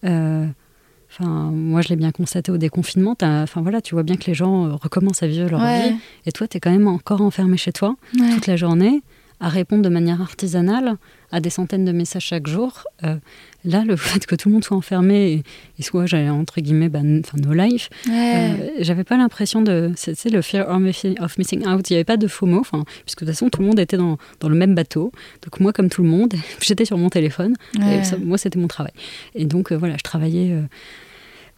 enfin, 0.02 1.50
moi 1.52 1.80
je 1.82 1.88
l'ai 1.88 1.96
bien 1.96 2.12
constaté 2.12 2.50
au 2.52 2.58
déconfinement. 2.58 3.16
Enfin 3.20 3.62
voilà, 3.62 3.80
tu 3.80 3.94
vois 3.94 4.02
bien 4.02 4.16
que 4.16 4.26
les 4.26 4.34
gens 4.34 4.76
recommencent 4.76 5.22
à 5.22 5.26
vivre 5.26 5.50
leur 5.50 5.60
vie, 5.60 5.96
et 6.26 6.32
toi, 6.32 6.46
tu 6.48 6.56
es 6.56 6.60
quand 6.60 6.70
même 6.70 6.88
encore 6.88 7.20
enfermé 7.20 7.56
chez 7.56 7.72
toi 7.72 7.96
toute 8.34 8.46
la 8.46 8.56
journée 8.56 9.02
à 9.40 9.48
répondre 9.48 9.82
de 9.82 9.88
manière 9.88 10.20
artisanale 10.20 10.96
à 11.30 11.40
des 11.40 11.50
centaines 11.50 11.84
de 11.84 11.92
messages 11.92 12.24
chaque 12.24 12.46
jour. 12.46 12.84
Euh, 13.04 13.16
là, 13.64 13.84
le 13.84 13.96
fait 13.96 14.26
que 14.26 14.34
tout 14.34 14.48
le 14.48 14.54
monde 14.54 14.64
soit 14.64 14.76
enfermé 14.76 15.42
et, 15.78 15.82
soit, 15.82 16.06
j'allais 16.06 16.30
entre 16.30 16.60
guillemets, 16.60 16.88
enfin, 16.88 17.36
no 17.36 17.52
life, 17.52 17.90
euh, 18.08 18.70
j'avais 18.80 19.04
pas 19.04 19.16
l'impression 19.16 19.62
de. 19.62 19.92
C'est 19.96 20.30
le 20.30 20.42
fear 20.42 20.68
of 20.68 21.38
missing 21.38 21.66
out. 21.66 21.88
Il 21.90 21.92
n'y 21.92 21.96
avait 21.96 22.04
pas 22.04 22.16
de 22.16 22.26
faux 22.26 22.46
mots, 22.46 22.62
puisque 22.62 23.20
de 23.20 23.26
toute 23.26 23.28
façon, 23.28 23.48
tout 23.50 23.60
le 23.60 23.66
monde 23.66 23.78
était 23.78 23.96
dans, 23.96 24.18
dans, 24.40 24.48
le 24.48 24.56
même 24.56 24.74
bateau. 24.74 25.12
Donc, 25.42 25.60
moi, 25.60 25.72
comme 25.72 25.88
tout 25.88 26.02
le 26.02 26.08
monde, 26.08 26.34
j'étais 26.60 26.84
sur 26.84 26.98
mon 26.98 27.10
téléphone. 27.10 27.54
Et 27.76 28.00
moi, 28.24 28.38
c'était 28.38 28.58
mon 28.58 28.68
travail. 28.68 28.92
Et 29.34 29.44
donc, 29.44 29.72
euh, 29.72 29.76
voilà, 29.76 29.96
je 29.96 30.02
travaillais. 30.02 30.56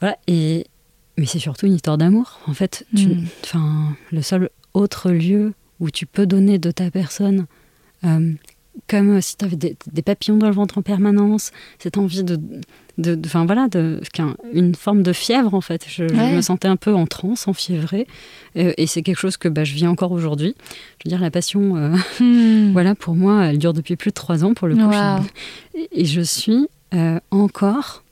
voilà. 0.01 0.17
Et, 0.27 0.67
mais 1.17 1.27
c'est 1.27 1.39
surtout 1.39 1.67
une 1.67 1.75
histoire 1.75 1.99
d'amour. 1.99 2.41
En 2.47 2.55
fait, 2.55 2.87
hmm. 2.93 3.25
le 4.11 4.23
seul 4.23 4.51
autre 4.75 5.11
lieu 5.11 5.53
où 5.81 5.91
tu 5.91 6.07
peux 6.07 6.27
donner 6.27 6.59
de 6.59 6.71
ta 6.71 6.91
personne 6.91 7.47
comme 8.89 9.21
si 9.21 9.37
tu 9.37 9.45
avais 9.45 9.57
des, 9.57 10.03
papillons 10.03 10.37
dans 10.37 10.49
le 10.49 10.55
ventre 10.55 10.79
en 10.79 10.83
permanence, 10.83 11.53
cette 11.79 11.99
envie 11.99 12.25
de, 12.25 12.39
enfin 13.25 13.45
voilà, 13.47 13.69
de, 13.69 14.01
une 14.53 14.75
forme 14.75 15.03
de 15.03 15.13
fièvre 15.13 15.55
en 15.55 15.61
fait. 15.61 15.87
Je, 15.89 16.05
me 16.05 16.41
sentais 16.41 16.69
un 16.69 16.77
peu 16.77 16.95
en 16.95 17.07
transe, 17.07 17.49
enfiévrée, 17.49 18.07
euh, 18.57 18.73
et 18.77 18.87
c'est 18.87 19.03
quelque 19.03 19.19
chose 19.19 19.37
que 19.37 19.49
bah, 19.49 19.65
je 19.65 19.75
vis 19.75 19.87
encore 19.87 20.13
aujourd'hui. 20.13 20.55
Je 20.99 21.09
veux 21.09 21.11
dire, 21.11 21.21
la 21.21 21.31
passion, 21.31 21.77
euh, 21.77 21.97
hmm. 22.21 22.71
voilà, 22.73 22.95
pour 22.95 23.15
moi, 23.15 23.47
elle 23.47 23.59
dure 23.59 23.73
depuis 23.73 23.97
plus 23.97 24.11
de 24.11 24.15
trois 24.15 24.45
ans 24.45 24.55
pour 24.55 24.69
le 24.69 24.77
coup. 24.77 24.93
et 25.93 26.05
je 26.05 26.21
suis 26.21 26.67
euh, 26.95 27.21
encore, 27.31 28.03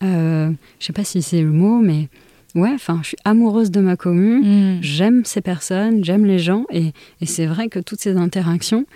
je 0.00 0.54
sais 0.78 0.92
pas 0.92 1.04
si 1.04 1.22
c'est 1.22 1.42
le 1.42 1.50
mot, 1.50 1.78
mais 1.80 2.08
ouais, 2.54 2.72
enfin, 2.74 3.00
je 3.02 3.08
suis 3.08 3.18
amoureuse 3.24 3.70
de 3.70 3.80
ma 3.80 3.96
commune, 3.96 4.76
hmm. 4.76 4.82
j'aime 4.82 5.24
ces 5.24 5.40
personnes, 5.40 6.04
j'aime 6.04 6.24
les 6.24 6.38
gens, 6.38 6.64
et, 6.70 6.92
et 7.20 7.26
c'est 7.26 7.46
vrai 7.46 7.68
que 7.68 7.80
toutes 7.80 8.00
ces 8.00 8.16
interactions, 8.16 8.86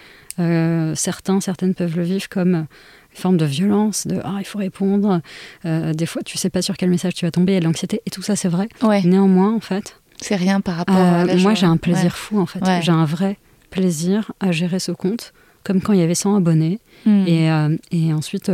certains, 0.95 1.41
certaines 1.41 1.75
peuvent 1.75 1.97
le 1.97 2.03
vivre 2.03 2.29
comme 2.29 2.67
forme 3.15 3.37
de 3.37 3.45
violence, 3.45 4.07
de 4.07 4.21
ah 4.25 4.37
il 4.39 4.45
faut 4.45 4.59
répondre. 4.59 5.21
Euh, 5.65 5.93
des 5.93 6.07
fois 6.07 6.23
tu 6.25 6.39
sais 6.39 6.51
pas 6.51 6.63
sur 6.63 6.77
quel 6.77 6.91
message 6.91 7.15
tu 7.15 7.25
vas 7.25 7.31
tomber, 7.31 7.53
il 7.53 7.55
y 7.55 7.59
a 7.59 7.61
de 7.61 7.65
l'anxiété 7.65 8.03
et 8.07 8.11
tout 8.11 8.23
ça 8.23 8.37
c'est 8.37 8.49
vrai. 8.49 8.69
Néanmoins 9.05 9.55
en 9.55 9.61
fait. 9.61 9.99
C'est 10.21 10.37
rien 10.37 10.61
par 10.61 10.77
rapport 10.77 10.97
à 10.97 11.25
euh, 11.25 11.39
Moi 11.39 11.55
j'ai 11.55 11.67
un 11.67 11.77
plaisir 11.77 12.17
fou 12.17 12.41
en 12.41 12.47
fait. 12.47 12.61
J'ai 12.81 12.93
un 12.93 13.05
vrai 13.05 13.39
plaisir 13.71 14.33
à 14.41 14.53
gérer 14.53 14.79
ce 14.79 14.93
compte 14.93 15.33
comme 15.65 15.81
quand 15.81 15.93
il 15.93 16.01
y 16.01 16.03
avait 16.03 16.15
100 16.15 16.37
abonnés. 16.37 16.79
Hmm. 17.05 17.25
Et, 17.27 17.51
euh, 17.51 17.77
et, 17.91 18.13
ensuite, 18.13 18.51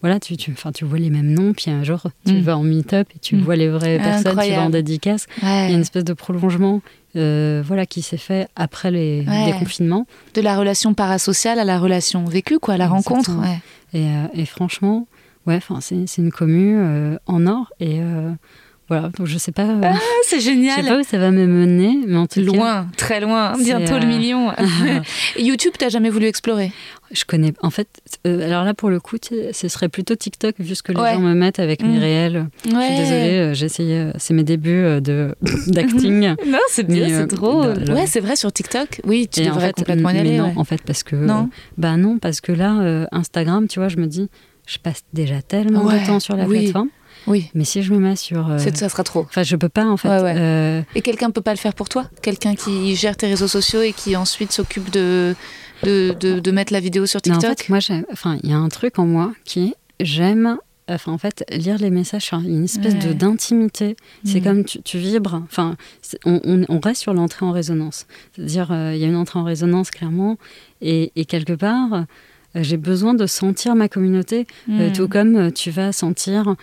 voilà, 0.00 0.20
tu, 0.20 0.36
tu, 0.36 0.54
tu 0.74 0.84
vois 0.84 0.98
les 0.98 1.10
mêmes 1.10 1.32
noms, 1.32 1.52
puis 1.52 1.70
un 1.70 1.84
jour, 1.84 2.00
tu 2.24 2.32
hmm. 2.32 2.40
vas 2.40 2.56
en 2.56 2.62
meet-up 2.62 3.08
et 3.14 3.18
tu 3.18 3.36
hmm. 3.36 3.42
vois 3.42 3.56
les 3.56 3.68
vraies 3.68 3.98
personnes, 3.98 4.38
tu 4.42 4.50
vas 4.52 4.62
en 4.62 4.70
dédicace. 4.70 5.26
Il 5.42 5.48
y 5.48 5.50
a 5.50 5.70
une 5.70 5.80
espèce 5.80 6.04
de 6.04 6.14
prolongement 6.14 6.80
voilà, 7.14 7.86
qui 7.86 8.02
s'est 8.02 8.16
fait 8.16 8.48
après 8.56 8.90
les, 8.90 9.26
confinements. 9.58 10.06
De 10.34 10.40
la 10.40 10.56
relation 10.56 10.94
parasociale 10.94 11.58
à 11.58 11.64
la 11.64 11.78
relation 11.78 12.24
vécue, 12.24 12.58
quoi, 12.58 12.74
à 12.74 12.76
la 12.78 12.88
rencontre. 12.88 13.30
Euh, 13.94 14.26
et, 14.34 14.46
franchement, 14.46 15.06
ouais, 15.46 15.60
c'est 15.80 16.18
une 16.18 16.30
commu 16.30 16.76
euh, 16.76 17.16
en 17.26 17.46
or. 17.46 17.72
Et 17.80 18.00
euh, 18.00 18.32
voilà, 18.90 19.10
donc 19.10 19.28
je 19.28 19.38
sais 19.38 19.52
pas. 19.52 19.68
Ah, 19.84 19.94
c'est 20.26 20.40
génial. 20.40 20.78
Je 20.78 20.82
sais 20.82 20.88
pas 20.88 20.98
où 20.98 21.04
ça 21.04 21.16
va 21.16 21.30
me 21.30 21.46
mener, 21.46 21.96
mais 22.08 22.16
en 22.16 22.26
tout 22.26 22.40
loin, 22.40 22.88
très 22.96 23.20
loin, 23.20 23.56
bientôt 23.56 23.96
le 24.00 24.04
million. 24.04 24.50
YouTube, 25.38 25.74
t'as 25.78 25.90
jamais 25.90 26.10
voulu 26.10 26.26
explorer? 26.26 26.72
Je 27.12 27.24
connais. 27.24 27.54
En 27.62 27.70
fait, 27.70 27.86
alors 28.24 28.64
là 28.64 28.74
pour 28.74 28.90
le 28.90 28.98
coup, 28.98 29.16
ce 29.22 29.68
serait 29.68 29.88
plutôt 29.88 30.16
TikTok 30.16 30.56
vu 30.58 30.74
ce 30.74 30.82
que 30.82 30.90
les 30.90 30.98
gens 30.98 31.20
me 31.20 31.34
mettent 31.34 31.60
avec 31.60 31.84
mes 31.84 31.98
mm. 31.98 32.00
réels. 32.00 32.46
Je 32.64 32.70
suis 32.70 32.96
désolée, 32.96 33.54
j'ai 33.54 33.66
essayé. 33.66 34.10
C'est 34.18 34.34
mes 34.34 34.42
débuts 34.42 35.00
de 35.00 35.36
d'acting. 35.68 36.34
non, 36.44 36.58
c'est 36.68 36.82
bien, 36.84 37.06
c'est 37.08 37.26
drôle. 37.28 37.84
Ouais, 37.90 38.08
c'est 38.08 38.20
vrai 38.20 38.34
sur 38.34 38.52
TikTok. 38.52 39.02
Oui, 39.04 39.28
tu 39.30 39.44
devrais 39.44 39.56
en 39.56 39.66
fait, 39.68 39.72
complètement 39.74 40.10
y 40.10 40.18
aller. 40.18 40.36
non, 40.36 40.52
en 40.56 40.64
fait, 40.64 40.82
parce 40.84 41.04
que 41.04 41.14
non. 41.14 41.48
bah 41.78 41.96
non, 41.96 42.18
parce 42.18 42.40
que 42.40 42.50
là, 42.50 43.06
Instagram, 43.12 43.68
tu 43.68 43.78
vois, 43.78 43.88
je 43.88 43.98
me 43.98 44.06
dis, 44.06 44.28
je 44.66 44.78
passe 44.78 45.04
déjà 45.12 45.42
tellement 45.42 45.84
de 45.84 46.06
temps 46.06 46.18
sur 46.18 46.34
la 46.34 46.44
plateforme. 46.46 46.88
Oui. 47.26 47.50
Mais 47.54 47.64
si 47.64 47.82
je 47.82 47.92
me 47.92 47.98
mets 47.98 48.16
sur. 48.16 48.50
Euh, 48.50 48.58
ça 48.58 48.88
sera 48.88 49.04
trop. 49.04 49.20
Enfin, 49.20 49.42
je 49.42 49.56
peux 49.56 49.68
pas, 49.68 49.86
en 49.86 49.96
fait. 49.96 50.08
Euh, 50.08 50.82
et 50.94 51.02
quelqu'un 51.02 51.28
ne 51.28 51.32
peut 51.32 51.40
pas 51.40 51.52
le 51.52 51.58
faire 51.58 51.74
pour 51.74 51.88
toi? 51.88 52.06
Quelqu'un 52.22 52.54
qui 52.54 52.94
gère 52.96 53.16
tes 53.16 53.26
réseaux 53.26 53.48
sociaux 53.48 53.82
et 53.82 53.92
qui 53.92 54.16
ensuite 54.16 54.52
s'occupe 54.52 54.90
de 54.90 55.34
de, 55.82 56.12
de, 56.12 56.50
mettre 56.50 56.74
la 56.74 56.80
vidéo 56.80 57.06
sur 57.06 57.22
TikTok 57.22 57.44
en 57.44 57.48
fait, 57.54 57.68
moi, 57.70 57.78
enfin, 58.12 58.38
il 58.42 58.50
y 58.50 58.52
a 58.52 58.58
un 58.58 58.68
truc 58.68 58.98
en 58.98 59.06
moi 59.06 59.32
qui 59.44 59.74
j'aime. 59.98 60.58
Enfin, 60.88 61.12
en 61.12 61.18
fait, 61.18 61.44
lire 61.50 61.78
les 61.78 61.90
messages, 61.90 62.30
a 62.32 62.36
une 62.36 62.64
espèce 62.64 62.98
de 62.98 63.12
d'intimité. 63.12 63.94
C'est 64.24 64.40
mm. 64.40 64.44
comme 64.44 64.64
tu, 64.64 64.82
tu, 64.82 64.98
vibres. 64.98 65.40
Enfin, 65.44 65.76
on, 66.24 66.64
on, 66.68 66.80
reste 66.80 67.02
sur 67.02 67.14
l'entrée 67.14 67.46
en 67.46 67.52
résonance. 67.52 68.06
C'est-à-dire, 68.34 68.72
euh, 68.72 68.92
il 68.94 69.00
y 69.00 69.04
a 69.04 69.06
une 69.06 69.14
entrée 69.14 69.38
en 69.38 69.44
résonance 69.44 69.90
clairement, 69.90 70.36
et, 70.80 71.12
et 71.14 71.24
quelque 71.26 71.52
part, 71.52 72.06
j'ai 72.54 72.76
besoin 72.76 73.14
de 73.14 73.26
sentir 73.26 73.74
ma 73.74 73.88
communauté, 73.88 74.46
euh, 74.68 74.88
hmm. 74.88 74.92
tout 74.92 75.08
comme 75.08 75.36
euh, 75.36 75.50
tu 75.50 75.70
vas 75.70 75.92
sentir, 75.92 76.56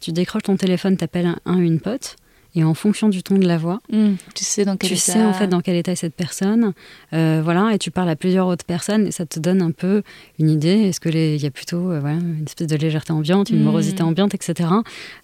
tu 0.00 0.12
décroches 0.12 0.42
ton 0.42 0.56
téléphone, 0.56 0.96
t'appelles 0.96 1.26
un, 1.26 1.38
un 1.46 1.58
une 1.58 1.80
pote, 1.80 2.16
et 2.54 2.64
en 2.64 2.74
fonction 2.74 3.08
du 3.08 3.22
ton 3.22 3.36
de 3.36 3.46
la 3.46 3.56
voix, 3.56 3.80
hmm. 3.92 4.14
tu 4.34 4.42
sais 4.42 4.64
dans 4.64 4.76
quel 4.76 4.90
tu 4.90 4.96
sais 4.96 5.22
en 5.22 5.32
fait 5.32 5.46
dans 5.46 5.60
quel 5.60 5.76
état 5.76 5.92
est 5.92 5.96
cette 5.96 6.14
personne, 6.14 6.72
voilà, 7.12 7.70
et 7.72 7.78
tu 7.78 7.90
parles 7.90 8.08
à 8.08 8.16
plusieurs 8.16 8.48
autres 8.48 8.64
personnes 8.64 9.06
et 9.06 9.10
ça 9.12 9.26
te 9.26 9.38
donne 9.38 9.62
un 9.62 9.70
peu 9.70 10.02
une 10.38 10.50
idée. 10.50 10.88
Est-ce 10.88 10.98
que 10.98 11.08
il 11.08 11.40
y 11.40 11.46
a 11.46 11.50
plutôt 11.50 11.82
voilà, 11.82 12.14
une 12.14 12.44
espèce 12.44 12.66
de 12.66 12.76
légèreté 12.76 13.12
ambiante, 13.12 13.50
une 13.50 13.60
hmm. 13.60 13.64
morosité 13.64 14.02
ambiante, 14.02 14.34
etc. 14.34 14.70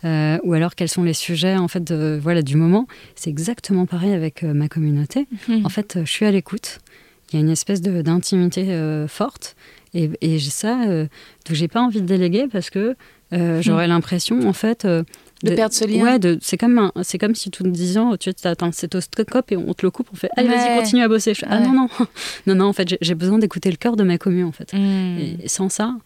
ou 0.04 0.52
alors 0.52 0.74
quels 0.76 0.90
sont 0.90 1.02
les 1.02 1.14
sujets 1.14 1.56
en 1.56 1.66
fait 1.66 1.82
de, 1.82 2.18
voilà 2.22 2.42
du 2.42 2.56
moment. 2.56 2.86
C'est 3.16 3.30
exactement 3.30 3.86
pareil 3.86 4.12
avec 4.12 4.44
ma 4.44 4.68
communauté. 4.68 5.26
En 5.64 5.70
fait, 5.70 5.98
je 6.04 6.10
suis 6.10 6.26
à 6.26 6.30
l'écoute. 6.30 6.78
Il 7.32 7.36
y 7.36 7.38
a 7.38 7.40
une 7.40 7.50
espèce 7.50 7.80
d'intimité 7.80 8.78
forte 9.08 9.56
et, 9.94 10.10
et 10.20 10.38
ça, 10.40 10.82
euh, 10.82 11.06
j'ai 11.50 11.68
pas 11.68 11.80
envie 11.80 12.02
de 12.02 12.06
déléguer 12.06 12.46
parce 12.50 12.68
que 12.68 12.96
euh, 13.32 13.62
j'aurais 13.62 13.86
l'impression, 13.86 14.46
en 14.46 14.52
fait. 14.52 14.84
Euh, 14.84 15.04
de, 15.42 15.54
perdre 15.54 15.74
ce 15.74 15.84
lien. 15.84 16.02
Ouais, 16.02 16.38
c'est 16.40 16.56
comme, 16.56 16.90
c'est 17.02 17.18
comme 17.18 17.34
si 17.34 17.50
tout 17.50 17.64
disant, 17.64 18.16
tu 18.16 18.30
as 18.44 18.54
un 18.60 18.72
stéthoscope 18.72 19.52
et 19.52 19.56
on 19.56 19.74
te 19.74 19.84
le 19.84 19.90
coupe, 19.90 20.08
on 20.12 20.16
fait, 20.16 20.30
allez, 20.36 20.48
vas-y, 20.48 20.78
continue 20.78 21.02
à 21.02 21.08
bosser. 21.08 21.34
ah 21.46 21.60
non, 21.60 21.72
non, 21.72 21.88
non, 22.46 22.54
non, 22.54 22.64
en 22.66 22.72
fait, 22.72 22.96
j'ai 23.00 23.14
besoin 23.14 23.38
d'écouter 23.38 23.70
le 23.70 23.76
cœur 23.76 23.96
de 23.96 24.04
ma 24.04 24.16
commune, 24.16 24.46
en 24.46 24.52
fait. 24.52 24.72
Hmm. 24.72 25.18
Et 25.18 25.48
sans 25.48 25.68
ça, 25.68 25.96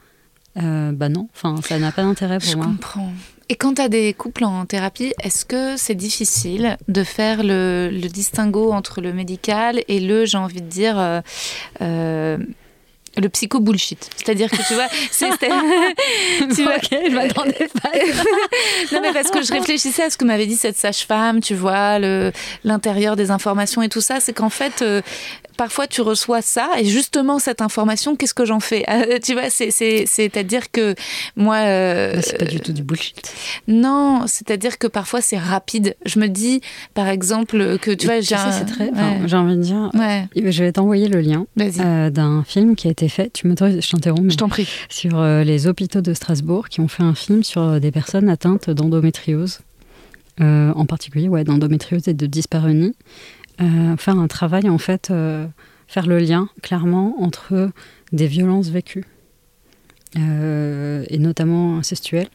bah 0.56 1.08
non, 1.08 1.28
enfin, 1.34 1.54
ça 1.62 1.78
n'a 1.78 1.92
pas 1.92 2.02
d'intérêt 2.02 2.38
pour 2.38 2.50
Je 2.50 2.56
moi. 2.56 2.66
Je 2.66 2.70
comprends. 2.72 3.12
Et 3.48 3.54
quand 3.54 3.74
tu 3.74 3.82
as 3.82 3.88
des 3.88 4.12
couples 4.12 4.44
en 4.44 4.66
thérapie, 4.66 5.14
est-ce 5.22 5.44
que 5.44 5.76
c'est 5.76 5.94
difficile 5.94 6.76
de 6.88 7.04
faire 7.04 7.42
le, 7.42 7.90
le, 7.90 8.08
distinguo 8.08 8.72
entre 8.72 9.00
le 9.00 9.12
médical 9.12 9.80
et 9.88 10.00
le, 10.00 10.26
j'ai 10.26 10.36
envie 10.36 10.60
de 10.60 10.66
dire, 10.66 11.22
le 13.20 13.28
psycho 13.28 13.60
bullshit. 13.60 14.10
C'est-à-dire 14.16 14.50
que 14.50 14.66
tu 14.66 14.74
vois, 14.74 14.88
c'est. 15.10 15.30
tu 16.54 16.62
vois, 16.62 16.76
ok, 16.76 16.98
je 17.08 17.14
m'attendais 17.14 17.68
pas. 17.82 17.90
non, 18.92 19.00
mais 19.02 19.12
parce 19.12 19.30
que 19.30 19.42
je 19.42 19.52
réfléchissais 19.52 20.04
à 20.04 20.10
ce 20.10 20.16
que 20.16 20.24
m'avait 20.24 20.46
dit 20.46 20.56
cette 20.56 20.76
sage-femme, 20.76 21.40
tu 21.40 21.54
vois, 21.54 21.98
l'intérieur 22.64 23.16
des 23.16 23.30
informations 23.30 23.82
et 23.82 23.88
tout 23.88 24.00
ça. 24.00 24.20
C'est 24.20 24.32
qu'en 24.32 24.50
fait, 24.50 24.82
euh, 24.82 25.02
parfois 25.58 25.86
tu 25.86 26.00
reçois 26.00 26.40
ça 26.40 26.70
et 26.78 26.86
justement 26.86 27.38
cette 27.38 27.60
information, 27.60 28.16
qu'est-ce 28.16 28.32
que 28.32 28.46
j'en 28.46 28.60
fais? 28.60 28.84
Euh, 28.88 29.18
Tu 29.22 29.34
vois, 29.34 29.50
c'est-à-dire 29.50 30.70
que 30.70 30.94
moi. 31.36 31.56
Euh, 31.56 32.20
c'est 32.22 32.38
pas 32.38 32.46
du 32.46 32.60
tout 32.60 32.72
du 32.72 32.82
bullshit. 32.82 33.34
Non, 33.66 34.22
c'est-à-dire 34.26 34.78
que 34.78 34.86
parfois 34.86 35.20
c'est 35.20 35.36
rapide. 35.36 35.96
Je 36.06 36.18
me 36.20 36.28
dis, 36.28 36.62
par 36.94 37.08
exemple, 37.08 37.78
que 37.78 37.90
tu 37.90 38.06
vois, 38.06 38.20
j'ai 38.20 38.36
J'ai 39.26 39.36
envie 39.36 39.56
de 39.56 39.62
dire, 39.62 39.90
je 40.34 40.64
vais 40.64 40.72
t'envoyer 40.72 41.08
le 41.08 41.20
lien 41.20 41.46
euh, 41.60 42.08
d'un 42.10 42.44
film 42.44 42.76
qui 42.76 42.86
a 42.88 42.90
été 42.90 43.08
fait. 43.08 43.30
Tu 43.32 43.46
me 43.48 43.54
je 43.58 43.90
t'interromps. 43.90 44.32
Je 44.32 44.36
t'en 44.36 44.48
prie. 44.48 44.68
Sur 44.88 45.20
les 45.22 45.66
hôpitaux 45.66 46.00
de 46.00 46.14
Strasbourg 46.14 46.68
qui 46.68 46.80
ont 46.80 46.88
fait 46.88 47.02
un 47.02 47.14
film 47.14 47.42
sur 47.42 47.80
des 47.80 47.90
personnes 47.90 48.28
atteintes 48.28 48.70
d'endométriose. 48.70 49.58
en 50.40 50.86
particulier 50.86 51.28
ouais, 51.28 51.42
d'endométriose 51.42 52.06
et 52.06 52.14
de 52.14 52.26
dyspareunie. 52.26 52.94
Euh, 53.60 53.96
faire 53.96 54.18
un 54.18 54.28
travail, 54.28 54.68
en 54.68 54.78
fait, 54.78 55.10
euh, 55.10 55.46
faire 55.88 56.06
le 56.06 56.18
lien 56.18 56.48
clairement 56.62 57.16
entre 57.20 57.70
des 58.12 58.28
violences 58.28 58.68
vécues, 58.68 59.04
euh, 60.16 61.04
et 61.08 61.18
notamment 61.18 61.78
incestuelles, 61.78 62.28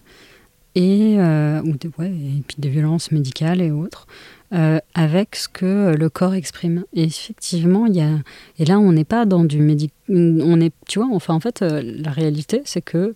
et, 0.75 1.17
ouais, 1.17 2.09
et 2.09 2.43
puis 2.47 2.57
des 2.57 2.69
violences 2.69 3.11
médicales 3.11 3.61
et 3.61 3.71
autres, 3.71 4.07
avec 4.95 5.35
ce 5.35 5.47
que 5.47 5.95
le 5.95 6.09
corps 6.09 6.33
exprime. 6.33 6.83
Et 6.93 7.03
effectivement, 7.03 7.85
il 7.85 7.95
y 7.95 8.01
a, 8.01 8.09
et 8.57 8.65
là, 8.65 8.79
on 8.79 8.91
n'est 8.91 9.03
pas 9.03 9.25
dans 9.25 9.43
du 9.43 9.59
médic, 9.59 9.93
on 10.09 10.59
est, 10.59 10.73
tu 10.87 10.97
vois, 10.97 11.07
enfin, 11.11 11.35
en 11.35 11.39
fait, 11.39 11.61
la 11.61 12.09
réalité, 12.09 12.63
c'est 12.65 12.81
que 12.81 13.13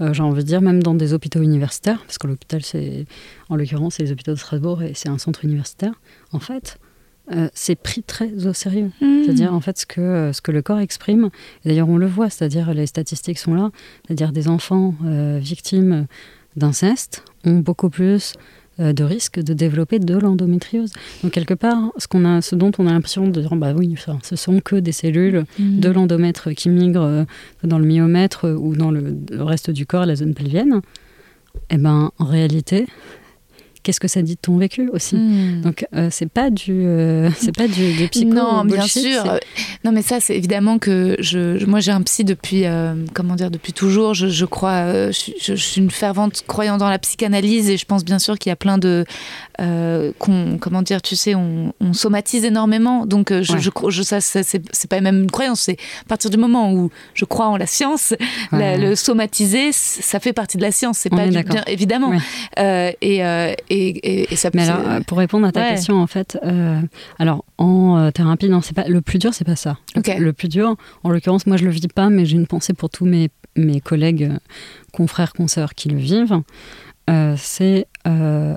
j'ai 0.00 0.22
envie 0.22 0.42
de 0.42 0.48
dire, 0.48 0.62
même 0.62 0.82
dans 0.82 0.94
des 0.94 1.12
hôpitaux 1.12 1.42
universitaires, 1.42 2.00
parce 2.06 2.16
que 2.16 2.26
l'hôpital, 2.26 2.62
c'est, 2.62 3.04
en 3.50 3.56
l'occurrence, 3.56 3.96
c'est 3.96 4.04
les 4.04 4.12
hôpitaux 4.12 4.32
de 4.32 4.38
Strasbourg 4.38 4.82
et 4.82 4.92
c'est 4.94 5.10
un 5.10 5.18
centre 5.18 5.44
universitaire, 5.44 5.92
en 6.32 6.40
fait, 6.40 6.78
euh, 7.32 7.48
c'est 7.54 7.74
pris 7.74 8.02
très 8.02 8.46
au 8.46 8.52
sérieux. 8.52 8.90
Hmm. 9.00 9.22
C'est-à-dire, 9.24 9.54
en 9.54 9.60
fait, 9.60 9.78
ce 9.78 9.86
que, 9.86 10.00
euh, 10.00 10.32
ce 10.32 10.42
que 10.42 10.52
le 10.52 10.60
corps 10.60 10.78
exprime, 10.78 11.30
d'ailleurs, 11.64 11.88
on 11.88 11.96
le 11.96 12.06
voit, 12.06 12.28
c'est-à-dire, 12.28 12.74
les 12.74 12.86
statistiques 12.86 13.38
sont 13.38 13.54
là, 13.54 13.70
c'est-à-dire, 14.06 14.32
des 14.32 14.48
enfants 14.48 14.94
euh, 15.06 15.38
victimes 15.40 16.06
d'inceste 16.56 17.24
ont 17.44 17.58
beaucoup 17.58 17.90
plus 17.90 18.34
de 18.80 19.04
risques 19.04 19.38
de 19.38 19.54
développer 19.54 20.00
de 20.00 20.18
l'endométriose. 20.18 20.90
Donc, 21.22 21.32
quelque 21.32 21.54
part, 21.54 21.92
ce, 21.96 22.08
qu'on 22.08 22.24
a, 22.24 22.42
ce 22.42 22.56
dont 22.56 22.72
on 22.78 22.88
a 22.88 22.92
l'impression 22.92 23.28
de 23.28 23.40
dire, 23.40 23.54
bah 23.54 23.72
oui, 23.72 23.94
ce 24.22 24.34
sont 24.34 24.60
que 24.60 24.74
des 24.74 24.90
cellules 24.90 25.44
hmm. 25.60 25.78
de 25.78 25.88
l'endomètre 25.90 26.50
qui 26.50 26.68
migrent 26.68 27.24
dans 27.62 27.78
le 27.78 27.86
myomètre 27.86 28.48
ou 28.48 28.74
dans 28.74 28.90
le, 28.90 29.16
reste 29.38 29.70
du 29.70 29.86
corps, 29.86 30.06
la 30.06 30.16
zone 30.16 30.34
pelvienne, 30.34 30.80
eh 31.70 31.76
ben, 31.76 32.10
en 32.18 32.24
réalité, 32.24 32.86
qu'est-ce 33.84 34.00
que 34.00 34.08
ça 34.08 34.22
dit 34.22 34.34
de 34.34 34.40
ton 34.40 34.56
vécu 34.56 34.88
aussi. 34.92 35.16
Hmm. 35.16 35.60
Donc 35.60 35.86
c'est 36.10 36.28
pas 36.28 36.50
du 36.50 36.86
c'est 37.36 37.54
pas 37.54 37.68
du, 37.68 37.92
du 37.92 38.08
psycho. 38.08 38.34
Non, 38.34 38.64
bien 38.64 38.86
sûr. 38.86 39.38
Non, 39.84 39.92
mais 39.92 40.02
ça 40.02 40.18
c'est 40.20 40.36
évidemment 40.36 40.78
que 40.78 41.16
je, 41.20 41.64
moi 41.66 41.80
j'ai 41.80 41.92
un 41.92 42.02
psy 42.02 42.24
depuis 42.24 42.64
comment 43.12 43.36
dire 43.36 43.50
depuis 43.50 43.72
toujours. 43.72 44.14
Je, 44.14 44.26
je 44.26 44.44
crois, 44.44 45.10
je, 45.10 45.54
suis 45.54 45.80
une 45.80 45.90
fervente 45.90 46.42
croyante 46.46 46.80
dans 46.80 46.90
la 46.90 46.98
psychanalyse 46.98 47.70
et 47.70 47.76
je 47.76 47.84
pense 47.84 48.04
bien 48.04 48.18
sûr 48.18 48.38
qu'il 48.38 48.50
y 48.50 48.52
a 48.52 48.56
plein 48.56 48.78
de 48.78 49.04
comment 49.58 50.82
dire, 50.82 51.00
tu 51.02 51.16
sais, 51.16 51.34
on, 51.34 51.72
somatise 51.92 52.44
énormément. 52.44 53.06
Donc 53.06 53.32
je, 53.32 53.58
je, 53.58 53.70
je, 53.88 54.02
ça, 54.02 54.20
c'est 54.20 54.88
pas 54.88 55.00
même 55.00 55.22
une 55.22 55.30
croyance. 55.30 55.60
C'est 55.60 55.76
à 56.04 56.08
partir 56.08 56.30
du 56.30 56.36
moment 56.36 56.72
où 56.72 56.90
je 57.14 57.24
crois 57.24 57.46
en 57.46 57.56
la 57.56 57.66
science, 57.66 58.14
le 58.52 58.94
somatiser, 58.94 59.70
ça 59.72 60.20
fait 60.20 60.32
partie 60.32 60.56
de 60.56 60.62
la 60.62 60.72
science. 60.72 60.98
C'est 60.98 61.10
pas 61.10 61.26
bien, 61.26 61.44
évidemment. 61.66 62.12
Euh, 62.58 62.92
euh, 63.02 63.54
et, 63.70 63.73
et, 63.74 64.36
ça 64.36 64.50
Mais 64.54 64.68
alors, 64.68 64.88
euh, 64.88 65.00
pour 65.00 65.18
répondre 65.18 65.46
à 65.46 65.52
ta 65.52 65.70
question, 65.70 66.00
en 66.00 66.06
fait, 66.06 66.38
alors 67.18 67.44
en 67.58 68.10
thérapie, 68.12 68.48
non, 68.48 68.60
c'est 68.60 68.74
pas 68.74 68.88
le 68.88 69.00
plus 69.00 69.18
dur, 69.18 69.34
c'est 69.34 69.44
pas 69.44 69.56
ça. 69.56 69.78
Le 69.94 70.32
plus 70.32 70.48
dur, 70.48 70.76
en 71.02 71.10
l'occurrence, 71.10 71.46
moi 71.46 71.56
je 71.56 71.64
le 71.64 71.70
vis 71.70 71.88
pas, 71.88 72.10
mais 72.10 72.24
j'ai 72.24 72.36
une 72.36 72.46
pensée 72.46 72.72
pour 72.72 72.90
tous 72.90 73.04
mes, 73.04 73.30
mes 73.56 73.80
collègues, 73.80 74.32
confrères, 74.92 75.32
consoeurs 75.32 75.74
qui 75.74 75.88
le 75.88 75.98
vivent. 75.98 76.40
c'est 77.36 77.86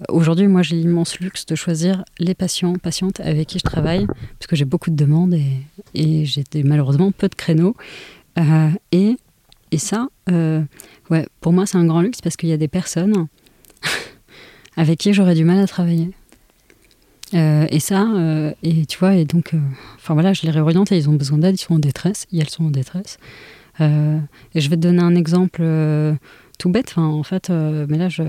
aujourd'hui, 0.09 0.47
moi 0.47 0.61
j'ai 0.61 0.75
l'immense 0.75 1.19
luxe 1.19 1.45
de 1.45 1.55
choisir 1.55 2.03
les 2.19 2.35
patients, 2.35 2.73
patientes 2.75 3.19
avec 3.19 3.47
qui 3.47 3.59
je 3.59 3.63
travaille, 3.63 4.05
parce 4.05 4.47
que 4.47 4.55
j'ai 4.55 4.65
beaucoup 4.65 4.89
de 4.89 4.95
demandes 4.95 5.33
et, 5.33 5.57
et 5.93 6.25
j'ai 6.25 6.43
malheureusement 6.63 7.11
peu 7.11 7.27
de 7.27 7.35
créneaux. 7.35 7.75
et 8.91 9.17
et 9.71 9.77
ça, 9.77 10.07
euh, 10.29 10.61
ouais, 11.09 11.27
pour 11.41 11.51
moi, 11.51 11.65
c'est 11.65 11.77
un 11.77 11.85
grand 11.85 12.01
luxe 12.01 12.21
parce 12.21 12.37
qu'il 12.37 12.49
y 12.49 12.53
a 12.53 12.57
des 12.57 12.67
personnes 12.67 13.27
avec 14.77 14.99
qui 14.99 15.13
j'aurais 15.13 15.35
du 15.35 15.43
mal 15.43 15.59
à 15.59 15.67
travailler. 15.67 16.11
Euh, 17.33 17.67
et 17.69 17.81
ça, 17.81 18.07
euh, 18.15 18.53
et 18.63 18.85
tu 18.85 18.97
vois, 18.99 19.15
et 19.15 19.25
donc, 19.25 19.53
enfin 19.97 20.13
voilà, 20.13 20.31
je 20.31 20.43
les 20.43 20.51
réoriente 20.51 20.93
et 20.93 20.97
ils 20.97 21.09
ont 21.09 21.13
besoin 21.13 21.39
d'aide, 21.39 21.55
ils 21.55 21.61
sont 21.61 21.75
en 21.75 21.79
détresse, 21.79 22.25
et 22.31 22.39
elles 22.39 22.49
sont 22.49 22.65
en 22.65 22.71
détresse. 22.71 23.17
et 23.79 24.61
je 24.61 24.69
vais 24.69 24.77
te 24.77 24.81
donner 24.81 25.01
un 25.01 25.15
exemple 25.15 25.61
tout 26.57 26.69
bête, 26.69 26.97
en 26.97 27.23
fait, 27.23 27.49
mais 27.49 27.97
là, 27.97 28.07
je, 28.07 28.23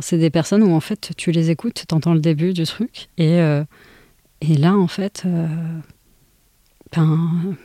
c'est 0.00 0.18
des 0.18 0.30
personnes 0.30 0.64
où 0.64 0.72
en 0.72 0.80
fait, 0.80 1.12
tu 1.16 1.30
les 1.30 1.50
écoutes, 1.50 1.84
tu 1.88 1.94
entends 1.94 2.14
le 2.14 2.20
début 2.20 2.52
du 2.52 2.64
truc, 2.64 3.08
et, 3.18 3.38
et 4.40 4.56
là, 4.56 4.74
en 4.74 4.88
fait, 4.88 5.24
ben, 6.92 7.56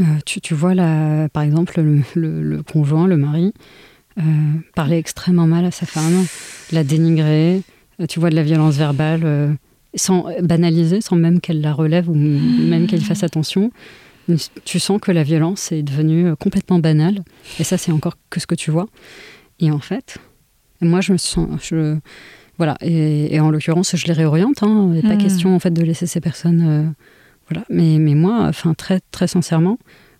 euh, 0.00 0.04
tu, 0.24 0.54
vois, 0.54 0.74
là, 0.74 1.28
par 1.28 1.42
exemple, 1.42 1.80
le, 1.80 2.62
conjoint, 2.62 3.06
le 3.06 3.16
mari, 3.16 3.52
euh, 4.18 4.22
parler 4.74 4.96
extrêmement 4.96 5.46
mal 5.46 5.64
à 5.64 5.70
sa 5.70 5.86
femme, 5.86 6.26
la 6.72 6.84
dénigrer, 6.84 7.62
euh, 8.00 8.06
tu 8.06 8.20
vois 8.20 8.30
de 8.30 8.34
la 8.34 8.42
violence 8.42 8.76
verbale, 8.76 9.56
sans 9.94 10.26
banaliser, 10.42 11.00
sans 11.00 11.16
même 11.16 11.40
qu'elle 11.40 11.60
la 11.60 11.72
relève 11.72 12.08
ou 12.08 12.14
même 12.14 12.86
qu'elle 12.86 13.00
fasse 13.00 13.22
attention. 13.22 13.70
Tu 14.64 14.80
sens 14.80 15.00
que 15.00 15.12
la 15.12 15.22
violence 15.22 15.70
est 15.70 15.82
devenue 15.82 16.34
complètement 16.36 16.80
banale. 16.80 17.22
Et 17.60 17.64
ça, 17.64 17.78
c'est 17.78 17.92
encore 17.92 18.18
que 18.28 18.40
ce 18.40 18.46
que 18.46 18.56
tu 18.56 18.70
vois. 18.70 18.88
Et 19.60 19.70
en 19.70 19.78
fait, 19.78 20.18
moi, 20.80 21.00
je 21.00 21.12
me 21.12 21.16
sens. 21.16 21.48
Je, 21.62 21.96
voilà. 22.58 22.76
Et, 22.80 23.38
en 23.38 23.50
l'occurrence, 23.50 23.94
je 23.94 24.06
les 24.06 24.12
réoriente. 24.12 24.62
Hein. 24.62 24.90
Il 24.90 24.96
n'est 24.96 25.02
pas 25.02 25.14
hmm. 25.14 25.18
question, 25.18 25.54
en 25.54 25.60
fait, 25.60 25.70
de 25.70 25.82
laisser 25.82 26.06
ces 26.06 26.20
personnes 26.20 26.94
voilà. 27.48 27.64
Mais, 27.70 27.98
mais 27.98 28.14
moi, 28.14 28.46
enfin, 28.48 28.74
très, 28.74 29.00
très 29.10 29.26
sincèrement, 29.26 29.78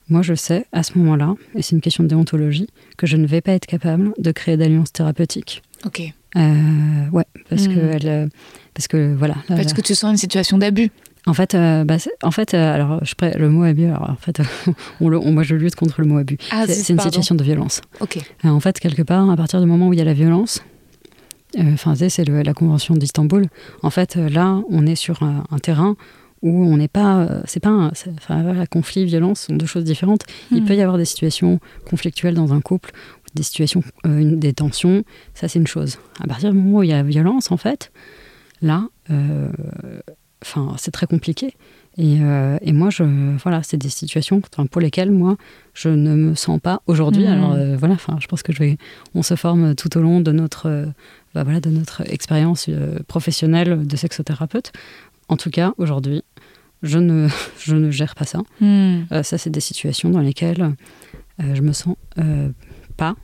moi, 0.08 0.22
je 0.22 0.34
sais 0.34 0.66
à 0.72 0.82
ce 0.82 0.96
moment-là, 0.98 1.34
et 1.54 1.62
c'est 1.62 1.74
une 1.74 1.80
question 1.80 2.04
de 2.04 2.08
déontologie, 2.08 2.68
que 2.96 3.06
je 3.06 3.16
ne 3.16 3.26
vais 3.26 3.40
pas 3.40 3.52
être 3.52 3.66
capable 3.66 4.12
de 4.18 4.32
créer 4.32 4.56
d'alliance 4.56 4.92
thérapeutique. 4.92 5.62
Ok. 5.84 6.02
Euh, 6.36 7.10
ouais, 7.12 7.24
parce 7.48 7.66
que 7.66 7.72
hmm. 7.72 7.92
elle, 7.92 8.08
euh, 8.08 8.26
parce 8.74 8.88
que 8.88 9.14
voilà. 9.14 9.36
Parce 9.48 9.72
que 9.72 9.80
tu 9.80 9.94
sens 9.94 10.10
une 10.10 10.16
situation 10.16 10.58
d'abus. 10.58 10.90
En 11.26 11.34
fait, 11.34 11.54
euh, 11.54 11.84
bah, 11.84 11.96
en 12.22 12.30
fait, 12.30 12.54
alors 12.54 13.00
je 13.02 13.14
le 13.38 13.48
mot 13.48 13.64
abus. 13.64 13.86
Alors 13.86 14.10
en 14.10 14.16
fait, 14.16 14.40
on 15.00 15.08
le, 15.08 15.18
moi 15.18 15.42
je 15.42 15.56
lutte 15.56 15.74
contre 15.74 16.00
le 16.00 16.06
mot 16.06 16.18
abus. 16.18 16.38
Ah, 16.50 16.66
c'est 16.68 16.92
une 16.92 17.00
situation 17.00 17.34
de 17.34 17.42
violence. 17.42 17.80
Ok. 18.00 18.18
en 18.44 18.60
fait, 18.60 18.78
quelque 18.78 19.02
part, 19.02 19.28
à 19.28 19.36
partir 19.36 19.60
du 19.60 19.66
moment 19.66 19.88
où 19.88 19.92
il 19.92 19.98
y 19.98 20.02
a 20.02 20.04
la 20.04 20.14
violence, 20.14 20.62
enfin, 21.58 21.94
c'est 21.96 22.28
la 22.28 22.54
convention 22.54 22.94
d'Istanbul. 22.94 23.46
En 23.82 23.90
fait, 23.90 24.14
là, 24.16 24.60
on 24.70 24.86
est 24.86 24.94
sur 24.94 25.22
un 25.22 25.58
terrain 25.58 25.96
où 26.46 26.64
on 26.64 26.76
n'est 26.76 26.88
pas, 26.88 27.18
euh, 27.18 27.40
c'est 27.44 27.60
pas, 27.60 27.70
un, 27.70 27.88
enfin, 27.88 28.66
conflit, 28.66 29.04
violence 29.04 29.40
sont 29.40 29.56
deux 29.56 29.66
choses 29.66 29.84
différentes. 29.84 30.22
Il 30.52 30.62
hmm. 30.62 30.66
peut 30.66 30.76
y 30.76 30.80
avoir 30.80 30.96
des 30.96 31.04
situations 31.04 31.58
conflictuelles 31.90 32.34
dans 32.34 32.52
un 32.52 32.60
couple, 32.60 32.92
des 33.34 33.42
situations, 33.42 33.82
euh, 34.06 34.36
des 34.36 34.52
tensions, 34.52 35.02
ça 35.34 35.48
c'est 35.48 35.58
une 35.58 35.66
chose. 35.66 35.98
À 36.20 36.26
partir 36.26 36.52
du 36.52 36.58
moment 36.58 36.78
où 36.78 36.82
il 36.82 36.90
y 36.90 36.92
a 36.92 37.02
violence, 37.02 37.50
en 37.50 37.56
fait, 37.56 37.92
là, 38.62 38.88
euh, 39.10 39.48
enfin, 40.42 40.74
c'est 40.78 40.92
très 40.92 41.06
compliqué. 41.06 41.54
Et, 41.98 42.18
et, 42.60 42.72
moi, 42.74 42.90
je, 42.90 43.04
voilà, 43.42 43.62
c'est 43.62 43.78
des 43.78 43.88
situations 43.88 44.42
pour 44.70 44.82
lesquelles 44.82 45.10
moi, 45.10 45.38
je 45.72 45.88
ne 45.88 46.14
me 46.14 46.34
sens 46.34 46.60
pas 46.60 46.82
aujourd'hui. 46.86 47.24
Hmm. 47.24 47.32
Alors 47.32 47.56
voilà, 47.78 47.94
enfin, 47.94 48.18
je 48.20 48.26
pense 48.26 48.42
que 48.42 48.52
je 48.52 48.58
vais, 48.58 48.76
on 49.14 49.22
se 49.22 49.34
forme 49.34 49.74
tout 49.74 49.96
au 49.96 50.02
long 50.02 50.20
de 50.20 50.30
notre, 50.30 50.88
bah, 51.34 51.42
voilà, 51.42 51.60
de 51.60 51.70
notre 51.70 52.02
expérience 52.12 52.68
professionnelle 53.08 53.86
de 53.86 53.96
sexothérapeute. 53.96 54.72
En 55.28 55.36
tout 55.36 55.50
cas, 55.50 55.72
aujourd'hui, 55.78 56.22
je 56.86 56.98
ne, 56.98 57.28
je 57.58 57.74
ne 57.74 57.90
gère 57.90 58.14
pas 58.14 58.24
ça. 58.24 58.40
Hmm. 58.60 59.02
Euh, 59.12 59.22
ça, 59.22 59.38
c'est 59.38 59.50
des 59.50 59.60
situations 59.60 60.10
dans 60.10 60.20
lesquelles 60.20 60.74
euh, 61.42 61.54
je 61.54 61.62
me 61.62 61.72
sens 61.72 61.96
euh, 62.18 62.50
pas 62.96 63.16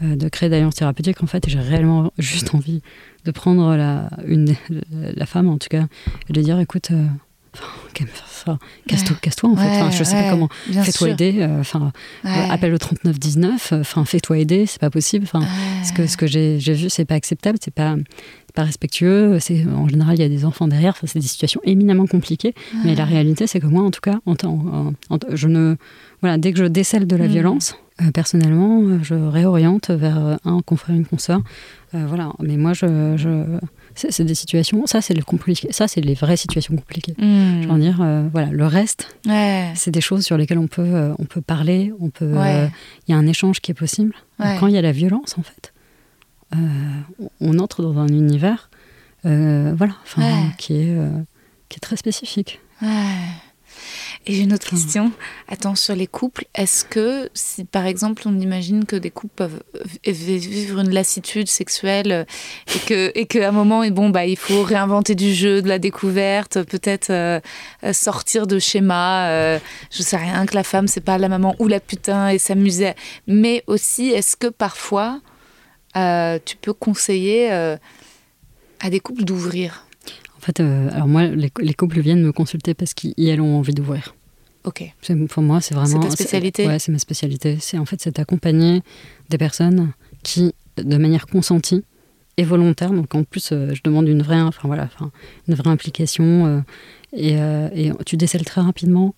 de 0.00 0.28
créer 0.28 0.48
d'alliance 0.48 0.74
thérapeutique. 0.74 1.22
En 1.22 1.28
fait, 1.28 1.48
j'ai 1.48 1.60
réellement 1.60 2.12
juste 2.18 2.56
envie 2.56 2.82
de 3.24 3.30
prendre 3.30 3.76
la, 3.76 4.10
une, 4.26 4.56
la 4.90 5.26
femme, 5.26 5.46
en 5.48 5.58
tout 5.58 5.68
cas, 5.70 5.86
et 6.28 6.32
de 6.32 6.42
dire 6.42 6.58
écoute, 6.58 6.90
casse-toi, 7.94 8.58
casse-toi 8.88 9.50
en 9.50 9.54
fait. 9.54 9.68
Enfin, 9.68 9.92
je 9.92 10.02
sais 10.02 10.16
pas 10.16 10.28
comment. 10.28 10.48
Fais-toi 10.72 11.10
aider. 11.10 11.46
Enfin, 11.60 11.92
appelle 12.24 12.72
le 12.72 12.80
3919. 12.80 13.74
Enfin, 13.78 14.04
fais-toi 14.04 14.38
aider. 14.38 14.66
C'est 14.66 14.80
pas 14.80 14.90
possible. 14.90 15.24
Enfin, 15.32 15.46
ce 15.84 15.92
que 15.92 16.08
ce 16.08 16.16
que 16.16 16.26
j'ai 16.26 16.58
vu, 16.58 16.90
c'est 16.90 17.04
pas 17.04 17.14
acceptable. 17.14 17.58
C'est 17.62 17.72
pas 17.72 17.94
pas 18.52 18.64
respectueux. 18.64 19.38
C'est 19.40 19.66
en 19.66 19.88
général 19.88 20.16
il 20.16 20.20
y 20.20 20.24
a 20.24 20.28
des 20.28 20.44
enfants 20.44 20.68
derrière. 20.68 20.96
c'est 21.04 21.18
des 21.18 21.26
situations 21.26 21.60
éminemment 21.64 22.06
compliquées. 22.06 22.54
Mais 22.84 22.94
la 22.94 23.04
réalité, 23.04 23.46
c'est 23.46 23.60
que 23.60 23.66
moi, 23.66 23.82
en 23.82 23.90
tout 23.90 24.00
cas, 24.00 24.20
en, 24.26 24.36
je 25.32 25.48
ne 25.48 25.76
voilà, 26.22 26.38
dès 26.38 26.52
que 26.52 26.58
je 26.58 26.64
décèle 26.64 27.06
de 27.06 27.16
la 27.16 27.26
mm. 27.26 27.30
violence, 27.30 27.76
euh, 28.00 28.10
personnellement, 28.12 29.02
je 29.02 29.14
réoriente 29.14 29.90
vers 29.90 30.24
euh, 30.24 30.36
un 30.44 30.60
confrère, 30.60 30.94
une 30.94 31.04
consoeur. 31.04 31.40
Euh, 31.94 32.04
voilà. 32.06 32.32
Mais 32.40 32.56
moi, 32.56 32.72
je, 32.72 33.16
je 33.16 33.44
c'est 33.94 34.24
des 34.24 34.34
situations. 34.34 34.86
Ça, 34.86 35.02
c'est 35.02 35.14
le 35.14 35.22
compliqué. 35.22 35.68
Ça, 35.72 35.88
c'est 35.88 36.00
les 36.00 36.14
vraies 36.14 36.36
situations 36.36 36.74
compliquées. 36.76 37.14
Mm. 37.18 37.62
Je 37.62 37.68
veux 37.68 37.78
dire, 37.78 38.28
voilà, 38.32 38.50
le 38.50 38.66
reste, 38.66 39.16
c'est 39.74 39.90
des 39.90 40.00
choses 40.00 40.24
sur 40.24 40.38
lesquelles 40.38 40.58
on 40.58 40.68
peut, 40.68 41.12
on 41.18 41.24
peut 41.24 41.42
parler. 41.42 41.92
On 42.00 42.08
peut. 42.08 42.32
Il 43.06 43.10
y 43.10 43.14
a 43.14 43.16
un 43.16 43.26
échange 43.26 43.60
qui 43.60 43.72
est 43.72 43.74
possible. 43.74 44.14
Quand 44.38 44.66
il 44.68 44.74
y 44.74 44.78
a 44.78 44.82
la 44.82 44.92
violence, 44.92 45.36
en 45.38 45.42
fait 45.42 45.71
euh, 46.54 46.58
on 47.40 47.58
entre 47.58 47.82
dans 47.82 47.98
un 47.98 48.08
univers 48.08 48.70
euh, 49.24 49.72
voilà, 49.76 49.94
qui, 50.58 50.74
est, 50.74 50.90
euh, 50.90 51.10
qui 51.68 51.76
est 51.76 51.80
très 51.80 51.96
spécifique. 51.96 52.60
Et 54.26 54.34
j'ai 54.34 54.42
une 54.42 54.52
autre 54.52 54.68
question. 54.68 55.10
Attends, 55.48 55.74
sur 55.74 55.96
les 55.96 56.06
couples, 56.06 56.44
est-ce 56.54 56.84
que 56.84 57.28
si 57.34 57.64
par 57.64 57.86
exemple 57.86 58.22
on 58.26 58.38
imagine 58.38 58.84
que 58.84 58.94
des 58.94 59.10
couples 59.10 59.34
peuvent 59.34 59.62
vivre 60.04 60.80
une 60.80 60.90
lassitude 60.90 61.48
sexuelle 61.48 62.26
et 62.72 62.78
que 62.86 63.12
et 63.18 63.26
qu'à 63.26 63.48
un 63.48 63.52
moment 63.52 63.84
bon 63.88 64.10
bah 64.10 64.26
il 64.26 64.36
faut 64.36 64.62
réinventer 64.62 65.16
du 65.16 65.32
jeu, 65.32 65.62
de 65.62 65.68
la 65.68 65.80
découverte, 65.80 66.62
peut-être 66.62 67.40
sortir 67.92 68.46
de 68.46 68.60
schéma, 68.60 69.58
je 69.90 70.02
sais 70.02 70.16
rien 70.16 70.46
que 70.46 70.54
la 70.54 70.64
femme 70.64 70.86
c'est 70.86 71.00
pas 71.00 71.18
la 71.18 71.28
maman 71.28 71.56
ou 71.58 71.66
la 71.66 71.80
putain 71.80 72.28
et 72.28 72.38
s'amuser, 72.38 72.92
mais 73.26 73.64
aussi 73.66 74.10
est-ce 74.10 74.36
que 74.36 74.48
parfois 74.48 75.20
euh, 75.96 76.38
tu 76.44 76.56
peux 76.56 76.72
conseiller 76.72 77.52
euh, 77.52 77.76
à 78.80 78.90
des 78.90 79.00
couples 79.00 79.24
d'ouvrir 79.24 79.86
En 80.36 80.40
fait, 80.40 80.60
euh, 80.60 80.90
alors 80.92 81.08
moi, 81.08 81.26
les, 81.26 81.74
couples 81.74 82.00
viennent 82.00 82.22
me 82.22 82.32
consulter 82.32 82.74
parce 82.74 82.94
qu'ils 82.94 83.40
ont 83.40 83.58
envie 83.58 83.74
d'ouvrir. 83.74 84.14
Ok. 84.64 84.84
Pour 85.28 85.42
moi, 85.42 85.60
c'est 85.60 85.74
vraiment. 85.74 86.00
C'est 86.02 86.08
ta 86.08 86.14
spécialité 86.14 86.66
Ouais, 86.66 86.78
c'est 86.78 86.92
ma 86.92 86.98
spécialité. 86.98 87.58
C'est 87.60 87.78
en 87.78 87.84
fait, 87.84 88.00
c'est 88.00 88.16
d'accompagner 88.16 88.82
des 89.28 89.38
personnes 89.38 89.92
qui, 90.22 90.54
de 90.76 90.96
manière 90.96 91.26
consentie 91.26 91.84
et 92.38 92.44
volontaire, 92.44 92.92
donc 92.92 93.14
en 93.14 93.24
plus, 93.24 93.48
je 93.50 93.80
demande 93.84 94.08
une 94.08 94.22
vraie, 94.22 94.40
enfin 94.40 94.66
voilà, 94.66 94.84
enfin, 94.84 95.10
une 95.48 95.54
vraie 95.54 95.68
implication 95.68 96.64
et, 97.12 97.32
et, 97.34 97.92
tu 98.06 98.16
décèles 98.16 98.46
très 98.46 98.62
rapidement 98.62 99.14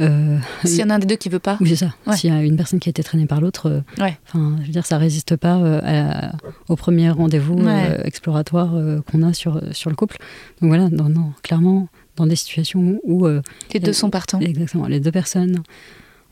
euh, 0.00 0.38
S'il 0.64 0.80
y 0.80 0.84
en 0.84 0.90
a 0.90 0.94
un 0.94 0.98
des 0.98 1.06
deux 1.06 1.16
qui 1.16 1.28
veut 1.28 1.38
pas. 1.38 1.56
Oui, 1.60 1.68
c'est 1.68 1.86
ça. 1.86 1.94
S'il 2.16 2.32
y 2.32 2.36
a 2.36 2.42
une 2.42 2.56
personne 2.56 2.80
qui 2.80 2.88
a 2.88 2.90
été 2.90 3.02
traînée 3.02 3.26
par 3.26 3.40
l'autre, 3.40 3.70
euh, 3.70 4.08
enfin, 4.26 4.56
je 4.60 4.66
veux 4.66 4.72
dire, 4.72 4.86
ça 4.86 4.98
résiste 4.98 5.36
pas 5.36 5.56
euh, 5.56 6.30
au 6.68 6.76
premier 6.76 7.10
rendez-vous 7.10 7.58
exploratoire 8.04 8.74
qu'on 9.10 9.22
a 9.22 9.32
sur, 9.32 9.60
sur 9.72 9.90
le 9.90 9.96
couple. 9.96 10.18
Donc 10.60 10.68
voilà, 10.68 10.88
non, 10.90 11.32
clairement, 11.42 11.88
dans 12.16 12.26
des 12.26 12.36
situations 12.36 13.00
où. 13.04 13.26
les 13.72 13.80
deux 13.80 13.92
sont 13.92 14.10
partants. 14.10 14.40
Exactement. 14.40 14.86
Les 14.86 15.00
deux 15.00 15.12
personnes 15.12 15.62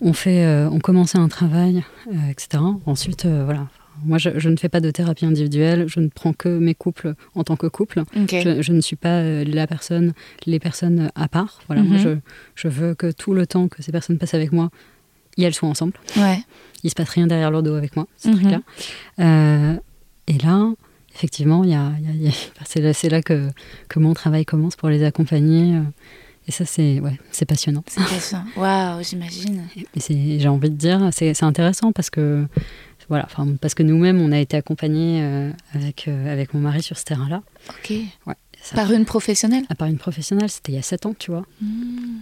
ont, 0.01 0.13
fait, 0.13 0.47
ont 0.67 0.81
commencé 0.81 1.19
un 1.19 1.29
travail, 1.29 1.85
etc. 2.31 2.63
Ensuite, 2.87 3.27
voilà, 3.27 3.69
moi, 4.05 4.19
je, 4.19 4.49
ne 4.49 4.57
fais 4.57 4.69
pas 4.69 4.81
de 4.81 4.91
thérapie 4.91 5.27
individuelle. 5.27 5.87
Je 5.89 6.01
ne 6.01 6.09
prends 6.09 6.33
que 6.33 6.49
mes 6.49 6.75
couples 6.75 7.15
en 7.35 7.45
tant 7.45 7.57
que 7.57 7.67
couple. 7.67 8.03
Je, 8.15 8.73
ne 8.73 8.81
suis 8.81 8.97
pas 8.97 9.21
euh, 9.21 9.45
la 9.45 9.67
personne, 9.67 10.13
les 10.47 10.59
personnes 10.59 11.11
à 11.15 11.29
part. 11.29 11.61
Voilà, 11.67 11.83
moi, 11.83 11.99
mhm. 11.99 12.21
je, 12.55 12.69
veux 12.69 12.95
que 12.95 13.11
tout 13.11 13.35
le 13.35 13.47
temps 13.47 13.69
que 13.69 13.83
ces 13.83 13.93
personnes 13.93 14.19
passent 14.19 14.35
avec 14.35 14.53
moi, 14.53 14.71
elles 15.39 15.55
soient 15.55 15.69
ensemble. 15.69 15.95
Ouais. 16.17 16.39
Il 16.83 16.91
se 16.91 16.95
passe 16.95 17.11
rien 17.11 17.27
derrière 17.27 17.51
leur 17.51 17.63
dos 17.63 17.75
avec 17.75 17.97
moi, 17.97 18.07
ce 18.17 18.29
mhm. 18.29 18.35
truc-là. 18.35 18.61
Euh, 19.21 19.77
et 20.27 20.39
là, 20.39 20.73
effectivement, 21.15 21.65
y 21.65 21.75
a, 21.75 21.93
c'est 22.65 23.09
là, 23.09 23.23
que, 23.23 23.49
que, 23.89 23.99
mon 23.99 24.15
travail 24.15 24.45
commence 24.45 24.77
pour 24.77 24.89
les 24.89 25.05
accompagner. 25.05 25.77
Euh, 25.77 25.83
et 26.49 26.53
ça, 26.53 26.65
c'est 26.65 26.99
ouais, 26.99 27.19
c'est 27.31 27.45
passionnant. 27.45 27.85
C'est 27.87 28.03
passionnant. 28.03 28.45
Waouh, 28.57 29.03
j'imagine. 29.03 29.69
J'ai 30.09 30.49
envie 30.49 30.71
de 30.71 30.77
dire, 30.77 31.11
c'est 31.13 31.43
intéressant 31.43 31.93
parce 31.93 32.11
que 32.11 32.47
voilà, 33.13 33.29
parce 33.61 33.75
que 33.75 33.83
nous-mêmes, 33.83 34.23
on 34.23 34.33
a 34.33 34.39
été 34.39 34.57
accompagnés 34.57 35.21
euh, 35.23 35.51
avec, 35.75 36.09
euh, 36.09 36.33
avec 36.33 36.55
mon 36.55 36.61
mari 36.61 36.83
sur 36.83 36.97
ce 36.97 37.05
terrain-là. 37.05 37.43
Ok. 37.69 37.91
Ouais, 38.27 38.35
par 38.75 38.91
une 38.91 39.05
professionnelle 39.05 39.65
Par 39.77 39.87
une 39.87 39.99
professionnelle, 39.99 40.49
c'était 40.49 40.73
il 40.73 40.77
y 40.77 40.79
a 40.79 40.83
7 40.83 41.05
ans, 41.05 41.15
tu 41.19 41.31
vois. 41.31 41.45
Hmm. 41.61 42.21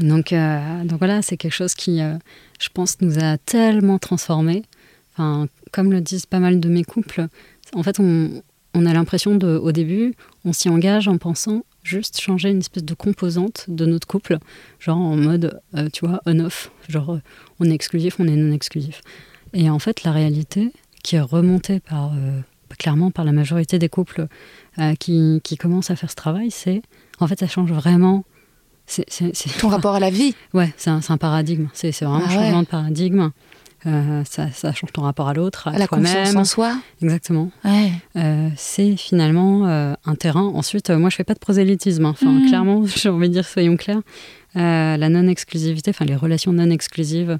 Donc, 0.00 0.32
euh, 0.32 0.82
donc 0.82 0.98
voilà, 0.98 1.22
c'est 1.22 1.36
quelque 1.36 1.52
chose 1.52 1.76
qui, 1.76 2.00
je 2.00 2.68
pense, 2.74 3.00
nous 3.02 3.22
a 3.22 3.38
tellement 3.38 4.00
transformés. 4.00 4.64
Enfin, 5.12 5.46
comme 5.70 5.92
le 5.92 6.00
disent 6.00 6.26
pas 6.26 6.40
mal 6.40 6.58
de 6.58 6.68
mes 6.68 6.82
couples, 6.82 7.28
en 7.72 7.84
fait, 7.84 8.00
on, 8.00 8.42
on 8.74 8.84
a 8.84 8.92
l'impression 8.92 9.36
de, 9.36 9.46
au 9.46 9.70
début, 9.70 10.12
on 10.44 10.52
s'y 10.52 10.68
engage 10.68 11.06
en 11.06 11.18
pensant 11.18 11.64
juste 11.84 12.20
changer 12.20 12.50
une 12.50 12.58
espèce 12.58 12.82
de 12.84 12.94
composante 12.94 13.66
de 13.68 13.86
notre 13.86 14.08
couple, 14.08 14.38
genre 14.80 14.98
en 14.98 15.14
mode, 15.14 15.60
tu 15.92 16.04
vois, 16.04 16.20
on-off, 16.26 16.72
genre 16.88 17.20
on 17.60 17.66
est 17.66 17.74
exclusif, 17.74 18.18
on 18.18 18.26
est 18.26 18.34
non 18.34 18.52
exclusif. 18.52 19.02
Et 19.54 19.70
en 19.70 19.78
fait, 19.78 20.04
la 20.04 20.12
réalité, 20.12 20.72
qui 21.02 21.16
est 21.16 21.20
remontée 21.20 21.80
par, 21.80 22.12
euh, 22.14 22.40
clairement 22.78 23.10
par 23.10 23.24
la 23.24 23.32
majorité 23.32 23.78
des 23.78 23.88
couples 23.88 24.26
euh, 24.78 24.94
qui, 24.94 25.40
qui, 25.42 25.56
commencent 25.56 25.90
à 25.90 25.96
faire 25.96 26.10
ce 26.10 26.16
travail, 26.16 26.50
c'est 26.50 26.82
en 27.18 27.26
fait, 27.26 27.38
ça 27.38 27.46
change 27.46 27.72
vraiment. 27.72 28.24
C'est, 28.86 29.06
Ton 29.58 29.68
rapport 29.68 29.94
à 29.94 30.00
la 30.00 30.10
vie 30.10 30.34
Ouais, 30.52 30.72
c'est 30.76 30.90
un, 30.90 31.00
un, 31.08 31.16
paradigme. 31.16 31.68
C'est, 31.72 31.92
vraiment 32.00 32.16
un 32.16 32.26
ah 32.26 32.30
changement 32.30 32.62
de 32.62 32.66
paradigme. 32.66 33.30
Euh, 33.86 34.22
ça, 34.28 34.50
ça, 34.52 34.72
change 34.72 34.92
ton 34.92 35.02
rapport 35.02 35.28
à 35.28 35.34
l'autre, 35.34 35.68
à, 35.68 35.78
la 35.78 35.86
confiance 35.86 36.34
en 36.36 36.44
soi. 36.44 36.76
Exactement. 37.00 37.50
Ouais. 37.64 37.92
c'est 38.56 38.96
finalement 38.96 39.66
un 39.66 40.14
terrain. 40.14 40.42
Ensuite, 40.54 40.90
moi, 40.90 41.10
je 41.10 41.16
fais 41.16 41.24
pas 41.24 41.34
de 41.34 41.38
prosélytisme. 41.38 42.04
Hein. 42.04 42.10
Enfin, 42.10 42.30
hmm. 42.30 42.48
clairement, 42.48 42.86
j'ai 42.96 43.08
envie 43.08 43.28
de 43.28 43.34
dire, 43.34 43.46
soyons 43.46 43.76
clairs. 43.76 44.02
la 44.54 45.08
non-exclusivité, 45.08 45.90
enfin 45.90 46.04
les 46.04 46.16
relations 46.16 46.52
non 46.52 46.70
exclusives, 46.70 47.38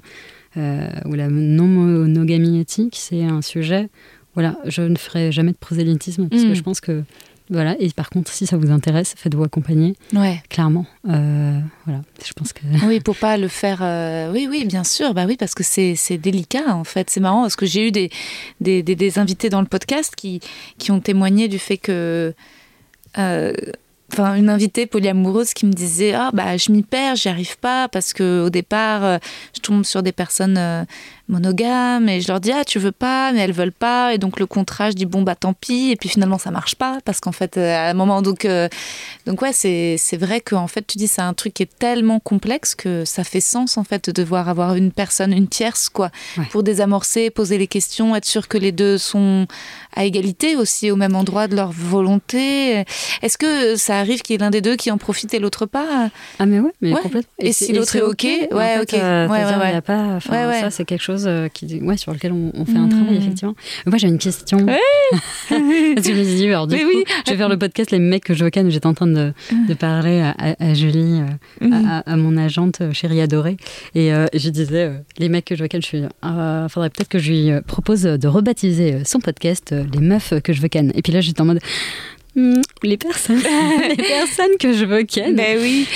ou 0.55 1.13
la 1.13 1.27
non-monogamie 1.27 2.59
éthique, 2.59 2.95
c'est 2.97 3.23
un 3.23 3.41
sujet. 3.41 3.89
Voilà, 4.35 4.57
je 4.65 4.81
ne 4.81 4.97
ferai 4.97 5.31
jamais 5.31 5.51
de 5.51 5.57
prosélytisme 5.57 6.27
parce 6.27 6.43
que 6.43 6.49
mm. 6.49 6.55
je 6.55 6.61
pense 6.61 6.79
que 6.79 7.03
voilà. 7.49 7.75
Et 7.79 7.89
par 7.91 8.09
contre, 8.09 8.31
si 8.31 8.47
ça 8.47 8.57
vous 8.57 8.71
intéresse, 8.71 9.13
faites-vous 9.17 9.43
accompagner. 9.43 9.95
Ouais. 10.13 10.41
Clairement. 10.49 10.85
Euh, 11.07 11.59
voilà. 11.85 12.01
Je 12.25 12.33
pense 12.33 12.53
que. 12.53 12.61
Oui, 12.87 12.99
pour 12.99 13.15
pas 13.15 13.37
le 13.37 13.47
faire. 13.47 13.79
Euh, 13.81 14.31
oui, 14.31 14.47
oui, 14.49 14.65
bien 14.65 14.83
sûr. 14.83 15.13
Bah 15.13 15.25
oui, 15.27 15.35
parce 15.37 15.53
que 15.53 15.63
c'est 15.63 16.17
délicat 16.17 16.73
en 16.73 16.83
fait. 16.83 17.09
C'est 17.09 17.19
marrant 17.19 17.41
parce 17.41 17.55
que 17.55 17.65
j'ai 17.65 17.87
eu 17.87 17.91
des 17.91 18.09
des, 18.61 18.81
des, 18.81 19.19
invités 19.19 19.49
dans 19.49 19.61
le 19.61 19.67
podcast 19.67 20.15
qui 20.15 20.39
qui 20.77 20.91
ont 20.91 20.99
témoigné 20.99 21.47
du 21.47 21.59
fait 21.59 21.77
que 21.77 22.33
enfin 24.13 24.35
une 24.35 24.49
invitée 24.49 24.85
polyamoureuse 24.85 25.53
qui 25.53 25.65
me 25.65 25.73
disait 25.73 26.13
ah 26.13 26.29
bah 26.33 26.55
je 26.57 26.71
m'y 26.71 26.83
perds 26.83 27.15
j'y 27.15 27.29
arrive 27.29 27.57
pas 27.57 27.87
parce 27.89 28.13
que 28.13 28.43
au 28.45 28.49
départ 28.49 29.03
euh, 29.03 29.17
je 29.55 29.61
tombe 29.61 29.83
sur 29.83 30.03
des 30.03 30.11
personnes 30.11 30.57
euh, 30.57 30.83
monogames 31.27 32.09
et 32.09 32.21
je 32.21 32.27
leur 32.27 32.39
dis 32.39 32.51
ah 32.51 32.63
tu 32.65 32.79
veux 32.79 32.91
pas 32.91 33.31
mais 33.31 33.39
elles 33.39 33.53
veulent 33.53 33.71
pas 33.71 34.13
et 34.13 34.17
donc 34.17 34.39
le 34.39 34.45
contrat 34.45 34.91
je 34.91 34.95
dis 34.95 35.05
bon 35.05 35.21
bah 35.21 35.35
tant 35.35 35.53
pis 35.53 35.91
et 35.91 35.95
puis 35.95 36.09
finalement 36.09 36.37
ça 36.37 36.51
marche 36.51 36.75
pas 36.75 36.99
parce 37.05 37.19
qu'en 37.19 37.31
fait 37.31 37.57
euh, 37.57 37.75
à 37.75 37.89
un 37.89 37.93
moment 37.93 38.21
donc 38.21 38.47
donc 39.25 39.41
ouais 39.41 39.53
c'est 39.53 39.95
c'est 39.97 40.17
vrai 40.17 40.41
qu'en 40.41 40.67
fait 40.67 40.85
tu 40.85 40.97
dis 40.97 41.07
c'est 41.07 41.21
un 41.21 41.33
truc 41.33 41.53
qui 41.53 41.63
est 41.63 41.79
tellement 41.79 42.19
complexe 42.19 42.75
que 42.75 43.05
ça 43.05 43.23
fait 43.23 43.41
sens 43.41 43.77
en 43.77 43.83
fait 43.83 44.09
de 44.09 44.11
devoir 44.11 44.49
avoir 44.49 44.75
une 44.75 44.91
personne 44.91 45.33
une 45.33 45.47
tierce 45.47 45.89
quoi 45.89 46.09
pour 46.51 46.63
désamorcer 46.63 47.29
poser 47.29 47.57
les 47.57 47.67
questions 47.67 48.15
être 48.15 48.25
sûr 48.25 48.47
que 48.47 48.57
les 48.57 48.71
deux 48.71 48.97
sont 48.97 49.47
à 49.95 50.05
égalité 50.05 50.55
aussi 50.55 50.91
au 50.91 50.95
même 50.95 51.15
endroit 51.15 51.47
de 51.47 51.55
leur 51.55 51.71
volonté 51.71 52.83
est-ce 53.21 53.37
que 53.37 53.75
ça 53.75 53.99
arrive 53.99 54.21
qu'il 54.21 54.33
y 54.33 54.35
ait 54.35 54.39
l'un 54.39 54.49
des 54.49 54.61
deux 54.61 54.75
qui 54.75 54.91
en 54.91 54.97
profite 54.97 55.33
et 55.33 55.39
l'autre 55.39 55.65
pas? 55.65 56.09
Ah 56.39 56.45
mais 56.45 56.59
ouais, 56.59 56.71
mais 56.81 56.91
complètement. 56.91 57.31
Et, 57.39 57.53
si 57.53 57.73
l'autre 57.73 57.95
est 57.95 58.01
ok, 58.01 58.23
ouais, 58.23 58.79
ok. 58.81 58.93
Euh, 58.93 59.27
ouais, 59.27 59.45
ouais, 59.45 59.55
ouais. 59.55 59.73
Y 59.73 59.75
a 59.75 59.81
pas, 59.81 60.19
ça 60.19 60.69
c'est 60.69 60.85
quelque 60.85 61.01
chose 61.01 61.12
euh, 61.25 61.47
qui, 61.47 61.81
ouais, 61.81 61.97
sur 61.97 62.13
lequel 62.13 62.31
on, 62.31 62.65
fait 62.65 62.77
un 62.77 62.87
travail 62.87 63.15
hmm. 63.15 63.21
effectivement. 63.21 63.55
Moi 63.85 63.97
j'ai 63.97 64.07
une 64.07 64.17
question. 64.17 64.57
Parce 65.49 66.07
que 66.07 66.13
je 66.13 66.19
me 66.19 66.23
suis 66.23 66.35
dit, 66.35 66.47
alors 66.47 66.67
du 66.67 66.75
coup, 66.77 66.83
oui. 66.87 67.03
je 67.25 67.31
vais 67.31 67.37
faire 67.37 67.49
le 67.49 67.57
podcast 67.57 67.91
Les 67.91 67.99
mecs 67.99 68.23
que 68.23 68.33
je 68.33 68.43
où 68.43 68.69
J'étais 68.69 68.87
en 68.87 68.93
train 68.93 69.07
de, 69.07 69.33
de 69.67 69.73
parler 69.73 70.21
à, 70.37 70.73
Julie, 70.73 71.21
euh, 71.61 71.67
hmm. 71.67 72.01
à, 72.05 72.15
mon 72.15 72.37
agente 72.37 72.81
chérie 72.93 73.21
adorée, 73.21 73.57
et 73.95 74.11
je 74.33 74.49
disais 74.49 74.91
les 75.17 75.29
mecs 75.29 75.45
que 75.45 75.55
je 75.55 75.65
ken, 75.65 75.81
je 75.81 75.87
suis, 75.87 76.03
il 76.23 76.67
faudrait 76.69 76.89
peut-être 76.89 77.09
que 77.09 77.19
je 77.19 77.31
lui 77.31 77.61
propose 77.67 78.03
de 78.03 78.27
rebaptiser 78.27 79.03
son 79.05 79.19
podcast 79.19 79.73
Les 79.93 79.99
meufs 79.99 80.33
que 80.43 80.53
je 80.53 80.61
veux 80.61 80.67
ken. 80.67 80.91
Et 80.95 81.01
puis 81.01 81.13
là 81.13 81.21
j'étais 81.21 81.41
en 81.41 81.45
mode 81.45 81.59
Les 82.35 82.97
personnes, 82.97 83.41
les 83.89 83.95
personnes 83.95 84.57
que 84.59 84.73
je 84.73 84.85
veux 84.85 85.03
ken. 85.03 85.35
Ben 85.35 85.57
oui. 85.61 85.87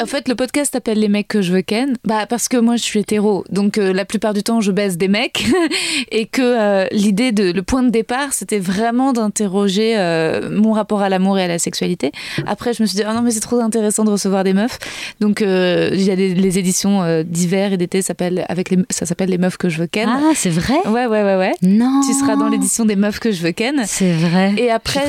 en 0.00 0.06
fait, 0.06 0.28
le 0.28 0.34
podcast 0.34 0.72
s'appelle 0.72 0.98
Les 0.98 1.08
mecs 1.08 1.28
que 1.28 1.42
je 1.42 1.52
veux 1.52 1.62
ken. 1.62 1.96
Bah 2.04 2.26
parce 2.26 2.48
que 2.48 2.56
moi 2.56 2.76
je 2.76 2.82
suis 2.82 3.00
hétéro, 3.00 3.44
donc 3.50 3.78
euh, 3.78 3.92
la 3.92 4.04
plupart 4.04 4.34
du 4.34 4.42
temps 4.42 4.60
je 4.60 4.72
baisse 4.72 4.96
des 4.96 5.08
mecs 5.08 5.44
et 6.10 6.26
que 6.26 6.42
euh, 6.42 6.86
l'idée 6.92 7.32
de 7.32 7.52
le 7.52 7.62
point 7.62 7.82
de 7.82 7.90
départ 7.90 8.32
c'était 8.32 8.58
vraiment 8.58 9.12
d'interroger 9.12 9.94
euh, 9.96 10.50
mon 10.50 10.72
rapport 10.72 11.02
à 11.02 11.08
l'amour 11.08 11.38
et 11.38 11.44
à 11.44 11.48
la 11.48 11.58
sexualité. 11.58 12.12
Après 12.46 12.72
je 12.72 12.82
me 12.82 12.86
suis 12.86 12.96
dit 12.96 13.04
oh 13.08 13.12
non 13.12 13.22
mais 13.22 13.30
c'est 13.30 13.40
trop 13.40 13.60
intéressant 13.60 14.04
de 14.04 14.10
recevoir 14.10 14.44
des 14.44 14.52
meufs. 14.54 14.78
Donc 15.20 15.40
il 15.40 16.02
y 16.02 16.10
a 16.10 16.14
les 16.14 16.58
éditions 16.58 17.22
d'hiver 17.22 17.72
et 17.72 17.76
d'été 17.76 18.02
s'appelle 18.02 18.44
avec 18.48 18.70
les, 18.70 18.78
ça 18.90 19.06
s'appelle 19.06 19.30
Les 19.30 19.38
meufs 19.38 19.56
que 19.56 19.68
je 19.68 19.78
veux 19.78 19.86
ken. 19.86 20.08
Ah 20.08 20.32
c'est 20.34 20.50
vrai? 20.50 20.78
Ouais 20.86 21.06
ouais 21.06 21.22
ouais 21.22 21.36
ouais. 21.36 21.52
Non. 21.62 22.00
Tu 22.06 22.14
seras 22.14 22.36
dans 22.36 22.48
l'édition 22.48 22.84
des 22.84 22.96
meufs 22.96 23.20
que 23.20 23.32
je 23.32 23.42
veux 23.42 23.52
ken. 23.52 23.82
C'est 23.86 24.12
vrai. 24.12 24.54
Et 24.56 24.70
après 24.70 25.00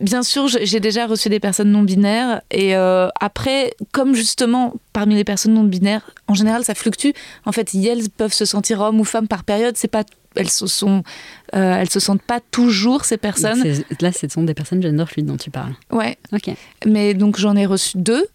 bien 0.00 0.22
sûr, 0.22 0.48
j'ai 0.48 0.80
déjà 0.80 1.06
reçu 1.06 1.28
des 1.28 1.40
personnes 1.40 1.70
non 1.70 1.82
binaires. 1.82 2.42
Et 2.50 2.76
euh, 2.76 3.08
après, 3.20 3.74
comme 3.92 4.14
justement, 4.14 4.74
parmi 4.92 5.14
les 5.14 5.24
personnes 5.24 5.54
non 5.54 5.64
binaires, 5.64 6.10
en 6.28 6.34
général, 6.34 6.64
ça 6.64 6.74
fluctue. 6.74 7.10
En 7.44 7.52
fait, 7.52 7.74
elles 7.74 8.08
peuvent 8.10 8.32
se 8.32 8.44
sentir 8.44 8.80
hommes 8.80 9.00
ou 9.00 9.04
femmes 9.04 9.28
par 9.28 9.44
période. 9.44 9.76
C'est 9.76 9.88
pas 9.88 10.04
elles 10.38 10.50
se 10.50 10.66
sont, 10.66 11.02
euh, 11.54 11.76
elles 11.80 11.90
se 11.90 11.98
sentent 11.98 12.22
pas 12.22 12.40
toujours 12.50 13.06
ces 13.06 13.16
personnes. 13.16 13.62
Là, 14.00 14.12
ce 14.12 14.28
sont 14.28 14.42
des 14.42 14.52
personnes 14.52 14.82
gender 14.82 15.06
fluides 15.06 15.26
dont 15.26 15.38
tu 15.38 15.50
parles. 15.50 15.72
Ouais. 15.90 16.18
Ok. 16.32 16.50
Mais 16.84 17.14
donc 17.14 17.38
j'en 17.38 17.56
ai 17.56 17.64
reçu 17.64 17.96
deux. 17.96 18.26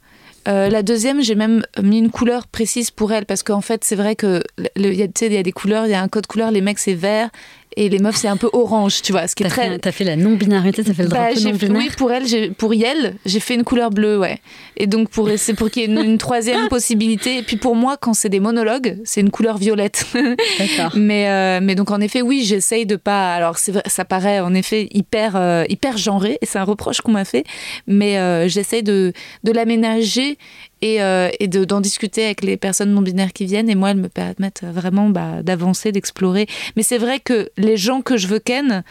Euh, 0.47 0.69
la 0.69 0.81
deuxième, 0.81 1.21
j'ai 1.21 1.35
même 1.35 1.63
mis 1.81 1.99
une 1.99 2.09
couleur 2.09 2.47
précise 2.47 2.89
pour 2.89 3.11
elle 3.13 3.25
parce 3.25 3.43
qu'en 3.43 3.61
fait, 3.61 3.83
c'est 3.83 3.95
vrai 3.95 4.15
que 4.15 4.41
il 4.75 4.93
y, 4.95 5.03
a 5.03 5.43
des 5.43 5.51
couleurs, 5.51 5.85
il 5.85 5.91
y 5.91 5.93
a 5.93 6.01
un 6.01 6.07
code 6.07 6.25
couleur. 6.25 6.51
Les 6.51 6.61
mecs, 6.61 6.79
c'est 6.79 6.95
vert 6.95 7.29
et 7.77 7.89
les 7.89 7.99
meufs 7.99 8.15
c'est 8.15 8.27
un 8.27 8.37
peu 8.37 8.49
orange 8.53 9.01
tu 9.01 9.11
vois 9.11 9.27
ce 9.27 9.35
qui 9.35 9.43
est 9.43 9.47
très 9.47 9.79
t'as 9.79 9.91
fait 9.91 10.03
la 10.03 10.15
non 10.15 10.35
binarité 10.35 10.83
ça 10.83 10.93
fait 10.93 11.03
le 11.03 11.09
bah, 11.09 11.31
drapeau 11.31 11.39
non 11.41 11.51
binaire 11.51 11.77
oui 11.77 11.89
pour 11.97 12.11
elle 12.11 12.53
pour 12.53 12.73
Yel 12.73 13.15
j'ai 13.25 13.39
fait 13.39 13.55
une 13.55 13.63
couleur 13.63 13.89
bleue 13.89 14.19
ouais. 14.19 14.39
Et 14.77 14.87
donc 14.87 15.09
pour 15.09 15.29
c'est 15.37 15.53
pour 15.53 15.69
qu'il 15.69 15.83
y 15.83 15.85
ait 15.85 16.03
une, 16.03 16.17
troisième 16.17 16.67
possibilité. 16.69 17.37
Et 17.37 17.43
puis 17.43 17.57
pour 17.57 17.75
moi 17.75 17.97
quand 17.97 18.13
c'est 18.13 18.29
des 18.29 18.39
monologues 18.39 18.97
c'est 19.03 19.21
une 19.21 19.31
couleur 19.31 19.57
violette. 19.57 20.05
D'accord. 20.13 20.93
Mais 20.95 21.29
euh, 21.29 21.59
mais 21.61 21.75
donc 21.75 21.91
en 21.91 22.01
effet 22.01 22.21
oui 22.21 22.43
j'essaye 22.43 22.85
de 22.85 22.95
pas 22.95 23.33
alors 23.33 23.57
c'est 23.57 23.73
ça 23.87 24.05
paraît 24.05 24.39
en 24.39 24.53
effet 24.53 24.87
hyper 24.91 25.35
euh, 25.35 25.63
hyper 25.69 25.97
genré 25.97 26.37
et 26.41 26.45
c'est 26.45 26.59
un 26.59 26.63
reproche 26.63 27.01
qu'on 27.01 27.11
m'a 27.11 27.25
fait 27.25 27.43
mais 27.87 28.17
euh, 28.17 28.47
j'essaye 28.47 28.83
de 28.83 29.13
de 29.43 29.51
l'aménager 29.51 30.37
et, 30.81 31.01
euh, 31.01 31.29
et 31.39 31.47
d'en 31.47 31.81
discuter 31.81 32.25
avec 32.25 32.43
les 32.43 32.57
personnes 32.57 32.91
non 32.91 33.01
binaires 33.01 33.33
qui 33.33 33.45
viennent. 33.45 33.69
Et 33.69 33.75
moi, 33.75 33.91
elles 33.91 33.97
me 33.97 34.09
permettent 34.09 34.63
vraiment 34.63 35.09
bah, 35.09 35.43
d'avancer, 35.43 35.91
d'explorer. 35.91 36.47
Mais 36.75 36.83
c'est 36.83 36.97
vrai 36.97 37.19
que 37.19 37.49
les 37.57 37.77
gens 37.77 38.01
que 38.01 38.17
je 38.17 38.27
veux 38.27 38.39
ken, 38.39 38.83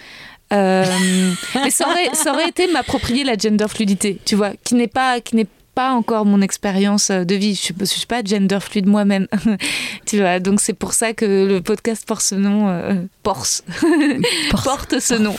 euh, 0.53 0.85
mais 1.55 1.71
ça 1.71 1.89
aurait, 1.89 2.15
ça 2.15 2.33
aurait 2.33 2.49
été 2.49 2.67
m'approprier 2.73 3.25
la 3.25 3.37
gender 3.37 3.69
fluidité, 3.69 4.19
tu 4.25 4.37
vois, 4.37 4.53
qui 4.65 4.75
n'est 4.75 4.89
pas, 4.89 5.21
qui 5.21 5.37
n'est 5.37 5.47
pas 5.75 5.93
encore 5.93 6.27
mon 6.27 6.41
expérience 6.41 7.11
de 7.11 7.35
vie. 7.35 7.55
Je 7.55 7.73
ne 7.79 7.85
suis 7.85 8.07
pas 8.07 8.23
gender 8.25 8.59
fluide 8.61 8.87
moi-même. 8.87 9.27
tu 10.07 10.19
vois, 10.19 10.41
donc 10.41 10.61
c'est 10.61 10.73
pour 10.75 10.93
ça 10.93 11.13
que 11.15 11.47
le 11.47 11.61
podcast 11.61 12.07
porte 12.07 12.23
ce 12.23 12.35
nom. 12.35 12.69
Euh, 12.69 12.95
Porce. 13.23 13.65
porte 14.51 14.99
ce 15.01 15.15
nom. 15.15 15.35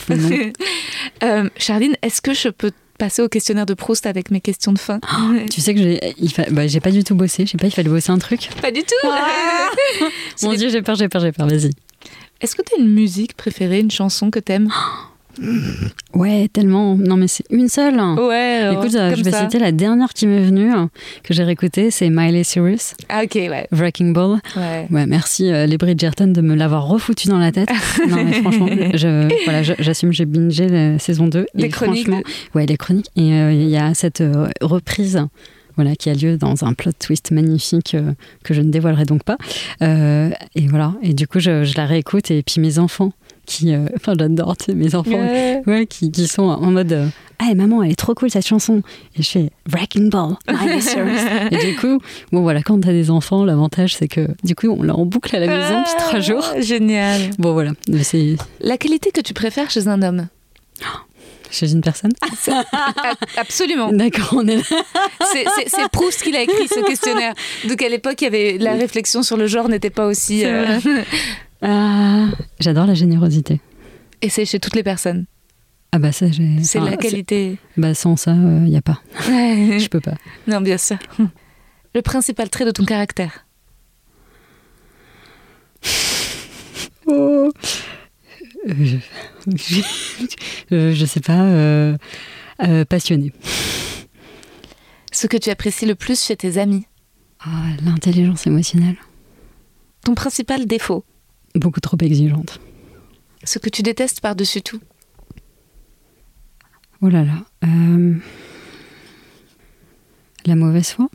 euh, 1.22 1.48
Charline, 1.56 1.96
est-ce 2.02 2.20
que 2.22 2.32
je 2.32 2.48
peux 2.48 2.72
passer 3.02 3.20
au 3.20 3.28
questionnaire 3.28 3.66
de 3.66 3.74
Proust 3.74 4.06
avec 4.06 4.30
mes 4.30 4.40
questions 4.40 4.72
de 4.72 4.78
fin. 4.78 5.00
tu 5.50 5.60
sais 5.60 5.74
que 5.74 5.80
j'ai 5.80 6.14
bah, 6.52 6.68
j'ai 6.68 6.78
pas 6.78 6.92
du 6.92 7.02
tout 7.02 7.16
bossé. 7.16 7.46
Je 7.46 7.50
sais 7.50 7.58
pas, 7.58 7.66
il 7.66 7.72
fallait 7.72 7.88
bosser 7.88 8.12
un 8.12 8.18
truc. 8.18 8.48
Pas 8.60 8.70
du 8.70 8.82
tout. 8.82 9.08
Ah 9.10 9.70
Mon 10.42 10.54
Dieu, 10.54 10.68
j'ai 10.68 10.82
peur, 10.82 10.94
j'ai 10.94 11.08
peur, 11.08 11.20
j'ai 11.20 11.32
peur. 11.32 11.48
Vas-y. 11.48 11.70
Est-ce 12.40 12.54
que 12.54 12.62
tu 12.62 12.76
as 12.76 12.78
une 12.78 12.88
musique 12.88 13.36
préférée, 13.36 13.80
une 13.80 13.90
chanson 13.90 14.30
que 14.30 14.38
t'aimes? 14.38 14.68
Ouais, 16.14 16.48
tellement. 16.52 16.94
Non, 16.96 17.16
mais 17.16 17.26
c'est 17.26 17.44
une 17.50 17.68
seule. 17.68 17.98
Ouais. 17.98 18.70
Écoute, 18.72 18.94
euh, 18.94 19.14
je 19.16 19.22
vais 19.22 19.32
citer 19.32 19.58
la 19.58 19.72
dernière 19.72 20.12
qui 20.12 20.26
m'est 20.26 20.42
venue, 20.42 20.70
que 21.22 21.32
j'ai 21.32 21.42
réécoutée, 21.42 21.90
c'est 21.90 22.10
Miley 22.10 22.44
Cyrus. 22.44 22.94
Ah, 23.08 23.22
ok, 23.24 23.34
ouais. 23.34 23.66
Wrecking 23.72 24.12
Ball. 24.12 24.40
Ouais. 24.56 24.86
Ouais, 24.90 25.06
merci 25.06 25.50
euh, 25.50 25.66
les 25.66 25.78
Bridgerton 25.78 26.28
de 26.28 26.40
me 26.40 26.54
l'avoir 26.54 26.86
refoutu 26.86 27.28
dans 27.28 27.38
la 27.38 27.50
tête. 27.50 27.70
non, 28.08 28.24
mais 28.24 28.32
franchement, 28.32 28.68
je, 28.68 29.28
voilà, 29.44 29.62
j'assume, 29.62 30.12
j'ai 30.12 30.26
bingé 30.26 30.68
la 30.68 30.98
saison 30.98 31.26
2. 31.26 31.46
Des 31.54 31.68
chroniques. 31.68 32.08
Ouais, 32.54 32.66
des 32.66 32.76
chroniques. 32.76 33.10
Et 33.16 33.32
euh, 33.32 33.52
il 33.52 33.68
y 33.68 33.78
a 33.78 33.94
cette 33.94 34.22
reprise 34.60 35.26
voilà, 35.76 35.96
qui 35.96 36.10
a 36.10 36.14
lieu 36.14 36.36
dans 36.36 36.66
un 36.66 36.74
plot 36.74 36.92
twist 36.98 37.30
magnifique 37.30 37.96
que 38.44 38.52
je 38.52 38.60
ne 38.60 38.70
dévoilerai 38.70 39.06
donc 39.06 39.24
pas. 39.24 39.38
et 39.80 40.66
voilà, 40.68 40.92
et 41.02 41.14
du 41.14 41.26
coup, 41.26 41.40
je, 41.40 41.64
je, 41.64 41.74
la 41.78 41.86
réécoute 41.86 42.30
et 42.30 42.42
puis 42.42 42.60
mes 42.60 42.78
enfants 42.78 43.12
qui, 43.46 43.74
euh, 43.74 43.86
enfin 43.96 44.14
j'adore 44.18 44.56
mes 44.74 44.94
enfants, 44.94 45.10
ouais. 45.66 45.86
qui, 45.88 46.10
qui, 46.10 46.26
sont 46.26 46.44
en 46.44 46.70
mode 46.70 47.10
ah 47.38 47.54
maman 47.54 47.82
elle 47.82 47.92
est 47.92 47.96
trop 47.96 48.14
cool 48.14 48.30
cette 48.30 48.46
chanson 48.46 48.82
et 49.16 49.22
je 49.22 49.28
fais 49.28 49.50
Wrecking 49.68 50.10
Ball, 50.10 50.36
et 51.50 51.56
du 51.56 51.76
coup 51.76 52.00
bon 52.30 52.42
voilà 52.42 52.62
quand 52.62 52.80
t'as 52.80 52.92
des 52.92 53.10
enfants 53.10 53.44
l'avantage 53.44 53.96
c'est 53.96 54.08
que 54.08 54.28
du 54.44 54.54
coup 54.54 54.68
on 54.68 54.82
l'a 54.82 54.94
en 54.94 55.04
boucle 55.04 55.34
à 55.34 55.40
la 55.40 55.46
maison 55.46 55.80
depuis 55.80 55.94
trois 55.98 56.14
ah, 56.14 56.20
jours. 56.20 56.44
Génial. 56.58 57.30
Bon 57.38 57.52
voilà, 57.52 57.72
c'est 58.02 58.36
la 58.60 58.78
qualité 58.78 59.10
que 59.10 59.20
tu 59.20 59.34
préfères 59.34 59.70
chez 59.70 59.88
un 59.88 60.02
homme? 60.02 60.28
Chez 61.50 61.70
une 61.70 61.82
personne? 61.82 62.12
Absolument. 63.36 63.92
D'accord, 63.92 64.30
on 64.38 64.48
est 64.48 64.56
là. 64.56 64.62
C'est 65.34 65.88
Proust 65.92 66.22
qui 66.22 66.34
a 66.34 66.40
écrit 66.40 66.66
ce 66.66 66.82
questionnaire. 66.82 67.34
Donc 67.68 67.82
à 67.82 67.90
l'époque, 67.90 68.22
il 68.22 68.24
y 68.24 68.26
avait 68.26 68.56
la 68.58 68.72
réflexion 68.72 69.22
sur 69.22 69.36
le 69.36 69.46
genre 69.46 69.68
n'était 69.68 69.90
pas 69.90 70.06
aussi. 70.06 70.46
Ah, 71.62 72.28
j'adore 72.60 72.86
la 72.86 72.94
générosité. 72.94 73.60
Et 74.20 74.28
c'est 74.28 74.44
chez 74.44 74.60
toutes 74.60 74.76
les 74.76 74.82
personnes 74.82 75.26
ah 75.94 75.98
bah 75.98 76.10
ça 76.10 76.30
j'ai. 76.30 76.62
C'est 76.62 76.80
la 76.80 76.96
qualité. 76.96 77.58
Bah 77.76 77.92
sans 77.92 78.16
ça, 78.16 78.32
il 78.32 78.38
euh, 78.38 78.60
n'y 78.60 78.78
a 78.78 78.80
pas. 78.80 79.02
Je 79.26 79.88
peux 79.88 80.00
pas. 80.00 80.14
Non, 80.46 80.62
bien 80.62 80.78
sûr. 80.78 80.96
Le 81.94 82.00
principal 82.00 82.48
trait 82.48 82.64
de 82.64 82.70
ton 82.70 82.86
caractère. 82.86 83.46
Oh. 87.06 87.50
Euh, 88.70 88.98
je, 90.70 91.04
sais 91.06 91.20
pas. 91.20 91.42
Euh, 91.42 91.98
passionné. 92.88 93.34
Ce 95.12 95.26
que 95.26 95.36
tu 95.36 95.50
apprécies 95.50 95.84
le 95.84 95.94
plus 95.94 96.24
chez 96.24 96.36
tes 96.36 96.56
amis. 96.56 96.86
Ah, 97.40 97.66
l'intelligence 97.84 98.46
émotionnelle. 98.46 98.96
Ton 100.06 100.14
principal 100.14 100.64
défaut. 100.64 101.04
Beaucoup 101.54 101.80
trop 101.80 101.98
exigeante. 102.00 102.60
Ce 103.44 103.58
que 103.58 103.68
tu 103.68 103.82
détestes 103.82 104.20
par-dessus 104.20 104.62
tout 104.62 104.80
Oh 107.02 107.08
là 107.08 107.24
là. 107.24 107.44
Euh, 107.64 108.14
la 110.46 110.54
mauvaise 110.54 110.90
foi 110.90 111.08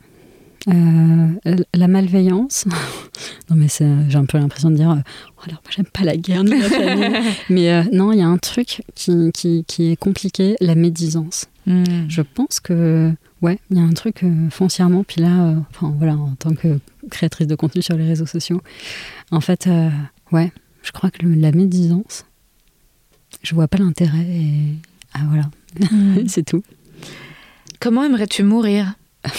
euh, 0.68 1.32
La 1.72 1.88
malveillance 1.88 2.66
Non, 3.50 3.56
mais 3.56 3.68
j'ai 3.70 4.18
un 4.18 4.26
peu 4.26 4.36
l'impression 4.36 4.70
de 4.70 4.76
dire 4.76 4.88
oh, 4.90 5.40
alors, 5.46 5.62
moi, 5.64 5.70
j'aime 5.74 5.86
pas 5.86 6.04
la 6.04 6.16
guerre 6.18 6.44
de 6.44 6.50
la 6.50 6.68
famille. 6.68 7.32
mais 7.48 7.72
euh, 7.72 7.82
non, 7.90 8.12
il 8.12 8.18
y 8.18 8.22
a 8.22 8.26
un 8.26 8.36
truc 8.36 8.82
qui, 8.94 9.32
qui, 9.32 9.90
est 9.90 9.96
compliqué 9.96 10.56
la 10.60 10.74
médisance. 10.74 11.46
Hmm. 11.66 11.84
Je 12.08 12.20
pense 12.20 12.60
que, 12.60 13.10
ouais, 13.40 13.58
il 13.70 13.78
y 13.78 13.80
a 13.80 13.82
un 13.82 13.94
truc 13.94 14.24
foncièrement. 14.50 15.04
Puis 15.04 15.22
là, 15.22 15.54
enfin, 15.70 15.94
voilà, 15.96 16.16
en 16.16 16.34
tant 16.38 16.54
que 16.54 16.78
créatrice 17.10 17.46
de 17.46 17.54
contenu 17.54 17.80
sur 17.80 17.96
les 17.96 18.06
réseaux 18.06 18.26
sociaux, 18.26 18.60
en 19.30 19.40
fait, 19.40 19.66
Ouais, 20.32 20.52
je 20.82 20.92
crois 20.92 21.10
que 21.10 21.26
la 21.26 21.52
médisance, 21.52 22.26
je 23.42 23.54
vois 23.54 23.68
pas 23.68 23.78
l'intérêt 23.78 24.26
et 24.28 24.74
ah 25.14 25.20
voilà, 25.28 25.50
mm. 25.80 26.26
c'est 26.28 26.44
tout. 26.44 26.62
Comment 27.80 28.04
aimerais-tu 28.04 28.42
mourir? 28.42 28.94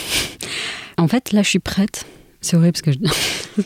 En 0.97 1.07
fait, 1.07 1.31
là, 1.31 1.43
je 1.43 1.49
suis 1.49 1.59
prête. 1.59 2.05
C'est 2.41 2.57
horrible 2.57 2.73
parce 2.73 2.81
que 2.81 2.91
je... 2.91 3.63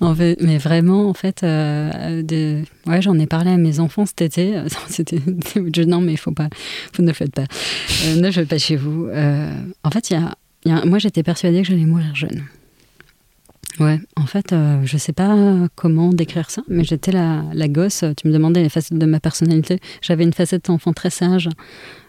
en 0.00 0.14
fait, 0.14 0.40
mais 0.40 0.56
vraiment, 0.56 1.08
en 1.08 1.14
fait, 1.14 1.42
euh, 1.42 2.62
ouais, 2.86 3.02
j'en 3.02 3.18
ai 3.18 3.26
parlé 3.26 3.50
à 3.50 3.56
mes 3.56 3.80
enfants 3.80 4.06
cet 4.06 4.22
été. 4.22 4.54
C'était, 4.88 5.18
non, 5.84 6.00
mais 6.00 6.12
il 6.12 6.16
faut 6.16 6.30
pas, 6.30 6.48
vous 6.94 7.02
ne 7.02 7.08
le 7.08 7.12
faites 7.12 7.34
pas. 7.34 7.46
Euh, 8.04 8.14
ne 8.14 8.26
le 8.26 8.30
faites 8.30 8.48
pas 8.48 8.58
chez 8.58 8.76
vous. 8.76 9.06
Euh, 9.06 9.52
en 9.82 9.90
fait, 9.90 10.10
il 10.10 10.20
y 10.66 10.70
a, 10.70 10.84
moi, 10.84 11.00
j'étais 11.00 11.24
persuadée 11.24 11.62
que 11.62 11.68
j'allais 11.68 11.86
mourir 11.86 12.14
jeune. 12.14 12.44
Ouais, 13.80 13.98
en 14.16 14.26
fait, 14.26 14.52
euh, 14.52 14.80
je 14.84 14.96
sais 14.98 15.12
pas 15.12 15.34
comment 15.74 16.10
décrire 16.10 16.50
ça, 16.50 16.62
mais 16.68 16.84
j'étais 16.84 17.12
la, 17.12 17.42
la, 17.54 17.68
gosse. 17.68 18.04
Tu 18.16 18.28
me 18.28 18.32
demandais 18.32 18.62
les 18.62 18.68
facettes 18.68 18.98
de 18.98 19.06
ma 19.06 19.20
personnalité. 19.20 19.80
J'avais 20.02 20.24
une 20.24 20.32
facette 20.32 20.66
d'enfant 20.66 20.92
très 20.92 21.10
sage, 21.10 21.48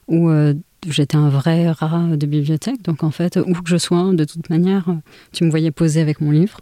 où 0.07 0.29
euh, 0.29 0.53
j'étais 0.87 1.15
un 1.15 1.29
vrai 1.29 1.71
rat 1.71 2.17
de 2.17 2.25
bibliothèque. 2.25 2.81
Donc, 2.83 3.03
en 3.03 3.11
fait, 3.11 3.37
où 3.37 3.53
que 3.53 3.69
je 3.69 3.77
sois, 3.77 4.11
de 4.13 4.23
toute 4.25 4.49
manière, 4.49 4.85
tu 5.31 5.45
me 5.45 5.49
voyais 5.49 5.71
poser 5.71 6.01
avec 6.01 6.21
mon 6.21 6.31
livre. 6.31 6.59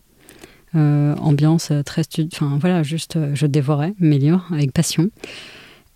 Euh, 0.73 1.15
ambiance 1.15 1.73
très 1.85 2.03
Enfin, 2.31 2.57
voilà, 2.61 2.81
juste, 2.81 3.17
je 3.33 3.45
dévorais 3.45 3.93
mes 3.99 4.19
livres 4.19 4.47
avec 4.51 4.71
passion. 4.71 5.09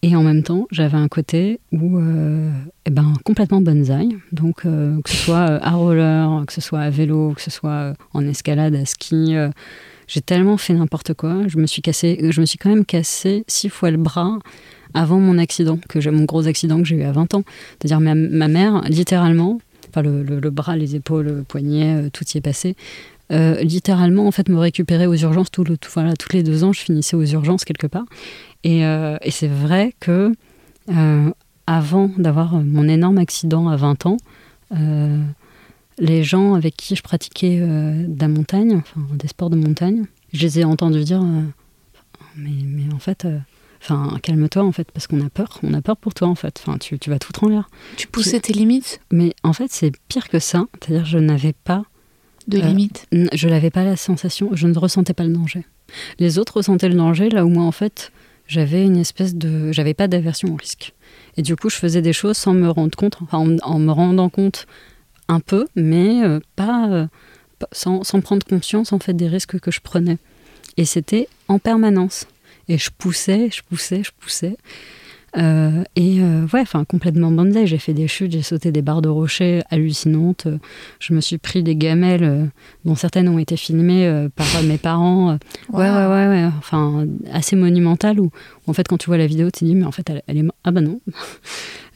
Et 0.08 0.16
en 0.16 0.22
même 0.22 0.44
temps, 0.44 0.68
j'avais 0.70 0.98
un 0.98 1.08
côté 1.08 1.60
où, 1.72 1.98
euh, 1.98 2.52
eh 2.86 2.92
ben, 2.92 3.14
complètement 3.24 3.60
bonsaï. 3.60 4.16
Donc, 4.32 4.64
euh, 4.64 5.02
que 5.02 5.10
ce 5.10 5.16
soit 5.16 5.50
euh, 5.50 5.60
à 5.64 5.72
roller, 5.72 6.44
que 6.46 6.54
ce 6.54 6.62
soit 6.62 6.82
à 6.82 6.92
vélo, 6.92 7.34
que 7.36 7.42
ce 7.42 7.50
soit 7.50 7.96
en 8.14 8.28
escalade, 8.28 8.76
à 8.76 8.86
ski, 8.86 9.34
j'ai 10.08 10.22
tellement 10.22 10.58
fait 10.58 10.76
n'importe 10.76 11.16
quoi. 11.16 11.48
Je 11.48 11.58
me 11.58 11.66
suis 11.66 11.82
cassé, 11.82 12.20
je 12.22 12.40
me 12.40 12.46
suis 12.46 12.60
quand 12.60 12.70
même 12.70 12.86
cassé 12.86 13.46
six 13.48 13.68
fois 13.68 13.90
le 13.90 13.98
bras 13.98 14.38
avant 14.94 15.20
mon 15.20 15.40
accident, 15.40 15.80
que 15.90 16.00
j'ai 16.00 16.12
mon 16.12 16.26
gros 16.26 16.46
accident 16.46 16.78
que 16.78 16.86
j'ai 16.86 16.98
eu 16.98 17.04
à 17.04 17.12
20 17.12 17.34
ans. 17.34 17.44
C'est-à-dire 17.80 18.00
ma, 18.00 18.48
mère, 18.48 18.84
littéralement, 18.88 19.60
enfin 19.90 20.04
le, 20.04 20.22
le, 20.22 20.50
bras, 20.52 20.76
les 20.76 20.96
épaules, 20.96 21.26
le 21.26 21.42
poignet, 21.42 22.12
tout 22.12 22.26
y 22.32 22.38
est 22.38 22.42
passé. 22.42 22.76
Littéralement, 23.30 24.28
en 24.28 24.32
fait, 24.32 24.50
me 24.50 24.58
récupérer 24.58 25.08
aux 25.08 25.16
urgences 25.16 25.52
tout 25.52 25.64
le, 25.64 25.78
tout, 25.78 25.90
voilà, 25.94 26.14
toutes 26.14 26.34
les 26.34 26.44
deux 26.44 26.64
ans, 26.64 26.74
je 26.74 26.82
finissais 26.82 27.16
aux 27.16 27.26
urgences 27.26 27.66
quelque 27.66 27.88
part. 27.88 28.06
Euh, 28.66 29.18
et, 29.22 29.32
c'est 29.32 29.48
vrai 29.48 29.94
que 30.00 30.34
euh, 30.90 31.32
avant 31.68 32.10
d'avoir 32.18 32.54
mon 32.54 32.88
énorme 32.88 33.18
accident 33.18 33.68
à 33.68 33.76
20 33.76 34.06
ans, 34.06 34.18
euh, 34.76 35.24
les 36.00 36.24
gens 36.24 36.56
avec 36.56 36.76
qui 36.76 36.96
je 36.96 37.04
pratiquais 37.04 37.60
de 37.60 38.20
la 38.20 38.28
montagne, 38.28 38.78
enfin 38.78 39.02
des 39.14 39.28
sports 39.28 39.50
de 39.50 39.56
montagne, 39.56 40.06
je 40.34 40.42
les 40.42 40.60
ai 40.60 40.64
entendus 40.64 41.04
dire 41.04 41.24
mais, 42.36 42.50
mais 42.66 42.94
en 42.94 43.00
fait, 43.00 43.26
enfin 43.82 44.18
calme-toi 44.22 44.64
en 44.64 44.74
fait 44.74 44.92
parce 44.92 45.08
qu'on 45.08 45.26
a 45.26 45.30
peur, 45.30 45.60
on 45.64 45.74
a 45.74 45.82
peur 45.82 45.96
pour 45.96 46.14
toi 46.14 46.28
en 46.28 46.36
fait. 46.36 46.62
Enfin 46.66 46.78
tu, 46.78 47.00
tu 47.00 47.10
vas 47.10 47.20
tout 47.20 47.32
en 47.46 47.48
l'air. 47.48 47.70
Tu 47.96 48.08
poussais 48.08 48.42
tes 48.42 48.52
limites? 48.52 49.00
Mais 49.12 49.34
en 49.44 49.54
fait 49.54 49.72
c'est 49.72 49.94
pire 50.10 50.28
que 50.28 50.40
ça, 50.40 50.66
c'est-à-dire 50.74 51.06
je 51.06 51.18
n'avais 51.18 51.54
pas 51.54 51.86
de 52.48 52.60
limites. 52.60 53.08
Je 53.34 53.48
n'avais 53.48 53.72
pas 53.72 53.84
la 53.84 53.96
sensation, 53.96 54.50
je 54.54 54.68
ne 54.68 54.78
ressentais 54.78 55.14
pas 55.14 55.24
le 55.24 55.34
danger. 55.34 55.66
Les 56.20 56.40
autres 56.40 56.58
ressentaient 56.58 56.90
le 56.90 56.96
danger 56.96 57.30
là 57.30 57.46
où 57.46 57.50
moi 57.50 57.64
en 57.64 57.72
fait 57.72 58.12
j'avais 58.48 58.84
une 58.84 58.98
espèce 58.98 59.36
de. 59.36 59.72
J'avais 59.72 59.94
pas 59.94 60.08
d'aversion 60.08 60.54
au 60.54 60.56
risque. 60.56 60.94
Et 61.38 61.42
du 61.42 61.56
coup, 61.56 61.70
je 61.70 61.76
faisais 61.76 62.02
des 62.02 62.14
choses 62.14 62.38
sans 62.38 62.54
me 62.54 62.70
rendre 62.70 62.96
compte, 62.96 63.18
enfin, 63.22 63.58
en, 63.64 63.80
me 63.80 63.92
rendant 63.92 64.30
compte 64.30 64.68
un 65.28 65.40
peu, 65.40 65.68
mais 65.76 66.24
euh, 66.24 66.40
pas. 66.56 66.90
Euh, 66.90 67.08
sans, 67.72 68.04
sans, 68.04 68.20
prendre 68.20 68.46
conscience 68.46 68.92
en 68.92 69.00
fait 69.00 69.14
des 69.14 69.28
risques 69.28 69.60
que 69.60 69.72
je 69.72 69.80
prenais. 69.80 70.18
Et 70.78 70.86
c'était 70.86 71.28
en 71.48 71.58
permanence. 71.58 72.28
Et 72.68 72.78
je 72.78 72.90
poussais, 72.96 73.50
je 73.52 73.62
poussais, 73.64 74.04
je 74.04 74.12
poussais. 74.20 74.58
Euh, 75.38 75.84
et 75.96 76.22
euh, 76.22 76.48
ouais, 76.54 76.62
enfin 76.62 76.86
complètement 76.86 77.32
bandé. 77.32 77.68
J'ai 77.68 77.78
fait 77.78 77.94
des 77.94 78.08
chutes, 78.08 78.32
j'ai 78.32 78.42
sauté 78.42 78.72
des 78.72 78.82
barres 78.82 79.02
de 79.02 79.10
rochers 79.10 79.64
hallucinantes. 79.70 80.48
Je 81.00 81.14
me 81.14 81.22
suis 81.22 81.38
pris 81.38 81.64
des 81.64 81.76
gamelles, 81.76 82.24
euh, 82.24 82.46
dont 82.86 82.96
certaines 82.96 83.28
ont 83.28 83.38
été 83.38 83.58
filmées 83.58 84.28
par 84.36 84.48
mes 84.64 84.78
parents. 84.78 85.38
Ouais, 85.72 85.90
ouais, 85.90 86.06
ouais, 86.08 86.28
ouais, 86.28 86.50
Enfin, 86.58 87.06
assez 87.32 87.56
monumentales. 87.56 88.20
Où, 88.20 88.30
en 88.68 88.74
fait, 88.74 88.88
quand 88.88 88.98
tu 88.98 89.08
vois 89.08 89.18
la 89.18 89.28
vidéo, 89.28 89.48
tu 89.48 89.60
te 89.60 89.66
dis, 89.66 89.76
mais 89.76 89.86
en 89.86 89.92
fait, 89.92 90.10
elle, 90.10 90.24
elle 90.28 90.38
est. 90.38 90.46
Ah 90.64 90.72
bah 90.72 90.82
non. 90.82 91.00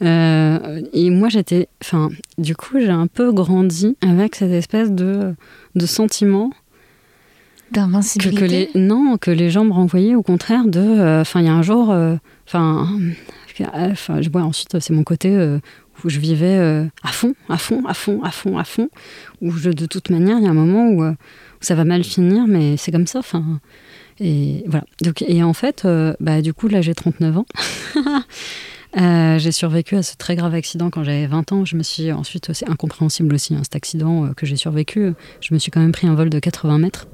et 0.92 1.10
moi, 1.10 1.28
j'étais. 1.28 1.68
Enfin, 1.82 2.10
du 2.38 2.54
coup, 2.54 2.78
j'ai 2.78 2.90
un 2.90 3.06
peu 3.06 3.32
grandi 3.32 3.96
avec 4.02 4.34
cette 4.34 4.52
espèce 4.52 4.90
de, 4.90 5.34
de 5.74 5.86
sentiment 5.86 6.50
d'invincibilité? 7.72 8.36
que, 8.40 8.44
les, 8.50 8.70
non 8.74 9.16
que 9.16 9.30
les 9.30 9.48
gens 9.48 9.64
me 9.64 9.72
renvoyaient 9.72 10.16
au 10.16 10.24
contraire 10.24 10.64
de 10.66 11.20
enfin 11.20 11.38
il 11.38 11.46
y 11.46 11.48
a 11.48 11.54
un 11.54 11.62
jour 11.62 11.94
Enfin, 12.52 12.88
enfin, 13.74 14.20
je 14.22 14.28
vois 14.28 14.42
ensuite, 14.42 14.80
c'est 14.80 14.92
mon 14.92 15.04
côté 15.04 15.36
euh, 15.36 15.60
où 16.04 16.08
je 16.08 16.18
vivais 16.18 16.58
euh, 16.58 16.84
à 17.04 17.12
fond, 17.12 17.36
à 17.48 17.58
fond, 17.58 17.84
à 17.86 17.94
fond, 17.94 18.20
à 18.24 18.32
fond, 18.32 18.58
à 18.58 18.64
fond. 18.64 18.88
Où 19.40 19.52
je, 19.52 19.70
de 19.70 19.86
toute 19.86 20.10
manière, 20.10 20.36
il 20.38 20.42
y 20.42 20.48
a 20.48 20.50
un 20.50 20.54
moment 20.54 20.88
où, 20.88 21.04
euh, 21.04 21.14
ça 21.60 21.76
va 21.76 21.84
mal 21.84 22.02
finir, 22.02 22.48
mais 22.48 22.76
c'est 22.76 22.90
comme 22.90 23.06
ça. 23.06 23.20
Enfin, 23.20 23.60
et 24.18 24.64
voilà. 24.66 24.84
Donc, 25.00 25.22
et 25.22 25.44
en 25.44 25.52
fait, 25.52 25.86
bah, 26.18 26.42
du 26.42 26.52
coup, 26.52 26.66
là, 26.66 26.80
j'ai 26.80 26.92
39 26.92 27.38
ans. 27.38 27.46
j'ai 29.38 29.52
survécu 29.52 29.94
à 29.94 30.02
ce 30.02 30.16
très 30.16 30.34
grave 30.34 30.54
accident 30.54 30.90
quand 30.90 31.04
j'avais 31.04 31.28
20 31.28 31.52
ans. 31.52 31.64
Je 31.64 31.76
me 31.76 31.84
suis 31.84 32.10
ensuite, 32.10 32.52
c'est 32.52 32.68
incompréhensible 32.68 33.32
aussi, 33.32 33.54
hein, 33.54 33.60
cet 33.62 33.76
accident 33.76 34.32
que 34.34 34.44
j'ai 34.44 34.56
survécu. 34.56 35.12
Je 35.40 35.54
me 35.54 35.60
suis 35.60 35.70
quand 35.70 35.80
même 35.80 35.92
pris 35.92 36.08
un 36.08 36.16
vol 36.16 36.30
de 36.30 36.38
80 36.40 36.78
mètres. 36.78 37.06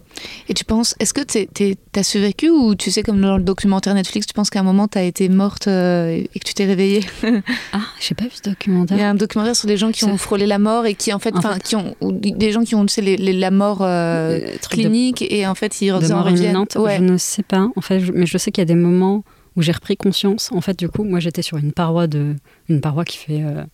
Et 0.48 0.54
tu 0.54 0.64
penses, 0.64 0.94
est-ce 1.00 1.14
que 1.14 1.20
tu 1.22 1.76
as 1.94 2.02
survécu 2.02 2.48
ou 2.50 2.74
tu 2.74 2.90
sais, 2.90 3.02
comme 3.02 3.20
dans 3.20 3.36
le 3.36 3.42
documentaire 3.42 3.94
Netflix, 3.94 4.26
tu 4.26 4.34
penses 4.34 4.50
qu'à 4.50 4.60
un 4.60 4.64
moment 4.64 4.88
tu 4.88 4.98
as 4.98 5.02
été 5.02 5.28
morte 5.28 5.68
euh, 5.68 6.22
et 6.34 6.38
que 6.38 6.44
tu 6.44 6.54
t'es 6.54 6.64
réveillée 6.64 7.04
Ah, 7.72 7.80
j'ai 8.00 8.14
pas 8.14 8.24
vu 8.24 8.30
ce 8.32 8.48
documentaire. 8.48 8.96
Il 8.96 9.00
y 9.00 9.04
a 9.04 9.10
un 9.10 9.14
documentaire 9.14 9.56
sur 9.56 9.68
des 9.68 9.76
gens 9.76 9.90
qui 9.90 10.04
ont 10.04 10.16
frôlé 10.16 10.46
la 10.46 10.58
mort 10.58 10.86
et 10.86 10.94
qui, 10.94 11.12
en 11.12 11.18
fait, 11.18 11.34
enfin, 11.36 11.58
qui 11.58 11.76
ont, 11.76 11.94
ou 12.00 12.12
des 12.12 12.52
gens 12.52 12.62
qui 12.62 12.74
ont, 12.74 12.84
tu 12.86 12.94
sais, 12.94 13.02
les, 13.02 13.16
la 13.16 13.50
mort 13.50 13.78
euh, 13.82 14.40
clinique 14.70 15.22
et 15.22 15.46
en 15.46 15.54
fait, 15.54 15.80
ils 15.80 15.88
de 15.88 16.12
en 16.12 16.22
reviennent. 16.22 16.64
Ouais. 16.76 16.96
Je 16.96 17.02
ne 17.02 17.16
sais 17.16 17.42
pas, 17.42 17.68
en 17.74 17.80
fait, 17.80 18.00
mais 18.12 18.26
je 18.26 18.38
sais 18.38 18.50
qu'il 18.50 18.62
y 18.62 18.66
a 18.66 18.66
des 18.66 18.74
moments 18.74 19.24
où 19.56 19.62
j'ai 19.62 19.72
repris 19.72 19.96
conscience. 19.96 20.50
En 20.52 20.60
fait, 20.60 20.78
du 20.78 20.88
coup, 20.88 21.04
moi, 21.04 21.20
j'étais 21.20 21.42
sur 21.42 21.56
une 21.56 21.72
paroi 21.72 22.06
de, 22.06 22.34
une 22.68 22.80
paroi 22.80 23.04
qui 23.04 23.18
fait. 23.18 23.42
Euh, 23.42 23.64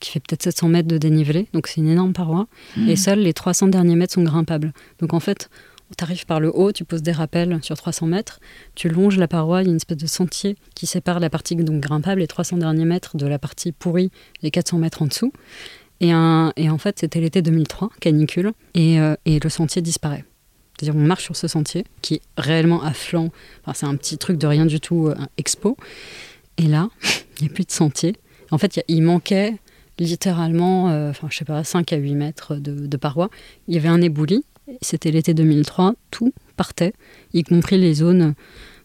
qui 0.00 0.12
fait 0.12 0.20
peut-être 0.20 0.44
700 0.44 0.68
mètres 0.68 0.86
de 0.86 0.96
dénivelé, 0.96 1.48
donc 1.52 1.66
c'est 1.66 1.80
une 1.80 1.88
énorme 1.88 2.12
paroi, 2.12 2.46
mmh. 2.76 2.88
et 2.88 2.94
seuls 2.94 3.18
les 3.18 3.32
300 3.32 3.66
derniers 3.66 3.96
mètres 3.96 4.14
sont 4.14 4.22
grimpables. 4.22 4.72
Donc 5.00 5.12
en 5.12 5.18
fait, 5.18 5.50
tu 5.96 6.04
arrives 6.04 6.26
par 6.26 6.40
le 6.40 6.54
haut, 6.54 6.72
tu 6.72 6.84
poses 6.84 7.02
des 7.02 7.12
rappels 7.12 7.58
sur 7.62 7.76
300 7.76 8.06
mètres, 8.06 8.40
tu 8.74 8.88
longes 8.88 9.16
la 9.16 9.28
paroi, 9.28 9.62
il 9.62 9.66
y 9.66 9.68
a 9.68 9.70
une 9.70 9.76
espèce 9.76 9.96
de 9.96 10.06
sentier 10.06 10.56
qui 10.74 10.86
sépare 10.86 11.20
la 11.20 11.30
partie 11.30 11.56
donc 11.56 11.80
grimpable, 11.80 12.20
les 12.20 12.26
300 12.26 12.58
derniers 12.58 12.84
mètres, 12.84 13.16
de 13.16 13.26
la 13.26 13.38
partie 13.38 13.72
pourrie, 13.72 14.10
les 14.42 14.50
400 14.50 14.78
mètres 14.78 15.02
en 15.02 15.06
dessous. 15.06 15.32
Et, 16.00 16.14
en 16.14 16.78
fait, 16.78 16.98
c'était 17.00 17.20
l'été 17.20 17.42
2003, 17.42 17.90
canicule, 18.00 18.52
et, 18.74 19.00
euh, 19.00 19.16
et, 19.24 19.40
le 19.40 19.48
sentier 19.48 19.82
disparaît. 19.82 20.24
C'est-à-dire, 20.76 21.00
on 21.00 21.04
marche 21.04 21.24
sur 21.24 21.34
ce 21.34 21.48
sentier 21.48 21.84
qui 22.02 22.14
est 22.14 22.22
réellement 22.36 22.82
à 22.84 22.92
flanc. 22.92 23.30
Enfin, 23.64 23.72
c'est 23.74 23.86
un 23.86 23.96
petit 23.96 24.16
truc 24.16 24.38
de 24.38 24.46
rien 24.46 24.64
du 24.64 24.80
tout, 24.80 25.08
euh, 25.08 25.16
expo. 25.38 25.76
Et 26.56 26.68
là, 26.68 26.88
il 27.38 27.46
n'y 27.46 27.50
a 27.50 27.52
plus 27.52 27.64
de 27.64 27.72
sentier. 27.72 28.14
En 28.52 28.58
fait, 28.58 28.80
il 28.86 29.02
manquait 29.02 29.54
littéralement, 29.98 30.90
euh, 30.90 31.10
enfin, 31.10 31.26
je 31.30 31.38
sais 31.38 31.44
pas, 31.44 31.64
5 31.64 31.92
à 31.92 31.96
8 31.96 32.14
mètres 32.14 32.54
de, 32.54 32.86
de 32.86 32.96
paroi. 32.96 33.28
Il 33.66 33.74
y 33.74 33.76
avait 33.76 33.88
un 33.88 34.00
éboulis 34.00 34.44
c'était 34.82 35.10
l'été 35.10 35.34
2003, 35.34 35.94
tout 36.10 36.32
partait, 36.56 36.92
y 37.32 37.42
compris 37.42 37.78
les 37.78 37.94
zones, 37.94 38.34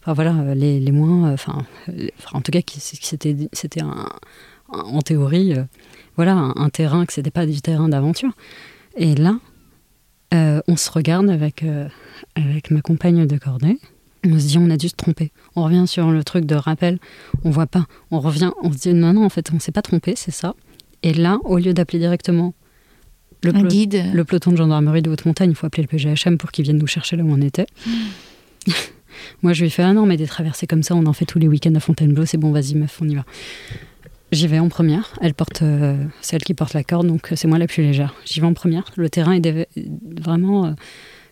enfin 0.01 0.13
voilà, 0.13 0.55
les, 0.55 0.79
les 0.79 0.91
moins, 0.91 1.29
euh, 1.29 1.33
enfin, 1.33 1.65
en 2.33 2.41
tout 2.41 2.51
cas, 2.51 2.59
c'était, 2.77 3.35
c'était 3.51 3.81
en 4.69 5.01
théorie, 5.01 5.53
euh, 5.53 5.63
voilà, 6.15 6.33
un, 6.33 6.69
terrain 6.69 7.05
que 7.05 7.13
c'était 7.13 7.31
pas 7.31 7.45
du 7.45 7.61
terrain 7.61 7.89
d'aventure. 7.89 8.31
Et 8.95 9.15
là, 9.15 9.39
euh, 10.33 10.61
on 10.67 10.75
se 10.75 10.91
regarde 10.91 11.29
avec, 11.29 11.65
avec 12.35 12.71
ma 12.71 12.81
compagne 12.81 13.25
de 13.25 13.37
cordée. 13.37 13.79
On 14.25 14.39
se 14.39 14.47
dit, 14.47 14.57
on 14.57 14.69
a 14.69 14.77
dû 14.77 14.87
se 14.87 14.95
tromper. 14.95 15.31
On 15.55 15.63
revient 15.63 15.85
sur 15.85 16.09
le 16.11 16.23
truc 16.23 16.45
de 16.45 16.55
rappel, 16.55 16.99
on 17.43 17.49
voit 17.49 17.67
pas. 17.67 17.85
On 18.09 18.19
revient, 18.19 18.51
on 18.61 18.71
se 18.71 18.77
dit, 18.77 18.93
non, 18.93 19.13
non, 19.13 19.25
en 19.25 19.29
fait, 19.29 19.51
on 19.53 19.59
s'est 19.59 19.71
pas 19.73 19.81
trompé, 19.81 20.13
c'est 20.15 20.31
ça. 20.31 20.55
Et 21.01 21.13
là, 21.13 21.39
au 21.43 21.57
lieu 21.57 21.73
d'appeler 21.73 21.99
directement 21.99 22.53
le, 23.43 23.51
guide. 23.67 24.05
le 24.13 24.23
peloton 24.23 24.51
de 24.51 24.57
gendarmerie 24.57 25.01
de 25.01 25.09
Haute-Montagne, 25.09 25.51
il 25.51 25.55
faut 25.55 25.65
appeler 25.65 25.83
le 25.83 25.87
PGHM 25.87 26.37
pour 26.37 26.51
qu'ils 26.51 26.63
viennent 26.63 26.77
nous 26.77 26.87
chercher 26.87 27.15
là 27.15 27.23
où 27.23 27.31
on 27.31 27.41
était. 27.41 27.67
Moi, 29.41 29.53
je 29.53 29.63
lui 29.63 29.69
fais 29.69 29.83
Ah 29.83 29.93
non, 29.93 30.05
mais 30.05 30.17
des 30.17 30.27
traversées 30.27 30.67
comme 30.67 30.83
ça, 30.83 30.95
on 30.95 31.05
en 31.05 31.13
fait 31.13 31.25
tous 31.25 31.39
les 31.39 31.47
week-ends 31.47 31.75
à 31.75 31.79
Fontainebleau, 31.79 32.25
c'est 32.25 32.37
bon, 32.37 32.51
vas-y, 32.51 32.75
meuf, 32.75 32.99
on 33.01 33.07
y 33.07 33.15
va. 33.15 33.25
J'y 34.33 34.47
vais 34.47 34.57
en 34.57 34.67
première. 34.67 35.13
Elle 35.21 35.35
porte, 35.35 35.61
euh, 35.61 35.95
c'est 36.21 36.35
elle 36.35 36.43
qui 36.43 36.55
porte 36.55 36.73
la 36.73 36.83
corde, 36.83 37.05
donc 37.05 37.29
c'est 37.35 37.47
moi 37.47 37.59
la 37.59 37.67
plus 37.67 37.83
légère. 37.83 38.15
J'y 38.25 38.39
vais 38.39 38.47
en 38.47 38.53
première. 38.53 38.85
Le 38.95 39.07
terrain 39.07 39.33
est 39.33 39.67
vraiment. 40.19 40.65
Euh, 40.65 40.71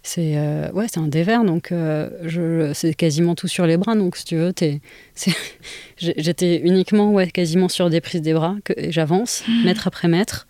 c'est 0.03 0.37
euh, 0.37 0.71
ouais, 0.71 0.85
c'est 0.87 0.99
un 0.99 1.07
dévers, 1.07 1.43
donc 1.43 1.71
je, 1.71 2.71
c'est 2.73 2.93
quasiment 2.93 3.33
tout 3.33 3.47
sur 3.47 3.65
les 3.65 3.77
bras. 3.77 3.95
Donc 3.95 4.17
si 4.17 4.25
tu 4.25 4.35
veux, 4.35 4.53
j'étais 5.97 6.61
uniquement 6.61 7.11
ouais, 7.11 7.29
quasiment 7.31 7.69
sur 7.69 7.89
des 7.89 8.01
prises 8.01 8.21
des 8.21 8.33
bras. 8.33 8.55
Que, 8.63 8.73
j'avance, 8.89 9.43
mmh. 9.47 9.65
mètre 9.65 9.87
après 9.87 10.07
mètre. 10.07 10.47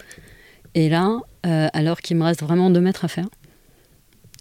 Et 0.76 0.90
là, 0.90 1.20
euh, 1.46 1.68
alors 1.74 2.02
qu'il 2.02 2.18
me 2.18 2.24
reste 2.24 2.42
vraiment 2.42 2.70
2 2.70 2.80
mètres 2.80 3.06
à 3.06 3.08
faire, 3.08 3.28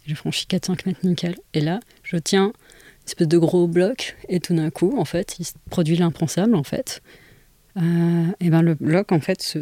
j'ai 0.06 0.14
franchi 0.14 0.46
4-5 0.46 0.86
mètres 0.86 1.00
nickel. 1.04 1.36
Et 1.54 1.60
là, 1.60 1.80
je 2.02 2.16
tiens 2.16 2.46
une 2.46 3.06
espèce 3.06 3.28
de 3.28 3.38
gros 3.38 3.66
bloc, 3.66 4.16
et 4.28 4.40
tout 4.40 4.54
d'un 4.54 4.70
coup, 4.70 4.94
en 4.98 5.04
fait, 5.04 5.36
il 5.38 5.44
se 5.44 5.54
produit 5.70 5.96
l'impensable, 5.96 6.54
en 6.54 6.62
fait. 6.62 7.02
Euh, 7.76 8.26
et 8.40 8.50
ben 8.50 8.62
le 8.62 8.74
bloc, 8.74 9.12
en 9.12 9.20
fait, 9.20 9.42
se 9.42 9.58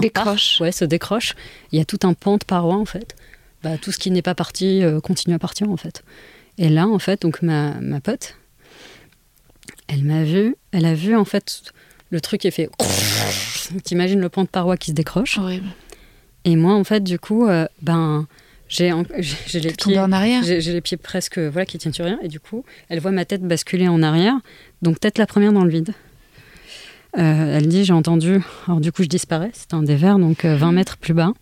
décroche. 0.00 0.60
Ouais, 0.60 0.72
se 0.72 0.84
décroche. 0.84 1.34
Il 1.70 1.78
y 1.78 1.82
a 1.82 1.84
tout 1.84 1.98
un 2.04 2.14
pan 2.14 2.38
de 2.38 2.44
paroi, 2.44 2.76
en 2.76 2.84
fait. 2.84 3.14
Bah, 3.62 3.78
tout 3.78 3.92
ce 3.92 3.98
qui 3.98 4.10
n'est 4.10 4.22
pas 4.22 4.34
parti 4.34 4.82
euh, 4.82 5.00
continue 5.00 5.34
à 5.34 5.38
partir, 5.38 5.70
en 5.70 5.76
fait. 5.76 6.02
Et 6.58 6.68
là, 6.68 6.86
en 6.86 6.98
fait, 6.98 7.22
donc 7.22 7.42
ma, 7.42 7.74
ma 7.80 8.00
pote, 8.00 8.36
elle 9.88 10.04
m'a 10.04 10.24
vu, 10.24 10.56
elle 10.72 10.86
a 10.86 10.94
vu, 10.94 11.16
en 11.16 11.24
fait, 11.24 11.62
le 12.10 12.20
truc 12.20 12.44
est 12.44 12.50
fait. 12.50 12.70
T'imagines 13.84 14.20
le 14.20 14.28
pan 14.28 14.44
de 14.44 14.48
paroi 14.48 14.76
qui 14.76 14.90
se 14.90 14.94
décroche. 14.94 15.38
Horrible. 15.38 15.68
Et 16.44 16.56
moi, 16.56 16.74
en 16.74 16.84
fait, 16.84 17.02
du 17.02 17.18
coup, 17.18 17.46
euh, 17.46 17.66
ben, 17.82 18.26
j'ai 18.68 18.90
les 19.54 19.72
pieds 19.72 19.98
en 19.98 20.12
arrière. 20.12 20.42
J'ai 20.42 20.60
les 20.60 20.80
pieds 20.80 20.96
presque 20.96 21.38
voilà 21.38 21.66
qui 21.66 21.78
tiennent 21.78 21.94
sur 21.94 22.04
rien. 22.04 22.18
Et 22.22 22.28
du 22.28 22.40
coup, 22.40 22.64
elle 22.88 23.00
voit 23.00 23.10
ma 23.10 23.24
tête 23.24 23.42
basculer 23.42 23.88
en 23.88 24.02
arrière. 24.02 24.34
Donc 24.80 24.98
tête 24.98 25.18
la 25.18 25.26
première 25.26 25.52
dans 25.52 25.64
le 25.64 25.70
vide. 25.70 25.92
Euh, 27.18 27.58
elle 27.58 27.68
dit 27.68 27.84
j'ai 27.84 27.92
entendu. 27.92 28.40
Alors 28.66 28.80
du 28.80 28.90
coup, 28.90 29.02
je 29.02 29.08
disparais. 29.08 29.50
C'était 29.52 29.74
un 29.74 29.82
dévers, 29.82 30.18
donc 30.18 30.44
20 30.44 30.68
euh, 30.68 30.72
mètres 30.72 30.96
plus 30.96 31.14
bas. 31.14 31.32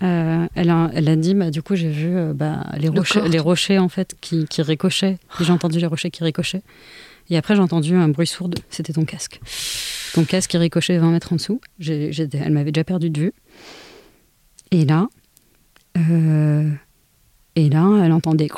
elle, 0.00 0.70
a, 0.70 0.90
elle 0.92 1.08
a 1.08 1.16
dit 1.16 1.34
bah, 1.34 1.50
du 1.50 1.62
coup 1.62 1.76
j'ai 1.76 1.90
vu 1.90 2.16
bah, 2.34 2.66
les, 2.78 2.88
rochers, 2.88 3.28
les 3.28 3.38
rochers 3.38 3.78
en 3.78 3.88
fait 3.88 4.16
qui, 4.20 4.46
qui 4.46 4.62
ricochaient. 4.62 5.18
J'ai 5.40 5.52
entendu 5.52 5.78
les 5.78 5.86
rochers 5.86 6.10
qui 6.10 6.24
ricochaient. 6.24 6.62
Et 7.30 7.36
après 7.36 7.54
j'ai 7.54 7.62
entendu 7.62 7.94
un 7.94 8.08
bruit 8.08 8.26
sourd. 8.26 8.50
C'était 8.70 8.92
ton 8.92 9.04
casque. 9.04 9.40
Ton 10.14 10.24
casque 10.24 10.50
qui 10.50 10.58
ricochait 10.58 10.98
20 10.98 11.12
mètres 11.12 11.32
en 11.32 11.36
dessous. 11.36 11.60
elle 11.86 12.52
m'avait 12.52 12.72
déjà 12.72 12.82
perdu 12.82 13.10
de 13.10 13.20
vue. 13.20 13.32
Et 14.70 14.84
là, 14.84 15.08
euh, 15.96 16.70
et 17.56 17.68
là, 17.68 17.86
elle 18.04 18.12
entendait 18.12 18.48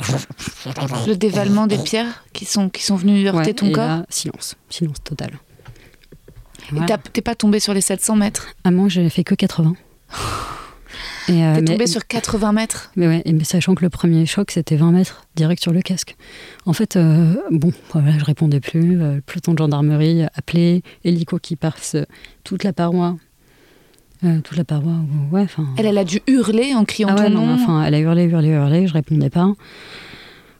le 1.07 1.15
dévalement 1.15 1.67
des 1.67 1.77
pierres 1.77 2.23
qui 2.33 2.45
sont 2.45 2.69
qui 2.69 2.83
sont 2.83 2.95
venues 2.95 3.27
heurter 3.27 3.53
ton 3.53 3.71
corps. 3.71 3.87
Là, 3.87 4.05
silence, 4.09 4.55
silence 4.69 5.03
total. 5.03 5.31
t'es 7.11 7.21
pas 7.21 7.35
tombé 7.35 7.59
sur 7.59 7.73
les 7.73 7.81
700 7.81 8.15
mètres 8.15 8.47
Ah 8.63 8.71
moi, 8.71 8.89
j'avais 8.89 9.09
fait 9.09 9.23
que 9.23 9.35
80. 9.35 9.75
Et 11.29 11.43
euh, 11.43 11.55
T'es 11.55 11.65
tombé 11.65 11.87
sur 11.87 12.05
80 12.05 12.51
mètres 12.51 12.91
Mais 12.95 13.07
ouais, 13.07 13.23
mais 13.25 13.43
sachant 13.43 13.75
que 13.75 13.83
le 13.83 13.89
premier 13.89 14.25
choc, 14.25 14.51
c'était 14.51 14.75
20 14.75 14.91
mètres, 14.91 15.25
direct 15.35 15.61
sur 15.61 15.71
le 15.71 15.81
casque. 15.81 16.15
En 16.65 16.73
fait, 16.73 16.95
euh, 16.95 17.35
bon, 17.49 17.71
voilà, 17.93 18.17
je 18.17 18.25
répondais 18.25 18.59
plus. 18.59 19.01
Euh, 19.01 19.21
peloton 19.25 19.53
de 19.53 19.57
gendarmerie 19.57 20.23
appelé, 20.35 20.83
hélico 21.03 21.39
qui 21.39 21.55
passe 21.55 21.95
toute 22.43 22.63
la 22.63 22.73
paroi 22.73 23.15
euh, 24.23 24.39
toute 24.41 24.57
la 24.57 24.63
paroi. 24.63 24.93
Ouais, 25.31 25.45
elle, 25.77 25.85
elle 25.85 25.97
a 25.97 26.05
dû 26.05 26.21
hurler 26.27 26.73
en 26.73 26.85
criant 26.85 27.09
ah 27.11 27.15
ton 27.15 27.29
nom. 27.29 27.53
enfin, 27.53 27.83
elle 27.83 27.93
a 27.93 27.99
hurlé, 27.99 28.23
hurlé, 28.23 28.49
hurlé. 28.49 28.87
Je 28.87 28.93
répondais 28.93 29.29
pas. 29.29 29.53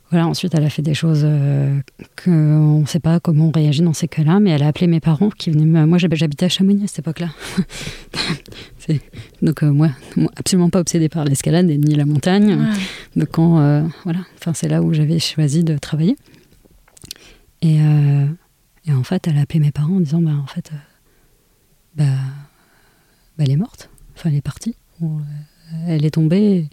Voilà, 0.09 0.27
ensuite, 0.27 0.53
elle 0.53 0.63
a 0.63 0.69
fait 0.69 0.81
des 0.81 0.93
choses 0.93 1.23
euh, 1.23 1.79
qu'on 2.23 2.81
ne 2.81 2.85
sait 2.85 2.99
pas 2.99 3.19
comment 3.19 3.47
on 3.47 3.51
réagit 3.51 3.81
dans 3.81 3.93
ces 3.93 4.07
cas-là, 4.07 4.39
mais 4.39 4.51
elle 4.51 4.61
a 4.61 4.67
appelé 4.67 4.85
mes 4.85 4.99
parents 4.99 5.29
qui 5.29 5.49
venaient. 5.49 5.85
Moi, 5.85 5.97
j'habitais 5.97 6.45
à 6.45 6.49
Chamonix 6.49 6.83
à 6.83 6.87
cette 6.87 6.99
époque-là. 6.99 7.29
Donc, 9.41 9.63
euh, 9.63 9.71
moi, 9.71 9.89
absolument 10.35 10.69
pas 10.69 10.79
obsédée 10.79 11.09
par 11.09 11.25
l'escalade 11.25 11.65
ni 11.65 11.95
la 11.95 12.05
montagne. 12.05 12.59
Donc, 13.15 13.29
quand, 13.31 13.87
voilà, 14.03 14.19
enfin, 14.37 14.53
c'est 14.53 14.67
là 14.67 14.83
où 14.83 14.93
j'avais 14.93 15.19
choisi 15.19 15.63
de 15.63 15.77
travailler. 15.77 16.15
Et, 17.61 17.77
et, 18.85 18.93
en 18.93 19.03
fait, 19.03 19.27
elle 19.27 19.37
a 19.37 19.41
appelé 19.41 19.61
mes 19.61 19.71
parents 19.71 19.95
en 19.95 20.01
disant, 20.01 20.21
bah, 20.21 20.33
en 20.39 20.47
fait, 20.47 20.71
bah, 21.95 22.05
bah, 23.37 23.43
elle 23.45 23.51
est 23.51 23.57
morte. 23.57 23.89
Enfin, 24.15 24.29
elle 24.29 24.35
est 24.35 24.41
partie. 24.41 24.75
Euh, 25.01 25.07
elle 25.87 26.05
est 26.05 26.11
tombée 26.11 26.69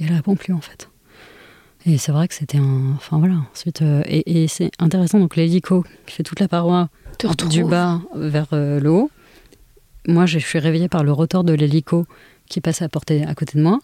et, 0.00 0.04
elle 0.04 0.12
répond 0.12 0.34
plus 0.34 0.52
en 0.52 0.60
fait. 0.60 0.90
Et 1.86 1.98
c'est 1.98 2.12
vrai 2.12 2.28
que 2.28 2.34
c'était 2.34 2.58
un. 2.58 2.92
Enfin 2.96 3.18
voilà. 3.18 3.36
Ensuite, 3.52 3.82
euh, 3.82 4.02
et, 4.06 4.46
c'est 4.48 4.70
intéressant. 4.78 5.18
Donc 5.18 5.36
l'hélico 5.36 5.84
qui 6.06 6.14
fait 6.14 6.22
toute 6.22 6.40
la 6.40 6.48
paroi 6.48 6.88
du 7.48 7.64
bas 7.64 8.00
vers 8.14 8.48
euh, 8.52 8.80
le 8.80 8.90
haut. 8.90 9.10
Moi, 10.08 10.26
je 10.26 10.38
suis 10.38 10.58
réveillée 10.58 10.88
par 10.88 11.04
le 11.04 11.12
rotor 11.12 11.44
de 11.44 11.52
l'hélico 11.52 12.06
qui 12.48 12.60
passe 12.60 12.82
à 12.82 12.88
portée 12.88 13.24
à 13.24 13.34
côté 13.36 13.56
de 13.56 13.62
moi, 13.62 13.78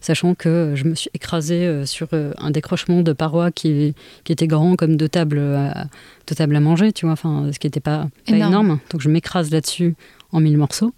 sachant 0.00 0.34
que 0.34 0.72
je 0.74 0.84
me 0.84 0.94
suis 0.94 1.10
écrasée 1.12 1.84
sur 1.84 2.08
un 2.12 2.50
décrochement 2.50 3.02
de 3.02 3.12
paroi 3.12 3.50
qui, 3.50 3.94
qui 4.24 4.32
était 4.32 4.46
grand 4.46 4.74
comme 4.76 4.96
deux 4.96 5.10
tables, 5.10 5.38
à, 5.38 5.88
deux 6.26 6.34
tables 6.34 6.56
à 6.56 6.60
manger, 6.60 6.92
tu 6.92 7.04
vois. 7.04 7.12
Enfin, 7.12 7.50
ce 7.52 7.58
qui 7.58 7.66
n'était 7.66 7.80
pas, 7.80 8.08
pas 8.26 8.36
énorme. 8.36 8.80
Donc 8.90 9.02
je 9.02 9.10
m'écrase 9.10 9.50
là-dessus 9.50 9.94
en 10.32 10.40
mille 10.40 10.56
morceaux. 10.56 10.94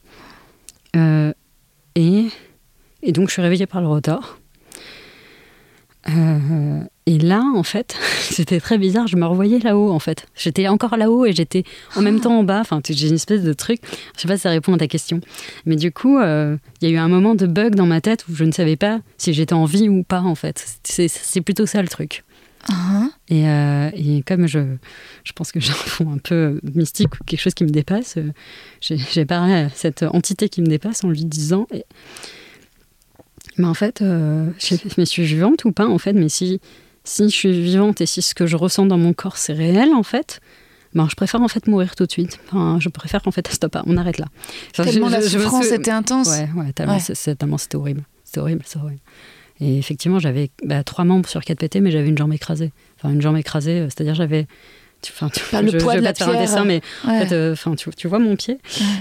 Euh, 0.96 1.32
et, 1.94 2.28
donc, 3.12 3.28
je 3.28 3.32
suis 3.32 3.42
réveillée 3.42 3.66
par 3.66 3.80
le 3.80 3.88
rotor. 3.88 4.38
Euh, 6.08 6.80
et 7.06 7.18
là, 7.18 7.44
en 7.54 7.62
fait, 7.62 7.96
c'était 8.20 8.60
très 8.60 8.78
bizarre. 8.78 9.06
Je 9.06 9.16
me 9.16 9.26
revoyais 9.26 9.58
là-haut, 9.58 9.90
en 9.90 9.98
fait. 9.98 10.26
J'étais 10.34 10.68
encore 10.68 10.96
là-haut 10.96 11.26
et 11.26 11.32
j'étais 11.32 11.64
en 11.96 12.02
même 12.02 12.20
temps 12.20 12.38
en 12.38 12.44
bas. 12.44 12.60
Enfin, 12.60 12.80
j'ai 12.84 13.08
une 13.08 13.14
espèce 13.14 13.42
de 13.42 13.52
truc. 13.52 13.80
Je 14.16 14.22
sais 14.22 14.28
pas 14.28 14.36
si 14.36 14.42
ça 14.42 14.50
répond 14.50 14.74
à 14.74 14.78
ta 14.78 14.88
question. 14.88 15.20
Mais 15.66 15.76
du 15.76 15.92
coup, 15.92 16.18
euh, 16.18 16.56
il 16.80 16.88
y 16.88 16.92
a 16.92 16.94
eu 16.94 16.98
un 16.98 17.08
moment 17.08 17.34
de 17.34 17.46
bug 17.46 17.74
dans 17.74 17.86
ma 17.86 18.00
tête 18.00 18.26
où 18.28 18.34
je 18.34 18.44
ne 18.44 18.52
savais 18.52 18.76
pas 18.76 19.00
si 19.16 19.32
j'étais 19.32 19.54
en 19.54 19.64
vie 19.64 19.88
ou 19.88 20.02
pas, 20.02 20.20
en 20.20 20.34
fait. 20.34 20.64
C'est 20.82 21.40
plutôt 21.40 21.66
ça 21.66 21.82
le 21.82 21.88
truc. 21.88 22.24
Uh-huh. 22.68 23.08
Euh, 23.32 23.90
et, 23.94 24.22
comme 24.22 24.46
je, 24.46 24.60
je 25.24 25.32
pense 25.32 25.52
que 25.52 25.60
j'ai 25.60 25.70
un 25.72 25.74
fond 25.74 26.12
un 26.12 26.18
peu 26.18 26.60
mystique 26.74 27.14
ou 27.20 27.24
quelque 27.24 27.40
chose 27.40 27.54
qui 27.54 27.64
me 27.64 27.70
dépasse, 27.70 28.16
euh, 28.18 28.32
j'ai 28.80 29.24
parlé 29.24 29.54
à 29.54 29.68
cette 29.70 30.02
entité 30.02 30.48
qui 30.48 30.60
me 30.60 30.66
dépasse 30.66 31.04
en 31.04 31.08
lui 31.08 31.24
disant 31.24 31.66
Mais 33.58 33.66
en 33.66 33.74
fait, 33.74 34.02
euh, 34.02 34.46
je, 34.58 34.76
mais 34.96 35.06
suis 35.06 35.24
vivante 35.24 35.64
ou 35.64 35.72
pas 35.72 35.86
en 35.86 35.98
fait 35.98 36.12
Mais 36.12 36.28
si, 36.28 36.60
si 37.04 37.24
je 37.24 37.34
suis 37.34 37.60
vivante 37.60 38.00
et 38.00 38.06
si 38.06 38.22
ce 38.22 38.34
que 38.34 38.46
je 38.46 38.56
ressens 38.56 38.86
dans 38.86 38.98
mon 38.98 39.12
corps 39.12 39.36
c'est 39.36 39.54
réel 39.54 39.92
en 39.94 40.02
fait, 40.02 40.40
ben, 40.94 41.08
je 41.08 41.14
préfère 41.16 41.40
en 41.40 41.48
fait 41.48 41.66
mourir 41.66 41.96
tout 41.96 42.06
de 42.06 42.12
suite. 42.12 42.38
Enfin, 42.46 42.78
je 42.80 42.88
préfère 42.88 43.22
en 43.24 43.30
fait 43.30 43.48
stop, 43.52 43.76
on 43.86 43.96
arrête 43.96 44.18
là. 44.18 44.26
tellement 44.72 45.08
la 45.08 45.22
souffrance 45.22 45.70
était 45.70 45.90
intense. 45.90 46.28
Ouais, 46.28 46.48
ouais, 46.54 46.72
tellement, 46.72 46.98
c'était 46.98 47.76
horrible. 47.76 48.04
C'était 48.24 48.40
horrible, 48.40 48.62
c'est 48.64 48.78
horrible. 48.78 49.00
Et 49.62 49.78
effectivement, 49.78 50.18
j'avais 50.18 50.50
bah, 50.64 50.82
trois 50.82 51.04
membres 51.04 51.28
sur 51.28 51.42
quatre 51.42 51.60
pétés, 51.60 51.80
mais 51.80 51.90
j'avais 51.90 52.08
une 52.08 52.18
jambe 52.18 52.32
écrasée. 52.32 52.72
Enfin, 52.98 53.14
une 53.14 53.22
jambe 53.22 53.36
écrasée, 53.36 53.80
euh, 53.80 53.86
c'est-à-dire 53.88 54.14
j'avais 54.14 54.46
Enfin, 55.08 55.28
tu, 55.28 55.40
le 55.64 55.78
poids 55.78 55.96
de 55.96 56.00
la 56.00 56.14
faire 56.14 56.28
un 56.28 56.40
dessin, 56.40 56.64
mais 56.64 56.80
en 57.04 57.18
fait, 57.18 57.32
euh, 57.32 57.56
tu, 57.76 57.90
tu, 57.90 58.06
vois 58.06 58.20
mon 58.20 58.36
pied, 58.36 58.58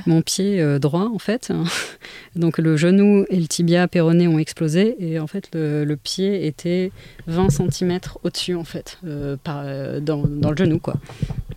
mon 0.07 0.21
pied 0.21 0.59
euh, 0.59 0.79
droit 0.79 1.07
en 1.13 1.19
fait. 1.19 1.51
Donc 2.35 2.57
le 2.57 2.75
genou 2.75 3.25
et 3.29 3.39
le 3.39 3.47
tibia 3.47 3.87
péroné 3.87 4.27
ont 4.27 4.39
explosé 4.39 4.95
et 4.99 5.19
en 5.19 5.27
fait 5.27 5.49
le, 5.53 5.83
le 5.83 5.95
pied 5.97 6.47
était 6.47 6.91
20 7.27 7.49
cm 7.49 7.99
au-dessus 8.23 8.55
en 8.55 8.63
fait, 8.63 8.97
euh, 9.05 9.37
par, 9.43 9.63
dans, 10.01 10.25
dans, 10.25 10.49
le 10.49 10.57
genou 10.57 10.79
quoi. 10.79 10.95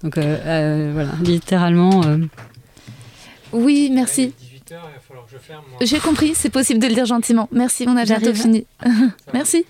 Donc 0.02 0.18
voilà, 0.18 1.10
littéralement. 1.22 2.02
Oui, 3.52 3.90
merci. 3.94 4.34
J'ai 5.80 5.98
compris, 5.98 6.34
c'est 6.34 6.50
possible 6.50 6.80
de 6.80 6.86
le 6.86 6.94
dire 6.94 7.06
gentiment. 7.06 7.48
Merci, 7.52 7.84
on 7.88 7.96
a 7.96 8.04
bientôt 8.04 8.34
fini. 8.34 8.66
merci. 9.32 9.64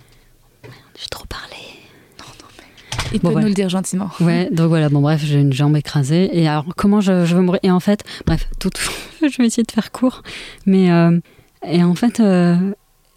J'ai 0.97 1.09
trop 1.09 1.27
parlé. 1.27 1.57
Il 3.13 3.21
peut 3.21 3.29
nous 3.29 3.47
le 3.47 3.55
dire 3.55 3.69
gentiment. 3.69 4.11
Ouais, 4.21 4.49
donc 4.51 4.69
voilà, 4.69 4.89
bon 4.89 5.01
bref, 5.01 5.23
j'ai 5.25 5.41
une 5.41 5.53
jambe 5.53 5.77
écrasée. 5.77 6.31
Et 6.33 6.49
alors, 6.49 6.67
comment 6.77 7.01
je, 7.01 7.25
je 7.25 7.37
veux 7.37 7.43
mourir? 7.43 7.61
Et 7.63 7.71
en 7.71 7.81
fait, 7.81 8.03
bref, 8.27 8.49
tout, 8.59 8.71
je 9.23 9.37
vais 9.39 9.47
essayer 9.47 9.63
de 9.63 9.71
faire 9.71 9.93
court. 9.93 10.23
Mais, 10.67 10.91
euh, 10.91 11.19
et 11.67 11.85
en 11.85 11.95
fait, 11.95 12.19
euh, 12.19 12.57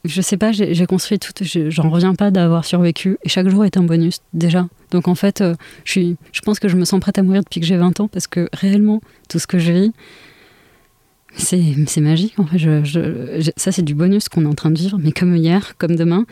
je 0.06 0.22
sais 0.22 0.38
pas, 0.38 0.52
j'ai 0.52 0.86
construit 0.86 1.20
tout, 1.20 1.34
j'en 1.70 1.90
reviens 1.90 2.14
pas 2.14 2.32
d'avoir 2.32 2.64
survécu. 2.64 3.18
Et 3.24 3.30
chaque 3.30 3.50
jour 3.50 3.66
est 3.66 3.78
un 3.78 3.84
bonus, 3.84 4.20
déjà. 4.34 4.68
Donc 4.92 5.08
en 5.08 5.16
fait, 5.16 5.42
euh, 5.42 5.56
je, 5.84 5.92
suis, 5.92 6.18
je 6.32 6.42
pense 6.42 6.60
que 6.60 6.68
je 6.68 6.76
me 6.76 6.86
sens 6.86 7.00
prête 7.00 7.18
à 7.18 7.24
mourir 7.24 7.44
depuis 7.44 7.60
que 7.60 7.66
j'ai 7.66 7.78
20 7.78 8.00
ans, 8.00 8.08
parce 8.08 8.28
que 8.28 8.50
réellement, 8.54 9.02
tout 9.30 9.40
ce 9.40 9.48
que 9.48 9.58
je 9.58 9.72
vis, 9.72 9.94
c'est 11.38 12.02
magique. 12.02 12.38
En 12.38 12.46
fait, 12.46 12.58
je, 12.58 13.52
ça, 13.56 13.72
c'est 13.72 13.82
du 13.82 13.96
bonus 13.96 14.30
qu'on 14.30 14.44
est 14.44 14.48
en 14.48 14.56
train 14.56 14.72
de 14.72 14.78
vivre, 14.78 14.98
mais 15.02 15.12
comme 15.12 15.36
hier, 15.36 15.78
comme 15.78 15.96
demain, 15.96 16.26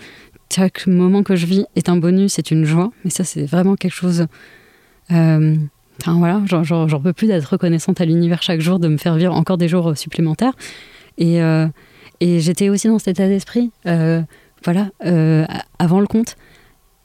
chaque 0.53 0.88
moment 0.88 1.23
que 1.23 1.36
je 1.36 1.45
vis 1.45 1.65
est 1.76 1.90
un 1.90 1.98
bonus, 1.98 2.34
c'est 2.34 2.52
une 2.52 2.65
joie. 2.65 2.91
Mais 3.03 3.10
ça, 3.10 3.23
c'est 3.23 3.45
vraiment 3.45 3.76
quelque 3.76 3.94
chose. 3.94 4.27
Euh, 5.11 5.56
enfin 6.02 6.18
voilà, 6.18 6.41
j'en 6.45 6.99
peux 7.02 7.14
plus 7.14 7.27
d'être 7.27 7.45
reconnaissante 7.45 8.02
à 8.02 8.06
l'univers 8.06 8.41
chaque 8.41 8.61
jour, 8.61 8.80
de 8.80 8.88
me 8.88 8.98
faire 8.98 9.15
vivre 9.15 9.34
encore 9.34 9.57
des 9.57 9.68
jours 9.68 9.98
supplémentaires. 9.98 10.53
Et, 11.18 11.41
euh, 11.41 11.68
et 12.19 12.40
j'étais 12.40 12.69
aussi 12.69 12.88
dans 12.88 12.99
cet 12.99 13.19
état 13.19 13.27
d'esprit, 13.27 13.72
euh, 13.86 14.22
voilà, 14.64 14.90
avant 15.80 15.99
le 15.99 16.07
compte. 16.07 16.36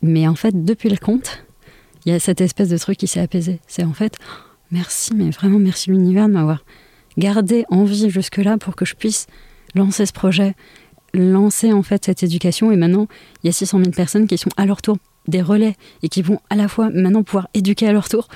Mais 0.02 0.26
en 0.26 0.34
fait, 0.34 0.64
depuis 0.64 0.88
le 0.88 0.96
compte, 0.96 1.44
il 2.06 2.12
y 2.12 2.14
a 2.14 2.18
cette 2.18 2.40
espèce 2.40 2.70
de 2.70 2.78
truc 2.78 2.96
qui 2.96 3.06
s'est 3.06 3.20
apaisé. 3.20 3.60
C'est 3.66 3.84
en 3.84 3.92
fait, 3.92 4.16
merci, 4.70 5.10
mais 5.14 5.30
vraiment 5.30 5.58
merci 5.58 5.90
l'univers 5.90 6.28
de 6.28 6.32
m'avoir 6.32 6.64
gardé 7.18 7.64
en 7.68 7.84
vie 7.84 8.10
jusque-là 8.10 8.58
pour 8.58 8.76
que 8.76 8.84
je 8.84 8.94
puisse 8.94 9.26
lancer 9.74 10.06
ce 10.06 10.12
projet, 10.12 10.54
lancer 11.14 11.72
en 11.72 11.82
fait 11.82 12.04
cette 12.04 12.22
éducation 12.22 12.72
et 12.72 12.76
maintenant 12.76 13.06
il 13.42 13.48
y 13.48 13.50
a 13.50 13.52
600 13.52 13.78
000 13.78 13.90
personnes 13.90 14.26
qui 14.26 14.38
sont 14.38 14.50
à 14.56 14.66
leur 14.66 14.82
tour 14.82 14.96
des 15.28 15.42
relais 15.42 15.76
et 16.02 16.08
qui 16.08 16.22
vont 16.22 16.40
à 16.50 16.56
la 16.56 16.68
fois 16.68 16.90
maintenant 16.90 17.22
pouvoir 17.22 17.48
éduquer 17.54 17.86
à 17.86 17.92
leur 17.92 18.08
tour 18.08 18.28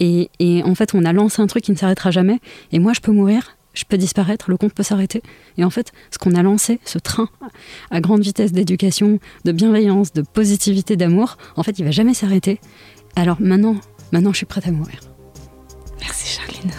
et, 0.00 0.30
et 0.40 0.62
en 0.64 0.74
fait 0.74 0.94
on 0.94 1.04
a 1.04 1.12
lancé 1.12 1.40
un 1.40 1.46
truc 1.46 1.64
qui 1.64 1.70
ne 1.70 1.76
s'arrêtera 1.76 2.10
jamais 2.10 2.40
et 2.72 2.78
moi 2.78 2.92
je 2.92 3.00
peux 3.00 3.12
mourir 3.12 3.56
je 3.74 3.84
peux 3.84 3.98
disparaître, 3.98 4.50
le 4.50 4.56
compte 4.56 4.72
peut 4.72 4.82
s'arrêter. 4.82 5.22
Et 5.58 5.64
en 5.64 5.70
fait, 5.70 5.92
ce 6.10 6.18
qu'on 6.18 6.34
a 6.34 6.42
lancé, 6.42 6.80
ce 6.84 6.98
train 6.98 7.28
à 7.90 8.00
grande 8.00 8.22
vitesse 8.22 8.52
d'éducation, 8.52 9.18
de 9.44 9.52
bienveillance, 9.52 10.12
de 10.12 10.22
positivité, 10.22 10.96
d'amour, 10.96 11.36
en 11.56 11.62
fait, 11.62 11.78
il 11.78 11.84
va 11.84 11.90
jamais 11.90 12.14
s'arrêter. 12.14 12.60
Alors 13.16 13.40
maintenant, 13.40 13.76
maintenant, 14.12 14.32
je 14.32 14.38
suis 14.38 14.46
prête 14.46 14.66
à 14.66 14.70
mourir. 14.70 15.00
Merci 16.00 16.38
Charline. 16.38 16.70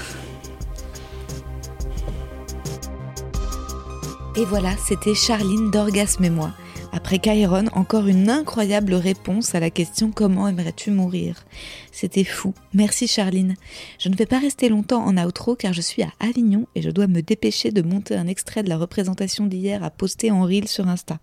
Et 4.37 4.43
voilà, 4.43 4.75
c'était 4.75 5.15
Charline 5.15 5.71
d'Orgasme 5.71 6.25
et 6.25 6.29
moi. 6.29 6.51
Après 6.91 7.19
Chiron, 7.19 7.67
encore 7.71 8.07
une 8.07 8.29
incroyable 8.29 8.93
réponse 8.93 9.55
à 9.55 9.61
la 9.61 9.69
question 9.69 10.11
comment 10.11 10.45
aimerais-tu 10.49 10.91
mourir? 10.91 11.45
C'était 11.93 12.25
fou. 12.25 12.53
Merci 12.73 13.07
Charline. 13.07 13.55
Je 13.97 14.09
ne 14.09 14.15
vais 14.15 14.25
pas 14.25 14.39
rester 14.39 14.67
longtemps 14.67 15.05
en 15.05 15.15
outro 15.25 15.55
car 15.55 15.71
je 15.71 15.79
suis 15.79 16.03
à 16.03 16.11
Avignon 16.19 16.67
et 16.75 16.81
je 16.81 16.89
dois 16.89 17.07
me 17.07 17.21
dépêcher 17.21 17.71
de 17.71 17.81
monter 17.81 18.15
un 18.15 18.27
extrait 18.27 18.61
de 18.61 18.67
la 18.67 18.77
représentation 18.77 19.45
d'hier 19.45 19.81
à 19.85 19.89
poster 19.89 20.31
en 20.31 20.43
reel 20.43 20.67
sur 20.67 20.89
Insta. 20.89 21.19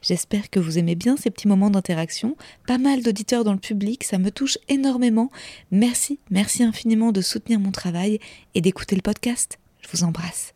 J'espère 0.00 0.48
que 0.48 0.58
vous 0.58 0.78
aimez 0.78 0.94
bien 0.94 1.18
ces 1.18 1.30
petits 1.30 1.48
moments 1.48 1.70
d'interaction. 1.70 2.38
Pas 2.66 2.78
mal 2.78 3.02
d'auditeurs 3.02 3.44
dans 3.44 3.52
le 3.52 3.58
public, 3.58 4.02
ça 4.02 4.16
me 4.16 4.30
touche 4.30 4.56
énormément. 4.70 5.30
Merci, 5.70 6.20
merci 6.30 6.62
infiniment 6.62 7.12
de 7.12 7.20
soutenir 7.20 7.60
mon 7.60 7.70
travail 7.70 8.18
et 8.54 8.62
d'écouter 8.62 8.96
le 8.96 9.02
podcast. 9.02 9.58
Je 9.82 9.88
vous 9.92 10.04
embrasse. 10.04 10.55